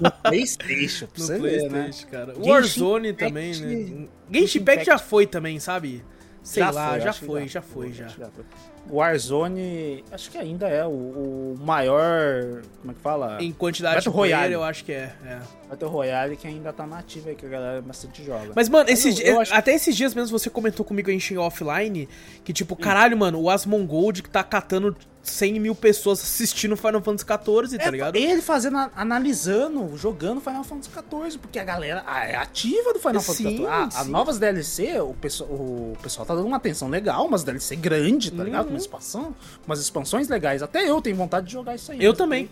No 0.00 0.10
PlayStation, 0.10 1.08
no 1.16 1.24
você 1.24 1.38
ver, 1.38 1.62
né? 1.64 1.68
PlayStation, 1.68 2.06
cara. 2.08 2.34
Genshin 2.34 2.48
Warzone 2.50 3.08
Impact- 3.10 3.28
também, 3.28 3.56
né? 3.56 4.08
Genshin 4.32 4.58
Impact 4.60 4.86
já 4.86 4.98
foi 4.98 5.26
também, 5.26 5.58
sabe? 5.58 6.04
Sei 6.50 6.62
lá, 6.64 6.98
já 6.98 7.12
que 7.12 7.24
foi, 7.24 7.46
já 7.48 7.62
foi, 7.62 7.92
já. 7.92 8.06
acho 8.06 8.16
que 8.16 8.24
foi. 8.24 8.44
Warzone, 8.90 10.04
acho 10.10 10.30
que 10.30 10.38
ainda 10.38 10.68
é 10.68 10.84
o, 10.84 10.88
o 10.90 11.56
maior. 11.60 12.62
Como 12.80 12.90
é 12.90 12.94
que 12.94 13.00
fala? 13.00 13.38
Em 13.40 13.52
quantidade 13.52 13.96
Battle 13.96 14.12
de 14.12 14.16
player, 14.18 14.36
Royale. 14.36 14.54
eu 14.54 14.64
acho 14.64 14.84
que 14.84 14.92
é. 14.92 15.12
é. 15.24 15.38
Battle 15.68 15.90
Royale 15.90 16.36
que 16.36 16.46
ainda 16.46 16.72
tá 16.72 16.86
nativa 16.86 17.28
aí, 17.30 17.36
que 17.36 17.46
a 17.46 17.48
galera 17.48 17.82
bastante 17.82 18.24
joga. 18.24 18.50
Mas, 18.54 18.68
mano, 18.68 18.88
esses 18.90 19.20
eu- 19.20 19.26
eu 19.34 19.40
acho- 19.40 19.54
até 19.54 19.72
esses 19.74 19.94
dias 19.96 20.14
mesmo 20.14 20.36
você 20.38 20.50
comentou 20.50 20.84
comigo 20.84 21.10
em 21.10 21.20
offline 21.38 22.08
que, 22.44 22.52
tipo, 22.52 22.74
caralho, 22.74 23.16
mano, 23.16 23.40
o 23.40 23.48
Asmongold 23.50 24.22
que 24.22 24.30
tá 24.30 24.42
catando 24.42 24.96
100 25.22 25.60
mil 25.60 25.74
pessoas 25.74 26.20
assistindo 26.20 26.76
Final 26.76 27.02
Fantasy 27.02 27.24
XIV, 27.26 27.78
tá 27.78 27.84
É, 27.84 27.90
ligado? 27.90 28.16
Ele 28.16 28.40
fazendo, 28.40 28.78
analisando, 28.96 29.96
jogando 29.96 30.40
Final 30.40 30.64
Fantasy 30.64 30.90
XIV, 30.90 31.38
porque 31.38 31.58
a 31.58 31.64
galera 31.64 32.04
é 32.26 32.36
ativa 32.36 32.92
do 32.92 32.98
Final 32.98 33.20
Fantasy 33.20 33.42
XIV. 33.42 33.66
As 33.66 34.06
novas 34.06 34.38
DLC, 34.38 35.00
o 35.00 35.14
pessoal, 35.14 35.50
o 35.50 35.96
pessoal 36.02 36.26
tá 36.26 36.34
dando 36.34 36.46
uma 36.46 36.56
atenção 36.56 36.88
legal, 36.88 37.26
umas 37.26 37.44
DLC 37.44 37.76
grande, 37.76 38.30
tá 38.30 38.42
ligado? 38.42 38.64
Uhum. 38.66 38.72
Uma 38.72 38.78
expansão, 38.78 39.34
umas 39.66 39.80
expansões 39.80 40.28
legais. 40.28 40.62
Até 40.62 40.88
eu 40.88 41.00
tenho 41.02 41.16
vontade 41.16 41.46
de 41.46 41.52
jogar 41.52 41.74
isso 41.74 41.92
aí. 41.92 42.02
Eu 42.02 42.14
também. 42.14 42.48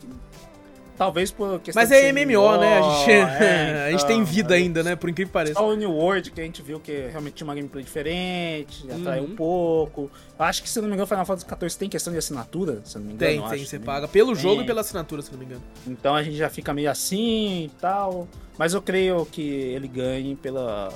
Talvez 0.99 1.31
por 1.31 1.61
questão 1.61 1.81
Mas 1.81 1.93
é 1.93 2.01
ser 2.03 2.13
MMO, 2.13 2.59
né? 2.59 2.79
A 2.79 2.83
gente, 2.83 3.11
é, 3.13 3.85
a 3.89 3.91
gente 3.93 4.07
tem 4.07 4.17
então, 4.21 4.33
vida 4.33 4.55
é. 4.55 4.59
ainda, 4.59 4.83
né? 4.83 4.97
Por 4.97 5.09
incrível 5.09 5.29
que 5.29 5.33
pareça. 5.33 5.55
Só 5.55 5.69
o 5.69 5.75
New 5.75 5.93
World 5.93 6.31
que 6.33 6.41
a 6.41 6.45
gente 6.45 6.61
viu 6.61 6.81
que 6.81 6.93
realmente 7.11 7.35
tinha 7.35 7.47
uma 7.47 7.55
gameplay 7.55 7.85
diferente, 7.85 8.85
atraiu 8.91 9.25
Uhum. 9.25 9.31
um 9.31 9.37
pouco. 9.37 10.11
Acho 10.39 10.63
que, 10.63 10.69
se 10.69 10.81
não 10.81 10.89
me 10.89 10.95
engano, 10.95 11.07
Final 11.07 11.25
Fantasy 11.25 11.47
XIV 11.47 11.79
tem 11.79 11.89
questão 11.89 12.13
de 12.13 12.19
assinatura, 12.19 12.81
se 12.85 12.97
não 12.99 13.05
me 13.07 13.13
engano. 13.15 13.31
Tem, 13.31 13.41
tem. 13.41 13.49
acho 13.61 13.65
Você 13.67 13.79
também. 13.79 13.87
paga 13.87 14.09
pelo 14.09 14.35
jogo 14.35 14.57
Tem. 14.57 14.65
e 14.65 14.67
pela 14.67 14.81
assinatura, 14.81 15.23
se 15.23 15.31
não 15.33 15.39
me 15.39 15.45
engano. 15.45 15.63
Então 15.87 16.15
a 16.15 16.23
gente 16.23 16.37
já 16.37 16.51
fica 16.51 16.75
meio 16.75 16.91
assim 16.91 17.65
e 17.65 17.71
tal. 17.81 18.27
Mas 18.59 18.75
eu 18.75 18.83
creio 18.83 19.25
que 19.27 19.43
ele 19.43 19.87
ganhe 19.89 20.35
pela... 20.37 20.93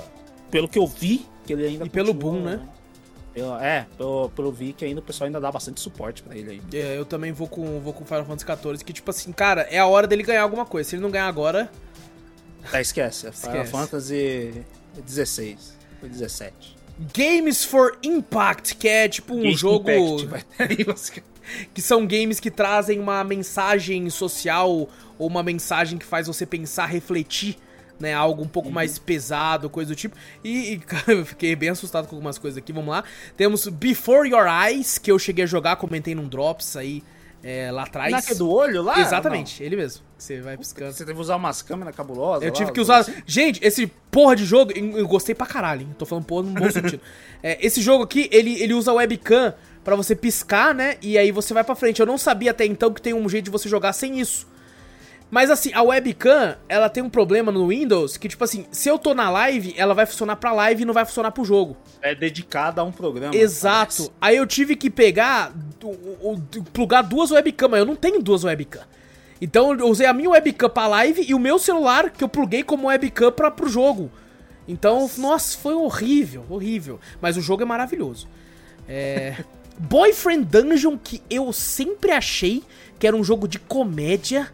pelo 0.51 0.67
que 0.67 0.77
eu 0.77 0.85
vi, 0.85 1.25
que 1.45 1.53
ele 1.53 1.65
ainda 1.65 1.85
E 1.85 1.89
pelo 1.89 2.13
boom, 2.13 2.41
né? 2.41 2.59
Pela- 3.33 3.65
é, 3.65 3.87
pelo, 3.97 4.29
pelo 4.29 4.51
vi 4.51 4.73
que 4.73 4.85
ainda 4.85 4.99
o 4.99 5.03
pessoal 5.03 5.25
ainda 5.25 5.39
dá 5.39 5.51
bastante 5.51 5.81
suporte 5.81 6.21
pra 6.21 6.35
ele 6.37 6.51
aí. 6.51 6.79
É, 6.79 6.97
eu 6.97 7.03
também 7.05 7.31
vou 7.31 7.47
com 7.47 7.79
vou 7.79 7.91
com 7.93 8.05
Final 8.05 8.25
Fantasy 8.25 8.45
XIV, 8.61 8.83
que 8.85 8.93
tipo 8.93 9.09
assim, 9.09 9.31
cara, 9.31 9.61
é 9.71 9.79
a 9.79 9.87
hora 9.87 10.05
dele 10.05 10.21
ganhar 10.23 10.43
alguma 10.43 10.65
coisa. 10.65 10.89
Se 10.89 10.95
ele 10.95 11.01
não 11.01 11.09
ganhar 11.11 11.27
agora, 11.27 11.69
Tá, 12.71 12.79
esquece. 12.79 13.27
É 13.27 13.31
Final 13.31 13.55
Esquece. 13.63 13.71
Fantasy 13.71 14.65
16. 15.05 15.77
Foi 15.99 16.09
17. 16.09 16.75
Games 17.13 17.63
for 17.65 17.97
Impact, 18.03 18.75
que 18.75 18.87
é 18.87 19.09
tipo 19.09 19.33
um 19.35 19.41
Gate 19.41 19.57
jogo 19.57 19.89
Impact, 19.89 21.23
que 21.73 21.81
são 21.81 22.05
games 22.05 22.39
que 22.39 22.51
trazem 22.51 22.99
uma 22.99 23.23
mensagem 23.23 24.09
social 24.09 24.87
ou 25.17 25.27
uma 25.27 25.41
mensagem 25.43 25.97
que 25.97 26.05
faz 26.05 26.27
você 26.27 26.45
pensar, 26.45 26.85
refletir, 26.85 27.57
né, 27.99 28.13
algo 28.13 28.43
um 28.43 28.47
pouco 28.47 28.71
mais 28.71 28.97
pesado, 28.97 29.69
coisa 29.69 29.93
do 29.93 29.95
tipo. 29.95 30.15
E, 30.43 30.73
e, 30.73 30.79
cara, 30.83 31.13
eu 31.13 31.25
fiquei 31.25 31.55
bem 31.55 31.69
assustado 31.69 32.07
com 32.07 32.15
algumas 32.15 32.37
coisas 32.37 32.57
aqui. 32.57 32.73
Vamos 32.73 32.89
lá. 32.89 33.03
Temos 33.37 33.67
Before 33.67 34.29
Your 34.29 34.47
Eyes, 34.47 34.97
que 34.97 35.11
eu 35.11 35.19
cheguei 35.19 35.43
a 35.43 35.47
jogar, 35.47 35.75
comentei 35.75 36.15
num 36.15 36.27
drops 36.27 36.75
aí 36.75 37.03
é, 37.43 37.69
lá 37.71 37.83
atrás. 37.83 38.13
É 38.13 38.21
que 38.21 38.35
do 38.35 38.49
olho 38.49 38.81
lá? 38.81 38.99
Exatamente, 38.99 39.61
ele 39.61 39.75
mesmo. 39.75 40.01
Você 40.17 40.39
vai 40.39 40.57
piscando. 40.57 40.93
Você 40.93 40.99
teve 40.99 41.13
que 41.13 41.21
usar 41.21 41.35
umas 41.35 41.61
câmeras 41.61 41.93
cabulosas. 41.93 42.43
Eu 42.43 42.49
lá, 42.49 42.55
tive 42.55 42.71
que 42.71 42.79
usar. 42.79 42.99
assim? 42.99 43.13
Gente, 43.25 43.59
esse 43.61 43.87
porra 44.09 44.37
de 44.37 44.45
jogo, 44.45 44.71
eu 44.71 45.05
gostei 45.05 45.35
pra 45.35 45.45
caralho, 45.45 45.81
hein? 45.81 45.95
Tô 45.97 46.05
falando 46.05 46.23
porra 46.23 46.43
no 46.43 46.51
bom 46.51 46.71
sentido. 46.71 47.01
É, 47.41 47.57
esse 47.65 47.81
jogo 47.81 48.03
aqui, 48.03 48.29
ele, 48.31 48.61
ele 48.61 48.73
usa 48.73 48.93
webcam 48.93 49.53
pra 49.83 49.97
você 49.97 50.15
piscar, 50.15 50.73
né? 50.73 50.95
E 51.01 51.17
aí 51.17 51.31
você 51.31 51.53
vai 51.53 51.65
pra 51.65 51.75
frente. 51.75 51.99
Eu 51.99 52.05
não 52.05 52.17
sabia 52.17 52.51
até 52.51 52.65
então 52.65 52.93
que 52.93 53.01
tem 53.01 53.13
um 53.13 53.27
jeito 53.27 53.45
de 53.45 53.51
você 53.51 53.67
jogar 53.67 53.91
sem 53.91 54.21
isso. 54.21 54.47
Mas 55.33 55.49
assim, 55.49 55.73
a 55.73 55.81
webcam, 55.81 56.55
ela 56.69 56.87
tem 56.87 57.01
um 57.01 57.09
problema 57.09 57.51
no 57.51 57.69
Windows 57.69 58.17
que, 58.17 58.29
tipo 58.29 58.43
assim, 58.43 58.67
se 58.69 58.87
eu 58.87 58.99
tô 58.99 59.15
na 59.15 59.31
live, 59.31 59.73
ela 59.75 59.95
vai 59.95 60.05
funcionar 60.05 60.35
pra 60.35 60.51
live 60.51 60.83
e 60.83 60.85
não 60.85 60.93
vai 60.93 61.05
funcionar 61.05 61.31
pro 61.31 61.43
jogo. 61.43 61.75
É 62.03 62.13
dedicada 62.13 62.81
a 62.81 62.83
um 62.83 62.91
programa. 62.91 63.35
Exato. 63.35 63.95
parece. 63.95 64.11
Aí 64.21 64.37
eu 64.37 64.45
tive 64.45 64.75
que 64.75 64.91
pegar, 64.91 65.51
o, 65.81 66.33
o, 66.33 66.41
plugar 66.71 67.01
duas 67.01 67.31
webcam, 67.31 67.67
mas 67.67 67.79
eu 67.79 67.85
não 67.87 67.95
tenho 67.95 68.21
duas 68.21 68.43
webcam. 68.43 68.83
Então 69.41 69.73
eu 69.73 69.89
usei 69.89 70.05
a 70.05 70.13
minha 70.13 70.29
webcam 70.29 70.69
pra 70.69 70.85
live 70.85 71.25
e 71.27 71.33
o 71.33 71.39
meu 71.39 71.57
celular 71.57 72.11
que 72.11 72.23
eu 72.23 72.29
pluguei 72.29 72.61
como 72.61 72.85
webcam 72.89 73.31
pra, 73.31 73.49
pro 73.49 73.67
jogo. 73.67 74.11
Então, 74.67 75.09
nossa, 75.17 75.57
foi 75.57 75.73
horrível, 75.73 76.45
horrível. 76.47 76.99
Mas 77.19 77.37
o 77.37 77.41
jogo 77.41 77.63
é 77.63 77.65
maravilhoso. 77.65 78.27
É... 78.87 79.43
Boyfriend 79.79 80.45
Dungeon, 80.45 80.95
que 80.95 81.23
eu 81.27 81.51
sempre 81.51 82.11
achei 82.11 82.61
que 82.99 83.07
era 83.07 83.17
um 83.17 83.23
jogo 83.23 83.47
de 83.47 83.57
comédia. 83.57 84.47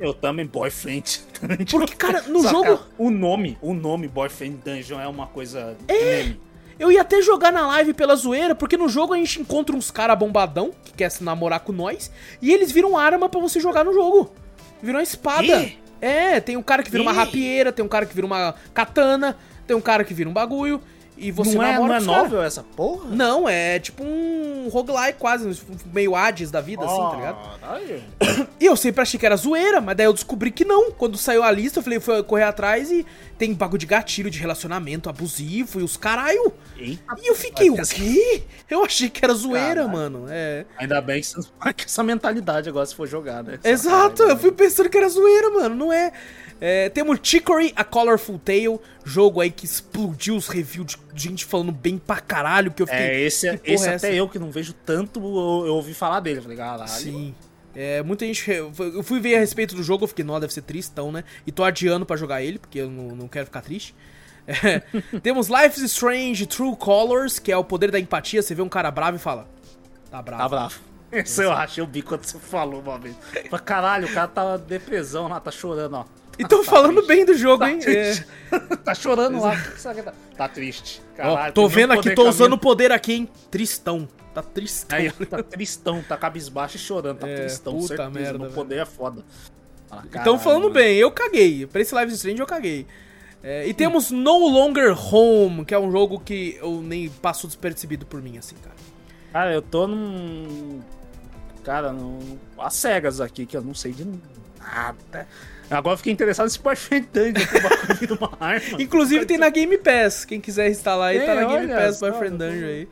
Eu 0.00 0.12
também, 0.12 0.46
Boyfriend. 0.46 1.20
Porque, 1.70 1.94
cara, 1.94 2.22
no 2.22 2.42
Só, 2.42 2.50
jogo- 2.50 2.64
cara, 2.64 2.80
o 2.98 3.10
nome, 3.10 3.56
o 3.62 3.72
nome 3.74 4.08
Boyfriend 4.08 4.58
Dungeon 4.64 5.00
é 5.00 5.06
uma 5.06 5.26
coisa. 5.26 5.76
É. 5.88 6.32
Eu 6.78 6.90
ia 6.90 7.02
até 7.02 7.22
jogar 7.22 7.52
na 7.52 7.66
live 7.68 7.94
pela 7.94 8.16
zoeira, 8.16 8.54
porque 8.54 8.76
no 8.76 8.88
jogo 8.88 9.14
a 9.14 9.16
gente 9.16 9.40
encontra 9.40 9.76
uns 9.76 9.92
cara 9.92 10.16
bombadão 10.16 10.72
que 10.84 10.92
quer 10.92 11.08
se 11.10 11.22
namorar 11.22 11.60
com 11.60 11.70
nós, 11.72 12.10
e 12.42 12.52
eles 12.52 12.72
viram 12.72 12.98
arma 12.98 13.28
pra 13.28 13.40
você 13.40 13.60
jogar 13.60 13.84
no 13.84 13.92
jogo. 13.92 14.32
Viram 14.82 14.98
uma 14.98 15.02
espada. 15.04 15.62
Ih. 15.62 15.78
É, 16.00 16.40
tem 16.40 16.56
um 16.56 16.62
cara 16.62 16.82
que 16.82 16.90
vira 16.90 17.02
uma 17.02 17.12
Ih. 17.12 17.16
rapieira, 17.16 17.72
tem 17.72 17.84
um 17.84 17.88
cara 17.88 18.04
que 18.04 18.14
vira 18.14 18.26
uma 18.26 18.54
katana, 18.74 19.36
tem 19.66 19.76
um 19.76 19.80
cara 19.80 20.02
que 20.04 20.12
vira 20.12 20.28
um 20.28 20.32
bagulho, 20.32 20.80
e 21.16 21.30
você 21.30 21.54
não 21.54 21.62
é, 21.62 21.72
namora 21.72 22.00
não 22.00 22.12
é 22.12 22.14
cara. 22.14 22.22
novel 22.22 22.42
essa 22.42 22.62
porra? 22.62 23.08
Não, 23.10 23.48
é 23.48 23.78
tipo 23.78 24.02
um 24.02 24.68
roguelike 24.68 25.18
quase, 25.18 25.60
meio 25.92 26.16
Hades 26.16 26.50
da 26.50 26.60
vida, 26.60 26.84
assim, 26.84 26.96
tá 26.96 27.16
ligado? 27.16 27.60
Caralho. 27.60 28.02
E 28.60 28.66
eu 28.66 28.76
sempre 28.76 29.02
achei 29.02 29.18
que 29.20 29.26
era 29.26 29.36
zoeira, 29.36 29.80
mas 29.80 29.96
daí 29.96 30.06
eu 30.06 30.12
descobri 30.12 30.50
que 30.50 30.64
não. 30.64 30.90
Quando 30.92 31.18
saiu 31.18 31.42
a 31.42 31.50
lista, 31.50 31.80
eu 31.80 31.82
falei, 31.82 32.00
fui 32.00 32.22
correr 32.22 32.44
atrás 32.44 32.90
e 32.90 33.04
tem 33.36 33.52
bagulho 33.52 33.78
de 33.78 33.86
gatilho, 33.86 34.30
de 34.30 34.38
relacionamento 34.38 35.10
abusivo 35.10 35.80
e 35.80 35.82
os 35.82 35.96
caralho. 35.96 36.52
Eita. 36.76 37.02
E 37.20 37.28
eu 37.28 37.34
fiquei, 37.34 37.68
o 37.68 37.76
quê? 37.76 38.42
Eu 38.70 38.84
achei 38.84 39.10
que 39.10 39.24
era 39.24 39.34
zoeira, 39.34 39.86
mano. 39.86 40.26
É. 40.28 40.64
Ainda 40.78 41.00
bem 41.00 41.20
que 41.20 41.26
você 41.26 41.36
não 41.36 41.44
essa 41.84 42.02
mentalidade 42.02 42.68
agora 42.68 42.86
se 42.86 42.94
for 42.94 43.06
jogar, 43.06 43.42
né? 43.42 43.58
Exato, 43.62 44.22
eu 44.22 44.38
fui 44.38 44.52
pensando 44.52 44.88
que 44.88 44.96
era 44.96 45.08
zoeira, 45.08 45.50
mano. 45.50 45.74
Não 45.74 45.92
é. 45.92 46.12
É, 46.60 46.88
temos 46.88 47.18
Chicory, 47.22 47.72
A 47.76 47.84
Colorful 47.84 48.38
Tale, 48.38 48.78
jogo 49.04 49.40
aí 49.40 49.50
que 49.50 49.64
explodiu 49.64 50.36
os 50.36 50.48
reviews 50.48 50.96
de 51.12 51.22
gente 51.22 51.44
falando 51.44 51.72
bem 51.72 51.98
pra 51.98 52.20
caralho, 52.20 52.70
que 52.70 52.82
eu 52.82 52.86
fiquei... 52.86 53.02
É, 53.02 53.20
esse, 53.20 53.46
porra 53.46 53.60
esse 53.64 53.88
é 53.88 53.94
até 53.94 54.14
eu 54.14 54.28
que 54.28 54.38
não 54.38 54.50
vejo 54.50 54.72
tanto, 54.72 55.20
eu, 55.20 55.66
eu 55.66 55.74
ouvi 55.74 55.92
falar 55.92 56.20
dele. 56.20 56.40
Falei, 56.40 56.56
caralho. 56.56 56.88
Sim. 56.88 57.34
É, 57.74 58.02
muita 58.02 58.24
gente. 58.24 58.48
Eu 58.48 59.02
fui 59.02 59.18
ver 59.18 59.34
a 59.34 59.40
respeito 59.40 59.74
do 59.74 59.82
jogo, 59.82 60.04
eu 60.04 60.08
fiquei, 60.08 60.24
não, 60.24 60.38
deve 60.38 60.52
ser 60.52 60.62
tristão, 60.62 61.10
né? 61.10 61.24
E 61.46 61.50
tô 61.50 61.64
adiando 61.64 62.06
pra 62.06 62.16
jogar 62.16 62.40
ele, 62.40 62.58
porque 62.58 62.78
eu 62.78 62.88
não, 62.88 63.16
não 63.16 63.28
quero 63.28 63.46
ficar 63.46 63.62
triste. 63.62 63.94
É, 64.46 64.80
temos 65.20 65.48
Life 65.48 65.78
is 65.78 65.90
Strange 65.90 66.46
True 66.46 66.76
Colors, 66.76 67.38
que 67.38 67.50
é 67.50 67.56
o 67.56 67.64
poder 67.64 67.90
da 67.90 67.98
empatia. 67.98 68.42
Você 68.42 68.54
vê 68.54 68.62
um 68.62 68.68
cara 68.68 68.90
bravo 68.90 69.16
e 69.16 69.20
fala: 69.20 69.48
Tá 70.10 70.22
bravo. 70.22 70.42
Tá 70.42 70.48
bravo. 70.48 70.80
Esse 71.10 71.42
eu 71.42 71.52
achei 71.52 71.82
o 71.82 71.86
bico 71.86 72.10
quando 72.10 72.24
você 72.24 72.38
falou 72.38 72.80
uma 72.80 72.98
vez. 72.98 73.16
Caralho, 73.64 74.08
o 74.08 74.12
cara 74.12 74.28
tá 74.28 74.56
depressão 74.56 75.28
lá, 75.28 75.38
tá 75.38 75.50
chorando, 75.50 75.94
ó. 75.94 76.04
E 76.38 76.44
tão 76.46 76.64
Tá 76.64 76.70
falando 76.70 76.94
triste. 77.02 77.08
bem 77.08 77.24
do 77.24 77.34
jogo, 77.36 77.58
Tá 77.64 77.70
hein? 77.70 77.78
triste. 77.78 78.26
tá 78.84 78.94
chorando 78.94 79.40
lá. 79.40 79.52
Tá- 79.56 80.12
Tá 80.36 80.48
triste. 80.48 81.02
É. 81.14 81.16
Caralho, 81.18 81.48
Ó, 81.50 81.52
tô 81.52 81.68
vendo 81.68 81.92
aqui, 81.92 82.14
tô 82.14 82.28
usando 82.28 82.54
o 82.54 82.58
poder 82.58 82.90
aqui, 82.92 83.12
hein? 83.14 83.28
Tristão. 83.50 84.08
Tá 84.34 84.42
tristão. 84.42 84.98
Aí, 84.98 85.12
tá 85.12 85.42
tristão, 85.44 86.02
tá 86.02 86.16
cabisbaixo 86.16 86.76
e 86.76 86.80
chorando, 86.80 87.18
tá 87.18 87.28
É, 87.28 87.36
tristão, 87.36 87.74
puta 87.74 87.86
certeza, 87.88 88.10
merda, 88.10 88.38
velho. 88.38 88.50
poder 88.52 88.78
é 88.78 88.84
foda. 88.84 89.24
Estão 89.84 90.08
caralho, 90.10 90.38
falando 90.40 90.70
bem, 90.70 90.96
eu 90.96 91.10
caguei. 91.12 91.66
Pra 91.68 91.80
esse 91.80 91.94
Live 91.94 92.12
Strange 92.14 92.40
eu 92.40 92.46
caguei. 92.46 92.84
É, 93.44 93.66
e 93.68 93.72
temos 93.74 94.10
No 94.10 94.48
Longer 94.48 94.92
Home, 95.14 95.64
que 95.64 95.72
é 95.74 95.78
um 95.78 95.92
jogo 95.92 96.18
que 96.18 96.58
eu 96.60 96.80
nem 96.80 97.08
passou 97.10 97.46
despercebido 97.46 98.04
por 98.06 98.20
mim, 98.20 98.38
assim, 98.38 98.56
cara. 98.56 98.74
Cara, 99.32 99.52
eu 99.52 99.62
tô 99.62 99.86
num. 99.86 100.80
Cara, 101.62 101.92
num. 101.92 102.38
As 102.58 102.74
cegas 102.74 103.20
aqui, 103.20 103.46
que 103.46 103.56
eu 103.56 103.62
não 103.62 103.74
sei 103.74 103.92
de 103.92 104.04
nada. 104.58 105.28
Agora 105.70 105.94
eu 105.94 105.96
fiquei 105.98 106.12
interessado 106.12 106.44
nesse 106.44 106.58
Boyfriend 106.60 107.08
Dungeon, 107.12 107.46
que 107.46 107.56
o 107.58 107.62
bagulho 107.62 107.94
vira 107.98 108.14
uma 108.14 108.32
arma. 108.38 108.76
Inclusive 108.82 109.24
tem 109.26 109.38
na 109.38 109.48
Game 109.48 109.76
Pass. 109.78 110.24
Quem 110.24 110.40
quiser 110.40 110.70
instalar 110.70 111.08
aí, 111.10 111.20
tá 111.20 111.32
É, 111.32 111.34
na 111.34 111.44
Game 111.46 111.68
Pass 111.68 111.98
só, 111.98 112.08
Boyfriend 112.10 112.38
tô- 112.38 112.44
Dungeon 112.44 112.66
aí. 112.66 112.88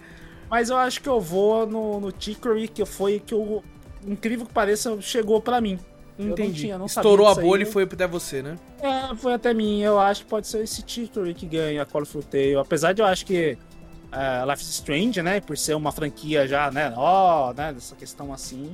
Mas 0.51 0.69
eu 0.71 0.77
acho 0.77 1.01
que 1.01 1.09
eu 1.09 1.21
vou 1.21 1.67
no, 1.67 2.01
no 2.01 2.13
Chicory, 2.19 2.69
que 2.69 2.85
foi 2.85 3.21
que 3.21 3.33
eu. 3.35 3.63
Incrível 4.07 4.45
que 4.47 4.53
pareça, 4.53 5.01
chegou 5.01 5.41
pra 5.41 5.61
mim. 5.61 5.79
Eu 6.19 6.27
não 6.27 6.33
Entendi. 6.33 6.63
tinha, 6.63 6.77
não 6.77 6.89
sabia 6.89 7.09
Estourou 7.09 7.27
a 7.29 7.33
aí, 7.39 7.41
bolha 7.41 7.63
e 7.63 7.67
foi 7.67 7.85
até 7.85 8.07
você, 8.07 8.43
né? 8.43 8.57
É, 8.81 9.15
foi 9.17 9.33
até 9.33 9.55
mim. 9.55 9.81
Eu 9.81 9.99
acho 9.99 10.25
que 10.25 10.31
pode 10.31 10.47
ser 10.47 10.63
esse 10.63 10.83
Chicory 10.87 11.33
que 11.35 11.47
ganha 11.47 11.83
a 11.83 11.87
Call 11.87 12.03
of 12.03 12.13
Duty. 12.13 12.57
Apesar 12.57 12.93
de 12.93 13.01
eu 13.01 13.07
acho 13.07 13.25
que 13.25 13.57
é, 14.13 14.45
Life 14.47 14.63
is 14.63 14.69
Strange, 14.71 15.23
né? 15.23 15.41
Por 15.41 15.57
ser 15.57 15.75
uma 15.75 15.91
franquia 15.93 16.47
já, 16.47 16.71
né? 16.71 16.93
Ó, 16.97 17.53
né? 17.55 17.73
Dessa 17.73 17.95
questão 17.97 18.33
assim. 18.33 18.73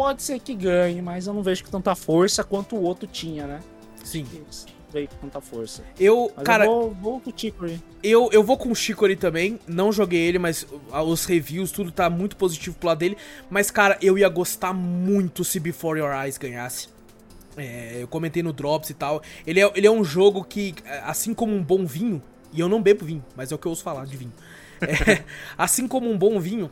Pode 0.00 0.22
ser 0.22 0.40
que 0.40 0.54
ganhe, 0.54 1.02
mas 1.02 1.26
eu 1.26 1.34
não 1.34 1.42
vejo 1.42 1.62
com 1.62 1.70
tanta 1.70 1.94
força 1.94 2.42
quanto 2.42 2.74
o 2.74 2.82
outro 2.82 3.06
tinha, 3.06 3.46
né? 3.46 3.60
Sim. 4.02 4.26
Veio 4.90 5.06
com 5.06 5.16
tanta 5.16 5.42
força. 5.42 5.84
Eu, 5.98 6.32
Mas 6.34 6.42
cara, 6.42 6.64
eu 6.64 6.70
vou, 6.70 6.94
vou 6.94 7.20
com 7.20 7.28
o 7.28 7.32
Chicory. 7.36 7.78
eu, 8.02 8.30
eu 8.32 8.42
vou 8.42 8.56
com 8.56 8.70
o 8.70 8.74
Chicory 8.74 9.14
também. 9.14 9.60
Não 9.68 9.92
joguei 9.92 10.20
ele, 10.20 10.38
mas 10.38 10.62
uh, 10.62 11.02
os 11.02 11.26
reviews, 11.26 11.70
tudo 11.70 11.92
tá 11.92 12.08
muito 12.08 12.34
positivo 12.38 12.76
pro 12.76 12.88
lado 12.88 12.96
dele. 13.00 13.18
Mas, 13.50 13.70
cara, 13.70 13.98
eu 14.00 14.16
ia 14.16 14.30
gostar 14.30 14.72
muito 14.72 15.44
se 15.44 15.60
Before 15.60 16.00
Your 16.00 16.14
Eyes 16.14 16.38
ganhasse. 16.38 16.88
É, 17.54 17.98
eu 18.00 18.08
comentei 18.08 18.42
no 18.42 18.54
Drops 18.54 18.88
e 18.88 18.94
tal. 18.94 19.20
Ele 19.46 19.60
é, 19.60 19.70
ele 19.74 19.86
é 19.86 19.90
um 19.90 20.02
jogo 20.02 20.42
que, 20.42 20.76
assim 21.04 21.34
como 21.34 21.54
um 21.54 21.62
bom 21.62 21.84
vinho, 21.84 22.22
e 22.54 22.58
eu 22.58 22.70
não 22.70 22.80
bebo 22.80 23.04
vinho, 23.04 23.22
mas 23.36 23.52
é 23.52 23.54
o 23.54 23.58
que 23.58 23.66
eu 23.66 23.70
ouço 23.70 23.82
falar 23.82 24.06
de 24.06 24.16
vinho. 24.16 24.32
É, 24.82 25.24
assim 25.58 25.86
como 25.86 26.10
um 26.10 26.16
bom 26.16 26.40
vinho, 26.40 26.70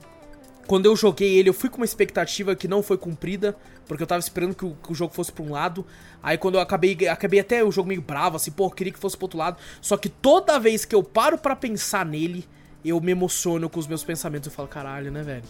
quando 0.69 0.85
eu 0.85 0.95
joguei 0.95 1.39
ele, 1.39 1.49
eu 1.49 1.55
fui 1.55 1.71
com 1.71 1.79
uma 1.79 1.85
expectativa 1.87 2.55
que 2.55 2.69
não 2.69 2.83
foi 2.83 2.99
cumprida, 2.99 3.57
porque 3.87 4.03
eu 4.03 4.07
tava 4.07 4.21
esperando 4.21 4.55
que 4.55 4.66
o, 4.66 4.77
que 4.83 4.93
o 4.93 4.95
jogo 4.95 5.14
fosse 5.14 5.33
pra 5.33 5.43
um 5.43 5.51
lado. 5.51 5.85
Aí 6.23 6.37
quando 6.37 6.57
eu 6.57 6.61
acabei, 6.61 7.09
acabei 7.09 7.41
até 7.41 7.64
o 7.64 7.73
jogo 7.73 7.89
meio 7.89 8.03
bravo, 8.03 8.37
assim, 8.37 8.51
pô, 8.51 8.66
eu 8.66 8.71
queria 8.71 8.93
que 8.93 8.99
fosse 8.99 9.16
pro 9.16 9.25
outro 9.25 9.39
lado. 9.39 9.57
Só 9.81 9.97
que 9.97 10.11
toda 10.11 10.61
vez 10.61 10.85
que 10.85 10.95
eu 10.95 11.03
paro 11.03 11.39
pra 11.39 11.57
pensar 11.57 12.05
nele, 12.05 12.47
eu 12.85 13.01
me 13.01 13.11
emociono 13.11 13.71
com 13.71 13.81
os 13.81 13.87
meus 13.87 14.05
pensamentos. 14.05 14.47
Eu 14.47 14.53
falo, 14.53 14.69
caralho, 14.69 15.11
né, 15.11 15.23
velho? 15.23 15.45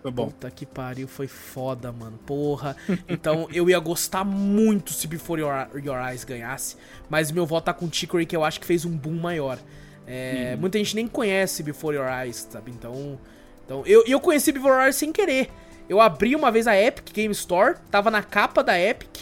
Foi 0.00 0.12
bom. 0.12 0.26
Puta 0.26 0.48
que 0.48 0.64
pariu, 0.64 1.08
foi 1.08 1.26
foda, 1.26 1.90
mano. 1.90 2.16
Porra. 2.24 2.76
Então 3.08 3.48
eu 3.52 3.68
ia 3.68 3.80
gostar 3.80 4.24
muito 4.24 4.92
se 4.92 5.08
Before 5.08 5.40
Your, 5.40 5.68
Your 5.84 6.08
Eyes 6.08 6.22
ganhasse. 6.22 6.76
Mas 7.10 7.32
meu 7.32 7.44
voto 7.44 7.64
tá 7.64 7.74
com 7.74 7.90
Chicory, 7.90 8.24
que 8.24 8.36
eu 8.36 8.44
acho 8.44 8.60
que 8.60 8.66
fez 8.66 8.84
um 8.84 8.96
boom 8.96 9.16
maior. 9.16 9.58
É, 10.06 10.54
Muita 10.54 10.78
gente 10.78 10.94
nem 10.94 11.08
conhece 11.08 11.64
Before 11.64 11.96
Your 11.96 12.06
Eyes, 12.08 12.46
sabe? 12.48 12.70
Então. 12.70 13.18
Então 13.66 13.82
eu, 13.84 14.02
eu 14.06 14.18
conheci 14.18 14.54
Eyes 14.84 14.96
sem 14.96 15.12
querer. 15.12 15.50
Eu 15.88 16.00
abri 16.00 16.34
uma 16.34 16.50
vez 16.50 16.66
a 16.66 16.76
Epic 16.80 17.12
Game 17.12 17.32
Store, 17.32 17.76
tava 17.90 18.10
na 18.10 18.22
capa 18.22 18.62
da 18.64 18.80
Epic. 18.80 19.18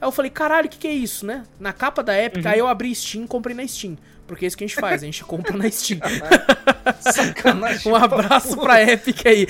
Aí 0.00 0.08
eu 0.08 0.12
falei, 0.12 0.30
caralho, 0.30 0.66
o 0.66 0.68
que, 0.68 0.78
que 0.78 0.88
é 0.88 0.92
isso, 0.92 1.24
né? 1.24 1.44
Na 1.60 1.72
capa 1.72 2.02
da 2.02 2.20
Epic, 2.20 2.44
aí 2.44 2.58
eu 2.58 2.66
abri 2.66 2.92
Steam 2.94 3.24
e 3.24 3.28
comprei 3.28 3.54
na 3.54 3.66
Steam. 3.66 3.96
Porque 4.26 4.44
é 4.44 4.48
isso 4.48 4.56
que 4.56 4.64
a 4.64 4.66
gente 4.66 4.80
faz, 4.80 5.02
a 5.02 5.06
gente 5.06 5.22
compra 5.24 5.56
na 5.56 5.70
Steam. 5.70 6.00
Sacanagem. 7.00 7.90
um 7.92 7.94
abraço 7.96 8.56
pra 8.56 8.82
Epic 8.82 9.26
aí. 9.26 9.46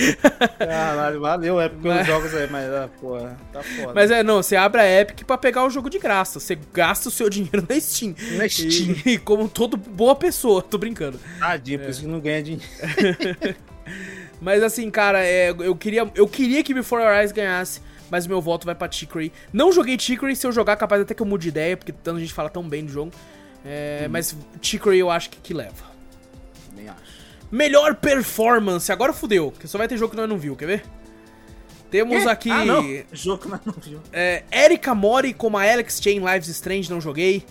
Caralho, 0.58 1.20
valeu, 1.20 1.60
é 1.60 1.68
porque 1.68 1.88
Mas- 1.88 2.00
os 2.02 2.06
jogos 2.06 2.34
aí, 2.34 2.48
mas, 2.50 2.68
ah, 2.72 2.88
porra, 3.00 3.36
tá 3.52 3.62
foda. 3.62 3.92
Mas 3.94 4.10
é, 4.10 4.22
não, 4.22 4.42
você 4.42 4.56
abre 4.56 4.80
a 4.80 5.00
Epic 5.00 5.24
pra 5.24 5.38
pegar 5.38 5.64
o 5.64 5.70
jogo 5.70 5.88
de 5.88 5.98
graça. 5.98 6.38
Você 6.40 6.58
gasta 6.72 7.08
o 7.08 7.12
seu 7.12 7.28
dinheiro 7.30 7.64
na 7.68 7.80
Steam. 7.80 8.14
Na 8.36 8.48
Steam. 8.48 8.96
E, 9.06 9.18
como 9.18 9.48
todo 9.48 9.76
boa 9.76 10.14
pessoa, 10.16 10.62
tô 10.62 10.78
brincando. 10.78 11.18
Tadinho, 11.38 11.80
por 11.80 11.90
isso 11.90 12.00
que 12.00 12.06
não 12.06 12.20
ganha 12.20 12.42
dinheiro. 12.42 12.64
Mas 14.42 14.60
assim, 14.60 14.90
cara, 14.90 15.24
é, 15.24 15.50
eu, 15.50 15.76
queria, 15.76 16.10
eu 16.16 16.26
queria 16.26 16.64
que 16.64 16.74
Before 16.74 17.00
Your 17.00 17.14
Eyes 17.14 17.30
ganhasse, 17.30 17.80
mas 18.10 18.26
meu 18.26 18.40
voto 18.40 18.66
vai 18.66 18.74
pra 18.74 18.90
Chicory. 18.90 19.32
Não 19.52 19.70
joguei 19.72 19.96
Chicory, 19.96 20.34
se 20.34 20.44
eu 20.44 20.50
jogar, 20.50 20.76
capaz 20.76 21.00
até 21.00 21.14
que 21.14 21.22
eu 21.22 21.26
mude 21.26 21.44
de 21.44 21.48
ideia, 21.50 21.76
porque 21.76 21.92
tanta 21.92 22.18
gente 22.18 22.32
fala 22.34 22.50
tão 22.50 22.68
bem 22.68 22.84
do 22.84 22.90
jogo. 22.90 23.12
É, 23.64 24.08
Mas 24.10 24.36
Chicory 24.60 24.98
eu 24.98 25.08
acho 25.08 25.30
que, 25.30 25.36
que 25.38 25.54
leva. 25.54 25.84
Nem 26.74 26.88
acho. 26.88 27.00
Melhor 27.52 27.94
performance, 27.94 28.90
agora 28.90 29.12
fudeu, 29.12 29.52
porque 29.52 29.68
só 29.68 29.78
vai 29.78 29.86
ter 29.86 29.96
jogo 29.96 30.10
que 30.10 30.16
nós 30.16 30.28
não 30.28 30.36
viu, 30.36 30.56
quer 30.56 30.66
ver? 30.66 30.84
Temos 31.88 32.24
Quê? 32.24 32.28
aqui 32.28 32.50
Ah, 32.50 32.64
não. 32.64 32.82
Jogo 33.12 33.42
que 33.42 33.48
nós 33.48 33.60
não 33.64 33.74
viu. 33.74 34.00
é, 34.12 34.42
Erika 34.50 34.92
Mori 34.92 35.32
como 35.32 35.56
a 35.56 35.62
Alex 35.62 36.00
Chain 36.02 36.18
Lives 36.18 36.48
Strange, 36.48 36.90
não 36.90 37.00
joguei. 37.00 37.44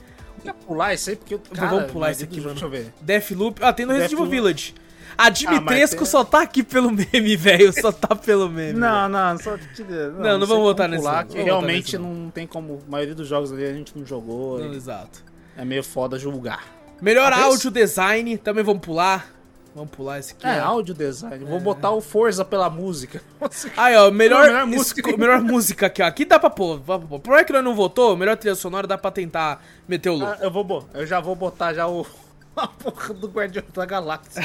Quer 0.44 0.54
pular 0.56 0.94
isso 0.94 1.12
aí? 1.12 1.16
Porque 1.16 1.36
eu. 1.36 1.42
Vamos 1.52 1.92
pular 1.92 2.12
isso 2.12 2.24
aqui, 2.24 2.42
deixa 2.42 2.48
mano. 2.50 2.60
eu 2.62 2.70
ver. 2.70 2.92
Deathloop. 3.00 3.64
Ah, 3.64 3.72
tem 3.72 3.86
no 3.86 3.94
Resident 3.94 4.14
Evil. 4.14 4.26
Village. 4.26 4.74
A 5.18 5.30
Dimitrescu 5.30 5.98
tem- 5.98 6.06
só 6.06 6.24
tá 6.24 6.42
aqui 6.42 6.64
pelo 6.64 6.92
meme, 6.92 7.36
velho. 7.38 7.72
Só 7.74 7.92
tá 7.92 8.16
pelo 8.16 8.50
meme. 8.50 8.80
Não, 8.80 9.08
não, 9.10 9.38
só 9.38 9.58
te 9.58 9.84
Não, 9.84 10.12
Não, 10.14 10.38
não 10.40 10.48
vamos 10.48 10.64
votar 10.64 10.90
como 10.90 11.02
nesse 11.02 11.08
não, 11.16 11.24
que 11.24 11.30
vamos 11.34 11.46
realmente 11.46 11.98
nesse 11.98 11.98
não. 11.98 12.30
tem 12.32 12.48
como. 12.48 12.80
A 12.88 12.92
maioria 12.92 13.16
dos 13.16 13.28
jogos 13.28 13.52
ali 13.52 13.66
a 13.66 13.74
gente 13.74 13.98
não 13.98 14.06
jogou. 14.06 14.60
Não, 14.60 14.74
exato. 14.74 15.24
é 15.58 15.64
meio 15.66 15.84
foda 15.84 16.18
julgar. 16.18 16.64
Melhor 17.02 17.34
Ah, 17.34 17.44
áudio 17.46 17.72
design, 17.72 18.38
também 18.38 18.64
vamos 18.64 18.82
pular. 18.82 19.28
Vamos 19.74 19.92
pular 19.92 20.20
esse 20.20 20.34
aqui. 20.34 20.46
É, 20.46 20.62
ó. 20.62 20.66
áudio 20.66 20.94
design. 20.94 21.46
Vou 21.46 21.60
botar 21.60 21.92
o 21.92 22.02
Forza 22.02 22.44
pela 22.44 22.70
música. 22.70 23.22
Aí, 23.78 23.96
ó, 23.96 24.12
melhor, 24.12 24.46
Melhor 24.46 24.68
música. 24.68 25.18
melhor 25.18 25.42
música 25.42 25.86
aqui, 25.88 26.02
ó. 26.04 26.06
Aqui 26.08 26.26
dá 26.26 26.38
pra 26.38 26.50
pôr. 26.50 26.80
Por 27.24 27.38
é 27.40 27.44
que 27.46 27.54
nós 27.54 27.64
não 27.64 27.74
votou, 27.74 28.16
melhor 28.18 28.36
trilha 28.36 28.54
sonora 28.54 28.86
dá 28.86 28.98
pra 28.98 29.10
tentar 29.12 29.64
meter 29.88 30.10
o 30.10 30.16
louco. 30.16 30.34
Ah, 30.40 30.44
eu 30.44 30.52
vou, 30.52 30.88
eu 30.94 31.08
já 31.08 31.20
vou 31.22 31.36
botar 31.36 31.74
já 31.74 31.88
o 31.88 32.06
a 32.56 32.68
porra 32.68 33.14
do 33.14 33.28
Guardião 33.30 33.64
da 33.74 33.86
Galáxia. 33.86 34.44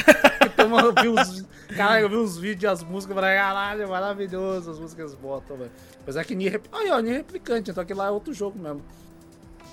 Então, 0.67 0.81
eu 0.81 0.95
vi 1.03 1.09
uns, 1.09 1.45
caralho, 1.77 2.05
eu 2.05 2.09
vi 2.09 2.17
uns 2.17 2.37
vídeos 2.37 2.63
e 2.63 2.67
as 2.67 2.83
músicas, 2.83 3.15
falei, 3.15 3.37
caralho, 3.37 3.89
maravilhoso, 3.89 4.71
as 4.71 4.79
músicas 4.79 5.15
botam, 5.15 5.57
velho. 5.57 5.71
Apesar 6.03 6.25
que 6.25 6.35
Nier, 6.35 6.61
aí, 6.73 6.91
ó, 6.91 7.01
Nier 7.01 7.17
Replicante, 7.17 7.71
então 7.71 7.83
aquilo 7.83 7.99
lá 7.99 8.07
é 8.07 8.11
outro 8.11 8.33
jogo 8.33 8.59
mesmo. 8.59 8.83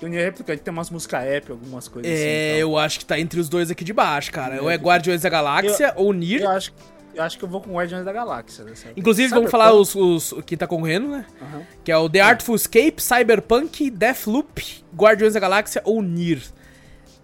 E 0.00 0.04
o 0.04 0.08
Nier 0.08 0.24
Replicante 0.24 0.62
tem 0.62 0.72
umas 0.72 0.90
músicas 0.90 1.24
app, 1.24 1.52
algumas 1.52 1.88
coisas 1.88 2.10
é, 2.10 2.14
assim. 2.14 2.22
então. 2.22 2.58
eu 2.60 2.78
acho 2.78 2.98
que 2.98 3.04
tá 3.04 3.18
entre 3.18 3.38
os 3.38 3.48
dois 3.48 3.70
aqui 3.70 3.84
de 3.84 3.92
baixo, 3.92 4.32
cara. 4.32 4.56
É, 4.56 4.60
Ou 4.60 4.70
é 4.70 4.76
Guardiões 4.76 5.22
da 5.22 5.28
Galáxia 5.28 5.92
ou 5.96 6.12
Nier. 6.12 6.42
Eu 6.42 6.50
acho, 6.50 6.72
eu 7.14 7.22
acho 7.22 7.38
que 7.38 7.44
eu 7.44 7.48
vou 7.48 7.60
com 7.60 7.72
Guardiões 7.72 8.04
da 8.04 8.12
Galáxia. 8.12 8.64
Vez. 8.64 8.84
Inclusive, 8.96 9.28
vamos 9.28 9.50
falar 9.50 9.72
os, 9.72 9.94
os 9.94 10.32
o 10.32 10.42
que 10.42 10.56
tá 10.56 10.66
concorrendo, 10.66 11.08
né? 11.08 11.24
Aham. 11.40 11.62
Que 11.84 11.92
é 11.92 11.96
o 11.96 12.08
The 12.08 12.20
Artful 12.20 12.56
Escape, 12.56 12.96
Cyberpunk, 12.98 13.90
Deathloop, 13.90 14.84
Guardiões 14.94 15.34
da 15.34 15.40
Galáxia 15.40 15.80
ou 15.84 16.02
Nier. 16.02 16.42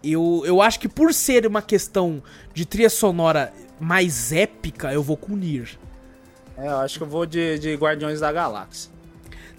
Eu, 0.03 0.43
eu 0.47 0.63
acho 0.63 0.81
que 0.81 0.89
por 0.89 1.13
ser 1.13 1.47
uma 1.47 1.61
questão 1.61 2.23
de 2.55 2.65
trilha 2.65 2.91
sonora 2.91 3.53
mais 3.79 4.33
épica, 4.33 4.93
eu 4.93 5.03
vou 5.03 5.17
com 5.17 5.37
Nier. 5.37 5.79
É, 6.57 6.69
eu 6.69 6.79
acho 6.79 6.99
que 6.99 7.05
eu 7.05 7.09
vou 7.09 7.25
de, 7.25 7.59
de 7.59 7.75
Guardiões 7.75 8.21
da 8.21 8.31
Galáxia. 8.31 8.91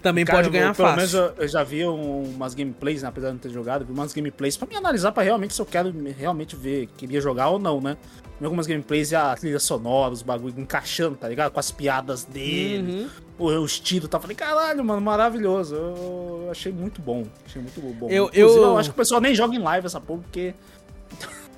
Também 0.02 0.24
Cara, 0.24 0.38
pode 0.38 0.48
eu- 0.48 0.52
ganhar 0.52 0.74
pelo 0.74 0.88
fácil. 0.88 0.96
menos 0.96 1.14
eu, 1.38 1.42
eu 1.44 1.48
já 1.48 1.62
vi 1.62 1.86
um- 1.86 2.22
umas 2.34 2.54
gameplays, 2.54 3.02
né, 3.02 3.08
apesar 3.08 3.28
de 3.28 3.32
não 3.34 3.38
ter 3.38 3.50
jogado, 3.50 3.84
vi 3.84 3.92
umas 3.92 4.12
gameplays 4.12 4.56
pra 4.56 4.66
me 4.66 4.74
analisar 4.76 5.12
pra 5.12 5.22
realmente 5.22 5.54
se 5.54 5.62
eu 5.62 5.66
quero 5.66 5.94
me- 5.94 6.10
realmente 6.10 6.56
ver, 6.56 6.88
queria 6.96 7.20
jogar 7.20 7.48
ou 7.50 7.58
não, 7.58 7.80
né? 7.80 7.96
Vi 8.40 8.44
algumas 8.44 8.66
gameplays 8.66 9.12
e 9.12 9.16
a 9.16 9.32
trilha 9.36 9.60
sonora, 9.60 10.12
os 10.12 10.20
bagulho 10.22 10.52
encaixando, 10.58 11.16
tá 11.16 11.28
ligado? 11.28 11.52
Com 11.52 11.60
as 11.60 11.70
piadas 11.70 12.24
dele, 12.24 13.08
Uhum. 13.38 13.46
o- 13.46 13.60
os 13.62 13.78
tiros, 13.78 14.08
tá? 14.08 14.18
Falei, 14.18 14.34
caralho, 14.34 14.84
mano, 14.84 15.00
maravilhoso. 15.00 15.76
Eu 15.76 16.48
achei 16.50 16.72
muito 16.72 17.00
bom. 17.00 17.24
Achei 17.46 17.62
muito 17.62 17.80
bom. 17.80 18.08
Eu- 18.10 18.28
eu- 18.34 18.56
eu 18.56 18.76
acho 18.78 18.90
que 18.90 18.94
o 18.94 18.96
pessoal 18.96 19.20
nem 19.20 19.34
joga 19.36 19.54
em 19.54 19.60
live 19.60 19.86
essa 19.86 20.00
porra, 20.00 20.22
porque 20.22 20.52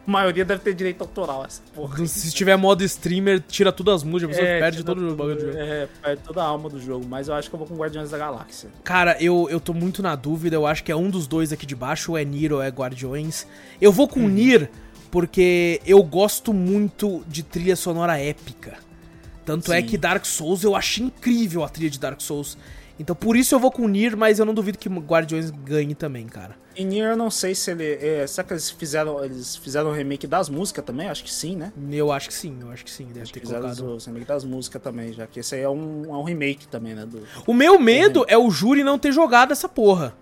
a 0.06 0.10
maioria 0.10 0.44
deve 0.44 0.62
ter 0.62 0.74
direito 0.74 1.00
autoral 1.00 1.44
essa 1.44 1.62
porra. 1.74 2.06
Se 2.06 2.30
tiver 2.32 2.56
modo 2.56 2.84
streamer, 2.84 3.40
tira 3.40 3.72
tudo 3.72 3.90
as 3.90 4.02
músicas, 4.02 4.36
a 4.36 4.40
pessoa 4.40 4.56
É, 4.56 4.60
perde 4.60 4.84
todo 4.84 5.08
o 5.08 5.16
bagulho 5.16 5.36
do 5.36 5.46
jogo. 5.46 5.58
É, 5.58 5.88
perde 6.02 6.22
toda 6.22 6.42
a 6.42 6.46
alma 6.46 6.68
do 6.68 6.80
jogo, 6.80 7.06
mas 7.08 7.28
eu 7.28 7.34
acho 7.34 7.48
que 7.48 7.54
eu 7.54 7.58
vou 7.58 7.66
com 7.68 7.74
Guardiões 7.76 8.10
da 8.10 8.18
Galáxia. 8.18 8.68
Cara, 8.82 9.16
eu, 9.20 9.48
eu 9.50 9.58
tô 9.58 9.72
muito 9.72 10.02
na 10.02 10.14
dúvida, 10.14 10.56
eu 10.56 10.66
acho 10.66 10.84
que 10.84 10.92
é 10.92 10.96
um 10.96 11.10
dos 11.10 11.26
dois 11.26 11.52
aqui 11.52 11.66
de 11.66 11.74
baixo, 11.74 12.12
ou 12.12 12.18
é 12.18 12.24
Nier 12.24 12.52
ou 12.52 12.62
é 12.62 12.68
Guardiões. 12.68 13.46
Eu 13.80 13.92
vou 13.92 14.06
com 14.06 14.28
Nier 14.28 14.70
porque 15.10 15.80
eu 15.86 16.02
gosto 16.02 16.52
muito 16.52 17.24
de 17.28 17.42
trilha 17.42 17.76
sonora 17.76 18.18
épica. 18.18 18.78
Tanto 19.44 19.72
é 19.72 19.80
Sim. 19.80 19.86
que 19.86 19.98
Dark 19.98 20.24
Souls, 20.24 20.64
eu 20.64 20.74
achei 20.74 21.04
incrível 21.04 21.62
a 21.62 21.68
trilha 21.68 21.90
de 21.90 22.00
Dark 22.00 22.20
Souls. 22.20 22.56
Então 22.98 23.14
por 23.16 23.36
isso 23.36 23.54
eu 23.54 23.58
vou 23.58 23.72
com 23.72 23.88
Nier, 23.88 24.16
mas 24.16 24.38
eu 24.38 24.44
não 24.46 24.54
duvido 24.54 24.78
que 24.78 24.88
Guardiões 24.88 25.50
ganhe 25.50 25.94
também, 25.94 26.26
cara. 26.26 26.56
E 26.76 26.84
Nier, 26.84 27.10
eu 27.10 27.16
não 27.16 27.30
sei 27.30 27.54
se 27.54 27.70
ele. 27.70 27.84
É, 27.84 28.26
será 28.26 28.46
que 28.46 28.52
eles 28.52 28.70
fizeram, 28.70 29.24
eles 29.24 29.56
fizeram 29.56 29.90
o 29.90 29.92
remake 29.92 30.26
das 30.26 30.48
músicas 30.48 30.84
também? 30.84 31.08
Acho 31.08 31.24
que 31.24 31.32
sim, 31.32 31.56
né? 31.56 31.72
Eu 31.90 32.12
acho 32.12 32.28
que 32.28 32.34
sim, 32.34 32.56
eu 32.60 32.70
acho 32.70 32.84
que 32.84 32.90
sim, 32.90 33.06
deve 33.06 33.22
Acho 33.22 33.32
ter 33.32 33.40
que 33.40 33.46
fizeram 33.46 33.62
colocado. 33.62 33.96
os 33.96 34.06
remake 34.06 34.26
das 34.26 34.44
músicas 34.44 34.82
também, 34.82 35.12
já 35.12 35.26
que 35.26 35.40
esse 35.40 35.54
aí 35.54 35.62
é 35.62 35.68
um, 35.68 36.04
é 36.06 36.16
um 36.16 36.22
remake 36.22 36.66
também, 36.68 36.94
né? 36.94 37.04
Do... 37.06 37.22
O 37.46 37.54
meu 37.54 37.78
medo 37.78 38.24
é 38.28 38.38
o 38.38 38.50
júri 38.50 38.82
não 38.84 38.98
ter 38.98 39.12
jogado 39.12 39.52
essa 39.52 39.68
porra. 39.68 40.16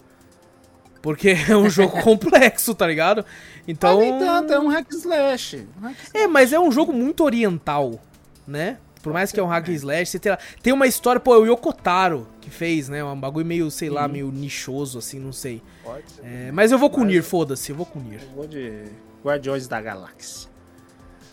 Porque 1.03 1.31
é 1.49 1.57
um 1.57 1.68
jogo 1.68 2.01
complexo, 2.03 2.75
tá 2.75 2.87
ligado? 2.87 3.25
Então. 3.66 3.99
Nem 3.99 4.18
tanto, 4.18 4.53
é 4.53 4.61
um 4.61 4.68
hack 4.68 4.87
slash. 4.91 5.66
Um 5.79 5.87
hack 5.87 5.97
slash. 5.99 6.11
É, 6.14 6.27
mas 6.27 6.53
é 6.53 6.61
um 6.61 6.70
jogo 6.70 6.93
muito 6.93 7.25
oriental, 7.25 8.01
né? 8.47 8.79
Por 9.03 9.12
mais 9.12 9.32
que 9.32 9.40
é 9.40 9.42
um 9.42 9.48
hack 9.48 9.68
and 9.68 9.72
slash, 9.72 10.12
você 10.12 10.18
tem, 10.18 10.36
tem 10.62 10.72
uma 10.72 10.86
história, 10.86 11.20
pô, 11.20 11.34
é 11.34 11.38
o 11.38 11.46
Yokotaro 11.46 12.26
que 12.40 12.48
fez, 12.48 12.88
né? 12.88 13.03
Um 13.03 13.18
bagulho 13.18 13.44
meio, 13.44 13.70
sei 13.70 13.90
lá, 13.90 14.07
meio 14.07 14.30
nichoso, 14.30 14.98
assim, 14.98 15.18
não 15.18 15.32
sei. 15.32 15.61
Pode 15.82 16.11
ser. 16.11 16.22
É, 16.24 16.53
mas 16.53 16.70
eu 16.70 16.78
vou 16.78 16.88
com 16.88 17.05
Nier, 17.05 17.22
foda-se, 17.22 17.70
eu 17.70 17.76
vou 17.76 17.84
com 17.84 17.98
Nier. 17.98 18.20
Eu 18.22 18.36
vou 18.36 18.46
de 18.46 18.84
Guardiões 19.24 19.66
da 19.66 19.80
Galáxia. 19.80 20.48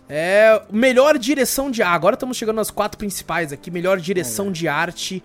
É, 0.07 0.63
melhor 0.71 1.19
direção 1.19 1.69
de... 1.69 1.83
Ah, 1.83 1.91
agora 1.91 2.15
estamos 2.15 2.35
chegando 2.35 2.55
nas 2.55 2.71
quatro 2.71 2.97
principais 2.97 3.53
aqui. 3.53 3.69
Melhor 3.69 3.99
direção 3.99 4.51
de 4.51 4.67
arte. 4.67 5.23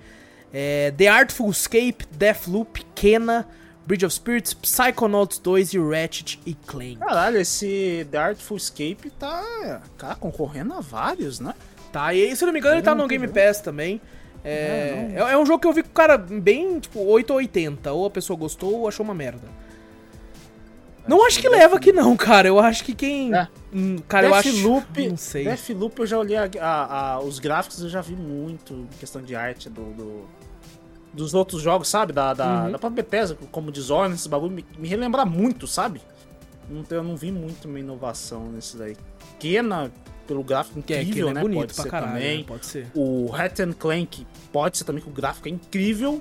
É, 0.52 0.92
The 0.96 1.08
Artful 1.08 1.50
Escape, 1.50 2.06
Deathloop, 2.12 2.84
Kena, 2.94 3.48
Bridge 3.86 4.04
of 4.04 4.14
Spirits, 4.14 4.52
Psychonauts 4.54 5.38
2 5.38 5.72
e 5.72 5.78
Ratchet 5.78 6.38
e 6.44 6.54
Clank. 6.54 6.96
Caralho, 6.96 7.38
esse 7.38 8.06
The 8.10 8.18
Artful 8.18 8.58
Escape 8.58 9.10
tá. 9.18 9.80
Cara, 9.96 10.14
concorrendo 10.16 10.74
a 10.74 10.80
vários, 10.80 11.40
né? 11.40 11.54
Tá, 11.94 12.12
e 12.12 12.24
aí, 12.24 12.34
se 12.34 12.42
eu 12.42 12.46
não 12.46 12.52
me 12.52 12.58
engano, 12.58 12.74
ele 12.74 12.82
tá 12.82 12.92
no 12.92 13.06
Game. 13.06 13.28
Pass 13.28 13.60
também. 13.60 14.00
É, 14.44 15.12
é, 15.14 15.32
é 15.32 15.38
um 15.38 15.46
jogo 15.46 15.60
que 15.60 15.66
eu 15.68 15.72
vi 15.72 15.84
com 15.84 15.90
o 15.90 15.92
cara 15.92 16.18
bem, 16.18 16.80
tipo, 16.80 16.98
8 17.00 17.30
ou 17.30 17.36
80. 17.36 17.92
Ou 17.92 18.06
a 18.06 18.10
pessoa 18.10 18.36
gostou 18.36 18.80
ou 18.80 18.88
achou 18.88 19.04
uma 19.04 19.14
merda. 19.14 19.46
Não 21.06 21.24
acho 21.24 21.38
que 21.40 21.48
leva 21.48 21.76
aqui 21.76 21.92
não, 21.92 22.16
cara. 22.16 22.48
Eu 22.48 22.58
acho 22.58 22.82
que 22.82 22.94
quem... 22.94 23.32
É. 23.32 23.46
Hum, 23.72 23.96
Cara, 24.08 24.26
eu 24.26 24.34
acho... 24.34 24.50
Deathloop, 24.50 25.08
Não 25.08 25.16
sei. 25.16 25.44
Deathloop 25.44 26.00
eu 26.00 26.06
já 26.06 26.18
olhei 26.18 26.36
a- 26.36 26.50
a- 26.60 27.12
a- 27.12 27.20
os 27.20 27.38
gráficos, 27.38 27.80
eu 27.82 27.88
já 27.88 28.00
vi 28.00 28.16
muito 28.16 28.72
em 28.74 28.86
questão 28.98 29.22
de 29.22 29.36
arte 29.36 29.70
do, 29.70 29.82
do- 29.92 30.24
dos 31.12 31.32
outros 31.32 31.62
jogos, 31.62 31.86
sabe? 31.88 32.12
Da, 32.12 32.34
da, 32.34 32.64
Uhum. 32.64 32.72
da 32.72 32.78
própria 32.78 33.02
Bethesda, 33.04 33.36
como 33.52 33.70
Dishonored, 33.70 34.14
esse 34.16 34.28
bagulho 34.28 34.50
me, 34.52 34.64
me 34.78 34.88
relembra 34.88 35.24
muito, 35.24 35.66
sabe? 35.68 36.00
Não, 36.68 36.84
eu 36.90 37.04
não 37.04 37.14
vi 37.16 37.30
muito 37.30 37.68
uma 37.68 37.78
inovação 37.78 38.46
nesse 38.50 38.76
daí. 38.76 38.96
Kena, 39.38 39.92
pelo 40.24 40.42
gráfico 40.42 40.78
é, 40.78 41.02
incrível, 41.02 41.28
é 41.30 41.34
né? 41.34 41.40
bonito 41.40 41.60
pode 41.60 41.74
pra 41.74 41.82
ser 41.84 41.90
caralho, 41.90 42.12
também. 42.12 42.38
né? 42.38 42.44
pode 42.46 42.66
ser. 42.66 42.86
O 42.94 43.26
Ratchet 43.30 43.60
and 43.68 43.72
Clank 43.72 44.26
pode 44.52 44.78
ser 44.78 44.84
também, 44.84 45.02
que 45.02 45.08
o 45.08 45.12
gráfico 45.12 45.48
é 45.48 45.50
incrível. 45.50 46.20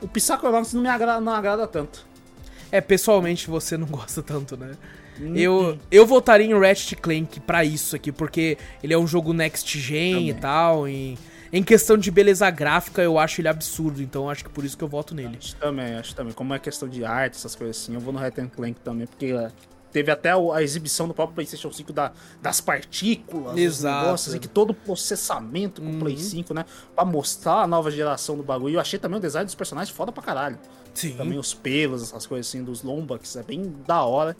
O 0.00 0.08
Psychonauts 0.08 0.72
não 0.74 0.82
me 0.82 0.88
agrada, 0.88 1.20
não 1.20 1.32
agrada 1.32 1.66
tanto. 1.66 2.06
É, 2.72 2.80
pessoalmente 2.80 3.48
você 3.48 3.76
não 3.76 3.86
gosta 3.88 4.22
tanto, 4.22 4.56
né? 4.56 4.72
Hum, 5.20 5.36
Eu, 5.36 5.78
eu 5.90 6.04
votaria 6.04 6.46
em 6.46 6.58
Ratchet 6.58 6.96
Clank 6.96 7.38
pra 7.40 7.64
isso 7.64 7.94
aqui, 7.94 8.10
porque 8.10 8.58
ele 8.82 8.92
é 8.92 8.98
um 8.98 9.06
jogo 9.06 9.32
next 9.32 9.78
gen 9.78 10.12
Também. 10.14 10.28
e 10.30 10.34
tal, 10.34 10.88
e 10.88 11.16
em 11.52 11.62
questão 11.62 11.96
de 11.96 12.10
beleza 12.10 12.50
gráfica 12.50 13.00
eu 13.00 13.16
acho 13.16 13.40
ele 13.40 13.46
absurdo, 13.46 14.02
então 14.02 14.28
acho 14.28 14.42
que 14.42 14.50
por 14.50 14.64
isso 14.64 14.76
que 14.76 14.82
eu 14.82 14.88
voto 14.88 15.14
nele. 15.14 15.36
Acho 15.38 15.54
também, 15.54 15.94
acho 15.94 16.14
também. 16.16 16.32
Como 16.32 16.52
é 16.52 16.58
questão 16.58 16.88
de 16.88 17.04
arte, 17.04 17.34
essas 17.36 17.54
coisas 17.54 17.76
assim, 17.80 17.94
eu 17.94 18.00
vou 18.00 18.12
no 18.12 18.18
Ratchet 18.18 18.48
Clank 18.50 18.80
também, 18.80 19.06
porque 19.06 19.32
teve 19.94 20.10
até 20.10 20.30
a 20.32 20.60
exibição 20.62 21.06
do 21.06 21.14
próprio 21.14 21.36
PlayStation 21.36 21.72
5 21.72 21.92
da, 21.92 22.10
das 22.42 22.60
partículas, 22.60 23.56
Exato. 23.56 23.96
os 23.96 24.02
negócios, 24.04 24.28
assim, 24.30 24.40
que 24.40 24.48
todo 24.48 24.70
o 24.70 24.74
processamento 24.74 25.80
com 25.80 25.88
o 25.92 25.98
Play 26.00 26.16
Uhum. 26.16 26.20
5, 26.20 26.52
né? 26.52 26.64
Pra 26.94 27.04
mostrar 27.04 27.62
a 27.62 27.66
nova 27.66 27.90
geração 27.92 28.36
do 28.36 28.42
bagulho. 28.42 28.72
E 28.72 28.74
eu 28.74 28.80
achei 28.80 28.98
também 28.98 29.18
o 29.18 29.20
design 29.22 29.46
dos 29.46 29.54
personagens 29.54 29.96
foda 29.96 30.10
pra 30.10 30.22
caralho. 30.22 30.58
Sim. 30.92 31.14
Também 31.16 31.38
os 31.38 31.54
pelos, 31.54 32.02
essas 32.02 32.26
coisas 32.26 32.48
assim, 32.48 32.62
dos 32.64 32.82
Lombax, 32.82 33.36
é 33.36 33.42
bem 33.44 33.72
da 33.86 34.02
hora. 34.04 34.36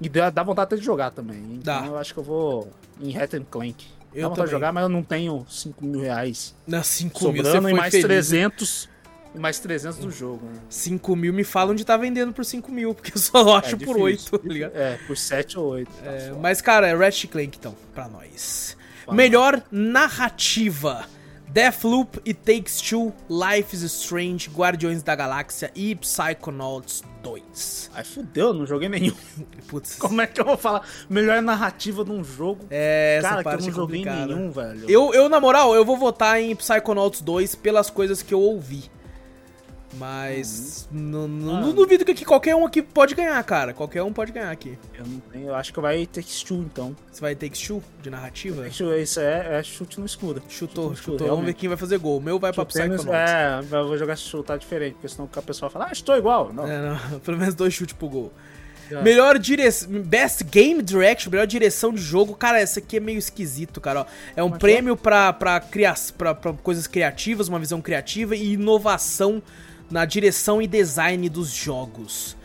E 0.00 0.08
dá, 0.08 0.28
dá 0.28 0.42
vontade 0.42 0.64
até 0.64 0.76
de 0.76 0.82
jogar 0.84 1.10
também. 1.12 1.38
Então 1.54 1.80
Dá. 1.82 1.86
eu 1.86 1.96
acho 1.96 2.12
que 2.12 2.20
eu 2.20 2.24
vou 2.24 2.68
em 3.00 3.12
Ratchet 3.12 3.46
Clank. 3.50 3.86
Eu 4.12 4.22
dá 4.22 4.28
vontade 4.28 4.34
também. 4.36 4.44
de 4.46 4.50
jogar, 4.50 4.72
mas 4.72 4.82
eu 4.82 4.88
não 4.88 5.02
tenho 5.02 5.46
5 5.48 5.84
mil 5.84 6.00
reais 6.00 6.54
Na 6.66 6.82
5 6.82 7.32
mil 7.32 7.44
sobrando 7.44 7.68
e 7.70 7.74
mais 7.74 7.90
feliz. 7.92 8.06
300. 8.06 8.88
E 9.36 9.38
mais 9.38 9.58
300 9.58 9.98
do 9.98 10.10
jogo, 10.10 10.46
né? 10.46 10.60
5 10.68 11.14
mil 11.14 11.32
me 11.32 11.44
falam 11.44 11.74
de 11.74 11.84
tá 11.84 11.96
vendendo 11.96 12.32
por 12.32 12.44
5 12.44 12.72
mil, 12.72 12.94
porque 12.94 13.12
eu 13.14 13.20
só 13.20 13.56
acho 13.58 13.74
É 13.74 13.78
por 13.78 13.96
difícil. 13.98 14.02
8, 14.02 14.38
tá 14.38 14.48
ligado? 14.48 14.72
É, 14.76 14.98
por 15.06 15.16
7 15.16 15.58
ou 15.58 15.66
8. 15.66 15.90
Tá 15.92 16.10
É, 16.10 16.32
mas, 16.40 16.60
cara, 16.62 16.88
é 16.88 16.94
Ratchet 16.94 17.28
Clank, 17.30 17.56
então, 17.58 17.76
pra 17.94 18.08
nós. 18.08 18.76
Pra 19.04 19.14
Melhor 19.14 19.62
narrativa. 19.70 21.04
Deathloop 21.48 22.20
e 22.24 22.34
Takes 22.34 22.80
Two, 22.82 23.14
Life 23.30 23.74
is 23.74 23.82
Strange, 23.82 24.50
Guardiões 24.50 25.02
da 25.02 25.14
Galáxia 25.14 25.70
e 25.74 25.94
Psychonauts 25.94 27.02
2. 27.22 27.90
Aí 27.94 28.04
fudeu, 28.04 28.52
não 28.52 28.66
joguei 28.66 28.88
nenhum. 28.88 29.14
Putz, 29.68 29.96
Como 29.96 30.20
é 30.20 30.26
que 30.26 30.38
eu 30.40 30.44
vou 30.44 30.58
falar 30.58 30.82
melhor 31.08 31.40
narrativa 31.40 32.04
de 32.04 32.10
um 32.10 32.22
jogo? 32.22 32.66
é, 32.68 33.20
Cara, 33.22 33.34
que 33.36 33.40
eu 33.40 33.44
parte 33.44 33.62
não 33.62 33.70
é 33.70 33.72
joguei 33.72 34.04
nenhum, 34.04 34.50
velho. 34.50 34.84
Eu, 34.90 35.14
eu, 35.14 35.28
na 35.30 35.40
moral, 35.40 35.74
eu 35.74 35.84
vou 35.84 35.96
votar 35.96 36.38
em 36.40 36.54
Psychonauts 36.54 37.22
2 37.22 37.54
pelas 37.54 37.88
coisas 37.88 38.22
que 38.22 38.34
eu 38.34 38.40
ouvi. 38.40 38.90
Mas 39.94 40.88
não, 40.90 41.26
não, 41.28 41.56
Ah. 41.56 41.60
não 41.60 41.72
duvido 41.74 42.04
que 42.04 42.10
aqui 42.12 42.24
qualquer 42.24 42.54
um 42.54 42.66
aqui 42.66 42.82
pode 42.82 43.14
ganhar, 43.14 43.42
cara. 43.44 43.72
Qualquer 43.72 44.02
um 44.02 44.12
pode 44.12 44.32
ganhar 44.32 44.50
aqui. 44.50 44.78
Eu 44.98 45.06
não 45.06 45.20
tenho. 45.20 45.46
Eu 45.48 45.54
acho 45.54 45.72
que 45.72 45.80
vai 45.80 46.04
ter 46.06 46.22
Two, 46.24 46.58
então. 46.58 46.94
Você 47.10 47.20
vai 47.20 47.34
Takes 47.34 47.60
Two 47.66 47.82
de 48.02 48.10
narrativa? 48.10 48.62
Take 48.64 48.76
Two, 48.76 48.94
Isso 48.96 49.20
é, 49.20 49.58
é 49.58 49.62
chute 49.62 49.98
no 50.00 50.06
escuro. 50.06 50.42
Chutou, 50.48 50.94
chutou. 50.94 51.14
escuro, 51.14 51.30
Vamos 51.30 51.46
ver 51.46 51.54
quem 51.54 51.68
vai 51.68 51.78
fazer 51.78 51.98
gol. 51.98 52.18
O 52.18 52.20
meu 52.20 52.38
vai 52.38 52.52
pra 52.52 52.64
Chutei 52.64 52.88
no- 52.88 52.94
Psychonauts. 52.96 53.30
É, 53.30 53.76
eu 53.76 53.86
vou 53.86 53.96
jogar 53.96 54.16
chutar 54.16 54.58
diferente, 54.58 54.94
porque 54.94 55.08
senão 55.08 55.28
o 55.34 55.42
pessoal 55.42 55.70
fala, 55.70 55.86
ah, 55.88 55.92
estou 55.92 56.16
igual. 56.16 56.52
Não. 56.52 56.66
É, 56.66 56.90
não, 56.90 57.20
pelo 57.20 57.38
menos 57.38 57.54
dois 57.54 57.72
chutes 57.72 57.94
pro 57.96 58.08
gol. 58.08 58.32
É. 58.90 59.02
Melhor 59.02 59.36
direção. 59.38 59.90
Best 60.02 60.44
Game 60.44 60.80
Direction, 60.80 61.28
melhor 61.30 61.46
direção 61.46 61.92
de 61.92 62.00
jogo. 62.00 62.36
Cara, 62.36 62.60
essa 62.60 62.78
aqui 62.78 62.98
é 62.98 63.00
meio 63.00 63.18
esquisito, 63.18 63.80
cara. 63.80 64.02
ó. 64.02 64.06
É 64.36 64.44
um 64.44 64.48
Mas 64.50 64.58
prêmio 64.60 64.96
pra, 64.96 65.32
pra, 65.32 65.58
cria 65.58 65.92
pra, 66.16 66.34
pra 66.36 66.52
coisas 66.52 66.86
criativas, 66.86 67.48
uma 67.48 67.58
visão 67.58 67.80
criativa 67.80 68.36
e 68.36 68.52
inovação 68.52 69.42
na 69.90 70.04
direção 70.04 70.60
e 70.60 70.66
design 70.66 71.28
dos 71.28 71.50
jogos. 71.50 72.36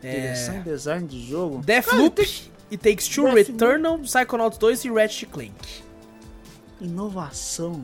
Direção 0.00 0.58
e 0.58 0.60
design 0.60 1.06
de 1.06 1.26
jogo. 1.26 1.58
Deathloop 1.58 2.16
Cara, 2.16 2.28
tem 2.28 2.58
e 2.70 2.76
Takes 2.76 3.08
Two, 3.08 3.24
Deathloop. 3.24 3.52
Returnal, 3.52 3.98
Psychonauts 4.00 4.58
2 4.58 4.84
e 4.84 4.90
Ratchet 4.90 5.26
Clank. 5.26 5.82
Inovação. 6.80 7.82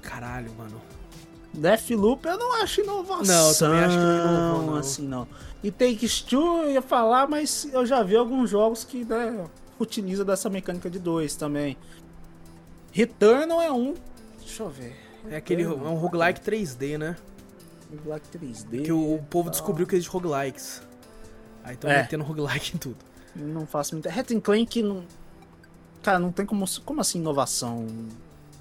Caralho, 0.00 0.52
mano. 0.56 0.80
Deathloop 1.52 2.26
eu 2.26 2.38
não 2.38 2.62
acho 2.62 2.80
inovação. 2.80 3.24
Não, 3.24 3.48
eu 3.48 3.58
também 3.58 3.80
acho 3.80 3.96
que 3.96 4.02
não 4.02 4.24
inovou, 4.24 4.66
não. 4.66 4.76
assim, 4.76 5.06
não. 5.06 5.28
E 5.62 5.70
Takes 5.70 6.22
Two 6.22 6.62
eu 6.64 6.70
ia 6.72 6.82
falar, 6.82 7.28
mas 7.28 7.68
eu 7.72 7.86
já 7.86 8.02
vi 8.02 8.16
alguns 8.16 8.50
jogos 8.50 8.84
que 8.84 9.04
né, 9.04 9.44
utiliza 9.78 10.24
dessa 10.24 10.48
mecânica 10.50 10.90
de 10.90 10.98
dois 10.98 11.36
também. 11.36 11.76
Returnal 12.90 13.60
é 13.62 13.70
um. 13.70 13.94
Deixa 14.40 14.62
eu 14.62 14.70
ver. 14.70 14.96
É 15.30 15.36
aquele 15.36 15.62
é 15.62 15.68
um 15.68 15.94
roguelike 15.94 16.40
3D, 16.40 16.98
né? 16.98 17.16
Black 18.04 18.26
3D. 18.36 18.84
Que 18.84 18.92
o, 18.92 19.14
o 19.14 19.22
povo 19.22 19.50
descobriu 19.50 19.86
que 19.86 19.94
existe 19.94 20.10
roguelikes. 20.10 20.82
Aí 21.64 21.74
estão 21.74 21.90
É. 21.90 22.02
metendo 22.02 22.24
roguelike 22.24 22.74
em 22.74 22.78
tudo. 22.78 22.96
Não 23.34 23.66
faço 23.66 23.94
muita. 23.94 24.10
Hatton 24.10 24.40
Clank 24.40 24.82
não. 24.82 25.04
Cara, 26.02 26.18
não 26.18 26.32
tem 26.32 26.44
como. 26.44 26.64
Como 26.84 27.00
assim 27.00 27.18
inovação? 27.18 27.86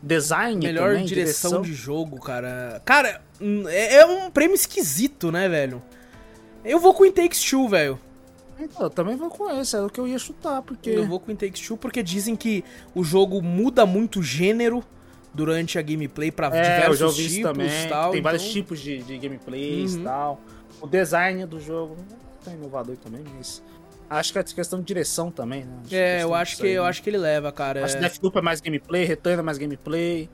Design 0.03 0.65
Melhor 0.65 0.91
também, 0.93 1.05
direção, 1.05 1.61
de 1.61 1.73
jogo, 1.73 2.19
cara. 2.19 2.81
Cara, 2.85 3.21
hum, 3.39 3.67
é, 3.67 3.97
é 3.97 4.05
um 4.05 4.31
prêmio 4.31 4.55
esquisito, 4.55 5.31
né, 5.31 5.47
velho? 5.47 5.81
Eu 6.65 6.79
vou 6.79 6.93
com 6.93 7.03
It 7.03 7.15
Takes 7.15 7.43
Two, 7.43 7.67
velho. 7.69 7.99
Então, 8.59 8.83
eu 8.83 8.89
também 8.89 9.15
vou 9.15 9.29
com 9.29 9.49
esse, 9.59 9.75
era 9.75 9.85
o 9.85 9.89
que 9.89 9.99
eu 9.99 10.07
ia 10.07 10.17
chutar, 10.17 10.61
porque. 10.61 10.89
Eu 10.89 11.07
vou 11.07 11.19
com 11.19 11.31
It 11.31 11.45
Takes 11.45 11.67
Two 11.67 11.77
porque 11.77 12.01
dizem 12.01 12.35
que 12.35 12.63
o 12.95 13.03
jogo 13.03 13.41
muda 13.41 13.85
muito 13.85 14.19
o 14.19 14.23
gênero 14.23 14.83
durante 15.33 15.77
a 15.79 15.81
gameplay 15.81 16.31
pra 16.31 16.47
É, 16.47 16.49
eu 16.59 16.63
diversos 16.63 16.99
já 16.99 17.05
ouvi 17.05 17.25
isso 17.25 17.35
tipos 17.37 17.51
também. 17.51 17.85
e 17.85 17.87
tal. 17.89 18.11
Tem 18.11 18.21
vários 18.21 18.41
então- 18.43 18.53
tipos 18.53 18.79
de, 18.79 19.01
de 19.03 19.17
gameplays 19.17 19.93
e 19.93 19.97
Uhum. 19.97 20.03
tal. 20.03 20.41
O 20.81 20.87
design 20.87 21.45
do 21.45 21.59
jogo 21.59 21.95
tá 22.43 22.51
inovador 22.51 22.97
também, 22.97 23.23
mas. 23.35 23.63
Acho 24.09 24.33
que 24.33 24.39
é 24.39 24.43
questão 24.43 24.79
de 24.79 24.85
direção 24.85 25.31
também, 25.31 25.63
né? 25.63 25.73
É, 25.89 26.21
eu 26.23 26.33
acho 26.35 26.57
que 26.57 26.67
aí, 26.67 26.73
eu 26.73 26.83
né? 26.83 26.89
acho 26.89 27.01
que 27.01 27.09
ele 27.09 27.17
leva, 27.17 27.49
cara. 27.51 27.85
Acho 27.85 27.97
que 27.97 28.03
É... 28.03 28.09
Deathloop 28.09 28.37
é 28.37 28.41
mais 28.41 28.59
gameplay, 28.59 29.05
Return 29.05 29.39
é 29.39 29.41
mais 29.41 29.57
gameplay. 29.57 30.29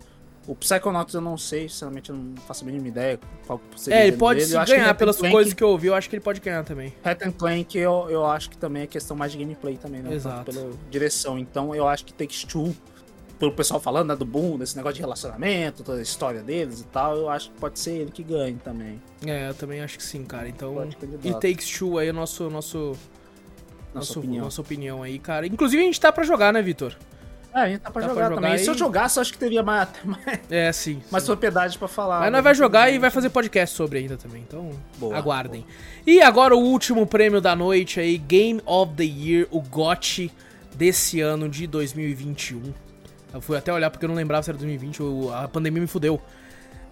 O 0.48 0.56
Psychonauts 0.56 1.14
eu 1.14 1.20
não 1.22 1.38
sei, 1.38 1.68
sinceramente 1.70 2.10
eu 2.10 2.16
não 2.16 2.36
faço 2.38 2.64
a 2.64 2.66
mínima 2.66 2.88
ideia 2.88 3.20
qual 3.45 3.62
seria 3.76 4.00
É, 4.00 4.08
ele 4.08 4.16
pode 4.18 4.39
dele. 4.39 4.50
se 4.52 4.56
Eu 4.58 4.64
que 4.66 4.72
ganhar 4.72 4.93
pelas 4.95 5.18
Clank- 5.18 5.32
coisas 5.34 5.54
que 5.54 5.62
eu 5.64 5.68
ouvi, 5.68 5.88
eu 5.88 5.93
acho 5.93 6.10
que 6.10 6.16
ele 6.16 6.24
pode 6.24 6.39
ganhar 6.39 6.64
também. 6.64 6.91
Ratchet 7.04 7.34
Clank 7.34 7.78
eu, 7.78 8.08
eu 8.10 8.26
acho 8.26 8.50
que 8.50 8.58
também 8.58 8.84
é 8.84 8.88
questão 8.88 9.16
mais 9.16 9.34
de 9.34 9.38
gameplay 9.38 9.76
também, 9.78 10.02
né? 10.02 10.12
Exato. 10.14 10.52
Pela 10.52 10.72
direção. 10.89 11.38
Então 11.38 11.76
eu 11.76 11.86
acho 11.88 12.04
que 12.06 12.14
Takes 12.14 12.45
Two, 12.45 12.74
pelo 13.40 13.52
pessoal 13.52 13.80
falando, 13.80 14.08
né, 14.10 14.16
do 14.16 14.26
boom, 14.26 14.58
desse 14.58 14.76
negócio 14.76 14.96
de 14.96 15.02
relacionamento, 15.02 15.84
toda 15.84 16.00
a 16.00 16.02
história 16.02 16.42
deles 16.42 16.82
e 16.82 16.86
tal, 16.86 17.16
eu 17.18 17.30
acho 17.30 17.52
que 17.52 17.60
pode 17.60 17.80
ser 17.80 17.92
ele 17.98 18.12
que 18.12 18.24
ganhe 18.24 18.56
também. 18.64 19.02
É, 19.26 19.50
eu 19.50 19.54
também 19.54 19.82
acho 19.82 19.98
que 19.98 20.04
sim, 20.04 20.24
cara. 20.24 20.48
Então. 20.50 20.80
It 20.80 21.34
Takes 21.34 21.70
Two 21.78 21.98
aí 22.00 22.10
o 22.10 22.14
nosso, 22.14 22.50
nosso, 22.50 22.78
Nossa 22.78 22.98
nosso, 23.94 24.20
opinião. 24.20 24.46
nossa 24.46 24.62
opinião 24.62 25.04
aí, 25.04 25.20
cara. 25.20 25.46
Inclusive 25.46 25.82
a 25.82 25.86
gente 25.86 26.00
tá 26.00 26.12
pra 26.12 26.24
jogar, 26.24 26.52
né, 26.52 26.62
Vitor? 26.62 26.96
É, 27.54 27.60
a 27.62 27.70
gente 27.70 27.80
tá 27.82 27.90
pra 27.90 28.02
Dá 28.02 28.08
pra 28.08 28.16
jogar, 28.16 28.30
jogar 28.30 28.42
também. 28.42 28.56
e- 28.56 28.60
Se 28.60 28.70
eu 28.70 28.78
jogasse, 28.78 29.18
eu 29.18 29.22
acho 29.22 29.32
que 29.32 29.38
teria 29.40 29.64
mais, 29.64 29.88
mais, 30.04 30.40
É, 30.50 30.72
sim. 30.72 31.02
mais 31.12 31.24
sim. 31.24 31.28
propriedade 31.28 31.78
pra 31.78 31.88
falar. 31.88 32.20
Mas 32.20 32.26
né? 32.26 32.38
nós 32.38 32.44
vai 32.44 32.54
jogar 32.54 32.92
e 32.92 33.00
vai 33.00 33.10
fazer 33.10 33.30
podcast 33.30 33.76
sobre 33.76 34.00
ainda 34.00 34.18
também, 34.18 34.44
então 34.48 34.70
Boa, 34.98 35.18
aguardem. 35.18 35.66
E 36.06 36.22
agora 36.22 36.56
o 36.56 36.60
último 36.60 37.08
prêmio 37.08 37.40
da 37.42 37.56
noite 37.56 38.00
aí, 38.00 38.18
Game 38.18 38.62
of 38.66 38.94
the 38.96 39.04
Year, 39.04 39.48
o 39.50 39.60
GOT 39.62 40.32
desse 40.76 41.20
ano 41.22 41.50
de 41.50 41.66
2021. 41.66 42.62
Eu 43.34 43.42
fui 43.42 43.58
até 43.58 43.72
olhar 43.74 43.90
porque 43.90 44.06
eu 44.06 44.10
não 44.10 44.16
lembrava 44.16 44.44
se 44.44 44.50
era 44.50 44.58
2020, 44.58 45.04
o- 45.04 45.34
a 45.34 45.48
pandemia 45.48 45.82
me 45.82 45.88
fudeu. 45.88 46.22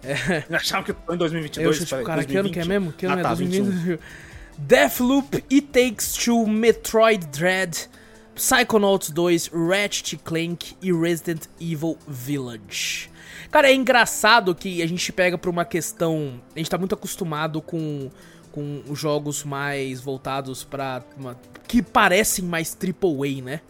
Eu 0.48 0.56
achava 0.56 0.84
que 0.84 0.90
eu 0.92 0.94
tô 0.94 1.14
em 1.14 1.16
2022. 1.16 1.80
Eu 1.80 1.86
tipo, 1.86 2.04
cara, 2.04 2.22
que 2.24 2.36
ano 2.36 2.50
que 2.50 2.58
é 2.60 2.62
2020. 2.62 2.68
mesmo? 2.68 2.92
Que 2.92 3.06
ano 3.06 3.16
ah, 3.16 3.18
é 3.18 3.22
tá, 3.22 3.28
2020? 3.34 4.00
Deathloop, 4.58 5.44
It 5.50 5.62
Takes 5.68 6.12
Two, 6.12 6.46
Metroid 6.46 7.26
Dread, 7.26 7.88
Psychonauts 8.34 9.10
2, 9.10 9.48
Ratchet 9.48 10.16
Clank 10.18 10.76
e 10.80 10.92
Resident 10.92 11.46
Evil 11.60 11.98
Village. 12.06 13.10
Cara, 13.50 13.68
é 13.70 13.74
engraçado 13.74 14.54
que 14.54 14.82
a 14.82 14.86
gente 14.86 15.12
pega 15.12 15.36
pra 15.36 15.50
uma 15.50 15.64
questão. 15.64 16.40
A 16.54 16.58
gente 16.58 16.70
tá 16.70 16.78
muito 16.78 16.94
acostumado 16.94 17.60
com, 17.60 18.10
com 18.52 18.82
os 18.88 18.98
jogos 18.98 19.42
mais 19.44 20.00
voltados 20.00 20.62
pra. 20.62 21.02
uma- 21.18 21.36
que 21.66 21.82
parecem 21.82 22.44
mais 22.44 22.76
AAA, 22.76 23.42
né? 23.42 23.60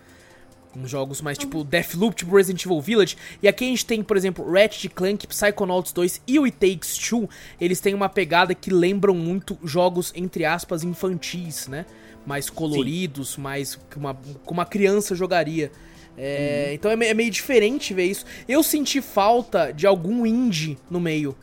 Jogos 0.85 1.21
mais 1.21 1.39
tipo 1.39 1.65
Deathloop, 1.65 2.17
tipo 2.17 2.37
Resident 2.37 2.65
Evil 2.65 2.81
Village. 2.81 3.17
E 3.43 3.49
aqui 3.49 3.65
a 3.65 3.69
gente 3.69 3.87
tem, 3.87 4.03
por 4.03 4.17
exemplo, 4.17 4.51
Ratchet 4.51 4.89
Clank, 4.91 5.27
Psychonauts 5.27 5.93
2 5.93 6.23
e 6.27 6.39
o 6.39 6.45
It 6.45 6.57
Takes 6.59 6.99
Two. 6.99 7.29
Eles 7.61 7.81
têm 7.81 7.95
uma 7.95 8.09
pegada 8.09 8.55
que 8.55 8.71
lembram 8.71 9.15
muito 9.15 9.59
jogos, 9.65 10.13
entre 10.15 10.45
aspas, 10.45 10.83
infantis, 10.83 11.69
né? 11.69 11.87
Mais 12.27 12.51
coloridos, 12.51 13.37
mais 13.37 13.77
que 13.89 13.97
uma, 13.97 14.15
que 14.15 14.53
uma 14.53 14.67
criança 14.67 15.15
jogaria. 15.15 15.71
É, 16.19 16.71
Então 16.73 16.91
é, 16.91 16.95
é 16.95 17.15
meio 17.15 17.31
diferente 17.31 17.95
ver 17.95 18.07
isso. 18.07 18.25
Eu 18.49 18.63
senti 18.63 19.01
falta 19.01 19.73
de 19.73 19.87
algum 19.87 20.27
indie 20.27 20.79
no 20.91 20.99
meio. 20.99 21.37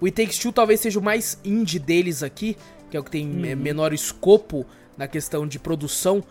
O 0.00 0.06
It 0.06 0.20
Takes 0.20 0.38
Two 0.38 0.52
talvez 0.52 0.80
seja 0.80 0.98
o 0.98 1.02
mais 1.02 1.38
indie 1.44 1.78
deles 1.78 2.22
aqui, 2.22 2.56
que 2.90 2.96
é 2.96 3.00
o 3.00 3.04
que 3.04 3.10
tem 3.10 3.48
é, 3.48 3.54
menor 3.54 3.92
escopo 3.92 4.66
na 4.96 5.06
questão 5.06 5.46
de 5.46 5.58
produção. 5.58 6.22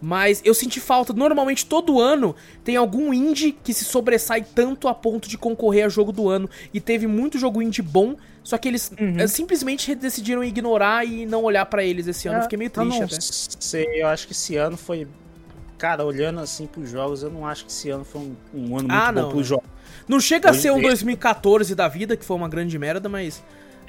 Mas 0.00 0.40
eu 0.44 0.54
senti 0.54 0.80
falta. 0.80 1.12
Normalmente 1.12 1.66
todo 1.66 2.00
ano 2.00 2.34
tem 2.64 2.76
algum 2.76 3.12
indie 3.12 3.52
que 3.52 3.74
se 3.74 3.84
sobressai 3.84 4.42
tanto 4.42 4.88
a 4.88 4.94
ponto 4.94 5.28
de 5.28 5.36
concorrer 5.36 5.84
a 5.84 5.88
jogo 5.88 6.10
do 6.10 6.28
ano. 6.28 6.48
E 6.72 6.80
teve 6.80 7.06
muito 7.06 7.38
jogo 7.38 7.60
indie 7.60 7.82
bom, 7.82 8.16
só 8.42 8.56
que 8.56 8.66
eles 8.66 8.90
eh, 8.96 9.26
simplesmente 9.26 9.94
decidiram 9.94 10.42
ignorar 10.42 11.04
e 11.04 11.26
não 11.26 11.42
olhar 11.42 11.66
pra 11.66 11.84
eles 11.84 12.06
esse 12.06 12.26
ano. 12.28 12.38
Eu 12.38 12.42
Fiquei 12.44 12.56
meio 12.58 12.70
triste 12.70 12.98
eu 12.98 13.04
até. 13.04 13.16
sei, 13.20 13.86
eu 14.02 14.06
acho 14.08 14.26
que 14.26 14.32
esse 14.32 14.56
ano 14.56 14.76
foi. 14.76 15.06
Cara, 15.76 16.04
olhando 16.04 16.40
assim 16.40 16.66
pros 16.66 16.90
jogos, 16.90 17.22
eu 17.22 17.30
não 17.30 17.46
acho 17.46 17.64
que 17.66 17.70
esse 17.70 17.90
ano 17.90 18.04
foi 18.04 18.20
um, 18.22 18.36
um 18.54 18.64
ano 18.78 18.88
muito 18.88 18.90
Ah, 18.92 19.12
bom 19.12 19.20
não, 19.20 19.28
pros 19.28 19.36
não. 19.40 19.44
jogos. 19.44 19.66
Não 20.08 20.20
chega 20.20 20.50
a 20.50 20.54
ser 20.54 20.70
um 20.72 20.78
esse- 20.78 20.86
2014 20.88 21.74
da 21.74 21.88
vida, 21.88 22.16
que 22.16 22.24
foi 22.24 22.36
uma 22.36 22.48
grande 22.48 22.78
merda, 22.78 23.08
mas. 23.08 23.42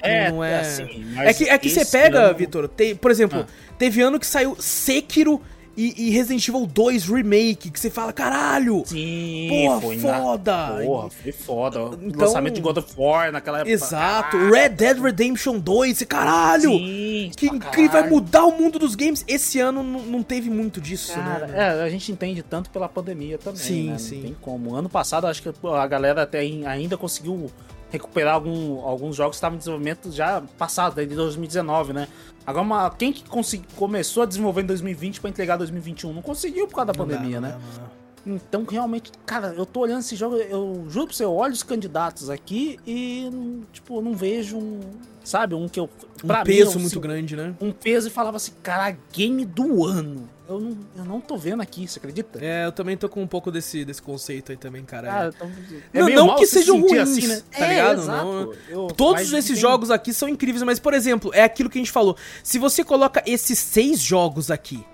É, 0.04 0.30
não 0.30 0.42
é. 0.42 0.60
assim, 0.60 1.04
é 1.18 1.32
que, 1.32 1.44
é 1.48 1.56
que 1.56 1.70
você 1.70 1.84
pega, 1.84 2.20
ano- 2.26 2.36
Vitor, 2.36 2.68
por 3.00 3.10
exemplo, 3.10 3.46
Ah. 3.48 3.72
teve 3.78 4.02
ano 4.02 4.18
que 4.18 4.26
saiu 4.26 4.56
Sekiro 4.58 5.40
e, 5.76 6.08
e 6.08 6.10
Resident 6.10 6.46
Evil 6.48 6.66
2 6.66 7.04
Remake, 7.06 7.70
que 7.70 7.80
você 7.80 7.90
fala, 7.90 8.12
caralho! 8.12 8.82
Sim, 8.86 9.48
Porra, 9.48 9.80
foi 9.80 9.98
foda! 9.98 10.52
Na... 10.52 10.84
Porra, 10.84 11.10
foi 11.10 11.32
foda. 11.32 11.78
Então- 12.02 12.26
Lançamento 12.26 12.54
de 12.54 12.60
God 12.60 12.76
of 12.78 12.92
War 12.96 13.32
naquela 13.32 13.58
época. 13.58 13.72
Exato, 13.72 14.30
Caralho. 14.36 14.52
Red 14.52 14.68
Dead 14.70 14.98
Redemption 15.00 15.58
2, 15.58 15.98
você, 15.98 16.06
caralho! 16.06 16.70
Sim, 16.70 17.30
que 17.36 17.46
incrível, 17.46 17.92
vai 17.92 18.08
mudar 18.10 18.44
o 18.44 18.52
mundo 18.58 18.78
dos 18.78 18.94
games. 18.94 19.24
Esse 19.26 19.60
ano 19.60 19.82
não, 19.82 20.00
não 20.02 20.22
teve 20.22 20.50
muito 20.50 20.80
disso, 20.80 21.14
Cara, 21.14 21.46
né? 21.46 21.58
é, 21.78 21.82
a 21.82 21.88
gente 21.88 22.10
entende 22.12 22.42
tanto 22.42 22.70
pela 22.70 22.88
pandemia 22.88 23.38
também, 23.38 23.58
Sim, 23.60 23.84
né? 23.86 23.92
Não 23.92 23.98
sim. 23.98 24.22
tem 24.22 24.36
como. 24.40 24.74
Ano 24.74 24.88
passado, 24.88 25.26
acho 25.26 25.42
que 25.42 25.48
a 25.48 25.86
galera 25.86 26.22
até 26.22 26.40
ai- 26.40 26.64
ainda 26.66 26.96
conseguiu 26.96 27.50
recuperar 27.90 28.34
algum- 28.34 28.80
alguns 28.86 29.14
jogos 29.16 29.32
que 29.34 29.38
estavam 29.38 29.56
em 29.56 29.58
desenvolvimento 29.58 30.10
já 30.10 30.42
passado, 30.56 30.94
desde 30.94 31.14
2019, 31.14 31.92
né? 31.92 32.08
Agora, 32.46 32.64
uma- 32.64 32.90
quem 32.90 33.12
que 33.12 33.24
consegui- 33.28 33.64
começou 33.76 34.22
a 34.22 34.26
desenvolver 34.26 34.62
em 34.62 34.66
2020 34.66 35.20
pra 35.20 35.30
entregar 35.30 35.54
em 35.54 35.58
2021? 35.58 36.12
Não 36.12 36.22
conseguiu 36.22 36.66
por 36.66 36.76
causa 36.76 36.92
da 36.92 36.98
Não 36.98 37.06
pandemia, 37.06 37.40
né? 37.40 37.58
dá. 37.78 37.90
Então, 38.24 38.64
realmente, 38.64 39.10
cara, 39.26 39.48
eu 39.56 39.66
tô 39.66 39.80
olhando 39.80 39.98
esse 39.98 40.14
jogo, 40.14 40.36
eu 40.36 40.84
juro 40.88 41.06
pra 41.08 41.16
você, 41.16 41.24
eu 41.24 41.34
olho 41.34 41.52
os 41.52 41.64
candidatos 41.64 42.30
aqui 42.30 42.78
e, 42.86 43.28
tipo, 43.72 44.00
não 44.00 44.14
vejo 44.14 44.56
um, 44.58 44.78
sabe, 45.24 45.56
um 45.56 45.68
que 45.68 45.80
eu. 45.80 45.90
Um 46.22 46.28
pra 46.28 46.38
mim, 46.38 46.44
peso 46.44 46.70
eu, 46.76 46.80
muito 46.80 46.92
assim, 46.92 47.00
grande, 47.00 47.34
né? 47.34 47.52
Um 47.60 47.72
peso 47.72 48.06
e 48.06 48.10
falava 48.12 48.36
assim, 48.36 48.52
cara, 48.62 48.96
game 49.12 49.44
do 49.44 49.84
ano. 49.84 50.28
Eu 50.48 50.60
não, 50.60 50.76
eu 50.96 51.04
não 51.04 51.20
tô 51.20 51.36
vendo 51.36 51.62
aqui, 51.62 51.86
você 51.86 51.98
acredita? 51.98 52.38
É, 52.44 52.66
eu 52.66 52.72
também 52.72 52.96
tô 52.96 53.08
com 53.08 53.22
um 53.22 53.26
pouco 53.26 53.50
desse, 53.50 53.84
desse 53.84 54.02
conceito 54.02 54.50
aí 54.52 54.58
também, 54.58 54.84
cara. 54.84 55.06
Cara, 55.08 55.32
então, 55.34 55.50
Não- 55.94 56.04
meio 56.06 56.16
não 56.18 56.26
mal 56.26 56.36
que 56.36 56.46
se 56.46 56.54
sejam 56.54 56.80
ruins, 56.80 57.42
tá 57.50 57.64
É, 57.64 57.68
ligado? 57.68 58.00
exato. 58.02 58.24
Não- 58.24 58.52
Eu- 58.68 58.86
Todos 58.88 59.22
mas 59.22 59.32
esses 59.32 59.52
tem- 59.52 59.60
jogos 59.60 59.90
aqui 59.90 60.12
são 60.12 60.28
incríveis, 60.28 60.62
mas, 60.62 60.78
por 60.80 60.94
exemplo, 60.94 61.30
é 61.32 61.42
aquilo 61.42 61.70
que 61.70 61.78
a 61.78 61.80
gente 61.80 61.92
falou. 61.92 62.16
Se 62.42 62.58
você 62.58 62.82
coloca 62.84 63.22
esses 63.24 63.58
seis 63.58 64.00
jogos 64.00 64.50
aqui 64.50 64.84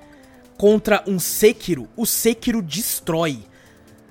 contra 0.57 1.03
um 1.07 1.19
Sekiro, 1.19 1.89
o 1.97 2.05
Sekiro 2.05 2.61
destrói. 2.63 3.39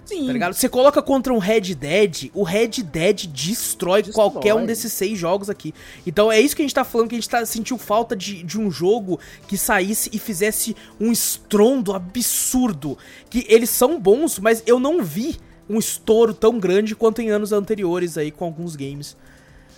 Sim, 0.07 0.25
Tá 0.25 0.33
ligado? 0.33 0.53
Você 0.53 0.69
coloca 0.69 1.01
contra 1.01 1.33
um 1.33 1.37
Red 1.37 1.75
Dead, 1.75 2.31
o 2.33 2.41
Red 2.43 2.81
Dead 2.81 3.25
destrói, 3.27 4.01
Destrói. 4.01 4.29
qualquer 4.31 4.53
um 4.53 4.65
desses 4.65 4.93
seis 4.93 5.19
jogos 5.19 5.49
aqui. 5.49 5.73
Então 6.05 6.31
é 6.31 6.39
isso 6.39 6.55
que 6.55 6.61
a 6.61 6.65
gente 6.65 6.73
tá 6.73 6.85
falando, 6.85 7.09
que 7.09 7.15
a 7.15 7.17
gente 7.17 7.29
tá, 7.29 7.45
sentiu 7.45 7.77
falta 7.77 8.15
de, 8.15 8.41
de 8.41 8.57
um 8.59 8.71
jogo 8.71 9.19
que 9.47 9.57
saísse 9.57 10.09
e 10.13 10.17
fizesse 10.17 10.75
um 10.99 11.11
estrondo 11.11 11.93
absurdo. 11.93 12.97
Que 13.29 13.45
eles 13.49 13.69
são 13.69 13.99
bons, 13.99 14.39
mas 14.39 14.63
eu 14.65 14.79
não 14.79 15.03
vi 15.03 15.35
um 15.69 15.77
estouro 15.77 16.33
tão 16.33 16.57
grande 16.57 16.95
quanto 16.95 17.21
em 17.21 17.29
anos 17.29 17.51
anteriores 17.51 18.17
aí 18.17 18.31
com 18.31 18.45
alguns 18.45 18.75
games. 18.77 19.17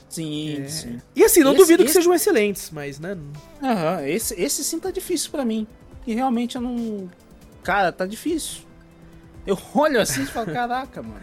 sim, 0.08 0.64
sim. 0.68 1.02
E 1.16 1.24
assim, 1.24 1.40
não 1.42 1.52
Esse- 1.54 1.60
duvido 1.62 1.84
que 1.84 1.90
esse- 1.90 2.00
sejam 2.00 2.14
excelentes, 2.14 2.70
mas 2.72 3.00
né. 3.00 3.18
Aham, 3.64 4.06
esse, 4.08 4.40
esse 4.40 4.64
sim 4.64 4.80
tá 4.80 4.92
difícil 4.92 5.32
pra 5.32 5.44
mim. 5.44 5.66
E 6.06 6.14
realmente 6.14 6.56
eu 6.56 6.62
não. 6.62 7.10
Cara, 7.64 7.92
tá 7.92 8.06
difícil. 8.06 8.62
Eu 9.50 9.58
olho 9.76 10.00
assim 10.00 10.24
e 10.24 10.26
falo, 10.26 10.48
caraca, 10.54 11.02
mano. 11.02 11.22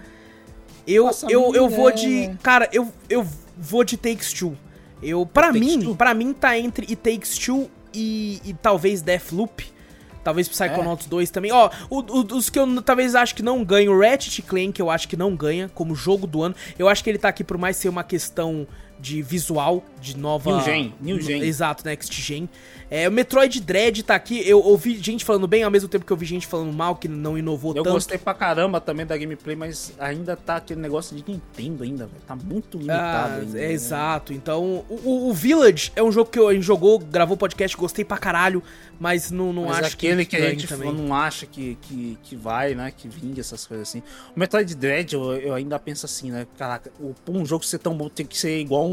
Eu, 0.87 1.07
Nossa, 1.07 1.27
eu, 1.31 1.55
eu 1.55 1.69
vou 1.69 1.89
é- 1.91 1.93
de. 1.93 2.31
Cara, 2.43 2.69
eu, 2.73 2.93
eu 3.09 3.27
vou 3.57 3.83
de 3.85 3.97
Takes 3.97 4.33
Two. 4.33 4.57
Eu, 5.03 5.27
pra 5.27 5.49
Takes 5.49 5.61
mim, 5.61 5.81
Two? 5.83 5.97
para 5.97 6.15
mim 6.15 6.33
tá 6.33 6.59
entre 6.59 6.87
It 6.89 6.97
Takes 6.97 7.39
Two 7.39 7.69
e, 7.93 8.41
e 8.45 8.55
talvez 8.55 9.03
Deathloop. 9.03 9.75
Talvez 10.23 10.49
Psychonauts 10.49 11.07
2 11.07 11.31
também. 11.31 11.53
Ó, 11.53 11.71
o- 11.89 11.99
o- 12.01 12.37
os 12.37 12.51
que 12.51 12.59
eu 12.59 12.83
talvez 12.83 13.15
acho 13.15 13.33
que 13.35 13.45
não 13.45 13.63
ganham, 13.63 13.95
o 13.95 14.01
Ratchet 14.01 14.43
Clank 14.43 14.81
eu 14.81 14.91
acho 14.91 15.07
que 15.07 15.17
não 15.17 15.37
ganha 15.37 15.71
como 15.73 15.95
jogo 15.95 16.27
do 16.27 16.43
ano. 16.43 16.55
Eu 16.77 16.89
acho 16.89 17.05
que 17.05 17.09
ele 17.11 17.19
tá 17.19 17.29
aqui 17.29 17.45
por 17.45 17.57
mais 17.57 17.77
ser 17.77 17.89
uma 17.89 18.03
questão 18.03 18.67
de 18.99 19.23
visual, 19.23 19.85
de 20.01 20.17
nova... 20.17 20.51
New 20.51 20.61
gen, 20.65 20.95
new 21.01 21.21
gen. 21.21 21.43
Exato, 21.45 21.85
Next 21.85 22.21
Gen. 22.21 22.49
É, 22.89 23.09
o 23.09 23.11
Metroid 23.13 23.61
Dread 23.61 24.03
tá 24.05 24.15
aqui, 24.15 24.49
eu 24.49 24.61
ouvi 24.61 24.97
gente 25.03 25.25
falando 25.25 25.49
bem 25.49 25.65
ao 25.65 25.71
mesmo 25.73 25.89
tempo 25.89 26.05
que 26.07 26.13
eu 26.13 26.17
vi 26.17 26.25
gente 26.25 26.47
falando 26.47 26.73
mal, 26.73 26.95
que 26.95 27.09
não 27.09 27.37
inovou 27.37 27.75
Eu 27.75 27.83
tanto. 27.83 27.95
gostei 27.95 28.17
pra 28.17 28.33
caramba 28.33 28.81
também 28.81 29.05
da 29.05 29.17
gameplay, 29.17 29.57
mas 29.57 29.93
ainda 29.99 30.37
tá 30.37 30.57
aquele 30.57 30.81
negócio 30.81 31.17
de 31.17 31.25
Nintendo 31.29 31.83
ainda, 31.83 32.07
velho. 32.07 32.23
Tá 32.25 32.37
muito 32.37 32.79
limitado 32.79 33.33
Ah, 33.33 33.37
ainda. 33.41 33.59
é 33.59 33.67
né? 33.67 33.73
exato. 33.73 34.33
Então, 34.33 34.85
o, 34.89 35.29
o- 35.29 35.33
Village 35.35 35.91
é 35.97 36.03
um 36.03 36.13
jogo 36.13 36.31
que 36.31 36.39
a 36.39 36.53
gente 36.53 36.63
jogou, 36.63 36.99
gravou 37.01 37.37
podcast, 37.37 37.77
gostei 37.77 38.05
pra 38.05 38.19
caralho, 38.19 38.63
mas 39.01 39.33
não, 39.33 39.53
não 39.53 39.65
Mas 39.65 39.79
acho 39.85 39.95
aquele 39.97 40.25
que, 40.25 40.37
a 40.37 40.39
ganhe 40.41 40.57
gente 40.59 40.73
não 40.77 41.13
acha 41.13 41.45
que, 41.45 41.77
que, 41.83 42.17
que 42.23 42.37
vai, 42.37 42.77
né? 42.77 42.93
Que 42.97 43.09
vinga 43.09 43.41
essas 43.41 43.67
coisas 43.67 43.89
assim. 43.89 44.01
O 44.35 44.39
Metroid 44.39 44.73
Dread, 44.77 45.13
eu, 45.13 45.33
eu 45.35 45.55
ainda 45.55 45.77
penso 45.81 46.07
assim, 46.07 46.31
né? 46.31 46.47
Caraca, 46.57 46.93
um 47.29 47.45
jogo 47.45 47.65
ser 47.65 47.79
tão 47.79 47.97
bom 47.97 48.09
tem 48.09 48.25
que 48.25 48.39
ser 48.39 48.61
igual 48.61 48.87
um, 48.87 48.93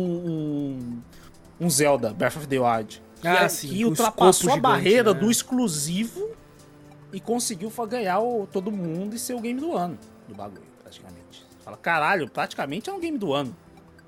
um, 1.59 1.65
um 1.65 1.69
Zelda, 1.69 2.11
Breath 2.11 2.37
of 2.37 2.47
the 2.47 2.57
Wild. 2.59 3.01
Que, 3.23 3.27
Ah, 3.29 3.43
é- 3.45 3.47
sim, 3.49 3.69
que 3.69 3.83
com 3.83 3.89
ultrapassou 3.89 4.49
a 4.49 4.55
gigante, 4.55 4.61
barreira 4.61 5.13
né? 5.13 5.19
do 5.19 5.31
exclusivo 5.31 6.29
e 7.11 7.19
conseguiu 7.19 7.71
ganhar 7.89 8.19
o, 8.19 8.45
todo 8.51 8.71
mundo 8.71 9.15
e 9.15 9.19
ser 9.19 9.33
o 9.33 9.39
game 9.39 9.59
do 9.59 9.75
ano 9.75 9.97
do 10.27 10.35
bagulho, 10.35 10.61
praticamente. 10.81 11.45
Fala, 11.63 11.77
caralho, 11.77 12.29
praticamente 12.29 12.89
é 12.89 12.93
um 12.93 12.99
game 12.99 13.17
do 13.17 13.31
ano. 13.33 13.55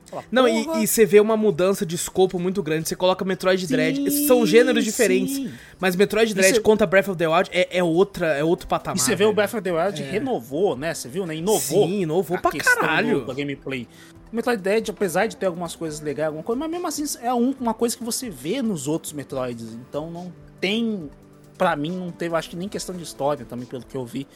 Fala, 0.07 0.23
Não, 0.31 0.47
e, 0.47 0.83
e 0.83 0.85
você 0.87 1.03
vê 1.05 1.19
uma 1.19 1.35
mudança 1.37 1.85
de 1.85 1.95
escopo 1.95 2.37
muito 2.37 2.61
grande. 2.61 2.87
Você 2.89 2.95
coloca 2.95 3.23
Metroid 3.25 3.65
sim, 3.65 3.73
Dread. 3.73 4.11
São 4.27 4.45
gêneros 4.45 4.83
diferentes. 4.83 5.35
sim. 5.35 5.51
Mas 5.79 5.95
Metroid 5.95 6.31
Dread 6.33 6.55
você- 6.55 6.61
contra 6.61 6.85
Breath 6.85 7.07
of 7.07 7.17
the 7.17 7.27
Wild 7.27 7.49
é, 7.51 7.77
é 7.79 7.83
outra, 7.83 8.27
é 8.37 8.43
outro 8.43 8.67
patamar. 8.67 8.97
E 8.97 8.99
você 8.99 9.15
vê 9.15 9.25
o. 9.25 9.33
Breath 9.33 9.53
of 9.55 9.61
the 9.63 9.71
Wild 9.71 10.03
renovou, 10.03 10.75
né? 10.77 10.93
Você 10.93 11.07
viu, 11.09 11.25
né? 11.25 11.35
Inovou. 11.37 11.87
Sim, 11.87 12.01
inovou 12.01 12.37
pra 12.37 12.51
caralho. 12.51 13.21
do- 13.21 13.25
Da 13.27 13.33
gameplay. 13.33 13.87
Metroid 14.35 14.61
Dread, 14.61 14.91
apesar 14.91 15.27
de 15.27 15.35
ter 15.37 15.45
algumas 15.45 15.75
coisas 15.75 15.99
legais, 16.01 16.27
alguma 16.27 16.43
coisa, 16.43 16.59
mas 16.59 16.69
mesmo 16.69 16.87
assim 16.87 17.03
é 17.21 17.33
um- 17.33 17.55
uma 17.59 17.73
coisa 17.73 17.95
que 17.97 18.03
você 18.03 18.29
vê 18.29 18.61
nos 18.61 18.87
outros 18.87 19.13
Metroids. 19.13 19.73
Então 19.73 20.11
não 20.11 20.31
tem. 20.59 21.09
Pra 21.57 21.75
mim, 21.75 21.91
não 21.91 22.11
teve, 22.11 22.35
acho 22.35 22.49
que 22.49 22.55
nem 22.57 22.67
questão 22.67 22.93
de 22.95 23.03
história 23.03 23.45
também, 23.45 23.65
pelo 23.65 23.83
que 23.85 23.95
eu 23.95 24.05
vi. 24.05 24.27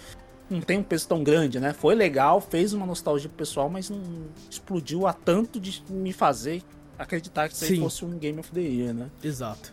Não 0.49 0.61
tem 0.61 0.79
um 0.79 0.83
peso 0.83 1.07
tão 1.07 1.21
grande, 1.23 1.59
né? 1.59 1.73
Foi 1.73 1.93
legal, 1.93 2.39
fez 2.41 2.73
uma 2.73 2.85
nostalgia 2.85 3.27
pro 3.29 3.37
pessoal, 3.37 3.69
mas 3.69 3.89
não 3.89 3.99
explodiu 4.49 5.05
a 5.05 5.11
tanto 5.13 5.59
de 5.59 5.83
me 5.89 6.13
fazer 6.13 6.63
acreditar 6.97 7.47
que 7.49 7.55
isso 7.55 7.65
aí 7.65 7.71
Sim. 7.75 7.81
fosse 7.81 8.05
um 8.05 8.17
Game 8.17 8.39
of 8.39 8.49
the 8.51 8.61
Year, 8.61 8.93
né? 8.93 9.07
Exato. 9.23 9.71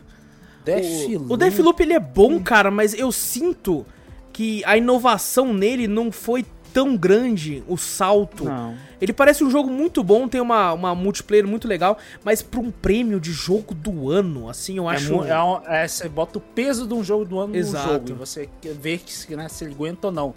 Deathloop. 0.65 1.31
O, 1.31 1.33
o 1.33 1.37
Deathloop 1.37 1.81
ele 1.81 1.93
é 1.93 1.99
bom, 1.99 2.39
cara, 2.43 2.69
mas 2.69 2.93
eu 2.93 3.11
sinto 3.11 3.85
que 4.33 4.61
a 4.65 4.77
inovação 4.77 5.53
nele 5.53 5.87
não 5.87 6.11
foi 6.11 6.43
tão 6.77 6.95
grande, 6.95 7.63
o 7.67 7.75
salto. 7.75 8.43
Não. 8.43 8.75
Ele 9.01 9.11
parece 9.11 9.43
um 9.43 9.49
jogo 9.49 9.67
muito 9.67 10.03
bom, 10.03 10.27
tem 10.27 10.39
uma, 10.39 10.71
uma 10.73 10.93
multiplayer 10.93 11.47
muito 11.47 11.67
legal, 11.67 11.97
mas 12.23 12.43
pra 12.43 12.59
um 12.59 12.69
prêmio 12.69 13.19
de 13.19 13.31
jogo 13.31 13.73
do 13.73 14.11
ano, 14.11 14.47
assim, 14.47 14.77
eu 14.77 14.87
É 14.87 14.93
acho. 14.95 15.23
É, 15.23 15.43
um- 15.43 15.59
é, 15.65 15.87
você 15.87 16.07
bota 16.07 16.37
o 16.37 16.41
peso 16.41 16.85
de 16.85 16.93
um 16.93 17.03
jogo 17.03 17.25
do 17.25 17.39
ano 17.39 17.55
Exato. 17.55 17.87
no 17.87 17.93
jogo 17.93 18.09
e 18.11 18.13
você 18.13 18.47
quer 18.61 18.75
ver 18.75 18.99
que, 18.99 19.11
se- 19.11 19.35
né, 19.35 19.49
se 19.49 19.63
ele 19.63 19.73
aguenta 19.73 20.05
ou 20.05 20.13
não. 20.13 20.35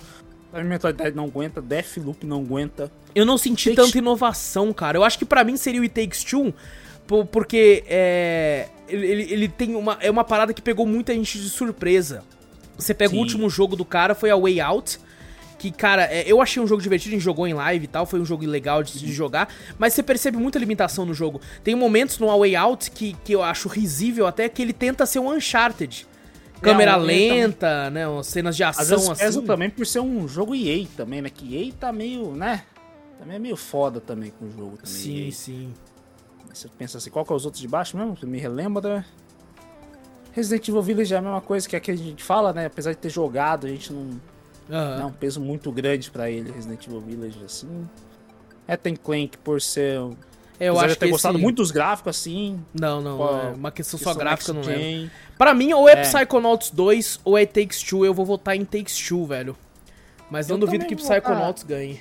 A 0.51 0.63
Dread 0.93 1.15
não 1.15 1.25
aguenta, 1.27 1.61
Deathloop 1.61 2.25
não 2.27 2.41
aguenta. 2.41 2.91
Eu 3.15 3.27
não 3.27 3.37
senti 3.37 3.75
tanta 3.75 3.99
inovação, 3.99 4.73
cara. 4.73 4.97
Eu 4.97 5.05
acho 5.05 5.19
que 5.19 5.27
pra 5.27 5.45
mim 5.45 5.59
seria 5.59 5.79
o 5.81 5.83
It 5.83 5.95
Takes 5.95 6.25
Two, 6.25 6.55
po- 7.07 7.27
porque 7.27 7.85
é, 7.87 8.67
ele, 8.89 9.07
ele- 9.07 9.33
ele 9.35 9.49
tem 9.49 9.75
uma, 9.77 9.99
é 10.01 10.11
uma 10.11 10.25
parada 10.25 10.55
que 10.55 10.63
pegou 10.63 10.87
muita 10.87 11.13
gente 11.15 11.39
de 11.39 11.51
surpresa. 11.51 12.23
Você 12.79 12.95
pega 12.95 13.11
Sim. 13.11 13.17
o 13.17 13.21
último 13.21 13.51
jogo 13.51 13.77
do 13.77 13.85
cara, 13.85 14.15
foi 14.15 14.31
a 14.31 14.37
Way 14.37 14.59
Out. 14.63 14.99
Que, 15.61 15.71
cara, 15.71 16.05
é, 16.05 16.25
eu 16.27 16.41
achei 16.41 16.63
um 16.63 16.67
jogo 16.67 16.81
divertido, 16.81 17.11
a 17.11 17.19
gente 17.19 17.23
jogou 17.23 17.47
em 17.47 17.53
live 17.53 17.85
e 17.85 17.87
tal, 17.87 18.07
foi 18.07 18.19
um 18.19 18.25
jogo 18.25 18.47
legal 18.47 18.83
de, 18.83 18.99
de 18.99 19.13
jogar, 19.13 19.53
mas 19.79 19.93
você 19.93 20.03
percebe 20.03 20.39
muita 20.39 20.59
limitação 20.59 21.05
no 21.05 21.13
jogo. 21.13 21.39
Tem 21.63 21.75
momentos 21.75 22.19
no 22.19 22.31
A 22.31 22.37
Way 22.39 22.57
Out 22.57 22.91
que, 22.93 23.13
que 23.23 23.35
eu 23.35 23.43
acho 23.43 23.69
risível 23.69 24.27
até 24.27 24.49
que 24.49 24.63
ele 24.63 24.73
tenta 24.73 25.05
ser 25.05 25.19
um 25.19 25.31
Uncharted. 25.31 26.07
Câmera 26.63 26.93
É, 26.93 26.97
lenta, 26.97 27.91
né? 27.91 28.09
Umas 28.09 28.27
cenas 28.27 28.57
de 28.57 28.65
Às 28.65 28.79
ação 28.79 28.97
vezes 29.01 29.19
pesa 29.19 29.39
assim. 29.41 29.47
também 29.47 29.69
por 29.69 29.87
ser 29.87 30.01
um 30.01 30.27
jogo 30.27 30.55
EA 30.55 30.87
também, 30.97 31.21
né? 31.21 31.29
Que 31.29 31.55
EA 31.55 31.73
tá 31.79 31.93
meio, 31.93 32.35
né? 32.35 32.63
Também 33.19 33.37
é 33.37 33.39
meio 33.39 33.57
foda 33.57 34.01
também 34.01 34.31
com 34.31 34.47
o 34.47 34.51
jogo 34.51 34.79
também. 34.79 34.91
Sim, 34.91 35.27
EA. 35.27 35.33
sim. 35.33 35.75
Você 36.55 36.69
pensa 36.79 36.97
assim, 36.97 37.11
qual 37.11 37.23
que 37.23 37.33
é 37.35 37.37
os 37.37 37.45
outros 37.45 37.61
de 37.61 37.69
baixo 37.69 37.99
mesmo? 37.99 38.17
Você 38.17 38.25
me 38.25 38.39
relembra? 38.39 39.05
Resident 40.33 40.67
Evil 40.69 40.81
Village 40.83 41.13
é 41.13 41.19
a 41.19 41.21
mesma 41.23 41.41
coisa 41.43 41.69
que 41.69 41.77
a 41.77 41.81
que 41.81 41.91
a 41.91 41.97
gente 41.97 42.25
fala, 42.25 42.51
né? 42.55 42.65
Apesar 42.65 42.93
de 42.93 42.99
ter 42.99 43.11
jogado, 43.11 43.67
a 43.67 43.71
gente 43.71 43.93
não, 43.93 44.19
Aham. 44.71 44.99
Não, 44.99 45.09
um 45.09 45.13
peso 45.13 45.41
muito 45.41 45.71
grande 45.73 46.11
pra 46.11 46.31
ele, 46.31 46.51
Resident 46.53 46.87
Evil 46.87 47.01
Village, 47.01 47.39
assim. 47.45 47.89
É, 48.69 48.77
tem 48.77 48.95
Clank 48.95 49.37
por 49.39 49.61
ser. 49.61 49.99
É, 50.61 50.69
eu 50.69 50.79
acho 50.79 50.91
de 50.91 50.97
ter 50.97 51.07
que 51.07 51.13
gostado 51.13 51.35
esse- 51.37 51.43
muito 51.43 51.57
dos 51.57 51.71
gráficos, 51.71 52.17
assim. 52.17 52.61
Não, 52.79 53.01
não, 53.01 53.17
Qual- 53.17 53.39
é 53.41 53.49
uma 53.51 53.71
questão 53.73 53.99
só 53.99 54.05
questão 54.11 54.21
gráfica, 54.23 54.53
não 54.53 54.61
lembro. 54.63 55.11
Pra 55.39 55.55
mim, 55.55 55.73
ou 55.73 55.89
é, 55.89 55.93
É. 55.93 56.03
Psychonauts 56.03 56.71
2 56.71 57.19
ou 57.25 57.37
é 57.39 57.47
Takes 57.47 57.83
Two, 57.83 58.05
eu 58.05 58.13
vou 58.15 58.25
votar 58.27 58.55
em 58.55 58.65
Takes 58.65 58.97
Two, 59.09 59.27
velho. 59.27 59.57
Mas 60.31 60.47
não 60.47 60.57
Eu 60.57 60.61
duvido 60.61 60.85
que. 60.87 60.95
Psychonauts 60.95 61.63
ganhe. 61.65 62.01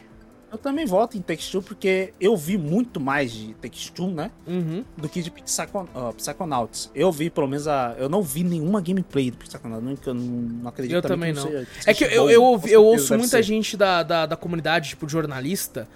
Eu 0.51 0.57
também 0.57 0.85
voto 0.85 1.15
em 1.17 1.21
Two 1.21 1.61
porque 1.61 2.13
eu 2.19 2.35
vi 2.35 2.57
muito 2.57 2.99
mais 2.99 3.31
de 3.31 3.55
Two, 3.93 4.09
né? 4.09 4.31
Uhum. 4.47 4.84
Do 4.97 5.07
que 5.07 5.21
de 5.21 5.30
Psychon 5.30 5.88
ó, 5.93 6.11
Psychonauts. 6.13 6.89
Eu 6.95 7.11
vi, 7.11 7.30
pelo 7.30 7.47
menos, 7.47 7.67
a. 7.67 7.95
Eu 7.99 8.09
não 8.09 8.21
vi 8.23 8.43
nenhuma 8.43 8.81
gameplay 8.81 9.30
do 9.30 9.38
Psychonauts. 9.38 10.07
Eu 10.07 10.13
não, 10.13 10.23
não 10.23 10.69
acredito 10.69 10.95
Eu 10.95 11.01
também 11.01 11.34
não. 11.34 11.47
É 11.85 11.93
que 11.93 12.03
eu, 12.03 12.30
eu, 12.30 12.43
ouvi- 12.43 12.71
eu 12.71 12.84
ouço 12.84 13.13
muita 13.13 13.38
ser. 13.38 13.43
gente 13.43 13.77
da, 13.77 14.01
da, 14.01 14.26
da 14.26 14.35
comunidade, 14.35 14.89
tipo, 14.89 15.07
jornalista, 15.07 15.88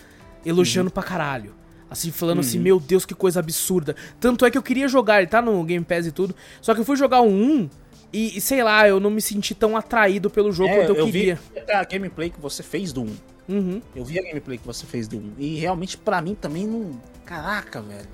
elogiando 0.45 0.89
Uhum. 0.89 0.93
pra 0.93 1.03
caralho. 1.03 1.53
Assim, 1.89 2.11
falando 2.11 2.39
assim, 2.39 2.57
meu 2.57 2.79
Deus, 2.79 3.05
que 3.05 3.13
coisa 3.13 3.39
absurda. 3.39 3.95
Tanto 4.19 4.45
é 4.45 4.51
que 4.51 4.57
eu 4.57 4.63
queria 4.63 4.87
jogar, 4.87 5.19
ele 5.19 5.27
tá 5.27 5.41
no 5.43 5.63
Game 5.63 5.85
Pass 5.85 6.07
e 6.07 6.11
tudo. 6.11 6.35
Só 6.59 6.73
que 6.73 6.81
eu 6.81 6.85
fui 6.85 6.95
jogar 6.95 7.21
o 7.21 7.27
1 7.29 7.69
e, 8.11 8.37
e 8.37 8.41
sei 8.41 8.63
lá, 8.63 8.87
eu 8.87 8.99
não 8.99 9.11
me 9.11 9.21
senti 9.21 9.53
tão 9.53 9.77
atraído 9.77 10.27
pelo 10.29 10.51
jogo 10.51 10.69
É, 10.73 10.85
quanto 10.85 10.97
eu, 10.97 11.05
vi 11.05 11.11
queria. 11.11 11.39
a 11.71 11.83
gameplay 11.83 12.31
que 12.31 12.39
você 12.39 12.63
fez 12.63 12.91
do 12.91 13.03
1. 13.03 13.15
Uhum. 13.47 13.81
Eu 13.95 14.05
vi 14.05 14.19
a 14.19 14.23
gameplay 14.23 14.57
que 14.57 14.65
você 14.65 14.85
fez 14.85 15.07
do 15.07 15.17
1. 15.17 15.33
E 15.37 15.55
realmente, 15.55 15.97
pra 15.97 16.21
mim, 16.21 16.35
também 16.35 16.65
não. 16.65 16.91
Caraca, 17.25 17.81
velho. 17.81 18.07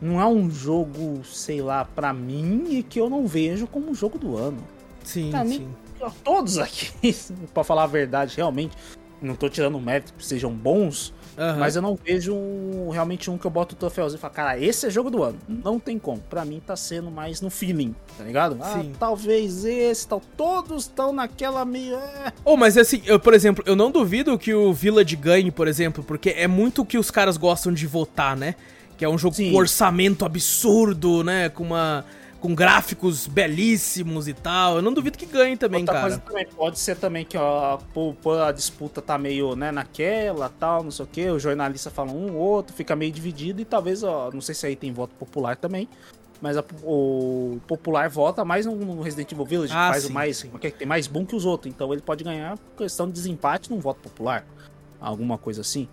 Não 0.00 0.20
é 0.20 0.26
um 0.26 0.50
jogo, 0.50 1.24
sei 1.24 1.62
lá, 1.62 1.84
pra 1.84 2.12
mim 2.12 2.64
e 2.68 2.82
que 2.82 3.00
eu 3.00 3.08
não 3.08 3.26
vejo 3.26 3.66
como 3.66 3.90
um 3.90 3.94
jogo 3.94 4.18
do 4.18 4.36
ano. 4.36 4.58
Sim, 5.02 5.30
Pra 5.30 5.44
mim, 5.44 5.58
sim. 5.58 6.10
Todos 6.22 6.58
aqui, 6.58 7.14
pra 7.54 7.64
falar 7.64 7.84
a 7.84 7.86
verdade, 7.86 8.36
realmente. 8.36 8.76
Não 9.22 9.34
tô 9.34 9.48
tirando 9.48 9.80
mérito 9.80 10.12
que 10.12 10.26
sejam 10.26 10.52
bons, 10.52 11.13
Aham. 11.36 11.58
Mas 11.58 11.74
eu 11.76 11.82
não 11.82 11.96
vejo 11.96 12.32
um- 12.34 12.90
realmente 12.90 13.30
um 13.30 13.36
que 13.36 13.44
eu 13.44 13.50
boto 13.50 13.74
o 13.74 13.78
troféuzinho 13.78 14.18
e 14.18 14.20
falo, 14.20 14.32
cara, 14.34 14.58
esse 14.58 14.86
é 14.86 14.90
jogo 14.90 15.10
do 15.10 15.22
ano. 15.22 15.38
Não 15.48 15.78
tem 15.80 15.98
como. 15.98 16.18
Pra 16.30 16.44
mim 16.44 16.60
tá 16.64 16.76
sendo 16.76 17.10
mais 17.10 17.40
no 17.40 17.50
feeling, 17.50 17.94
tá 18.16 18.24
ligado? 18.24 18.56
Ah, 18.60 18.78
Sim. 18.80 18.92
talvez 18.98 19.64
esse, 19.64 20.06
tal. 20.06 20.22
Todos 20.36 20.84
estão 20.84 21.12
naquela 21.12 21.64
meio. 21.64 21.96
é. 21.96 22.32
Oh, 22.44 22.56
mas 22.56 22.76
assim, 22.78 23.02
eu, 23.04 23.18
por 23.18 23.34
exemplo, 23.34 23.64
eu 23.66 23.74
não 23.74 23.90
duvido 23.90 24.38
que 24.38 24.54
o 24.54 24.72
Village 24.72 25.16
ganhe, 25.16 25.50
por 25.50 25.66
exemplo, 25.66 26.04
porque 26.04 26.30
é 26.30 26.46
muito 26.46 26.82
o 26.82 26.86
que 26.86 26.98
os 26.98 27.10
caras 27.10 27.36
gostam 27.36 27.72
de 27.72 27.86
votar, 27.86 28.36
né? 28.36 28.54
Que 28.96 29.04
é 29.04 29.08
um 29.08 29.18
jogo 29.18 29.34
Sim. 29.34 29.50
com 29.50 29.58
orçamento 29.58 30.24
absurdo, 30.24 31.24
né? 31.24 31.48
Com 31.48 31.64
uma. 31.64 32.04
Com 32.44 32.54
gráficos 32.54 33.26
belíssimos 33.26 34.28
e 34.28 34.34
tal. 34.34 34.76
Eu 34.76 34.82
não 34.82 34.92
duvido 34.92 35.16
que 35.16 35.24
ganhe 35.24 35.56
também, 35.56 35.80
Outra 35.80 35.94
cara. 35.98 36.18
também, 36.18 36.46
pode 36.46 36.78
ser 36.78 36.94
também 36.94 37.24
que 37.24 37.38
ó, 37.38 37.78
por 37.94 38.38
a 38.38 38.52
disputa 38.52 39.00
tá 39.00 39.16
meio, 39.16 39.56
né, 39.56 39.72
naquela, 39.72 40.50
tal, 40.50 40.82
não 40.84 40.90
sei 40.90 41.06
o 41.06 41.08
que, 41.08 41.30
o 41.30 41.38
jornalista 41.38 41.90
fala 41.90 42.12
um, 42.12 42.36
outro, 42.36 42.76
fica 42.76 42.94
meio 42.94 43.10
dividido 43.10 43.62
e 43.62 43.64
talvez, 43.64 44.02
ó, 44.02 44.30
não 44.30 44.42
sei 44.42 44.54
se 44.54 44.66
aí 44.66 44.76
tem 44.76 44.92
voto 44.92 45.14
popular 45.14 45.56
também, 45.56 45.88
mas 46.38 46.58
a- 46.58 46.64
o 46.82 47.58
popular 47.66 48.10
vota 48.10 48.44
mais 48.44 48.66
no, 48.66 49.00
Resident 49.00 49.32
Evil 49.32 49.46
Village, 49.46 49.72
Ah, 49.74 49.86
que 49.86 49.92
faz 49.92 50.02
sim, 50.04 50.10
o 50.10 50.12
mais, 50.12 50.42
que 50.42 50.70
tem 50.70 50.86
mais 50.86 51.06
boom 51.06 51.24
que 51.24 51.34
os 51.34 51.46
outros, 51.46 51.72
então 51.74 51.90
ele 51.94 52.02
pode 52.02 52.22
ganhar 52.22 52.58
por 52.58 52.76
questão 52.76 53.06
de 53.06 53.14
desempate 53.14 53.70
num 53.70 53.80
voto 53.80 54.00
popular, 54.02 54.44
alguma 55.00 55.38
coisa 55.38 55.62
assim. 55.62 55.88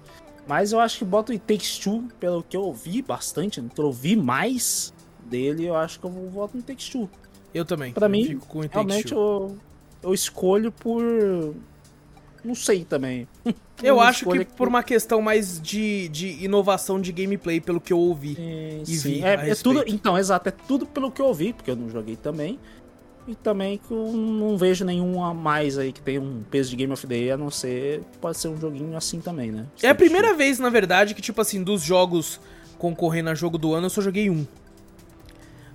Mas 0.45 0.73
eu 0.73 0.81
acho 0.81 0.97
que 0.97 1.05
bota 1.05 1.31
o 1.31 1.33
It 1.33 1.45
Takes 1.47 1.77
Two, 1.77 2.09
pelo 2.19 2.43
que 2.43 2.57
eu 2.57 2.63
ouvi 2.63 3.01
bastante, 3.01 3.61
pelo 3.61 3.69
que 3.73 3.79
eu 3.79 3.85
ouvi 3.85 4.17
mais 4.17 4.93
dele, 5.31 5.65
eu 5.65 5.75
acho 5.75 5.99
que 5.99 6.05
eu 6.05 6.09
vou 6.11 6.29
voto 6.29 6.57
no 6.57 6.61
Takes 6.61 6.89
Two. 6.89 7.09
Eu 7.53 7.65
também. 7.65 7.93
Pra 7.93 8.05
eu 8.05 8.09
mim, 8.09 8.39
Realmente 8.69 9.13
eu, 9.13 9.57
eu 10.03 10.13
escolho 10.13 10.71
por. 10.71 11.03
Não 12.43 12.55
sei 12.55 12.83
também. 12.83 13.27
Eu 13.83 13.95
Uma 13.95 14.05
acho 14.05 14.29
que 14.29 14.45
por 14.45 14.67
uma 14.67 14.83
questão 14.83 15.23
mais 15.23 15.59
de, 15.59 16.07
de 16.09 16.43
inovação 16.43 17.01
de 17.01 17.11
gameplay, 17.11 17.59
pelo 17.59 17.81
que 17.81 17.91
eu 17.91 17.97
ouvi. 17.97 18.35
Sim, 18.35 18.83
e 18.83 18.85
sim. 18.85 19.13
vi 19.13 19.23
É, 19.23 19.49
é 19.49 19.55
tudo, 19.55 19.83
então, 19.87 20.15
exato, 20.15 20.49
é 20.49 20.51
tudo 20.51 20.85
pelo 20.85 21.09
que 21.09 21.19
eu 21.19 21.25
ouvi, 21.25 21.51
porque 21.51 21.71
eu 21.71 21.75
não 21.75 21.89
joguei 21.89 22.15
também. 22.15 22.59
E 23.27 23.33
também 23.33 23.79
que 23.79 23.91
eu 23.91 24.11
não 24.13 24.55
vejo 24.55 24.85
nenhum 24.85 25.23
a 25.23 25.33
mais 25.33 25.79
aí 25.79 25.91
que 25.91 25.99
tem 25.99 26.19
um 26.19 26.43
peso 26.49 26.69
de 26.69 26.75
Game 26.75 26.93
of 26.93 27.07
the 27.07 27.15
Year, 27.15 27.33
a 27.33 27.37
não 27.37 27.49
ser 27.49 28.03
pode 28.19 28.37
ser 28.37 28.49
um 28.49 28.59
joguinho 28.59 28.95
assim 28.95 29.19
também, 29.19 29.51
né? 29.51 29.65
É 29.81 29.89
a 29.89 29.95
primeira 29.95 30.35
vez, 30.35 30.59
na 30.59 30.69
verdade, 30.69 31.15
que, 31.15 31.21
tipo 31.23 31.41
assim, 31.41 31.63
dos 31.63 31.81
jogos 31.81 32.39
concorrendo 32.77 33.31
a 33.31 33.35
jogo 33.35 33.57
do 33.57 33.73
ano, 33.73 33.87
eu 33.87 33.89
só 33.89 34.01
joguei 34.01 34.29
um. 34.29 34.45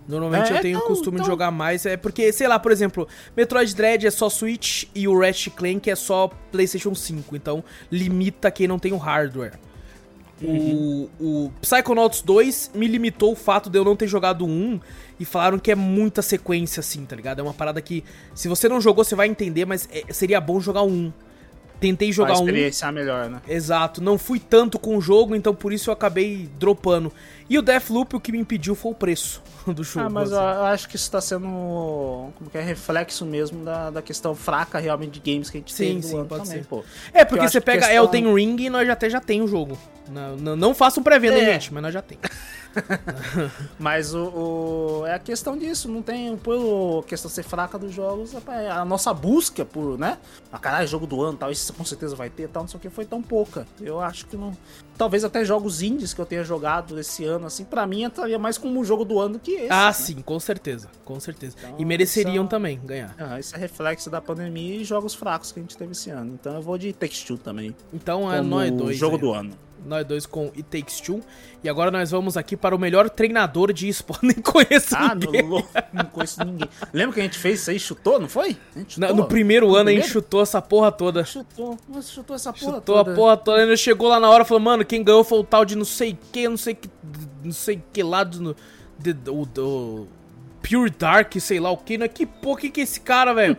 Normalmente 0.08 0.52
É, 0.52 0.56
eu 0.58 0.60
tenho 0.62 0.76
o 0.76 0.78
então- 0.78 0.88
costume 0.88 1.16
de 1.16 1.22
então- 1.22 1.32
jogar 1.32 1.50
mais, 1.50 1.84
é 1.84 1.96
porque, 1.96 2.32
sei 2.32 2.46
lá, 2.46 2.58
por 2.58 2.70
exemplo, 2.70 3.08
Metroid 3.36 3.74
Dread 3.74 4.06
é 4.06 4.10
só 4.10 4.28
Switch 4.30 4.84
e 4.94 5.08
o 5.08 5.18
Ratchet 5.18 5.50
Clank 5.54 5.90
é 5.90 5.96
só 5.96 6.30
PlayStation 6.52 6.94
5, 6.94 7.34
então 7.34 7.64
limita 7.90 8.50
quem 8.50 8.68
não 8.68 8.78
tem 8.78 8.92
o 8.92 8.96
hardware. 8.98 9.54
Uhum. 10.42 11.08
O, 11.18 11.46
o 11.46 11.52
Psychonauts 11.62 12.20
2 12.20 12.70
me 12.74 12.86
limitou 12.86 13.32
o 13.32 13.36
fato 13.36 13.70
de 13.70 13.78
eu 13.78 13.84
não 13.84 13.96
ter 13.96 14.06
jogado 14.06 14.44
um 14.44 14.78
e 15.18 15.24
falaram 15.24 15.58
que 15.58 15.70
é 15.70 15.74
muita 15.74 16.20
sequência 16.20 16.80
assim, 16.80 17.04
tá 17.06 17.16
ligado? 17.16 17.38
É 17.38 17.42
uma 17.42 17.54
parada 17.54 17.80
que, 17.80 18.04
se 18.34 18.46
você 18.46 18.68
não 18.68 18.80
jogou, 18.80 19.02
você 19.02 19.14
vai 19.14 19.28
entender, 19.28 19.64
mas 19.64 19.88
é- 19.90 20.12
seria 20.12 20.40
bom 20.40 20.60
jogar 20.60 20.82
um. 20.82 21.10
Tentei 21.78 22.10
Jogar 22.10 22.32
um, 22.32 22.36
experienciar 22.36 22.92
melhor, 22.92 23.28
né? 23.28 23.40
Exato, 23.46 24.02
não 24.02 24.16
fui 24.16 24.38
tanto 24.40 24.78
com 24.78 24.96
o 24.96 25.00
jogo, 25.00 25.34
então 25.36 25.54
por 25.54 25.72
isso 25.72 25.90
eu 25.90 25.92
acabei 25.92 26.48
dropando. 26.58 27.12
E 27.50 27.58
o 27.58 27.62
Deathloop, 27.62 28.16
o 28.16 28.20
que 28.20 28.32
me 28.32 28.38
impediu 28.38 28.74
foi 28.74 28.92
o 28.92 28.94
preço 28.94 29.42
do 29.66 29.84
jogo. 29.84 30.06
Ah, 30.06 30.08
mas 30.10 30.32
eu 30.32 30.40
assim. 30.40 30.64
acho 30.72 30.88
que 30.88 30.96
isso 30.96 31.10
tá 31.10 31.20
sendo 31.20 31.46
como 32.38 32.50
que 32.50 32.56
é 32.58 32.62
reflexo 32.62 33.24
mesmo 33.26 33.64
da, 33.64 33.90
da 33.90 34.00
questão 34.02 34.34
fraca 34.34 34.78
realmente 34.78 35.20
de 35.20 35.32
games 35.32 35.50
que 35.50 35.58
a 35.58 35.60
gente 35.60 35.72
Sim, 35.74 35.84
tem 36.00 36.02
sim, 36.02 36.24
pode 36.24 36.44
também, 36.44 36.62
ser. 36.62 36.66
pô. 36.66 36.82
É, 37.12 37.24
porque 37.24 37.44
eu 37.44 37.48
você 37.48 37.60
pega 37.60 37.86
questão- 37.86 37.96
Elden 38.04 38.34
Ring 38.34 38.56
e 38.62 38.70
nós 38.70 38.86
já 38.86 38.94
até 38.94 39.10
já 39.10 39.20
tem 39.20 39.42
o 39.42 39.46
jogo. 39.46 39.78
Não, 40.08 40.36
não, 40.36 40.56
não 40.56 40.74
façam 40.74 41.02
pré-venda, 41.02 41.38
É. 41.38 41.52
gente, 41.54 41.74
mas 41.74 41.82
nós 41.82 41.92
já 41.92 42.00
tem. 42.02 42.16
Mas 43.78 44.14
o, 44.14 45.00
o- 45.02 45.06
é 45.06 45.14
a 45.14 45.18
questão 45.18 45.56
disso, 45.56 45.88
não 45.88 46.02
tem 46.02 46.36
por 46.36 47.04
questão 47.06 47.28
de 47.28 47.34
ser 47.34 47.42
fraca 47.42 47.78
dos 47.78 47.92
jogos, 47.92 48.32
é 48.48 48.70
a 48.70 48.84
nossa 48.84 49.12
busca 49.12 49.64
por, 49.64 49.98
né? 49.98 50.18
A 50.52 50.58
caralho, 50.58 50.86
jogo 50.86 51.06
do 51.06 51.22
ano, 51.22 51.36
tal, 51.36 51.50
isso 51.50 51.72
com 51.72 51.84
certeza 51.84 52.14
vai 52.16 52.30
ter, 52.30 52.48
tal, 52.48 52.62
não 52.62 52.68
sei 52.68 52.78
o 52.78 52.80
que, 52.80 52.90
foi 52.90 53.04
tão 53.04 53.22
pouca. 53.22 53.66
Eu 53.80 54.00
acho 54.00 54.26
que 54.26 54.36
não. 54.36 54.52
Talvez 54.96 55.24
até 55.24 55.44
jogos 55.44 55.82
indies 55.82 56.14
que 56.14 56.20
eu 56.20 56.26
tenha 56.26 56.42
jogado 56.42 56.98
esse 56.98 57.24
ano, 57.24 57.46
assim, 57.46 57.64
pra 57.64 57.86
mim 57.86 58.04
entraria 58.04 58.38
mais 58.38 58.56
como 58.56 58.80
um 58.80 58.84
jogo 58.84 59.04
do 59.04 59.20
ano 59.20 59.38
que 59.38 59.52
esse. 59.52 59.70
ah, 59.72 59.86
né? 59.86 59.92
sim, 59.92 60.20
com 60.22 60.40
certeza, 60.40 60.88
com 61.04 61.18
certeza. 61.20 61.56
Então, 61.58 61.74
e 61.78 61.84
mereceriam 61.84 62.36
são- 62.44 62.46
também 62.46 62.80
ganhar. 62.82 63.14
Ah, 63.18 63.38
isso 63.38 63.54
é 63.54 63.58
reflexo 63.58 64.08
da 64.08 64.20
pandemia 64.20 64.76
e 64.76 64.84
jogos 64.84 65.14
fracos 65.14 65.52
que 65.52 65.58
a 65.58 65.62
gente 65.62 65.76
teve 65.76 65.92
esse 65.92 66.10
ano. 66.10 66.32
Então 66.40 66.54
eu 66.54 66.62
vou 66.62 66.78
de 66.78 66.92
Texture 66.92 67.38
também. 67.38 67.74
Então 67.92 68.32
é 68.32 68.40
nós 68.40 68.70
dois. 68.72 68.96
Jogo 68.96 69.16
aí. 69.16 69.20
do 69.20 69.32
ano. 69.32 69.50
Nós 69.84 70.04
dois 70.04 70.26
com 70.26 70.46
It 70.56 70.64
Takes 70.64 71.00
Two. 71.00 71.20
E 71.62 71.68
agora 71.68 71.90
nós 71.90 72.10
vamos 72.10 72.36
aqui 72.36 72.56
para 72.56 72.74
o 72.74 72.78
melhor 72.78 73.08
treinador 73.10 73.72
de 73.72 73.88
esporte. 73.88 74.24
Nem 74.26 74.36
conheço 74.36 74.94
Ah, 74.96 75.14
ninguém. 75.14 75.42
no, 75.42 75.64
não 75.92 76.04
conheço 76.06 76.44
ninguém. 76.44 76.68
Lembra 76.92 77.14
que 77.14 77.20
a 77.20 77.22
gente 77.24 77.38
fez 77.38 77.60
isso 77.60 77.70
aí, 77.70 77.78
chutou, 77.78 78.18
não 78.18 78.28
foi? 78.28 78.56
A 78.74 78.78
gente 78.78 78.98
Na- 78.98 79.08
chutou? 79.08 79.22
no 79.22 79.28
primeiro 79.28 79.68
No 79.68 79.74
ano 79.76 79.88
a 79.88 79.92
gente 79.92 80.02
primeiro? 80.02 80.12
chutou 80.24 80.42
essa 80.42 80.60
porra 80.62 80.90
toda. 80.90 81.24
Chutou, 81.24 81.76
mas 81.88 82.10
chutou 82.10 82.34
essa 82.36 82.52
porra 82.52 82.74
Chutou 82.76 82.96
toda. 82.96 83.12
a 83.12 83.14
porra 83.14 83.36
toda, 83.36 83.62
ainda 83.62 83.76
chegou 83.76 84.08
lá 84.08 84.18
na 84.18 84.28
hora 84.30 84.42
e 84.44 84.46
falou, 84.46 84.60
mano, 84.62 84.84
quem 84.84 85.02
ganhou 85.04 85.22
foi 85.24 85.38
o 85.38 85.44
tal 85.44 85.64
de 85.64 85.76
não 85.76 85.84
sei 85.84 86.16
que, 86.32 86.48
não 86.48 86.56
sei 86.56 86.74
que, 86.74 86.88
não 87.44 87.52
sei 87.52 87.82
que 87.92 88.02
lá 88.02 88.24
do, 88.24 88.56
de- 88.98 89.12
do, 89.12 89.44
do 89.46 90.08
Pure 90.68 90.90
Dark, 90.90 91.32
sei 91.38 91.60
lá 91.60 91.70
o 91.70 91.76
que, 91.76 91.96
né? 91.98 92.08
Que 92.08 92.26
porra, 92.26 92.60
que 92.62 92.70
que 92.70 92.80
é 92.80 92.84
esse 92.84 93.00
cara, 93.00 93.32
velho? 93.32 93.56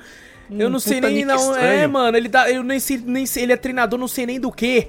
Eu 0.50 0.70
não 0.70 0.80
sei 0.80 1.02
nem, 1.02 1.26
não, 1.26 1.36
é, 1.36 1.38
estranho. 1.76 1.90
mano, 1.90 2.18
ele 2.18 2.30
dá, 2.30 2.50
eu 2.50 2.64
nem 2.64 2.80
sei, 2.80 2.98
nem 2.98 3.26
sei, 3.26 3.44
ele 3.44 3.52
é 3.54 3.58
treinador, 3.58 4.00
não 4.00 4.08
sei 4.08 4.26
nem 4.26 4.40
do 4.40 4.50
que, 4.50 4.88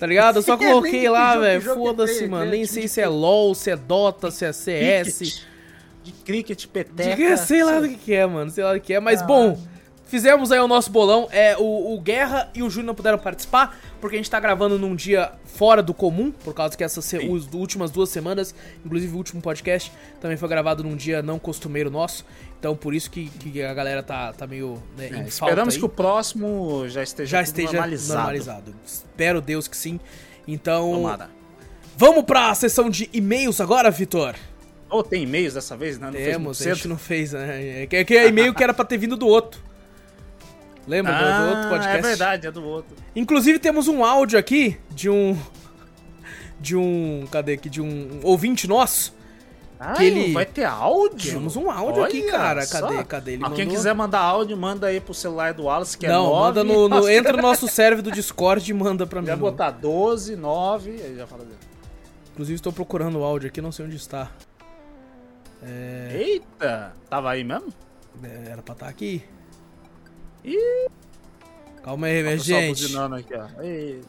tá 0.00 0.06
ligado? 0.06 0.36
Eu 0.36 0.42
só 0.42 0.56
coloquei 0.56 1.08
lá, 1.10 1.36
velho, 1.36 1.60
foda-se, 1.60 2.26
mano, 2.26 2.46
né? 2.46 2.50
nem 2.52 2.64
sei 2.64 2.88
se 2.88 3.02
é 3.02 3.06
LoL, 3.06 3.54
se 3.54 3.70
é 3.70 3.76
Dota, 3.76 4.30
se 4.30 4.46
é 4.46 4.52
CS, 4.52 5.18
Cricket. 5.18 5.42
De 6.02 6.12
cricket, 6.12 6.66
peteca. 6.66 7.36
Sei 7.36 7.62
lá 7.62 7.78
do 7.78 7.86
que, 7.86 7.96
que 7.96 8.14
é, 8.14 8.24
mano. 8.26 8.50
Sei 8.50 8.64
lá 8.64 8.72
do 8.72 8.80
que 8.80 8.94
é. 8.94 8.98
Mas, 8.98 9.20
Ah. 9.20 9.26
bom, 9.26 9.60
fizemos 10.06 10.50
aí 10.50 10.58
o 10.58 10.66
nosso 10.66 10.90
bolão. 10.90 11.28
É, 11.30 11.54
o, 11.58 11.94
o 11.94 12.00
Guerra 12.00 12.50
e 12.54 12.62
o 12.62 12.70
Júnior 12.70 12.86
não 12.86 12.94
puderam 12.94 13.18
participar, 13.18 13.78
porque 14.00 14.16
a 14.16 14.18
gente 14.18 14.30
tá 14.30 14.40
gravando 14.40 14.78
num 14.78 14.96
dia 14.96 15.32
fora 15.44 15.82
do 15.82 15.92
comum, 15.92 16.32
por 16.32 16.54
causa 16.54 16.74
que 16.74 16.82
essas 16.82 17.12
últimas 17.52 17.90
duas 17.90 18.08
semanas, 18.08 18.54
inclusive 18.82 19.12
o 19.12 19.16
último 19.18 19.42
podcast, 19.42 19.92
também 20.18 20.38
foi 20.38 20.48
gravado 20.48 20.82
num 20.82 20.96
dia 20.96 21.22
não 21.22 21.38
costumeiro 21.38 21.90
nosso. 21.90 22.24
Então, 22.60 22.76
por 22.76 22.94
isso 22.94 23.10
que, 23.10 23.30
que 23.30 23.62
a 23.62 23.72
galera 23.72 24.02
tá, 24.02 24.34
tá 24.34 24.46
meio 24.46 24.80
né, 24.96 25.08
É, 25.10 25.26
esperamos 25.26 25.78
que 25.78 25.84
o 25.84 25.88
próximo 25.88 26.86
já 26.88 27.02
esteja, 27.02 27.38
já 27.38 27.42
esteja 27.42 27.72
normalizado. 27.72 28.18
normalizado. 28.20 28.74
Espero 28.86 29.40
Deus 29.40 29.66
que 29.66 29.74
sim. 29.76 29.98
Então, 30.46 30.92
Tomara. 30.92 31.30
vamos 31.96 32.22
pra 32.24 32.54
sessão 32.54 32.90
de 32.90 33.08
e-mails 33.14 33.62
agora, 33.62 33.90
Vitor? 33.90 34.34
Ou 34.90 35.02
tem 35.02 35.22
e-mails 35.22 35.54
dessa 35.54 35.74
vez, 35.74 35.98
né? 35.98 36.08
Não 36.08 36.12
fez 36.12 36.26
Temos, 36.32 36.60
a 36.66 36.74
gente 36.74 36.88
não 36.88 36.98
fez, 36.98 37.32
né? 37.32 37.82
É 37.82 37.86
que, 37.86 37.96
é 37.96 38.04
que 38.04 38.14
é 38.14 38.28
e-mail 38.28 38.52
que 38.52 38.62
era 38.62 38.74
pra 38.74 38.84
ter 38.84 38.98
vindo 38.98 39.16
do 39.16 39.26
outro. 39.26 39.58
Lembra 40.86 41.12
do- 41.12 41.18
do, 41.18 41.48
outro 41.48 41.66
Ah, 41.66 41.68
podcast? 41.70 41.98
É 41.98 42.02
verdade, 42.02 42.46
é 42.46 42.50
do 42.50 42.62
outro. 42.64 42.94
Inclusive 43.16 43.58
temos 43.58 43.88
um 43.88 44.04
áudio 44.04 44.38
aqui 44.38 44.76
de 44.90 45.08
um. 45.08 45.38
De 46.60 46.76
um. 46.76 47.26
Cadê 47.30 47.54
aqui? 47.54 47.70
De 47.70 47.80
um 47.80 48.20
ouvinte 48.22 48.66
nosso. 48.66 49.14
Ah, 49.82 49.94
Que 49.94 50.04
ele- 50.04 50.32
vai 50.34 50.44
ter 50.44 50.64
áudio? 50.64 51.32
Temos 51.32 51.56
um 51.56 51.70
áudio 51.70 52.04
aqui, 52.04 52.20
Olha 52.24 52.30
cara. 52.32 52.66
só. 52.66 52.80
Cadê? 52.88 53.04
Cadê? 53.04 53.32
Ele 53.32 53.44
Ah, 53.46 53.50
Quem 53.50 53.66
quiser 53.66 53.94
mandar 53.94 54.20
áudio, 54.20 54.54
manda 54.54 54.88
aí 54.88 55.00
pro 55.00 55.14
celular 55.14 55.54
do 55.54 55.62
Wallace, 55.64 55.96
que 55.96 56.04
é 56.04 56.10
Não, 56.10 56.24
9. 56.26 56.40
manda 56.44 56.64
no, 56.64 56.86
no- 56.86 57.08
Entra 57.08 57.32
no 57.34 57.40
nosso 57.42 57.66
server 57.66 58.02
do 58.02 58.10
Discord 58.12 58.70
e 58.70 58.74
manda 58.74 59.06
pra 59.06 59.22
mim. 59.22 59.28
Já 59.28 59.36
botar 59.36 59.70
12, 59.70 60.36
9, 60.36 60.90
aí 60.90 61.16
já 61.16 61.26
fala 61.26 61.44
dele. 61.44 61.56
Inclusive 62.32 62.56
estou 62.56 62.72
procurando 62.74 63.18
o 63.20 63.24
áudio 63.24 63.48
aqui, 63.48 63.62
não 63.62 63.72
sei 63.72 63.86
onde 63.86 63.96
está. 63.96 64.30
É, 65.62 66.10
Eita! 66.14 66.92
Tava 67.08 67.30
aí 67.30 67.42
mesmo? 67.42 67.72
é, 68.22 68.50
era 68.52 68.60
pra 68.62 68.74
estar 68.74 68.86
aqui. 68.88 69.22
Ih, 70.44 70.88
Calma 71.82 72.06
aí, 72.08 72.22
minha 72.22 72.36
pessoal 72.36 72.60
gente. 72.60 72.96
aqui, 72.96 73.34
ó. 73.34 73.62
Ei. 73.62 74.00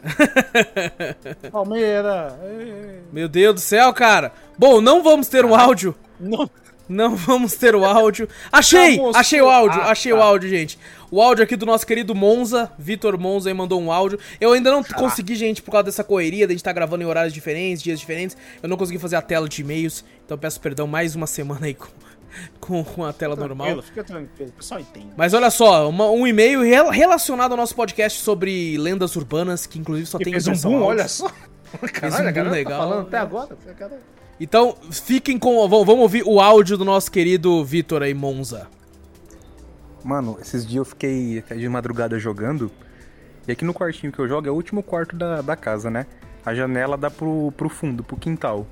Palmeira! 1.52 2.38
ei. 2.44 3.00
Meu 3.12 3.30
Deus 3.30 3.56
do 3.56 3.62
céu, 3.62 3.94
cara. 3.94 4.32
Bom, 4.58 4.82
não 4.82 5.02
vamos 5.02 5.28
ter 5.28 5.46
um 5.46 5.56
áudio. 5.56 5.96
Não. 6.20 6.50
Não 6.90 7.16
vamos 7.16 7.56
ter 7.56 7.74
o 7.74 7.86
áudio. 7.86 8.28
Achei! 8.52 8.98
Moço. 8.98 9.18
achei 9.18 9.40
o 9.42 9.50
áudio, 9.50 9.80
Ah, 9.82 9.92
achei 9.92 10.12
tá. 10.12 10.18
o 10.18 10.22
áudio, 10.22 10.50
gente. 10.50 10.78
O 11.10 11.22
áudio 11.22 11.42
aqui 11.42 11.56
do 11.56 11.66
nosso 11.66 11.88
querido 11.88 12.14
Monza, 12.14 12.70
Vitor 12.78 13.18
Monza, 13.18 13.50
aí 13.50 13.54
mandou 13.54 13.82
um 13.82 13.90
áudio. 13.94 14.20
Eu 14.42 14.52
ainda 14.52 14.70
não 14.70 14.84
consegui, 14.84 15.36
gente, 15.36 15.62
por 15.62 15.72
causa 15.72 15.86
dessa 15.86 16.04
correria, 16.04 16.46
da 16.46 16.52
gente 16.54 16.64
tá 16.64 16.74
gravando 16.74 17.02
em 17.02 17.06
horários 17.06 17.34
diferentes, 17.34 17.82
dias 17.82 17.98
diferentes. 17.98 18.36
Eu 18.62 18.68
não 18.68 18.76
consegui 18.76 19.00
fazer 19.00 19.16
a 19.16 19.22
tela 19.22 19.48
de 19.48 19.62
e-mails, 19.62 20.04
então 20.26 20.38
peço 20.38 20.60
perdão 20.60 20.86
mais 20.86 21.16
uma 21.16 21.28
semana 21.28 21.66
aí 21.68 21.74
com, 21.74 21.88
com, 22.60 22.84
com 22.86 23.04
a 23.06 23.12
tela 23.14 23.36
normal. 23.36 23.68
Tranquilo, 23.68 23.82
fica 23.82 24.04
tranquilo, 24.04 24.50
o 24.50 24.54
pessoal 24.54 24.80
entende. 24.80 25.10
Mas 25.18 25.34
olha 25.34 25.50
só, 25.50 25.90
uma- 25.90 26.10
um 26.10 26.26
e-mail 26.28 26.62
rel- 26.64 26.90
relacionado 26.90 27.52
ao 27.52 27.58
nosso 27.58 27.76
podcast 27.76 28.20
sobre 28.22 28.78
lendas 28.78 29.16
urbanas, 29.16 29.66
que 29.66 29.80
inclusive 29.80 30.06
só 30.08 30.18
Que 30.18 30.26
tem 30.26 30.34
fez 30.34 30.48
um 30.48 30.54
boom, 30.54 30.76
áudio. 30.76 30.88
olha 30.88 31.08
só. 31.08 31.30
Caralho, 31.94 32.24
um 32.24 32.28
boom 32.28 32.34
galera 32.34 32.50
legal, 32.52 32.80
tá 32.82 32.88
falando 32.88 33.02
né? 33.02 33.08
até 33.08 33.18
agora. 33.18 33.58
Então, 34.40 34.76
fiquem 34.92 35.38
com. 35.38 35.56
Vamos 35.70 35.86
vamos 35.86 36.02
ouvir 36.02 36.24
o 36.26 36.40
áudio 36.42 36.76
do 36.78 36.84
nosso 36.84 37.12
querido 37.12 37.64
Vitor 37.64 38.02
aí, 38.02 38.14
Monza. 38.14 38.68
Mano, 40.04 40.38
esses 40.42 40.66
dias 40.66 40.78
eu 40.78 40.86
fiquei 40.86 41.40
até 41.40 41.56
de 41.56 41.70
madrugada 41.70 42.18
jogando. 42.18 42.72
E 43.48 43.52
aqui 43.52 43.64
no 43.64 43.74
quartinho 43.74 44.12
que 44.12 44.20
eu 44.20 44.28
jogo 44.28 44.48
é 44.48 44.52
o 44.52 44.54
último 44.56 44.82
quarto 44.82 45.16
da, 45.16 45.42
da 45.42 45.56
casa, 45.56 45.90
né? 45.92 46.08
A 46.46 46.56
janela 46.56 46.98
dá 46.98 47.10
pro, 47.12 47.52
pro 47.56 47.70
fundo, 47.70 48.04
pro 48.04 48.18
quintal. 48.18 48.66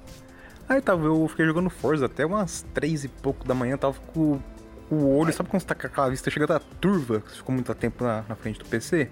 Aí 0.70 0.80
tava, 0.80 1.08
eu 1.08 1.28
fiquei 1.28 1.48
jogando 1.48 1.68
Forza 1.68 2.06
até 2.06 2.24
umas 2.24 2.64
três 2.76 3.04
e 3.04 3.08
pouco 3.08 3.44
da 3.44 3.56
manhã, 3.56 3.76
tava 3.76 4.00
com 4.14 4.40
o, 4.92 5.18
olho, 5.18 5.34
sabe 5.34 5.50
quando 5.50 5.64
você 5.64 5.68
tá 5.68 5.74
com 5.74 5.88
aquela 5.88 6.10
vista 6.12 6.30
chegando 6.30 6.54
a 6.54 6.60
turva, 6.60 7.22
que 7.22 7.32
você 7.32 7.38
ficou 7.38 7.56
muito 7.56 7.74
tempo 7.74 8.04
na, 8.04 8.24
na 8.30 8.36
frente 8.36 8.60
do 8.60 8.66
PC? 8.66 9.10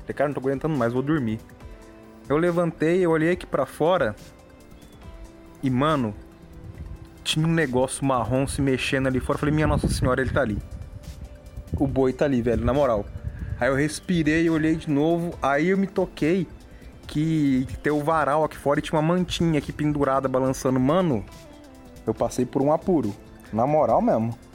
Falei, 0.00 0.14
cara, 0.14 0.28
não 0.28 0.34
tô 0.34 0.40
aguentando 0.40 0.76
mais, 0.76 0.92
vou 0.92 1.00
dormir. 1.00 1.40
Eu 2.28 2.36
levantei, 2.36 3.04
eu 3.04 3.10
olhei 3.10 3.30
aqui 3.30 3.46
pra 3.46 3.64
fora 3.64 4.14
e, 5.62 5.70
mano, 5.70 6.14
tinha 7.24 7.46
um 7.46 7.52
negócio 7.52 8.04
marrom 8.04 8.46
se 8.46 8.60
mexendo 8.60 9.06
ali 9.06 9.18
fora. 9.18 9.38
Falei, 9.38 9.54
minha 9.54 9.66
Nossa 9.66 9.88
Senhora, 9.88 10.20
ele 10.20 10.30
tá 10.30 10.42
ali. 10.42 10.58
O 11.78 11.86
boi 11.86 12.12
tá 12.12 12.26
ali, 12.26 12.42
velho, 12.42 12.66
na 12.66 12.74
moral. 12.74 13.06
Aí 13.58 13.68
eu 13.68 13.74
respirei, 13.74 14.48
olhei 14.50 14.76
de 14.76 14.90
novo, 14.90 15.38
aí 15.40 15.68
eu 15.68 15.78
me 15.78 15.86
toquei 15.86 16.46
que 17.08 17.66
tem 17.82 17.92
o 17.92 18.04
varal 18.04 18.44
aqui 18.44 18.56
fora 18.56 18.78
e 18.78 18.82
tinha 18.82 19.00
uma 19.00 19.02
mantinha 19.14 19.58
aqui 19.58 19.72
pendurada 19.72 20.28
balançando. 20.28 20.78
Mano, 20.78 21.24
eu 22.06 22.14
passei 22.14 22.46
por 22.46 22.62
um 22.62 22.72
apuro. 22.72 23.12
Na 23.52 23.66
moral 23.66 24.00
mesmo. 24.00 24.38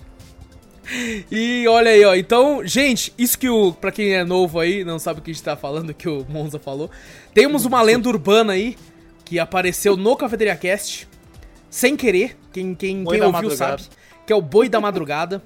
E 1.31 1.65
olha 1.67 1.91
aí, 1.91 2.03
ó. 2.03 2.13
Então, 2.13 2.61
gente, 2.65 3.13
isso 3.17 3.39
que 3.39 3.49
o. 3.49 3.71
Pra 3.71 3.89
quem 3.91 4.13
é 4.13 4.23
novo 4.25 4.59
aí, 4.59 4.83
não 4.83 4.99
sabe 4.99 5.19
o 5.19 5.23
que 5.23 5.31
a 5.31 5.33
gente 5.33 5.41
tá 5.43 5.55
falando, 5.55 5.93
que 5.93 6.09
o 6.09 6.25
Monza 6.27 6.59
falou. 6.59 6.91
Temos 7.33 7.63
uma 7.65 7.81
lenda 7.81 8.09
urbana 8.09 8.51
aí 8.51 8.75
que 9.23 9.39
apareceu 9.39 9.95
no 9.95 10.15
Cafeteria 10.17 10.55
Cast, 10.57 11.07
sem 11.69 11.95
querer. 11.95 12.37
Quem, 12.51 12.75
quem, 12.75 13.01
Boi 13.03 13.15
quem 13.17 13.25
ouviu 13.25 13.43
madrugada. 13.49 13.77
sabe. 13.81 13.89
Que 14.27 14.33
é 14.33 14.35
o 14.35 14.41
boi 14.41 14.67
da 14.67 14.81
madrugada. 14.81 15.41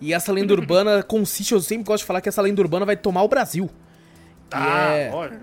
E 0.00 0.14
essa 0.14 0.32
lenda 0.32 0.54
urbana 0.56 1.02
consiste, 1.02 1.52
eu 1.52 1.60
sempre 1.60 1.84
gosto 1.84 2.02
de 2.04 2.06
falar 2.06 2.22
que 2.22 2.28
essa 2.30 2.40
lenda 2.40 2.60
urbana 2.62 2.86
vai 2.86 2.96
tomar 2.96 3.22
o 3.22 3.28
Brasil. 3.28 3.68
Ah, 4.50 4.94
é- 4.94 5.10
olha, 5.12 5.38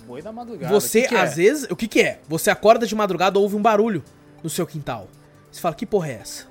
o 0.00 0.06
boi 0.06 0.22
da 0.22 0.32
madrugada. 0.32 0.72
Você, 0.72 1.02
Que 1.02 1.08
que 1.08 1.14
é? 1.14 1.20
às 1.20 1.36
vezes, 1.36 1.66
o 1.70 1.76
que 1.76 1.86
que 1.88 2.00
é? 2.00 2.20
Você 2.28 2.50
acorda 2.50 2.86
de 2.86 2.94
madrugada, 2.94 3.38
ouve 3.38 3.56
um 3.56 3.62
barulho 3.62 4.02
no 4.42 4.50
seu 4.50 4.66
quintal. 4.66 5.08
Você 5.50 5.60
fala, 5.60 5.74
que 5.74 5.86
porra 5.86 6.08
é 6.08 6.12
essa? 6.20 6.44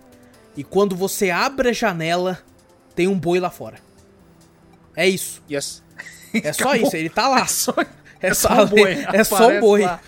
E 0.56 0.64
quando 0.64 0.96
você 0.96 1.30
abre 1.30 1.70
a 1.70 1.74
janela, 1.74 2.40
tem 2.96 3.08
um 3.08 3.18
boi 3.18 3.40
lá 3.40 3.50
fora. 3.50 3.78
É 4.96 5.08
isso. 5.08 5.42
Yes. 5.50 5.82
É 6.34 6.52
só 6.54 6.76
isso, 6.76 6.96
ele 6.96 7.10
tá 7.10 7.28
lá. 7.28 7.42
É 7.42 7.46
só, 7.48 7.74
É 8.22 8.34
só, 8.34 8.64
um 8.64 8.66
boi. 8.68 9.06
É 9.14 9.24
só 9.24 9.48
um 9.48 9.60
boi. 9.60 9.82
lá. 9.84 10.00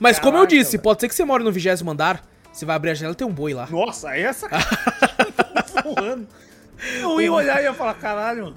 Mas 0.00 0.18
como 0.18 0.38
eu 0.38 0.42
Caraca, 0.42 0.56
disse, 0.56 0.72
velho. 0.72 0.82
pode 0.82 1.00
ser 1.00 1.08
que 1.08 1.14
você 1.14 1.24
mora 1.24 1.44
no 1.44 1.52
vigésimo 1.52 1.90
andar, 1.90 2.24
você 2.50 2.64
vai 2.64 2.74
abrir 2.76 2.90
a 2.90 2.94
janela 2.94 3.12
e 3.12 3.16
tem 3.16 3.26
um 3.26 3.32
boi 3.32 3.52
lá. 3.52 3.66
Nossa, 3.66 4.16
essa 4.16 4.48
tá 4.48 5.82
voando. 5.82 6.26
Eu 7.00 7.20
ia 7.20 7.32
olhar 7.32 7.60
e 7.60 7.64
ia 7.64 7.74
falar, 7.74 7.94
caralho, 7.94 8.54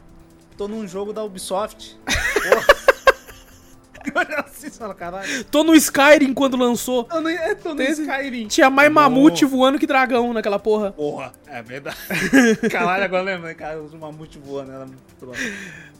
tô 0.57 0.67
num 0.69 0.87
jogo 0.87 1.11
da 1.11 1.23
Ubisoft. 1.23 1.97
Porra. 2.05 2.87
Olha 4.15 4.39
assim, 4.39 4.69
fala, 4.69 4.93
caralho. 4.93 5.43
Tô 5.45 5.63
no 5.63 5.73
Skyrim 5.75 6.33
quando 6.33 6.55
lançou. 6.57 7.07
Eu 7.11 7.21
não, 7.21 7.29
é, 7.29 7.55
tô 7.55 7.69
no 7.69 7.75
Teve- 7.75 8.01
Skyrim. 8.03 8.47
Tinha 8.47 8.69
mais 8.69 8.91
mamute 8.91 9.45
voando 9.45 9.77
que 9.79 9.85
dragão 9.87 10.33
naquela 10.33 10.59
porra. 10.59 10.91
Porra, 10.91 11.31
é 11.47 11.61
verdade. 11.61 11.97
Caralho, 12.71 13.03
agora 13.03 13.23
lembra, 13.23 13.53
cara, 13.55 13.81
os 13.81 13.93
mamute 13.93 14.39
voando, 14.39 14.71
era 14.71 14.85
muito 14.85 14.99
louco. 15.21 15.39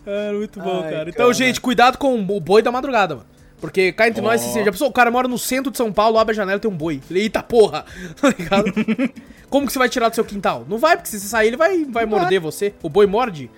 Era 0.05 0.33
muito 0.37 0.59
bom, 0.59 0.81
Ai, 0.83 0.91
cara. 0.91 1.09
Então, 1.09 1.25
cara. 1.25 1.33
gente, 1.33 1.59
cuidado 1.61 1.97
com 1.97 2.15
o 2.19 2.39
boi 2.41 2.61
da 2.61 2.71
madrugada, 2.71 3.15
mano. 3.15 3.27
Porque 3.59 3.91
cá 3.91 4.07
entre 4.07 4.21
nós, 4.21 4.43
Ó. 4.43 4.49
assim, 4.49 4.63
já 4.63 4.71
pensou, 4.71 4.87
o 4.87 4.93
cara 4.93 5.09
mora 5.09 5.27
no 5.27 5.37
centro 5.37 5.71
de 5.71 5.77
São 5.77 5.91
Paulo, 5.91 6.19
abre 6.19 6.31
a 6.33 6.35
janela 6.35 6.57
e 6.57 6.61
tem 6.61 6.69
um 6.69 6.77
boi. 6.77 7.01
Eita 7.09 7.41
porra, 7.41 7.85
tá 8.21 8.29
ligado? 8.29 8.71
Como 9.49 9.65
que 9.65 9.73
você 9.73 9.79
vai 9.79 9.89
tirar 9.89 10.09
do 10.09 10.15
seu 10.15 10.23
quintal? 10.23 10.63
Não 10.69 10.77
vai, 10.77 10.95
porque 10.95 11.09
se 11.09 11.19
você 11.19 11.27
sair, 11.27 11.47
ele 11.47 11.57
vai, 11.57 11.69
vai 11.85 12.05
Não 12.05 12.11
vai. 12.11 12.19
morder 12.21 12.39
você. 12.39 12.73
O 12.83 12.89
boi 12.89 13.07
morde? 13.07 13.49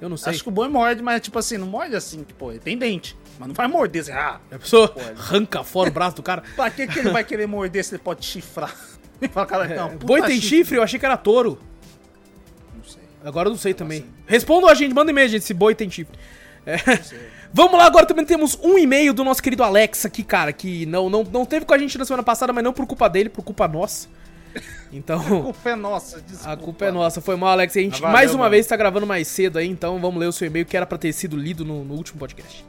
Eu 0.00 0.08
não 0.08 0.16
sei. 0.16 0.32
Acho 0.32 0.42
que 0.42 0.48
o 0.48 0.52
boi 0.52 0.68
morde, 0.68 1.02
mas 1.02 1.20
tipo 1.20 1.38
assim, 1.38 1.58
não 1.58 1.66
morde 1.66 1.94
assim, 1.94 2.22
tipo, 2.24 2.50
ele 2.50 2.60
tem 2.60 2.76
dente. 2.78 3.16
Mas 3.42 3.48
não 3.48 3.54
vai 3.56 3.66
morder, 3.66 4.02
assim, 4.02 4.12
ah, 4.12 4.38
A 4.52 4.58
pessoa 4.58 4.86
Pode. 4.86 5.10
arranca 5.18 5.64
fora 5.64 5.90
o 5.90 5.92
braço 5.92 6.14
do 6.16 6.22
cara. 6.22 6.44
pra 6.54 6.70
que, 6.70 6.86
que 6.86 7.00
ele 7.00 7.10
vai 7.10 7.24
querer 7.24 7.46
morder 7.48 7.84
se 7.84 7.92
ele 7.96 8.02
pode 8.02 8.24
chifrar? 8.24 8.72
Fala, 9.32 9.46
cara, 9.46 9.66
não, 9.66 9.90
puta 9.90 10.04
É, 10.04 10.06
boi 10.06 10.22
tem 10.22 10.40
chifre? 10.40 10.76
Eu 10.76 10.82
achei 10.84 10.96
que 10.98 11.04
era 11.04 11.16
touro. 11.16 11.58
Não 12.76 12.84
sei. 12.84 13.02
Agora 13.24 13.48
eu 13.48 13.50
não 13.50 13.58
sei 13.58 13.74
também. 13.74 14.04
Respondam 14.26 14.68
a 14.70 14.74
gente, 14.74 14.94
manda 14.94 15.10
e-mail, 15.10 15.28
gente, 15.28 15.44
se 15.44 15.52
boi 15.52 15.74
tem 15.74 15.90
chifre. 15.90 16.16
É. 16.64 16.76
Vamos 17.52 17.76
lá, 17.76 17.84
agora 17.86 18.06
também 18.06 18.24
temos 18.24 18.56
um 18.62 18.78
e-mail 18.78 19.12
do 19.12 19.24
nosso 19.24 19.42
querido 19.42 19.64
Alex 19.64 20.06
aqui, 20.06 20.22
cara, 20.22 20.52
que 20.52 20.86
não, 20.86 21.10
não, 21.10 21.24
não 21.24 21.44
teve 21.44 21.66
com 21.66 21.74
a 21.74 21.78
gente 21.78 21.98
na 21.98 22.04
semana 22.04 22.22
passada, 22.22 22.52
mas 22.52 22.62
não 22.62 22.72
por 22.72 22.86
culpa 22.86 23.08
dele, 23.10 23.28
por 23.28 23.42
culpa 23.42 23.66
nossa. 23.66 24.08
A 24.56 24.60
Então, 24.92 25.20
culpa 25.42 25.70
é 25.70 25.74
nossa, 25.74 26.20
desculpa. 26.20 26.52
a 26.52 26.56
culpa 26.56 26.84
é 26.84 26.90
nossa. 26.92 27.20
Foi 27.20 27.34
mal, 27.36 27.50
Alex. 27.50 27.76
A 27.76 27.80
gente 27.80 27.96
Ah, 27.96 28.00
valeu, 28.00 28.12
mais 28.12 28.30
uma 28.32 28.38
mano. 28.40 28.50
vez 28.50 28.66
tá 28.66 28.76
gravando 28.76 29.06
mais 29.06 29.26
cedo 29.28 29.58
aí, 29.58 29.66
então 29.68 29.98
vamos 30.00 30.20
ler 30.20 30.26
o 30.26 30.32
seu 30.32 30.46
e-mail 30.46 30.64
que 30.66 30.76
era 30.76 30.84
pra 30.86 30.98
ter 30.98 31.12
sido 31.12 31.36
lido 31.36 31.64
no, 31.64 31.82
no 31.84 31.94
último 31.94 32.18
podcast. 32.18 32.64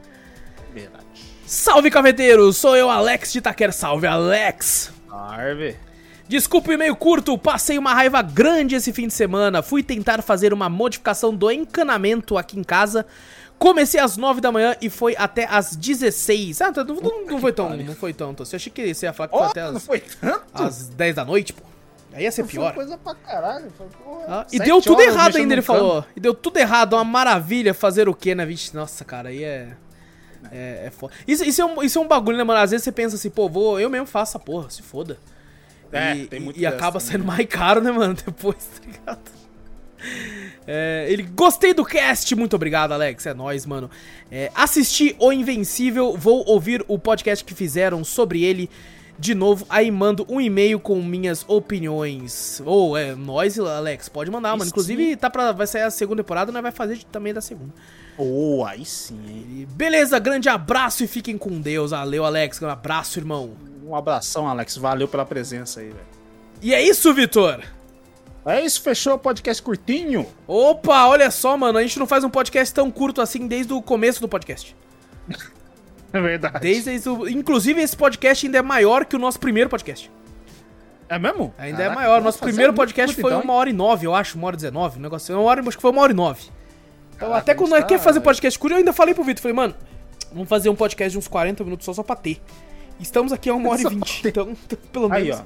Verdade. 0.74 1.04
Salve, 1.46 1.90
cafeteiros! 1.90 2.56
Sou 2.56 2.76
eu, 2.76 2.90
Alex 2.90 3.32
de 3.32 3.38
Itaquera. 3.38 3.72
Salve, 3.72 4.06
Alex! 4.06 4.92
Arve. 5.10 5.76
Desculpa 6.26 6.70
o 6.70 6.72
e-mail 6.72 6.96
curto, 6.96 7.36
passei 7.36 7.76
uma 7.78 7.92
raiva 7.92 8.22
grande 8.22 8.74
esse 8.74 8.92
fim 8.92 9.06
de 9.06 9.12
semana. 9.14 9.62
Fui 9.62 9.82
tentar 9.82 10.22
fazer 10.22 10.52
uma 10.54 10.68
modificação 10.70 11.34
do 11.34 11.50
encanamento 11.50 12.36
aqui 12.38 12.58
em 12.58 12.64
casa. 12.64 13.06
Comecei 13.58 14.00
às 14.00 14.16
9 14.16 14.40
da 14.40 14.50
manhã 14.50 14.74
e 14.80 14.90
foi 14.90 15.14
até 15.16 15.46
às 15.48 15.76
16. 15.76 16.60
Ah, 16.62 16.72
não, 16.74 16.84
não, 16.84 17.26
não 17.26 17.38
foi 17.38 17.52
tão, 17.52 17.76
não 17.76 17.94
foi 17.94 18.12
tanto. 18.12 18.42
Eu 18.42 18.56
achei 18.56 18.72
que 18.72 18.92
você 18.94 19.06
ia 19.06 19.12
falar 19.12 19.28
que 19.28 19.36
foi 19.36 19.46
Ó, 19.46 19.50
até 19.50 19.62
não 19.70 19.76
às, 19.76 19.84
foi 19.86 20.00
tanto? 20.00 20.42
às 20.54 20.88
10 20.88 21.14
da 21.14 21.24
noite, 21.24 21.52
pô. 21.52 21.62
Aí 22.14 22.22
ia 22.24 22.32
ser 22.32 22.42
Foi 22.44 22.52
pior. 22.52 22.72
coisa 22.74 22.96
pra 22.96 23.14
caralho. 23.14 23.70
Foi, 23.76 23.86
porra, 23.88 24.24
Ah, 24.28 24.46
e 24.52 24.58
deu 24.58 24.80
tudo 24.80 25.02
errado 25.02 25.36
ainda, 25.36 25.52
ele 25.54 25.62
falou. 25.62 26.04
E 26.16 26.20
deu 26.20 26.32
tudo 26.32 26.56
errado, 26.58 26.94
uma 26.94 27.04
maravilha 27.04 27.74
fazer 27.74 28.08
o 28.08 28.14
quê, 28.14 28.34
né? 28.34 28.46
Vixe, 28.46 28.74
nossa, 28.74 29.04
cara, 29.04 29.28
aí 29.28 29.44
é. 29.44 29.76
É, 30.54 30.86
é 30.86 30.90
foda. 30.90 31.12
Isso, 31.26 31.44
isso, 31.44 31.60
é 31.60 31.64
um, 31.64 31.82
isso 31.82 31.98
é 31.98 32.00
um 32.00 32.06
bagulho, 32.06 32.38
né, 32.38 32.44
mano? 32.44 32.60
Às 32.60 32.70
vezes 32.70 32.84
você 32.84 32.92
pensa 32.92 33.16
assim, 33.16 33.28
pô, 33.28 33.48
vou, 33.48 33.80
eu 33.80 33.90
mesmo 33.90 34.06
faço 34.06 34.30
essa 34.30 34.38
porra, 34.38 34.70
se 34.70 34.82
foda. 34.82 35.18
É, 35.90 36.16
e, 36.16 36.26
tem 36.26 36.38
muito 36.38 36.56
e 36.56 36.62
dessa 36.62 36.76
acaba 36.76 37.00
também, 37.00 37.12
saindo 37.12 37.24
mais 37.24 37.46
caro, 37.46 37.80
né, 37.80 37.90
mano? 37.90 38.14
Depois, 38.24 38.56
tá 38.56 38.86
ligado? 38.86 39.34
É, 40.66 41.06
ele 41.08 41.24
gostei 41.24 41.74
do 41.74 41.84
cast, 41.84 42.32
muito 42.36 42.54
obrigado, 42.54 42.92
Alex. 42.92 43.26
É 43.26 43.34
nóis, 43.34 43.66
mano. 43.66 43.90
É, 44.30 44.50
assisti 44.54 45.16
O 45.18 45.32
Invencível, 45.32 46.16
vou 46.16 46.44
ouvir 46.46 46.84
o 46.86 46.98
podcast 46.98 47.44
que 47.44 47.54
fizeram 47.54 48.04
sobre 48.04 48.44
ele 48.44 48.70
de 49.18 49.34
novo. 49.34 49.66
Aí 49.68 49.90
mando 49.90 50.26
um 50.28 50.40
e-mail 50.40 50.78
com 50.78 51.00
minhas 51.02 51.44
opiniões. 51.48 52.60
Ou 52.64 52.96
é, 52.96 53.14
nós, 53.14 53.58
Alex, 53.58 54.08
pode 54.08 54.30
mandar, 54.30 54.50
mano. 54.50 54.64
Sim. 54.64 54.70
Inclusive, 54.70 55.16
tá 55.16 55.30
pra, 55.30 55.52
vai 55.52 55.66
sair 55.66 55.82
a 55.82 55.90
segunda 55.90 56.22
temporada, 56.22 56.52
nós 56.52 56.62
vai 56.62 56.72
fazer 56.72 57.02
também 57.10 57.32
da 57.32 57.40
segunda. 57.40 57.72
Oh, 58.16 58.64
aí 58.64 58.84
sim, 58.84 59.66
beleza, 59.70 60.16
grande 60.20 60.48
abraço 60.48 61.02
e 61.02 61.08
fiquem 61.08 61.36
com 61.36 61.60
Deus. 61.60 61.90
Valeu, 61.90 62.24
Alex. 62.24 62.62
Um 62.62 62.68
abraço, 62.68 63.18
irmão. 63.18 63.52
Um 63.84 63.94
abração, 63.94 64.46
Alex. 64.46 64.76
Valeu 64.76 65.08
pela 65.08 65.26
presença 65.26 65.80
aí, 65.80 65.86
velho. 65.86 66.06
E 66.62 66.72
é 66.72 66.80
isso, 66.80 67.12
Vitor. 67.12 67.60
É 68.46 68.64
isso, 68.64 68.82
fechou 68.82 69.14
o 69.14 69.18
podcast 69.18 69.62
curtinho. 69.62 70.26
Opa, 70.46 71.06
olha 71.06 71.30
só, 71.30 71.56
mano, 71.56 71.78
a 71.78 71.82
gente 71.82 71.98
não 71.98 72.06
faz 72.06 72.24
um 72.24 72.30
podcast 72.30 72.74
tão 72.74 72.90
curto 72.90 73.22
assim 73.22 73.46
desde 73.46 73.72
o 73.72 73.80
começo 73.80 74.20
do 74.20 74.28
podcast. 74.28 74.76
É 76.18 76.20
verdade. 76.20 76.60
Desde. 76.60 76.92
Inclusive, 77.30 77.80
esse 77.82 77.96
podcast 77.96 78.46
ainda 78.46 78.58
é 78.58 78.62
maior 78.62 79.04
que 79.04 79.16
o 79.16 79.18
nosso 79.18 79.40
primeiro 79.40 79.68
podcast. 79.68 80.10
É 81.08 81.18
mesmo? 81.18 81.52
Ainda 81.58 81.78
Caraca, 81.78 81.92
é 81.92 81.94
maior. 81.94 82.22
Nosso 82.22 82.38
primeiro 82.38 82.72
podcast 82.72 83.20
foi 83.20 83.32
então, 83.32 83.42
uma 83.42 83.52
hora 83.52 83.68
e 83.68 83.72
nove, 83.72 84.06
eu 84.06 84.14
acho, 84.14 84.38
uma 84.38 84.46
hora 84.46 84.54
e 84.54 84.58
dezenove. 84.58 84.98
Um 84.98 85.02
negócio, 85.02 85.34
uma 85.34 85.42
hora, 85.42 85.60
acho 85.60 85.76
que 85.76 85.82
foi 85.82 85.90
uma 85.90 86.00
hora 86.02 86.12
e 86.12 86.14
nove. 86.14 86.42
Então, 87.16 87.28
Caraca, 87.28 87.38
até 87.38 87.54
quando 87.54 87.70
nós 87.70 87.84
quer 87.84 87.98
tá- 87.98 88.04
fazer 88.04 88.20
podcast 88.20 88.58
curto, 88.58 88.74
eu 88.74 88.78
ainda 88.78 88.92
falei 88.92 89.12
pro 89.12 89.24
Vitor, 89.24 89.42
falei, 89.42 89.54
mano, 89.56 89.74
vamos 90.32 90.48
fazer 90.48 90.68
um 90.68 90.74
podcast 90.74 91.12
de 91.12 91.18
uns 91.18 91.28
40 91.28 91.62
minutos 91.64 91.84
só, 91.84 91.92
só 91.92 92.02
pra 92.02 92.16
ter. 92.16 92.40
Estamos 92.98 93.32
aqui 93.32 93.50
a 93.50 93.54
uma 93.54 93.70
hora 93.70 93.82
e 93.82 93.88
vinte, 93.88 94.22
então, 94.26 94.56
pelo 94.92 95.12
Aí, 95.12 95.24
menos... 95.24 95.40
ó. 95.40 95.44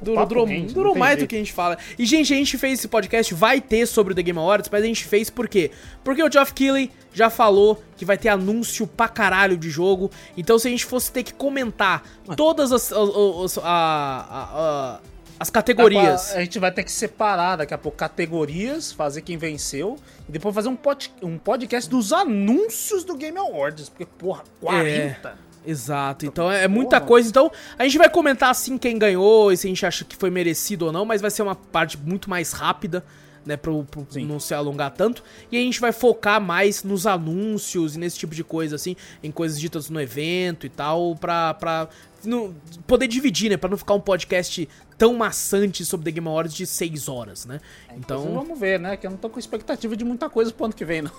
Durou, 0.00 0.26
durou, 0.26 0.46
durou 0.46 0.94
mais 0.94 1.16
do 1.16 1.20
jeito. 1.20 1.30
que 1.30 1.36
a 1.36 1.38
gente 1.38 1.52
fala. 1.52 1.78
E, 1.98 2.04
gente, 2.04 2.32
a 2.32 2.36
gente 2.36 2.58
fez 2.58 2.78
esse 2.78 2.88
podcast, 2.88 3.32
vai 3.34 3.60
ter 3.60 3.86
sobre 3.86 4.12
o 4.12 4.16
The 4.16 4.22
Game 4.22 4.38
Awards, 4.38 4.68
mas 4.70 4.82
a 4.82 4.86
gente 4.86 5.04
fez 5.04 5.30
por 5.30 5.48
quê? 5.48 5.70
Porque 6.04 6.22
o 6.22 6.30
Geoff 6.30 6.52
Keighley 6.52 6.90
já 7.12 7.30
falou 7.30 7.82
que 7.96 8.04
vai 8.04 8.18
ter 8.18 8.28
anúncio 8.28 8.86
pra 8.86 9.08
caralho 9.08 9.56
de 9.56 9.70
jogo. 9.70 10.10
Então, 10.36 10.58
se 10.58 10.68
a 10.68 10.70
gente 10.70 10.84
fosse 10.84 11.10
ter 11.10 11.22
que 11.22 11.32
comentar 11.32 12.02
todas 12.36 12.72
as, 12.72 12.92
as, 12.92 13.58
as, 13.58 15.00
as 15.38 15.50
categorias. 15.50 16.34
A 16.34 16.40
gente 16.40 16.58
vai 16.58 16.70
ter 16.70 16.82
que 16.84 16.92
separar 16.92 17.56
daqui 17.56 17.74
a 17.74 17.78
pouco 17.78 17.96
categorias, 17.96 18.92
fazer 18.92 19.22
quem 19.22 19.36
venceu, 19.36 19.98
e 20.28 20.32
depois 20.32 20.54
fazer 20.54 20.68
um, 20.68 20.76
pod, 20.76 21.12
um 21.22 21.38
podcast 21.38 21.88
dos 21.88 22.12
anúncios 22.12 23.04
do 23.04 23.16
Game 23.16 23.38
Awards. 23.38 23.88
Porque, 23.88 24.06
porra, 24.06 24.44
40. 24.60 25.45
Exato, 25.66 26.24
então 26.26 26.50
é, 26.50 26.64
é 26.64 26.68
muita 26.68 27.00
coisa. 27.00 27.28
Então 27.28 27.50
a 27.78 27.82
gente 27.84 27.98
vai 27.98 28.08
comentar 28.08 28.50
assim 28.50 28.78
quem 28.78 28.98
ganhou 28.98 29.50
e 29.52 29.56
se 29.56 29.66
a 29.66 29.68
gente 29.70 29.84
acha 29.84 30.04
que 30.04 30.16
foi 30.16 30.30
merecido 30.30 30.86
ou 30.86 30.92
não, 30.92 31.04
mas 31.04 31.20
vai 31.20 31.30
ser 31.30 31.42
uma 31.42 31.54
parte 31.56 31.98
muito 31.98 32.30
mais 32.30 32.52
rápida, 32.52 33.04
né, 33.44 33.58
Sim. 34.10 34.26
não 34.26 34.38
se 34.40 34.54
alongar 34.54 34.90
tanto. 34.92 35.22
E 35.50 35.56
a 35.56 35.60
gente 35.60 35.80
vai 35.80 35.92
focar 35.92 36.40
mais 36.40 36.82
nos 36.82 37.06
anúncios 37.06 37.96
e 37.96 37.98
nesse 37.98 38.18
tipo 38.18 38.34
de 38.34 38.42
coisa, 38.44 38.76
assim, 38.76 38.96
em 39.22 39.30
coisas 39.30 39.58
ditas 39.58 39.90
no 39.90 40.00
evento 40.00 40.66
e 40.66 40.68
tal, 40.68 41.14
pra, 41.16 41.54
pra 41.54 41.88
no- 42.24 42.54
poder 42.86 43.06
dividir, 43.08 43.50
né? 43.50 43.56
Pra 43.56 43.68
não 43.70 43.76
ficar 43.78 43.94
um 43.94 44.00
podcast 44.00 44.68
tão 44.98 45.14
maçante 45.14 45.84
sobre 45.84 46.04
The 46.06 46.10
Game 46.12 46.26
Awards 46.28 46.54
de 46.54 46.66
6 46.66 47.08
horas, 47.08 47.44
né? 47.44 47.60
Então 47.96 48.20
Então, 48.22 48.34
vamos 48.34 48.58
ver, 48.58 48.80
né? 48.80 48.96
Que 48.96 49.06
eu 49.06 49.10
não 49.10 49.18
tô 49.18 49.28
com 49.28 49.38
expectativa 49.38 49.96
de 49.96 50.04
muita 50.04 50.28
coisa 50.30 50.50
pro 50.52 50.64
ano 50.66 50.74
que 50.74 50.84
vem, 50.84 51.02
não. 51.02 51.10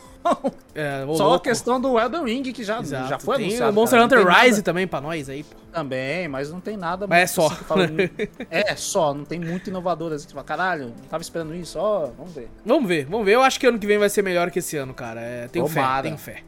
é, 0.75 1.05
Só 1.15 1.23
a 1.23 1.27
louco. 1.27 1.43
questão 1.43 1.79
do 1.79 1.99
Elden 1.99 2.23
Ring, 2.25 2.43
que 2.51 2.63
já, 2.63 2.79
Exato. 2.79 3.09
já 3.09 3.19
foi 3.19 3.37
Tem 3.37 3.45
anunciado. 3.47 3.71
o 3.71 3.75
Monster 3.75 3.99
cara, 3.99 4.05
Hunter 4.21 4.27
Rise 4.35 4.51
nada- 4.51 4.63
também 4.63 4.87
pra 4.87 4.99
nós 5.01 5.29
aí, 5.29 5.43
pô. 5.43 5.55
Também, 5.71 6.27
mas 6.27 6.51
não 6.51 6.59
tem 6.59 6.75
nada. 6.75 7.05
Mas 7.07 7.19
é 7.19 7.27
só. 7.27 7.47
assim 7.47 7.57
é, 8.49 8.75
só, 8.75 9.13
não 9.13 9.23
tem 9.25 9.39
muito 9.39 9.69
inovador 9.69 10.11
assim 10.11 10.25
que 10.27 10.33
fala, 10.33 10.43
caralho, 10.45 10.85
não 10.87 11.07
tava 11.09 11.21
esperando 11.21 11.53
isso, 11.53 11.77
ó, 11.77 12.07
vamos 12.17 12.33
ver. 12.33 12.49
Vamos 12.65 12.87
ver, 12.87 13.05
vamos 13.05 13.25
ver. 13.25 13.33
Eu 13.35 13.41
acho 13.43 13.59
que 13.59 13.67
ano 13.67 13.77
que 13.77 13.85
vem 13.85 13.97
vai 13.99 14.09
ser 14.09 14.23
melhor 14.23 14.49
que 14.49 14.59
esse 14.59 14.75
ano, 14.77 14.93
cara. 14.93 15.21
É, 15.21 15.47
tenho 15.49 15.67
fé, 15.67 15.81
Tomara. 15.81 16.03
tenho 16.03 16.17
fé. 16.17 16.41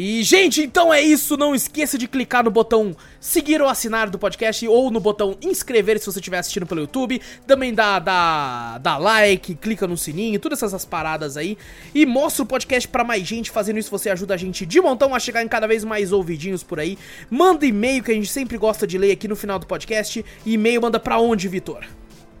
E, 0.00 0.22
gente, 0.22 0.62
então 0.62 0.94
é 0.94 1.00
isso. 1.00 1.36
Não 1.36 1.56
esqueça 1.56 1.98
de 1.98 2.06
clicar 2.06 2.44
no 2.44 2.52
botão 2.52 2.94
seguir 3.18 3.60
ou 3.60 3.68
assinar 3.68 4.08
do 4.08 4.16
podcast 4.16 4.64
ou 4.68 4.92
no 4.92 5.00
botão 5.00 5.36
inscrever 5.42 5.98
se 5.98 6.06
você 6.06 6.20
estiver 6.20 6.38
assistindo 6.38 6.66
pelo 6.66 6.82
YouTube. 6.82 7.20
Também 7.48 7.74
dá, 7.74 7.98
dá, 7.98 8.78
dá 8.78 8.96
like, 8.96 9.56
clica 9.56 9.88
no 9.88 9.96
sininho, 9.96 10.38
todas 10.38 10.62
essas 10.62 10.84
paradas 10.84 11.36
aí. 11.36 11.58
E 11.92 12.06
mostra 12.06 12.44
o 12.44 12.46
podcast 12.46 12.88
pra 12.88 13.02
mais 13.02 13.26
gente. 13.26 13.50
Fazendo 13.50 13.80
isso, 13.80 13.90
você 13.90 14.08
ajuda 14.08 14.34
a 14.34 14.36
gente 14.36 14.64
de 14.64 14.80
montão 14.80 15.16
a 15.16 15.18
chegar 15.18 15.42
em 15.42 15.48
cada 15.48 15.66
vez 15.66 15.82
mais 15.82 16.12
ouvidinhos 16.12 16.62
por 16.62 16.78
aí. 16.78 16.96
Manda 17.28 17.66
e-mail 17.66 18.04
que 18.04 18.12
a 18.12 18.14
gente 18.14 18.30
sempre 18.30 18.56
gosta 18.56 18.86
de 18.86 18.96
ler 18.96 19.10
aqui 19.10 19.26
no 19.26 19.34
final 19.34 19.58
do 19.58 19.66
podcast. 19.66 20.24
E-mail 20.46 20.80
manda 20.80 21.00
pra 21.00 21.18
onde, 21.18 21.48
Vitor? 21.48 21.84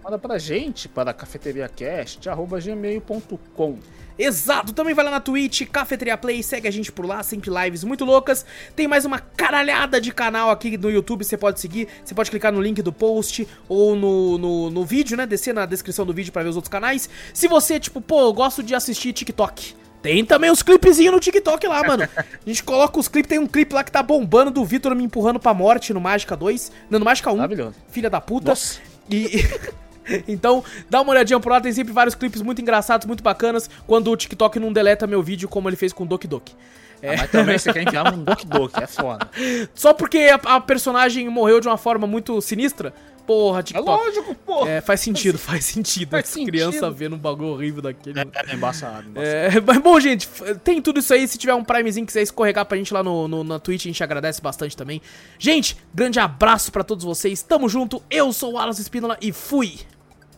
Manda 0.04 0.16
pra 0.16 0.38
gente 0.38 0.88
para 0.88 1.12
cafeteriacast.gmail.com. 1.12 3.78
Exato, 4.18 4.72
também 4.72 4.94
vai 4.94 5.04
lá 5.04 5.12
na 5.12 5.20
Twitch, 5.20 5.62
Cafeteria 5.70 6.16
Play, 6.16 6.42
segue 6.42 6.66
a 6.66 6.70
gente 6.70 6.90
por 6.90 7.06
lá, 7.06 7.22
sempre 7.22 7.50
lives 7.50 7.84
muito 7.84 8.04
loucas. 8.04 8.44
Tem 8.74 8.88
mais 8.88 9.04
uma 9.04 9.20
caralhada 9.20 10.00
de 10.00 10.10
canal 10.12 10.50
aqui 10.50 10.76
no 10.76 10.90
YouTube, 10.90 11.24
você 11.24 11.36
pode 11.36 11.60
seguir, 11.60 11.86
você 12.04 12.14
pode 12.14 12.28
clicar 12.28 12.52
no 12.52 12.60
link 12.60 12.82
do 12.82 12.92
post 12.92 13.46
ou 13.68 13.94
no, 13.94 14.36
no, 14.36 14.70
no 14.70 14.84
vídeo, 14.84 15.16
né? 15.16 15.24
Descer 15.24 15.54
na 15.54 15.64
descrição 15.66 16.04
do 16.04 16.12
vídeo 16.12 16.32
pra 16.32 16.42
ver 16.42 16.48
os 16.48 16.56
outros 16.56 16.70
canais. 16.70 17.08
Se 17.32 17.46
você, 17.46 17.78
tipo, 17.78 18.00
pô, 18.00 18.22
eu 18.22 18.32
gosto 18.32 18.60
de 18.60 18.74
assistir 18.74 19.12
TikTok. 19.12 19.76
Tem 20.02 20.24
também 20.24 20.50
os 20.50 20.62
clipezinhos 20.62 21.14
no 21.14 21.20
TikTok 21.20 21.66
lá, 21.66 21.82
mano. 21.84 22.08
A 22.16 22.24
gente 22.44 22.62
coloca 22.64 22.98
os 22.98 23.06
clipes, 23.06 23.28
tem 23.28 23.38
um 23.38 23.46
clipe 23.46 23.74
lá 23.74 23.84
que 23.84 23.92
tá 23.92 24.02
bombando 24.02 24.50
do 24.50 24.64
Vitor 24.64 24.94
me 24.94 25.04
empurrando 25.04 25.38
pra 25.38 25.54
morte 25.54 25.92
no 25.92 26.00
Mágica 26.00 26.36
2. 26.36 26.72
Não, 26.90 26.98
no 26.98 27.04
Mágica 27.04 27.30
1. 27.32 27.36
Maravilhoso. 27.36 27.74
Filha 27.88 28.10
da 28.10 28.20
puta. 28.20 28.50
Nossa. 28.50 28.80
E. 29.10 29.44
então, 30.28 30.62
dá 30.88 31.00
uma 31.00 31.10
olhadinha 31.12 31.38
por 31.40 31.50
lá, 31.50 31.60
tem 31.60 31.72
sempre 31.72 31.92
vários 31.92 32.14
clipes 32.14 32.42
muito 32.42 32.60
engraçados, 32.62 33.06
muito 33.06 33.22
bacanas, 33.22 33.68
quando 33.86 34.10
o 34.10 34.16
TikTok 34.16 34.58
não 34.58 34.72
deleta 34.72 35.06
meu 35.06 35.22
vídeo 35.22 35.48
como 35.48 35.68
ele 35.68 35.76
fez 35.76 35.92
com 35.92 36.04
o 36.04 36.06
Doki 36.06 36.26
Doki. 36.26 36.52
Ah, 37.00 37.14
mas 37.16 37.30
também 37.30 37.56
você 37.58 37.72
quer 37.72 37.82
enfiar 37.82 38.12
um 38.12 38.24
Doki 38.24 38.46
Doki, 38.46 38.82
é 38.82 38.86
foda. 38.86 39.28
Só 39.74 39.92
porque 39.94 40.18
a, 40.18 40.34
a 40.56 40.60
personagem 40.60 41.28
morreu 41.28 41.60
de 41.60 41.68
uma 41.68 41.76
forma 41.76 42.08
muito 42.08 42.40
sinistra, 42.40 42.92
porra, 43.24 43.60
É 43.60 43.62
TikTok. 43.62 43.88
lógico, 43.88 44.34
pô. 44.34 44.66
É, 44.66 44.80
faz 44.80 44.98
sentido, 45.00 45.38
faz 45.38 45.64
sentido. 45.64 46.10
Faz 46.10 46.26
sentido. 46.28 46.48
criança 46.48 46.90
vendo 46.90 47.14
um 47.14 47.18
bagulho 47.18 47.50
horrível 47.50 47.82
daquele. 47.82 48.18
É, 48.18 48.22
é 48.22 48.54
embaçado, 48.54 49.06
embaçado. 49.10 49.12
É, 49.16 49.60
mas 49.64 49.78
bom, 49.78 50.00
gente, 50.00 50.28
tem 50.64 50.82
tudo 50.82 50.98
isso 50.98 51.14
aí. 51.14 51.28
Se 51.28 51.38
tiver 51.38 51.54
um 51.54 51.62
Primezinho 51.62 52.04
que 52.04 52.08
quiser 52.10 52.22
escorregar 52.22 52.64
pra 52.66 52.76
gente 52.76 52.92
lá 52.92 53.00
no, 53.04 53.28
no- 53.28 53.44
na 53.44 53.60
Twitch, 53.60 53.82
a 53.84 53.88
gente 53.88 54.02
agradece 54.02 54.40
bastante 54.42 54.76
também. 54.76 55.00
Gente, 55.38 55.76
grande 55.94 56.18
abraço 56.18 56.72
pra 56.72 56.82
todos 56.82 57.04
vocês. 57.04 57.42
Tamo 57.42 57.68
junto. 57.68 58.02
Eu 58.10 58.32
sou 58.32 58.54
o 58.54 58.58
Alas 58.58 58.80
Espínola 58.80 59.16
e 59.20 59.30
fui. 59.30 59.78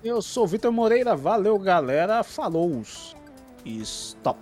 Eu 0.02 0.22
sou 0.22 0.44
o 0.44 0.46
Vitor 0.46 0.72
Moreira, 0.72 1.14
valeu 1.14 1.58
galera, 1.58 2.22
falou. 2.22 2.82
Stop. 3.66 4.40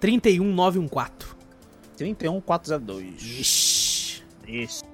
31914. 0.00 1.36
31402. 1.96 3.22
Ixi. 3.22 4.24
Isso. 4.48 4.91